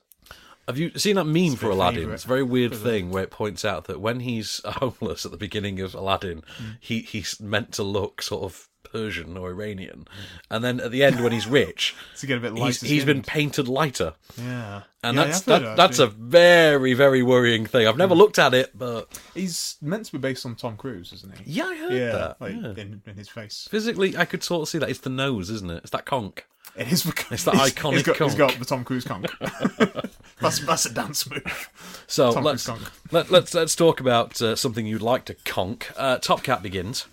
Have 0.67 0.77
you 0.77 0.91
seen 0.97 1.15
that 1.15 1.23
meme 1.25 1.55
for 1.55 1.69
Aladdin? 1.69 1.99
favourite. 2.01 2.15
It's 2.15 2.25
a 2.25 2.27
very 2.27 2.43
weird 2.43 2.75
thing 2.75 3.09
where 3.09 3.23
it 3.23 3.31
points 3.31 3.63
out 3.63 3.85
that 3.85 4.01
when 4.01 4.19
he's 4.21 4.59
homeless 4.65 5.25
at 5.25 5.31
the 5.31 5.37
beginning 5.37 5.79
of 5.79 5.93
Aladdin, 5.93 6.41
Hmm. 6.57 6.63
he 6.79 7.01
he's 7.01 7.39
meant 7.39 7.71
to 7.73 7.83
look 7.83 8.21
sort 8.21 8.43
of 8.43 8.66
Persian 8.91 9.37
or 9.37 9.49
Iranian, 9.49 10.07
and 10.49 10.63
then 10.63 10.79
at 10.79 10.91
the 10.91 11.03
end 11.03 11.21
when 11.23 11.31
he's 11.31 11.47
rich, 11.61 11.95
To 12.19 12.27
get 12.27 12.37
a 12.37 12.41
bit 12.41 12.57
he's, 12.57 12.81
he's 12.81 13.05
been 13.05 13.21
painted 13.23 13.67
lighter. 13.67 14.13
Yeah. 14.37 14.83
and 15.03 15.15
Yeah, 15.17 15.23
that's 15.25 15.41
that, 15.41 15.61
that, 15.61 15.77
that's 15.77 15.99
a 15.99 16.07
very 16.07 16.93
very 16.93 17.23
worrying 17.23 17.65
thing. 17.65 17.87
I've 17.87 17.97
never 17.97 18.15
looked 18.15 18.39
at 18.39 18.53
it, 18.53 18.77
but 18.77 19.07
He's 19.33 19.77
meant 19.81 20.05
to 20.05 20.11
be 20.11 20.17
based 20.17 20.45
on 20.45 20.55
Tom 20.55 20.77
Cruise, 20.77 21.11
isn't 21.13 21.37
he? 21.39 21.51
Yeah, 21.53 21.65
I 21.65 21.75
heard 21.77 21.93
yeah, 21.93 22.11
that, 22.11 22.41
Like 22.41 22.53
yeah. 22.53 22.71
In, 22.81 23.01
in 23.05 23.15
his 23.15 23.29
face. 23.29 23.67
physically 23.71 24.15
I 24.17 24.25
could 24.25 24.43
sort 24.43 24.63
of 24.63 24.69
see 24.69 24.77
that. 24.79 24.89
It's 24.89 24.99
the 24.99 25.09
nose, 25.09 25.49
isn't 25.49 25.69
it? 25.71 25.77
It's 25.83 25.91
that 25.91 26.05
conch. 26.05 26.39
It 26.75 26.91
is. 26.91 27.05
It's 27.31 27.43
that 27.45 27.53
he's- 27.55 27.71
iconic 27.73 27.93
He's 27.93 28.03
got, 28.03 28.17
he's 28.17 28.35
conch. 28.35 28.37
got 28.37 28.59
the 28.59 28.65
Tom 28.65 28.83
Cruise 28.83 29.03
conch. 29.05 29.25
that's 30.39 30.59
that's 30.59 30.85
a 30.85 30.93
dance 30.93 31.27
move. 31.29 31.69
So 32.07 32.33
Tom 32.33 32.43
let's 32.43 32.65
Cruise 32.65 32.79
conch. 32.79 32.91
let, 33.11 33.31
let's 33.31 33.53
let's 33.55 33.75
talk 33.75 33.99
about 33.99 34.39
uh, 34.41 34.55
something 34.55 34.85
you'd 34.85 35.01
like 35.01 35.25
to 35.25 35.33
conk. 35.45 35.91
Uh, 35.97 36.17
Top 36.19 36.43
Cat 36.43 36.61
begins, 36.61 37.07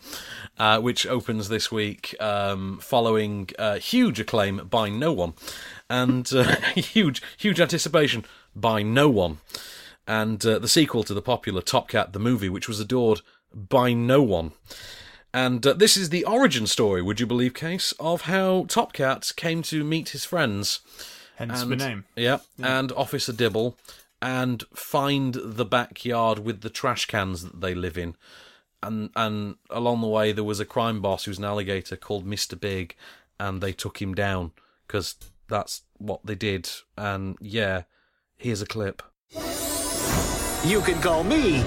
uh, 0.59 0.81
which 0.81 1.07
opens 1.07 1.49
this 1.49 1.71
week, 1.73 2.15
um, 2.21 2.79
following 2.81 3.49
uh, 3.59 3.79
huge 3.79 4.21
acclaim 4.21 4.67
by 4.69 4.89
no 4.89 5.13
one, 5.13 5.35
and 5.91 6.31
uh, 6.33 6.57
huge 6.75 7.23
huge 7.37 7.61
anticipation 7.61 8.25
by 8.55 8.83
no 8.83 9.09
one, 9.09 9.39
and 10.07 10.45
uh, 10.47 10.59
the 10.59 10.69
sequel 10.69 11.03
to 11.05 11.15
the 11.15 11.23
popular 11.23 11.61
Top 11.61 11.89
Cat 11.89 12.13
the 12.13 12.19
movie, 12.19 12.49
which 12.49 12.69
was 12.69 12.81
adored 12.81 13.21
by 13.53 13.93
no 13.93 14.23
one. 14.23 14.53
And 15.33 15.67
uh, 15.67 15.73
this 15.73 15.97
is 15.97 16.11
the 16.11 16.25
origin 16.25 16.67
story, 16.69 17.03
would 17.03 17.19
you 17.19 17.27
believe, 17.27 17.55
Case, 17.55 17.93
of 17.99 18.23
how 18.23 18.67
Top 18.69 18.93
Cat 18.93 19.33
came 19.37 19.63
to 19.65 19.83
meet 19.83 20.11
his 20.11 20.25
friends. 20.25 20.79
Hence 21.37 21.63
and, 21.63 21.73
the 21.73 21.77
name. 21.77 22.05
Yeah, 22.15 22.39
and 22.63 22.93
Officer 22.93 23.33
Dibble, 23.33 23.77
and 24.23 24.63
find 24.73 25.35
the 25.35 25.65
backyard 25.65 26.39
with 26.39 26.61
the 26.61 26.71
trash 26.71 27.07
cans 27.07 27.43
that 27.43 27.61
they 27.61 27.75
live 27.75 27.99
in. 27.99 28.15
And 28.87 29.11
and 29.17 29.57
along 29.71 30.03
the 30.03 30.09
way, 30.09 30.33
there 30.33 30.45
was 30.45 30.61
a 30.61 30.67
crime 30.67 31.01
boss 31.01 31.25
who's 31.25 31.39
an 31.39 31.45
alligator 31.45 31.97
called 31.97 32.27
Mister 32.27 32.55
Big, 32.55 32.95
and 33.41 33.61
they 33.61 33.73
took 33.73 34.03
him 34.03 34.15
down 34.15 34.53
because 34.87 35.17
that's 35.49 35.83
what 35.99 36.21
they 36.25 36.35
did. 36.35 36.71
And 36.99 37.37
yeah, 37.41 37.85
here's 38.37 38.61
a 38.61 38.67
clip. 38.67 39.03
You 40.67 40.81
can 40.81 41.01
call 41.03 41.25
me 41.25 41.63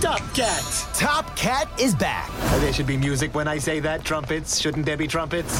Top 0.00 0.20
Cat. 0.34 0.86
Top 0.94 1.34
Cat 1.36 1.68
is 1.80 1.94
back. 1.94 2.30
There 2.60 2.72
should 2.72 2.86
be 2.86 2.96
music 2.96 3.34
when 3.34 3.48
I 3.48 3.58
say 3.58 3.80
that. 3.80 4.04
Trumpets. 4.04 4.58
Shouldn't 4.60 4.84
there 4.86 4.96
be 4.96 5.06
trumpets? 5.06 5.54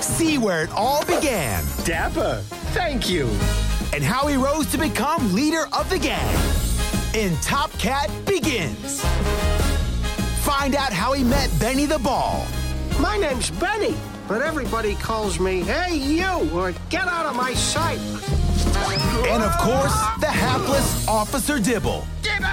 See 0.00 0.38
where 0.38 0.62
it 0.62 0.70
all 0.70 1.04
began. 1.06 1.64
Dapper. 1.84 2.42
Thank 2.72 3.08
you. 3.08 3.26
And 3.92 4.04
how 4.04 4.26
he 4.26 4.36
rose 4.36 4.66
to 4.72 4.78
become 4.78 5.32
leader 5.34 5.66
of 5.72 5.88
the 5.90 5.98
gang. 5.98 6.36
In 7.14 7.36
Top 7.38 7.72
Cat 7.78 8.10
Begins. 8.26 9.02
Find 10.58 10.74
out 10.74 10.90
how 10.90 11.12
he 11.12 11.22
met 11.22 11.50
Benny 11.60 11.84
the 11.84 11.98
Ball. 11.98 12.46
My 12.98 13.18
name's 13.18 13.50
Benny, 13.50 13.94
but 14.26 14.40
everybody 14.40 14.94
calls 14.94 15.38
me 15.38 15.60
Hey 15.60 15.94
You 15.94 16.50
or 16.54 16.72
Get 16.88 17.06
Out 17.06 17.26
of 17.26 17.36
My 17.36 17.52
Sight. 17.52 17.98
And 19.28 19.42
of 19.42 19.52
course, 19.58 19.92
the 20.18 20.26
hapless 20.26 21.06
Officer 21.06 21.58
Dibble. 21.58 22.06
Dibble! 22.22 22.46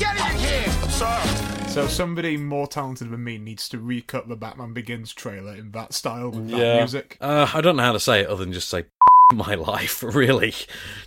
Get 0.00 0.16
in 0.16 0.36
here! 0.40 0.68
Sir. 0.90 1.66
So 1.68 1.86
somebody 1.86 2.36
more 2.36 2.66
talented 2.66 3.08
than 3.10 3.22
me 3.22 3.38
needs 3.38 3.68
to 3.68 3.78
recut 3.78 4.28
the 4.28 4.36
Batman 4.36 4.72
Begins 4.72 5.14
trailer 5.14 5.54
in 5.54 5.70
that 5.70 5.92
style 5.92 6.32
with 6.32 6.50
that 6.50 6.78
music. 6.78 7.18
Uh, 7.20 7.48
I 7.54 7.60
don't 7.60 7.76
know 7.76 7.84
how 7.84 7.92
to 7.92 8.00
say 8.00 8.22
it 8.22 8.26
other 8.26 8.44
than 8.44 8.52
just 8.52 8.68
say 8.68 8.84
my 9.32 9.54
life. 9.54 10.02
Really, 10.02 10.54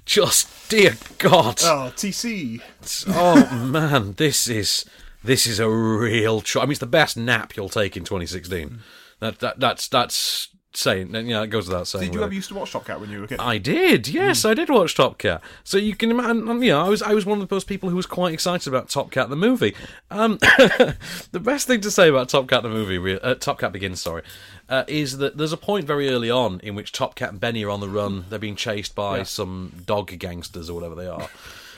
just 0.05 0.69
dear 0.69 0.95
God. 1.17 1.59
Oh, 1.61 1.91
TC. 1.93 2.61
oh 3.09 3.65
man, 3.69 4.13
this 4.13 4.47
is 4.47 4.85
this 5.23 5.45
is 5.47 5.59
a 5.59 5.69
real. 5.69 6.41
Tr- 6.41 6.59
I 6.59 6.63
mean, 6.63 6.71
it's 6.71 6.79
the 6.79 6.85
best 6.85 7.17
nap 7.17 7.55
you'll 7.55 7.69
take 7.69 7.95
in 7.97 8.03
2016. 8.03 8.79
That, 9.19 9.39
that 9.39 9.59
that's 9.59 9.87
that's 9.87 10.49
saying. 10.73 11.11
Know, 11.11 11.43
it 11.43 11.47
goes 11.47 11.67
without 11.67 11.87
saying. 11.87 12.05
Did 12.05 12.13
you 12.13 12.19
really. 12.19 12.25
ever 12.27 12.33
used 12.33 12.49
to 12.49 12.55
watch 12.55 12.71
Top 12.71 12.85
Cat 12.85 12.99
when 12.99 13.11
you 13.11 13.19
were 13.19 13.25
a 13.25 13.27
kid? 13.27 13.39
I 13.39 13.57
did, 13.57 14.07
yes, 14.07 14.45
I 14.45 14.53
did 14.53 14.69
watch 14.69 14.95
Top 14.95 15.17
Cat. 15.17 15.41
So 15.63 15.77
you 15.77 15.95
can 15.95 16.11
imagine, 16.11 16.61
you 16.63 16.71
know, 16.71 16.83
I 16.85 16.89
was 16.89 17.01
I 17.01 17.13
was 17.13 17.25
one 17.25 17.41
of 17.41 17.49
those 17.49 17.63
people 17.63 17.89
who 17.89 17.95
was 17.95 18.05
quite 18.05 18.33
excited 18.33 18.67
about 18.67 18.89
Top 18.89 19.11
Cat 19.11 19.29
the 19.29 19.35
movie. 19.35 19.75
Um, 20.09 20.37
the 20.41 21.39
best 21.39 21.67
thing 21.67 21.81
to 21.81 21.91
say 21.91 22.09
about 22.09 22.29
Top 22.29 22.47
Cat 22.47 22.63
the 22.63 22.69
movie, 22.69 23.19
uh, 23.19 23.35
Top 23.35 23.59
Cat 23.59 23.73
Begins, 23.73 24.01
sorry, 24.01 24.23
uh, 24.69 24.85
is 24.87 25.17
that 25.17 25.37
there's 25.37 25.53
a 25.53 25.57
point 25.57 25.85
very 25.85 26.09
early 26.09 26.31
on 26.31 26.59
in 26.61 26.73
which 26.75 26.91
Top 26.91 27.15
Cat 27.15 27.29
and 27.31 27.39
Benny 27.39 27.63
are 27.63 27.69
on 27.69 27.79
the 27.79 27.89
run. 27.89 28.25
They're 28.29 28.39
being 28.39 28.55
chased 28.55 28.95
by 28.95 29.17
Yeah. 29.17 29.23
some 29.23 29.83
dog 29.85 30.17
gangsters 30.17 30.69
or 30.69 30.73
whatever 30.73 30.95
they 30.95 31.07
are. 31.07 31.29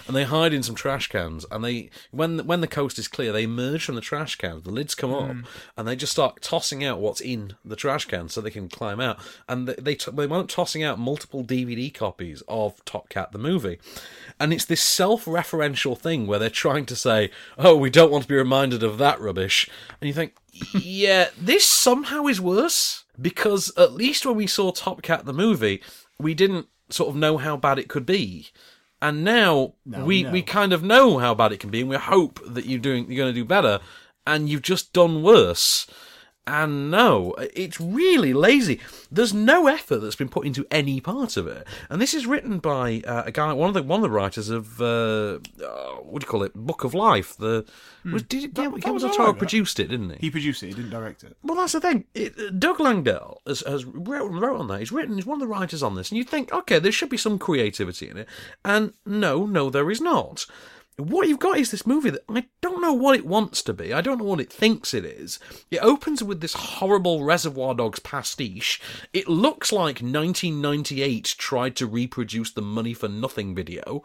And 0.05 0.15
they 0.17 0.25
hide 0.25 0.53
in 0.53 0.63
some 0.63 0.75
trash 0.75 1.07
cans, 1.07 1.45
and 1.49 1.63
they 1.63 1.89
when 2.11 2.45
when 2.45 2.59
the 2.59 2.67
coast 2.67 2.99
is 2.99 3.07
clear, 3.07 3.31
they 3.31 3.43
emerge 3.43 3.85
from 3.85 3.95
the 3.95 4.01
trash 4.01 4.35
cans. 4.35 4.63
The 4.63 4.71
lids 4.71 4.95
come 4.95 5.13
up, 5.13 5.23
Mm. 5.29 5.45
and 5.77 5.87
they 5.87 5.95
just 5.95 6.11
start 6.11 6.41
tossing 6.41 6.83
out 6.83 6.99
what's 6.99 7.21
in 7.21 7.55
the 7.63 7.77
trash 7.77 8.03
can 8.05 8.27
so 8.27 8.41
they 8.41 8.51
can 8.51 8.67
climb 8.67 8.99
out. 8.99 9.17
And 9.47 9.65
they 9.67 9.75
they, 9.75 9.95
t- 9.95 10.11
they 10.11 10.27
tossing 10.47 10.83
out 10.83 10.99
multiple 10.99 11.41
DVD 11.43 11.93
copies 11.93 12.43
of 12.49 12.83
Top 12.83 13.07
Cat 13.07 13.31
the 13.31 13.37
movie, 13.37 13.79
and 14.41 14.51
it's 14.51 14.65
this 14.65 14.81
self-referential 14.83 15.97
thing 15.97 16.27
where 16.27 16.39
they're 16.39 16.49
trying 16.49 16.85
to 16.87 16.95
say, 16.95 17.29
"Oh, 17.57 17.75
we 17.77 17.89
don't 17.89 18.11
want 18.11 18.23
to 18.23 18.27
be 18.29 18.35
reminded 18.35 18.83
of 18.83 18.97
that 18.97 19.21
rubbish," 19.21 19.69
and 20.01 20.07
you 20.09 20.13
think, 20.13 20.35
"Yeah, 20.73 21.29
this 21.39 21.65
somehow 21.65 22.25
is 22.27 22.41
worse 22.41 23.05
because 23.21 23.71
at 23.77 23.93
least 23.93 24.25
when 24.25 24.35
we 24.35 24.47
saw 24.47 24.71
Top 24.71 25.01
Cat 25.01 25.25
the 25.25 25.33
movie, 25.33 25.81
we 26.19 26.33
didn't 26.33 26.67
sort 26.89 27.09
of 27.09 27.15
know 27.15 27.37
how 27.37 27.55
bad 27.55 27.79
it 27.79 27.87
could 27.87 28.05
be." 28.05 28.49
And 29.03 29.25
now 29.25 29.73
Now 29.85 30.05
we, 30.05 30.23
we 30.23 30.31
we 30.31 30.41
kind 30.41 30.71
of 30.71 30.81
know 30.81 31.17
how 31.17 31.35
bad 31.35 31.51
it 31.51 31.59
can 31.59 31.69
be, 31.69 31.81
and 31.81 31.89
we 31.89 31.97
hope 31.97 32.39
that 32.47 32.65
you're 32.65 32.79
doing 32.79 33.05
you're 33.11 33.17
going 33.17 33.33
to 33.33 33.39
do 33.39 33.43
better, 33.43 33.81
and 34.25 34.47
you've 34.47 34.61
just 34.61 34.93
done 34.93 35.21
worse. 35.21 35.85
And 36.45 36.91
no, 36.91 37.33
it's 37.55 37.79
really 37.79 38.33
lazy. 38.33 38.81
There's 39.09 39.33
no 39.33 39.67
effort 39.67 39.99
that's 39.99 40.17
been 40.17 40.27
put 40.27 40.45
into 40.45 40.67
any 40.69 40.99
part 40.99 41.37
of 41.37 41.47
it. 41.47 41.65
And 41.89 42.01
this 42.01 42.13
is 42.13 42.25
written 42.27 42.59
by 42.59 43.01
uh, 43.07 43.23
a 43.25 43.31
guy, 43.31 43.53
one 43.53 43.69
of 43.69 43.73
the 43.73 43.83
one 43.83 43.99
of 43.99 44.01
the 44.01 44.09
writers 44.09 44.49
of 44.49 44.81
uh, 44.81 44.85
uh, 44.85 45.39
what 46.01 46.19
do 46.19 46.25
you 46.25 46.29
call 46.29 46.43
it, 46.43 46.53
Book 46.53 46.83
of 46.83 46.93
Life. 46.93 47.37
The 47.37 47.65
was 48.03 48.23
did 48.23 48.53
Guillermo 48.53 48.75
Hmm. 48.75 48.81
that 48.81 48.93
was 48.93 49.03
del 49.03 49.13
Toro 49.13 49.33
produced 49.33 49.79
it, 49.79 49.87
didn't 49.87 50.09
he? 50.09 50.17
He 50.19 50.29
produced 50.31 50.61
it, 50.63 50.67
he 50.67 50.73
didn't 50.73 50.89
direct 50.89 51.23
it. 51.23 51.37
Well, 51.43 51.55
that's 51.55 51.71
the 51.71 51.79
thing. 51.79 52.03
It, 52.13 52.37
uh, 52.37 52.49
Doug 52.49 52.81
Langdale 52.81 53.41
has, 53.47 53.61
has 53.65 53.85
wrote, 53.85 54.29
wrote 54.29 54.59
on 54.59 54.67
that. 54.67 54.79
He's 54.79 54.91
written. 54.91 55.15
He's 55.15 55.25
one 55.25 55.41
of 55.41 55.47
the 55.47 55.53
writers 55.55 55.81
on 55.81 55.95
this, 55.95 56.09
and 56.11 56.17
you 56.17 56.25
think, 56.25 56.51
okay, 56.51 56.77
there 56.77 56.91
should 56.91 57.09
be 57.09 57.15
some 57.15 57.39
creativity 57.39 58.09
in 58.09 58.17
it, 58.17 58.27
and 58.65 58.91
no, 59.05 59.45
no, 59.45 59.69
there 59.69 59.89
is 59.89 60.01
not. 60.01 60.45
What 60.97 61.27
you've 61.27 61.39
got 61.39 61.57
is 61.57 61.71
this 61.71 61.87
movie 61.87 62.11
that 62.11 62.23
I 62.29 62.45
don't 62.61 62.81
know 62.81 62.93
what 62.93 63.15
it 63.15 63.25
wants 63.25 63.63
to 63.63 63.73
be. 63.73 63.93
I 63.93 64.01
don't 64.01 64.19
know 64.19 64.25
what 64.25 64.39
it 64.39 64.53
thinks 64.53 64.93
it 64.93 65.05
is. 65.05 65.39
It 65.71 65.79
opens 65.79 66.23
with 66.23 66.39
this 66.39 66.53
horrible 66.53 67.23
Reservoir 67.23 67.73
Dogs 67.73 67.99
pastiche. 67.99 68.79
It 69.11 69.27
looks 69.27 69.71
like 69.71 70.01
1998 70.01 71.35
tried 71.37 71.75
to 71.77 71.87
reproduce 71.87 72.51
the 72.51 72.61
Money 72.61 72.93
for 72.93 73.07
Nothing 73.07 73.55
video. 73.55 74.03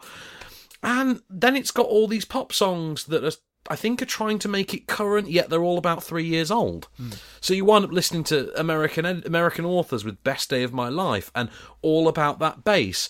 And 0.81 1.21
then 1.29 1.55
it's 1.55 1.71
got 1.71 1.85
all 1.85 2.07
these 2.07 2.25
pop 2.25 2.51
songs 2.53 3.03
that 3.05 3.23
are, 3.23 3.37
I 3.69 3.75
think, 3.75 4.01
are 4.01 4.05
trying 4.05 4.39
to 4.39 4.47
make 4.47 4.73
it 4.73 4.87
current, 4.87 5.29
yet 5.29 5.49
they're 5.49 5.61
all 5.61 5.77
about 5.77 6.03
three 6.03 6.25
years 6.25 6.49
old. 6.49 6.87
Hmm. 6.97 7.09
So 7.39 7.53
you 7.53 7.65
wind 7.65 7.85
up 7.85 7.91
listening 7.91 8.23
to 8.25 8.57
American 8.59 9.05
American 9.05 9.65
authors 9.65 10.05
with 10.05 10.23
"Best 10.23 10.49
Day 10.49 10.63
of 10.63 10.73
My 10.73 10.89
Life" 10.89 11.31
and 11.35 11.49
all 11.81 12.07
about 12.07 12.39
that 12.39 12.63
bass. 12.63 13.09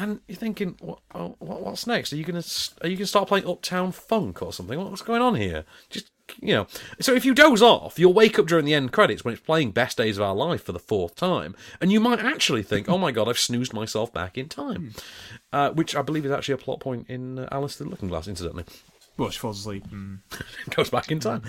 And 0.00 0.20
you're 0.26 0.36
thinking, 0.36 0.76
what, 0.80 1.00
oh, 1.14 1.36
what, 1.40 1.60
what's 1.60 1.86
next? 1.86 2.10
Are 2.14 2.16
you 2.16 2.24
gonna 2.24 2.42
are 2.80 2.88
you 2.88 2.96
gonna 2.96 3.06
start 3.06 3.28
playing 3.28 3.46
Uptown 3.46 3.92
Funk 3.92 4.40
or 4.40 4.50
something? 4.50 4.82
What's 4.82 5.02
going 5.02 5.20
on 5.20 5.34
here? 5.34 5.66
Just 5.90 6.10
you 6.40 6.54
know. 6.54 6.66
So 7.00 7.12
if 7.12 7.26
you 7.26 7.34
doze 7.34 7.60
off, 7.60 7.98
you'll 7.98 8.14
wake 8.14 8.38
up 8.38 8.46
during 8.46 8.64
the 8.64 8.72
end 8.72 8.92
credits 8.92 9.26
when 9.26 9.34
it's 9.34 9.42
playing 9.42 9.72
"Best 9.72 9.98
Days 9.98 10.16
of 10.16 10.22
Our 10.22 10.34
Life" 10.34 10.62
for 10.62 10.72
the 10.72 10.78
fourth 10.78 11.16
time, 11.16 11.54
and 11.82 11.92
you 11.92 12.00
might 12.00 12.18
actually 12.20 12.62
think, 12.62 12.88
"Oh 12.88 12.96
my 12.96 13.12
god, 13.12 13.28
I've 13.28 13.38
snoozed 13.38 13.74
myself 13.74 14.10
back 14.10 14.38
in 14.38 14.48
time," 14.48 14.94
uh, 15.52 15.72
which 15.72 15.94
I 15.94 16.00
believe 16.00 16.24
is 16.24 16.32
actually 16.32 16.54
a 16.54 16.58
plot 16.58 16.80
point 16.80 17.04
in 17.10 17.40
uh, 17.40 17.48
Alice 17.52 17.76
the 17.76 17.84
Looking 17.84 18.08
Glass, 18.08 18.26
incidentally. 18.26 18.64
Well, 19.20 19.28
she 19.28 19.38
falls 19.38 19.60
asleep. 19.60 19.84
And... 19.92 20.20
goes 20.70 20.88
back 20.88 21.10
in 21.10 21.20
time. 21.20 21.42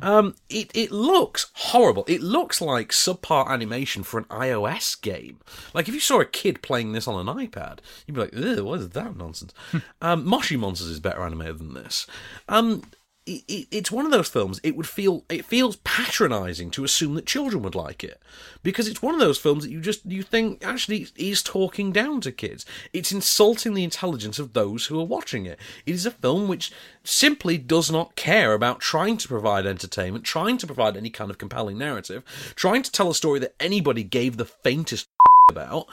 Um, 0.00 0.34
it 0.48 0.70
it 0.74 0.90
looks 0.90 1.50
horrible. 1.52 2.06
It 2.08 2.22
looks 2.22 2.62
like 2.62 2.88
subpar 2.88 3.50
animation 3.50 4.02
for 4.02 4.16
an 4.16 4.24
iOS 4.24 4.98
game. 4.98 5.38
Like 5.74 5.88
if 5.88 5.94
you 5.94 6.00
saw 6.00 6.22
a 6.22 6.24
kid 6.24 6.62
playing 6.62 6.92
this 6.92 7.06
on 7.06 7.28
an 7.28 7.36
iPad, 7.36 7.80
you'd 8.06 8.14
be 8.14 8.20
like, 8.22 8.34
"Ugh, 8.34 8.60
what 8.60 8.80
is 8.80 8.88
that 8.88 9.14
nonsense?" 9.14 9.52
um, 10.00 10.24
Moshi 10.24 10.56
Monsters 10.56 10.88
is 10.88 11.00
better 11.00 11.20
animated 11.20 11.58
than 11.58 11.74
this. 11.74 12.06
Um, 12.48 12.82
it, 13.28 13.44
it, 13.46 13.68
it's 13.70 13.92
one 13.92 14.06
of 14.06 14.10
those 14.10 14.28
films. 14.28 14.58
It 14.62 14.74
would 14.74 14.88
feel 14.88 15.24
it 15.28 15.44
feels 15.44 15.76
patronising 15.76 16.70
to 16.72 16.84
assume 16.84 17.14
that 17.14 17.26
children 17.26 17.62
would 17.62 17.74
like 17.74 18.02
it 18.02 18.20
because 18.62 18.88
it's 18.88 19.02
one 19.02 19.14
of 19.14 19.20
those 19.20 19.38
films 19.38 19.64
that 19.64 19.70
you 19.70 19.80
just 19.80 20.04
you 20.06 20.22
think 20.22 20.64
actually 20.64 21.08
is 21.16 21.42
talking 21.42 21.92
down 21.92 22.20
to 22.22 22.32
kids. 22.32 22.64
It's 22.92 23.12
insulting 23.12 23.74
the 23.74 23.84
intelligence 23.84 24.38
of 24.38 24.54
those 24.54 24.86
who 24.86 24.98
are 24.98 25.04
watching 25.04 25.44
it. 25.44 25.58
It 25.84 25.94
is 25.94 26.06
a 26.06 26.10
film 26.10 26.48
which 26.48 26.72
simply 27.04 27.58
does 27.58 27.90
not 27.90 28.16
care 28.16 28.54
about 28.54 28.80
trying 28.80 29.18
to 29.18 29.28
provide 29.28 29.66
entertainment, 29.66 30.24
trying 30.24 30.56
to 30.58 30.66
provide 30.66 30.96
any 30.96 31.10
kind 31.10 31.30
of 31.30 31.38
compelling 31.38 31.76
narrative, 31.76 32.24
trying 32.56 32.82
to 32.82 32.90
tell 32.90 33.10
a 33.10 33.14
story 33.14 33.38
that 33.40 33.54
anybody 33.60 34.02
gave 34.02 34.36
the 34.36 34.46
faintest 34.46 35.08
about, 35.50 35.86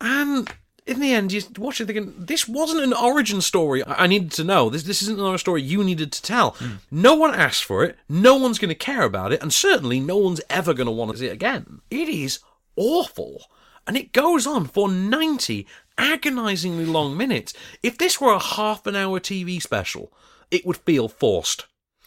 and 0.00 0.52
in 0.90 0.98
the 0.98 1.12
end, 1.14 1.32
you 1.32 1.40
watch 1.56 1.80
it 1.80 1.86
thinking, 1.86 2.12
this 2.18 2.48
wasn't 2.48 2.82
an 2.82 2.92
origin 2.92 3.40
story 3.40 3.84
I 3.84 4.00
I 4.04 4.06
needed 4.08 4.32
to 4.32 4.44
know. 4.44 4.68
This, 4.68 4.82
this 4.82 5.02
isn't 5.02 5.20
another 5.20 5.38
story 5.38 5.62
you 5.62 5.84
needed 5.84 6.10
to 6.12 6.22
tell. 6.22 6.50
Hmm. 6.52 6.76
No 6.90 7.14
one 7.14 7.32
asked 7.32 7.62
for 7.62 7.84
it. 7.84 7.96
No 8.08 8.34
one's 8.34 8.58
going 8.58 8.70
to 8.70 8.74
care 8.74 9.04
about 9.04 9.32
it. 9.32 9.40
And 9.40 9.52
certainly 9.52 10.00
no 10.00 10.16
one's 10.16 10.40
ever 10.50 10.74
going 10.74 10.86
to 10.86 10.92
want 10.92 11.12
to 11.12 11.18
see 11.18 11.26
it 11.26 11.32
again. 11.32 11.80
It 11.90 12.08
is 12.08 12.40
awful. 12.74 13.44
And 13.86 13.96
it 13.96 14.12
goes 14.12 14.46
on 14.46 14.66
for 14.66 14.88
90 14.90 15.66
agonizingly 15.96 16.86
long 16.86 17.16
minutes. 17.16 17.54
If 17.82 17.96
this 17.96 18.20
were 18.20 18.32
a 18.32 18.40
half 18.40 18.86
an 18.86 18.96
hour 18.96 19.20
TV 19.20 19.62
special, 19.62 20.12
it 20.50 20.66
would 20.66 20.78
feel 20.78 21.08
forced. 21.08 21.66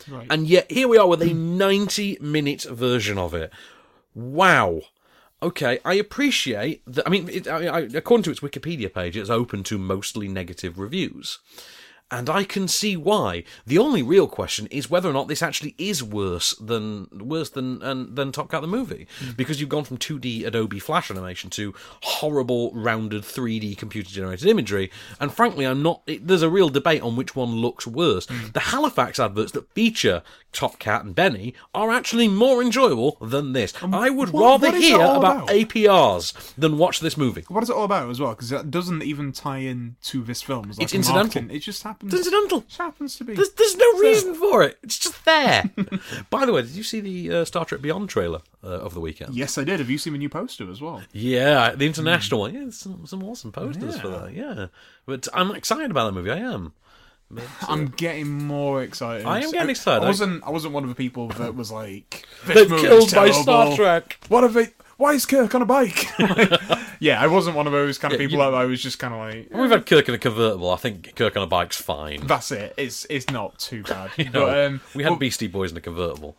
Right. 0.09 0.27
And 0.29 0.47
yet 0.47 0.69
here 0.69 0.89
we 0.89 0.97
are 0.97 1.07
with 1.07 1.21
a 1.21 1.33
90 1.33 2.17
minute 2.19 2.63
version 2.63 3.17
of 3.17 3.33
it. 3.33 3.51
Wow. 4.13 4.81
Okay, 5.43 5.79
I 5.83 5.95
appreciate 5.95 6.81
that. 6.87 7.05
I 7.05 7.09
mean, 7.09 7.27
it, 7.27 7.49
I, 7.49 7.67
I, 7.67 7.79
according 7.81 8.23
to 8.23 8.31
its 8.31 8.39
Wikipedia 8.39 8.91
page, 8.91 9.17
it's 9.17 9.29
open 9.29 9.61
to 9.63 9.77
mostly 9.77 10.29
negative 10.29 10.79
reviews. 10.79 11.39
And 12.13 12.29
I 12.29 12.43
can 12.43 12.67
see 12.67 12.95
why. 12.95 13.43
The 13.65 13.79
only 13.79 14.03
real 14.03 14.27
question 14.27 14.67
is 14.67 14.87
whether 14.87 15.09
or 15.09 15.13
not 15.13 15.27
this 15.27 15.41
actually 15.41 15.73
is 15.79 16.03
worse 16.03 16.53
than 16.57 17.07
worse 17.11 17.49
than 17.49 17.79
than, 17.79 18.13
than 18.13 18.31
Top 18.31 18.51
Cat 18.51 18.61
the 18.61 18.67
movie, 18.67 19.07
hmm. 19.17 19.31
because 19.31 19.59
you've 19.59 19.69
gone 19.69 19.83
from 19.83 19.97
2D 19.97 20.45
Adobe 20.45 20.77
Flash 20.77 21.09
animation 21.09 21.49
to 21.49 21.73
horrible 22.03 22.71
rounded 22.71 23.23
3D 23.23 23.75
computer 23.79 24.11
generated 24.11 24.47
imagery. 24.47 24.91
And 25.19 25.33
frankly, 25.33 25.65
I'm 25.65 25.81
not. 25.81 26.03
It, 26.05 26.27
there's 26.27 26.43
a 26.43 26.51
real 26.51 26.69
debate 26.69 27.01
on 27.01 27.15
which 27.15 27.35
one 27.35 27.55
looks 27.55 27.87
worse. 27.87 28.27
Hmm. 28.27 28.51
The 28.53 28.59
Halifax 28.59 29.19
adverts 29.19 29.51
that 29.53 29.73
feature 29.73 30.21
Top 30.51 30.77
Cat 30.77 31.03
and 31.03 31.15
Benny 31.15 31.55
are 31.73 31.89
actually 31.89 32.27
more 32.27 32.61
enjoyable 32.61 33.17
than 33.21 33.53
this. 33.53 33.73
I 33.81 34.11
would 34.11 34.29
what- 34.29 34.41
rather 34.41 34.67
what 34.67 34.75
it 34.75 34.83
hear 34.83 34.97
about 34.97 35.17
about? 35.17 35.47
APRs 35.49 36.53
than 36.55 36.77
watch 36.77 36.99
this 36.99 37.17
movie. 37.17 37.43
What 37.47 37.63
is 37.63 37.71
it 37.71 37.75
all 37.75 37.85
about 37.85 38.09
as 38.09 38.19
well? 38.19 38.31
Because 38.31 38.49
that 38.49 38.69
doesn't 38.69 39.01
even 39.01 39.31
tie 39.31 39.57
in 39.57 39.95
to 40.03 40.23
this 40.23 40.41
film. 40.41 40.69
It's, 40.69 40.77
like 40.77 40.85
It's 40.85 40.93
incidental. 40.93 41.49
It 41.49 41.59
just 41.59 41.81
happens. 41.81 42.02
It's 42.05 42.13
incidental. 42.13 42.61
Just 42.61 42.77
happens 42.77 43.15
to 43.17 43.23
be. 43.23 43.33
There's, 43.35 43.51
there's 43.53 43.75
no 43.77 43.99
reason 43.99 44.35
for 44.35 44.63
it. 44.63 44.77
It's 44.83 44.97
just 44.99 45.23
there. 45.25 45.63
By 46.29 46.45
the 46.45 46.53
way, 46.53 46.61
did 46.61 46.71
you 46.71 46.83
see 46.83 46.99
the 46.99 47.37
uh, 47.37 47.45
Star 47.45 47.65
Trek 47.65 47.81
Beyond 47.81 48.09
trailer 48.09 48.41
uh, 48.63 48.67
of 48.67 48.93
the 48.93 48.99
weekend? 48.99 49.35
Yes, 49.35 49.57
I 49.57 49.63
did. 49.63 49.79
Have 49.79 49.89
you 49.89 49.97
seen 49.97 50.13
the 50.13 50.19
new 50.19 50.29
poster 50.29 50.69
as 50.69 50.81
well? 50.81 51.01
Yeah, 51.11 51.71
the 51.75 51.85
international 51.85 52.41
one. 52.41 52.53
Yeah, 52.53 52.69
some, 52.71 53.05
some 53.05 53.23
awesome 53.23 53.51
posters 53.51 53.99
for 53.99 54.09
Yeah. 54.09 54.17
that. 54.17 54.33
Yeah, 54.33 54.65
but 55.05 55.27
I'm 55.33 55.51
excited 55.55 55.91
about 55.91 56.05
that 56.05 56.13
movie. 56.13 56.31
I 56.31 56.37
am. 56.37 56.73
But, 57.31 57.43
uh, 57.63 57.65
I'm 57.69 57.87
getting 57.87 58.27
more 58.29 58.83
excited. 58.83 59.25
I 59.25 59.39
am 59.41 59.51
getting 59.51 59.69
excited. 59.71 60.03
I 60.03 60.07
wasn't. 60.07 60.43
I 60.43 60.49
wasn't 60.49 60.73
one 60.73 60.83
of 60.83 60.89
the 60.89 60.95
people 60.95 61.29
that 61.29 61.55
was 61.55 61.71
like, 61.71 62.27
They're 62.45 62.55
"This 62.55 62.69
movie's 62.69 62.85
killed 62.89 63.11
by 63.15 63.31
Star. 63.31 63.75
Trek." 63.75 64.19
What 64.27 64.43
have 64.43 64.53
they? 64.53 64.67
Why 64.97 65.13
is 65.13 65.25
Kirk 65.25 65.53
on 65.55 65.61
a 65.61 65.65
bike? 65.65 66.07
yeah, 66.99 67.21
I 67.21 67.27
wasn't 67.27 67.55
one 67.55 67.65
of 67.67 67.73
those 67.73 67.97
kind 67.97 68.13
of 68.13 68.19
Yeah, 68.21 68.27
people. 68.27 68.45
you- 68.45 68.55
I 68.55 68.65
was 68.65 68.81
just 68.81 68.99
kind 68.99 69.13
of 69.13 69.19
like, 69.19 69.49
We've 69.51 69.71
had 69.71 69.85
Kirk 69.85 70.07
in 70.07 70.15
a 70.15 70.19
convertible. 70.19 70.69
I 70.71 70.77
think 70.77 71.15
Kirk 71.15 71.35
on 71.35 71.43
a 71.43 71.47
bike's 71.47 71.81
fine. 71.81 72.25
that's 72.27 72.51
it. 72.51 72.73
It's 72.77 73.05
it's 73.09 73.29
not 73.29 73.57
too 73.59 73.83
bad. 73.83 74.11
You 74.17 74.25
know, 74.29 74.45
but 74.45 74.65
um, 74.65 74.81
we 74.95 75.03
had 75.03 75.09
well, 75.11 75.19
Beastie 75.19 75.47
Boys 75.47 75.71
in 75.71 75.77
a 75.77 75.81
convertible. 75.81 76.37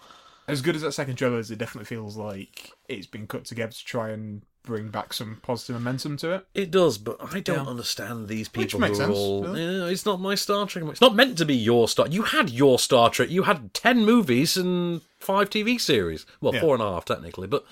as 0.48 0.62
good 0.62 0.76
as 0.76 0.82
that 0.82 0.92
second 0.92 1.16
trailer 1.16 1.38
is, 1.38 1.50
it 1.50 1.58
definitely 1.58 1.86
feels 1.86 2.16
like 2.16 2.70
it's 2.88 3.06
been 3.06 3.26
cut 3.26 3.44
together 3.44 3.72
to 3.72 3.84
try 3.84 4.10
and 4.10 4.42
bring 4.62 4.88
back 4.88 5.12
some 5.12 5.38
positive 5.42 5.74
momentum 5.76 6.16
to 6.16 6.30
it. 6.32 6.46
It 6.54 6.70
does, 6.70 6.96
but 6.96 7.18
I 7.34 7.40
don't 7.40 7.64
Yeah. 7.64 7.70
understand 7.70 8.28
these 8.28 8.46
Which 8.54 8.68
people 8.68 8.80
makes 8.80 8.96
who 8.98 9.04
are 9.04 9.06
sense, 9.08 9.18
all. 9.18 9.44
really. 9.44 9.64
Yeah, 9.78 9.86
it's 9.86 10.06
not 10.06 10.20
my 10.20 10.34
Star 10.36 10.66
Trek. 10.66 10.84
It's 10.88 11.00
not 11.02 11.14
meant 11.14 11.36
to 11.38 11.44
be 11.44 11.54
your 11.56 11.86
Star. 11.88 12.06
You 12.08 12.22
had 12.22 12.48
your 12.48 12.78
Star 12.78 13.10
Trek. 13.10 13.28
You 13.30 13.42
had 13.42 13.74
ten 13.74 14.04
movies 14.06 14.56
and 14.56 15.02
five 15.18 15.50
TV 15.50 15.78
series. 15.78 16.24
Well, 16.40 16.54
Yeah. 16.54 16.60
four 16.62 16.74
and 16.74 16.82
a 16.82 16.90
half 16.92 17.04
technically, 17.04 17.46
but. 17.48 17.64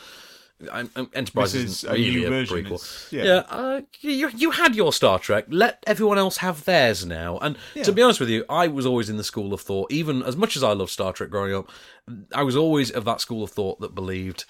I'm, 0.70 0.90
I'm- 0.96 1.10
Enterprise 1.14 1.52
This 1.52 1.64
isn't 1.64 1.70
is 1.70 1.84
a 1.84 1.92
really 1.92 2.20
new 2.20 2.26
a 2.26 2.30
version, 2.30 2.56
prequel. 2.58 2.66
it's- 2.72 3.08
yeah. 3.10 3.24
yeah, 3.24 3.42
uh, 3.48 3.80
you 4.00 4.28
you 4.36 4.50
had 4.52 4.74
your 4.76 4.92
Star 4.92 5.18
Trek. 5.18 5.46
Let 5.48 5.82
everyone 5.86 6.18
else 6.18 6.36
have 6.38 6.64
theirs 6.64 7.04
now. 7.06 7.38
And 7.38 7.56
Yeah. 7.74 7.82
to 7.84 7.92
be 7.92 8.02
honest 8.02 8.20
with 8.20 8.28
you, 8.28 8.44
I 8.48 8.68
was 8.68 8.86
always 8.86 9.08
in 9.10 9.16
the 9.16 9.24
school 9.24 9.52
of 9.54 9.60
thought. 9.60 9.90
Even 9.90 10.22
as 10.22 10.36
much 10.36 10.56
as 10.56 10.62
I 10.62 10.72
loved 10.72 10.90
Star 10.90 11.12
Trek 11.12 11.30
growing 11.30 11.54
up, 11.54 11.70
I 12.34 12.42
was 12.42 12.56
always 12.56 12.90
of 12.90 13.04
that 13.06 13.20
school 13.20 13.42
of 13.42 13.50
thought 13.50 13.80
that 13.80 13.94
believed 13.94 14.44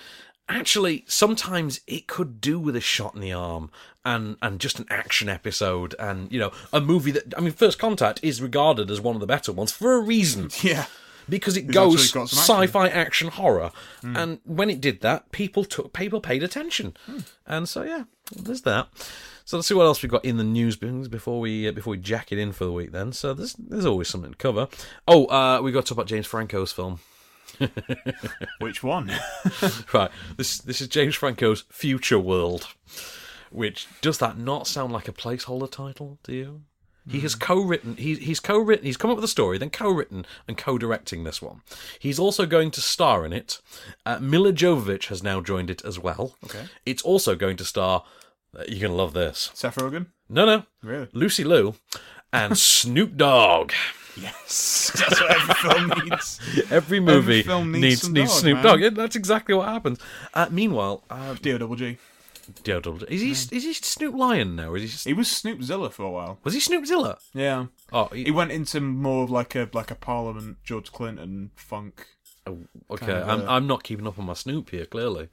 actually 0.48 1.04
sometimes 1.06 1.80
it 1.86 2.06
could 2.08 2.40
do 2.40 2.58
with 2.58 2.74
a 2.76 2.80
shot 2.80 3.14
in 3.14 3.20
the 3.20 3.32
arm 3.32 3.70
and 4.04 4.36
and 4.42 4.58
just 4.60 4.78
an 4.80 4.86
action 4.90 5.28
episode 5.28 5.94
and 6.00 6.30
you 6.32 6.38
know 6.38 6.50
a 6.72 6.80
movie 6.80 7.12
that 7.12 7.32
I 7.38 7.40
mean 7.40 7.52
First 7.52 7.78
Contact 7.78 8.18
is 8.24 8.42
regarded 8.42 8.90
as 8.90 9.00
one 9.00 9.14
of 9.14 9.20
the 9.20 9.26
better 9.26 9.52
ones 9.52 9.70
for 9.72 9.94
a 9.94 10.00
reason. 10.00 10.50
Yeah. 10.62 10.86
Because 11.28 11.56
it 11.56 11.64
It's 11.66 11.74
goes 11.74 11.94
actually 12.04 12.20
got 12.20 12.28
some 12.30 12.38
action. 12.38 12.54
sci-fi 12.54 12.88
action 12.88 13.28
horror, 13.28 13.70
Hmm. 14.00 14.16
and 14.16 14.40
when 14.44 14.70
it 14.70 14.80
did 14.80 15.00
that, 15.02 15.30
people 15.32 15.64
took 15.64 15.92
people 15.92 16.20
paid 16.20 16.42
attention, 16.42 16.96
Hmm. 17.06 17.18
and 17.46 17.68
so 17.68 17.82
yeah, 17.82 18.04
there's 18.34 18.62
that. 18.62 18.88
So 19.44 19.56
let's 19.56 19.66
see 19.68 19.74
what 19.74 19.84
else 19.84 20.02
we've 20.02 20.10
got 20.10 20.24
in 20.24 20.36
the 20.36 20.44
news 20.44 20.76
bins 20.76 21.08
before 21.08 21.40
we 21.40 21.68
uh, 21.68 21.72
before 21.72 21.92
we 21.92 21.98
jack 21.98 22.30
it 22.32 22.38
in 22.38 22.52
for 22.52 22.64
the 22.64 22.72
week. 22.72 22.92
Then, 22.92 23.12
so 23.12 23.34
there's 23.34 23.54
there's 23.54 23.86
always 23.86 24.08
something 24.08 24.30
to 24.32 24.36
cover. 24.36 24.68
Oh, 25.08 25.26
uh, 25.26 25.60
we 25.62 25.72
got 25.72 25.80
to 25.84 25.88
talk 25.88 25.96
about 25.98 26.06
James 26.06 26.26
Franco's 26.26 26.72
film. 26.72 27.00
Which 28.60 28.82
one? 28.82 29.10
right, 29.92 30.10
this 30.36 30.58
this 30.58 30.80
is 30.80 30.88
James 30.88 31.14
Franco's 31.14 31.64
Future 31.70 32.18
World. 32.18 32.68
Which 33.50 33.86
does 34.00 34.18
that 34.18 34.38
not 34.38 34.66
sound 34.66 34.92
like 34.92 35.08
a 35.08 35.12
placeholder 35.12 35.70
title? 35.70 36.18
Do 36.22 36.32
you? 36.34 36.62
He 37.08 37.20
has 37.20 37.34
co-written. 37.34 37.96
He, 37.96 38.14
he's 38.14 38.38
co-written. 38.40 38.86
He's 38.86 38.96
come 38.96 39.10
up 39.10 39.16
with 39.16 39.24
a 39.24 39.28
story, 39.28 39.58
then 39.58 39.70
co-written 39.70 40.24
and 40.46 40.56
co-directing 40.56 41.24
this 41.24 41.42
one. 41.42 41.62
He's 41.98 42.18
also 42.18 42.46
going 42.46 42.70
to 42.72 42.80
star 42.80 43.24
in 43.26 43.32
it. 43.32 43.58
Uh, 44.06 44.18
Milla 44.20 44.52
Jovovich 44.52 45.06
has 45.08 45.22
now 45.22 45.40
joined 45.40 45.68
it 45.70 45.84
as 45.84 45.98
well. 45.98 46.36
Okay. 46.44 46.66
It's 46.86 47.02
also 47.02 47.34
going 47.34 47.56
to 47.56 47.64
star. 47.64 48.04
Uh, 48.56 48.62
you're 48.68 48.88
gonna 48.88 48.94
love 48.98 49.14
this. 49.14 49.50
Seth 49.54 49.76
Rogen. 49.76 50.06
No, 50.28 50.44
no. 50.46 50.64
Really? 50.82 51.08
Lucy 51.12 51.42
Liu 51.42 51.74
and 52.32 52.56
Snoop 52.58 53.16
Dogg. 53.16 53.72
Yes, 54.14 54.92
that's 54.98 55.20
what 55.20 55.30
every 55.30 55.54
film 55.54 55.92
needs. 56.04 56.40
Every 56.70 57.00
movie 57.00 57.42
film 57.42 57.72
needs 57.72 57.82
needs, 57.82 58.02
some 58.02 58.12
needs 58.12 58.30
dog, 58.30 58.40
Snoop 58.40 58.54
man. 58.56 58.64
Dogg. 58.64 58.80
Yeah, 58.80 58.90
that's 58.90 59.16
exactly 59.16 59.54
what 59.54 59.68
happens. 59.68 59.98
Uh, 60.34 60.48
meanwhile, 60.50 61.02
uh, 61.08 61.34
D 61.40 61.52
O 61.52 61.58
double 61.58 61.76
G. 61.76 61.96
D-O-double- 62.64 63.04
is 63.04 63.20
he 63.20 63.30
is 63.30 63.50
he 63.64 63.72
Snoop 63.74 64.14
Lion 64.14 64.56
now? 64.56 64.70
Or 64.70 64.76
is 64.76 65.04
he? 65.04 65.10
He 65.10 65.14
was 65.14 65.30
Snoop 65.30 65.62
Zilla 65.62 65.90
for 65.90 66.04
a 66.04 66.10
while. 66.10 66.38
Was 66.44 66.54
he 66.54 66.60
Snoopzilla? 66.60 67.18
Yeah. 67.34 67.66
Oh, 67.92 68.06
He, 68.06 68.24
he, 68.24 68.30
went 68.30 68.50
into 68.52 68.80
more 68.80 69.24
of 69.24 69.30
like 69.30 69.54
a 69.54 69.68
like 69.72 69.90
a 69.90 69.94
Parliament 69.94 70.58
George 70.64 70.92
Clinton 70.92 71.50
funk. 71.56 72.06
oh, 72.46 72.58
okay. 72.90 73.06
kind 73.06 73.18
of 73.18 73.28
I'm 73.28 73.40
a- 73.42 73.46
I'm 73.50 73.66
not 73.66 73.84
keeping 73.84 74.06
up 74.06 74.18
on 74.18 74.26
my 74.26 74.34
Snoop 74.34 74.70
here. 74.70 74.86
Clearly, 74.86 75.28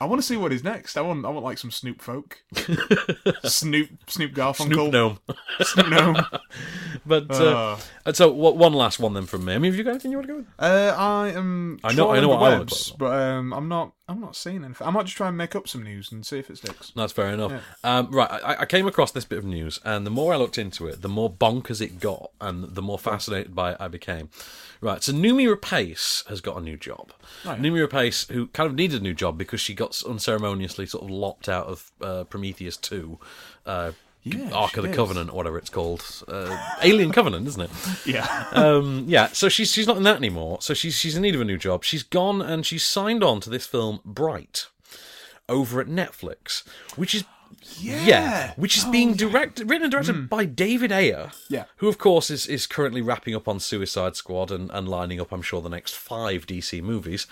I 0.00 0.04
want 0.06 0.20
to 0.22 0.26
see 0.26 0.36
what 0.36 0.52
is 0.52 0.62
next. 0.64 0.96
I 0.96 1.00
want 1.02 1.24
I 1.26 1.28
want 1.30 1.44
like 1.44 1.58
some 1.58 1.70
Snoop 1.70 2.00
folk. 2.02 2.42
Snoop 3.44 3.90
Snoop 4.08 4.32
Garfunkel. 4.32 4.66
Snoop 4.74 4.92
Gnome. 4.92 5.18
Snoop 5.60 5.88
Gnome. 5.88 6.16
But 7.08 7.30
uh, 7.30 7.78
Uh. 8.06 8.12
so 8.12 8.30
what, 8.30 8.56
one 8.56 8.72
last 8.74 8.98
one 9.00 9.14
then 9.14 9.26
from 9.26 9.44
me. 9.46 9.54
I 9.54 9.58
mean, 9.58 9.72
have 9.72 9.78
you 9.78 9.84
got 9.84 9.90
anything 9.92 10.10
you 10.12 10.18
want 10.18 10.26
to 10.28 10.32
go 10.34 10.38
with? 10.40 10.46
Uh, 10.58 10.94
I 10.96 11.30
am. 11.30 11.80
I 11.82 11.92
know- 11.94 12.10
I 12.12 12.20
know 12.20 12.28
what 12.28 12.42
I 12.42 12.58
webs, 12.58 12.92
but 12.98 13.12
um, 13.12 13.52
I'm 13.52 13.68
not. 13.68 13.92
I'm 14.10 14.20
not 14.22 14.34
seeing 14.36 14.64
anything. 14.64 14.86
I 14.86 14.90
might 14.90 15.04
just 15.04 15.16
try 15.18 15.28
and 15.28 15.36
make 15.36 15.54
up 15.54 15.68
some 15.68 15.82
news 15.82 16.10
and 16.10 16.24
see 16.24 16.38
if 16.38 16.48
it 16.48 16.56
sticks. 16.56 16.92
That's 16.96 17.12
fair 17.12 17.28
enough. 17.28 17.52
Yeah. 17.52 17.98
Um, 17.98 18.10
right, 18.10 18.30
I, 18.30 18.56
I 18.62 18.64
came 18.64 18.86
across 18.86 19.10
this 19.12 19.26
bit 19.26 19.38
of 19.38 19.44
news, 19.44 19.80
and 19.84 20.06
the 20.06 20.10
more 20.10 20.32
I 20.32 20.36
looked 20.38 20.56
into 20.56 20.86
it, 20.86 21.02
the 21.02 21.10
more 21.10 21.30
bonkers 21.30 21.82
it 21.82 22.00
got, 22.00 22.30
and 22.40 22.74
the 22.74 22.80
more 22.80 22.98
fascinated 22.98 23.54
by 23.54 23.72
it 23.72 23.76
I 23.80 23.88
became. 23.88 24.30
Right, 24.80 25.02
so 25.02 25.12
Noomi 25.12 25.54
Rapace 25.54 26.26
has 26.28 26.40
got 26.40 26.56
a 26.56 26.60
new 26.62 26.78
job. 26.78 27.12
Oh, 27.44 27.50
yeah. 27.52 27.56
Noomi 27.56 27.86
Rapace, 27.86 28.30
who 28.32 28.46
kind 28.46 28.66
of 28.70 28.74
needed 28.76 29.00
a 29.02 29.04
new 29.04 29.12
job 29.12 29.36
because 29.36 29.60
she 29.60 29.74
got 29.74 30.00
unceremoniously 30.06 30.86
sort 30.86 31.04
of 31.04 31.10
locked 31.10 31.48
out 31.48 31.66
of 31.66 31.90
uh, 32.00 32.24
Prometheus 32.24 32.78
2, 32.78 33.18
uh, 33.66 33.92
Yeah, 34.36 34.50
Ark 34.52 34.76
of 34.76 34.84
the 34.84 34.90
is. 34.90 34.96
Covenant, 34.96 35.30
or 35.30 35.36
whatever 35.36 35.58
it's 35.58 35.70
called. 35.70 36.04
Uh, 36.28 36.56
Alien 36.82 37.12
Covenant, 37.12 37.46
isn't 37.46 37.62
it? 37.62 37.70
Yeah. 38.06 38.46
um, 38.52 39.04
yeah, 39.08 39.28
so 39.28 39.48
she's 39.48 39.72
she's 39.72 39.86
not 39.86 39.96
in 39.96 40.02
that 40.04 40.16
anymore. 40.16 40.58
So 40.60 40.74
she's 40.74 40.96
she's 40.96 41.16
in 41.16 41.22
need 41.22 41.34
of 41.34 41.40
a 41.40 41.44
new 41.44 41.58
job. 41.58 41.84
She's 41.84 42.02
gone 42.02 42.40
and 42.42 42.64
she's 42.64 42.84
signed 42.84 43.22
on 43.24 43.40
to 43.40 43.50
this 43.50 43.66
film 43.66 44.00
Bright 44.04 44.66
over 45.48 45.80
at 45.80 45.86
Netflix, 45.88 46.66
which 46.96 47.14
is 47.14 47.24
Yeah. 47.80 48.52
which 48.56 48.76
is 48.76 48.84
being 48.84 49.14
directed, 49.14 49.68
written 49.68 49.84
and 49.84 49.92
directed 49.92 50.28
by 50.28 50.44
David 50.44 50.92
Ayer, 50.92 51.32
Yeah. 51.48 51.64
who 51.76 51.88
of 51.88 51.98
course 51.98 52.30
is 52.30 52.46
is 52.46 52.66
currently 52.66 53.00
wrapping 53.02 53.34
up 53.34 53.48
on 53.48 53.60
Suicide 53.60 54.16
Squad 54.16 54.50
and, 54.50 54.70
and 54.72 54.88
lining 54.88 55.20
up, 55.20 55.32
I'm 55.32 55.42
sure, 55.42 55.60
the 55.62 55.68
next 55.68 55.94
five 55.94 56.46
DC 56.46 56.82
movies. 56.82 57.26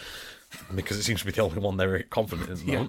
Because 0.74 0.96
it 0.98 1.02
seems 1.02 1.20
to 1.20 1.26
be 1.26 1.32
the 1.32 1.42
only 1.42 1.58
one 1.58 1.76
they're 1.76 2.02
confident 2.04 2.48
in 2.48 2.66
the 2.66 2.72
Yeah. 2.72 2.86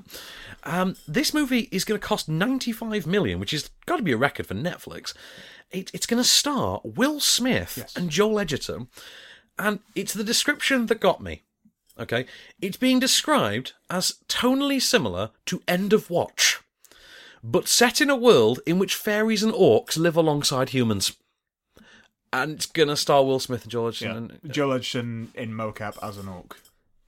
Um, 0.63 0.95
this 1.07 1.33
movie 1.33 1.67
is 1.71 1.85
going 1.85 1.99
to 1.99 2.05
cost 2.07 2.29
95 2.29 3.05
million, 3.07 3.39
which 3.39 3.53
is 3.53 3.69
got 3.85 3.97
to 3.97 4.03
be 4.03 4.11
a 4.11 4.17
record 4.17 4.47
for 4.47 4.53
Netflix. 4.55 5.13
It, 5.71 5.91
it's 5.93 6.05
going 6.05 6.21
to 6.21 6.27
star 6.27 6.81
Will 6.83 7.19
Smith 7.19 7.75
Yes. 7.77 7.95
and 7.95 8.09
Joel 8.09 8.39
Edgerton, 8.39 8.87
And 9.59 9.79
it's 9.95 10.13
the 10.13 10.23
description 10.23 10.85
that 10.87 10.99
got 10.99 11.21
me. 11.21 11.43
Okay? 11.99 12.25
It's 12.61 12.77
being 12.77 12.99
described 12.99 13.73
as 13.89 14.15
tonally 14.27 14.81
similar 14.81 15.31
to 15.47 15.61
End 15.67 15.93
of 15.93 16.09
Watch, 16.09 16.59
but 17.43 17.67
set 17.67 17.99
in 18.01 18.09
a 18.09 18.15
world 18.15 18.59
in 18.65 18.77
which 18.79 18.95
fairies 18.95 19.41
and 19.43 19.53
orcs 19.53 19.97
live 19.97 20.15
alongside 20.15 20.69
humans. 20.69 21.13
And 22.31 22.51
it's 22.53 22.65
gonna 22.65 22.95
star 22.97 23.25
Will 23.25 23.39
Smith 23.39 23.63
and 23.63 23.71
Joel 23.71 23.87
Edgerton. 23.89 24.29
Yeah. 24.29 24.37
and- 24.43 24.53
Joel 24.53 24.73
Edgerton 24.73 25.31
in 25.33 25.51
mocap 25.53 25.97
as 26.03 26.17
an 26.17 26.27
orc. 26.27 26.57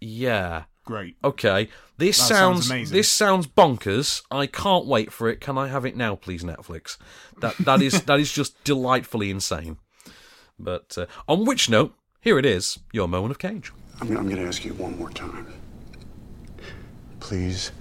Yeah. 0.01 0.63
Great. 0.85 1.17
Okay. 1.23 1.69
This 1.97 2.17
That 2.17 2.23
sounds 2.23 2.65
sounds, 2.65 2.69
amazing. 2.71 2.95
this 2.97 3.11
sounds 3.11 3.45
bonkers. 3.45 4.23
I 4.31 4.47
can't 4.47 4.87
wait 4.87 5.11
for 5.13 5.29
it. 5.29 5.39
Can 5.39 5.55
I 5.57 5.67
have 5.67 5.85
it 5.85 5.95
now, 5.95 6.15
please, 6.15 6.43
Netflix? 6.43 6.97
That 7.41 7.55
that 7.59 7.81
is 7.81 8.01
that 8.03 8.19
is 8.19 8.31
just 8.31 8.63
delightfully 8.63 9.29
insane. 9.29 9.77
But 10.57 10.97
uh, 10.97 11.05
on 11.27 11.45
which 11.45 11.69
note, 11.69 11.93
here 12.21 12.39
it 12.39 12.45
is, 12.45 12.79
your 12.91 13.07
moment 13.07 13.31
of 13.31 13.37
cage. 13.39 13.71
I'm, 14.01 14.17
I'm 14.17 14.23
going 14.25 14.37
to 14.37 14.47
ask 14.47 14.65
you 14.65 14.73
one 14.73 14.97
more 14.97 15.11
time. 15.11 15.53
Please 17.19 17.71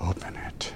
open 0.00 0.34
it. 0.36 0.72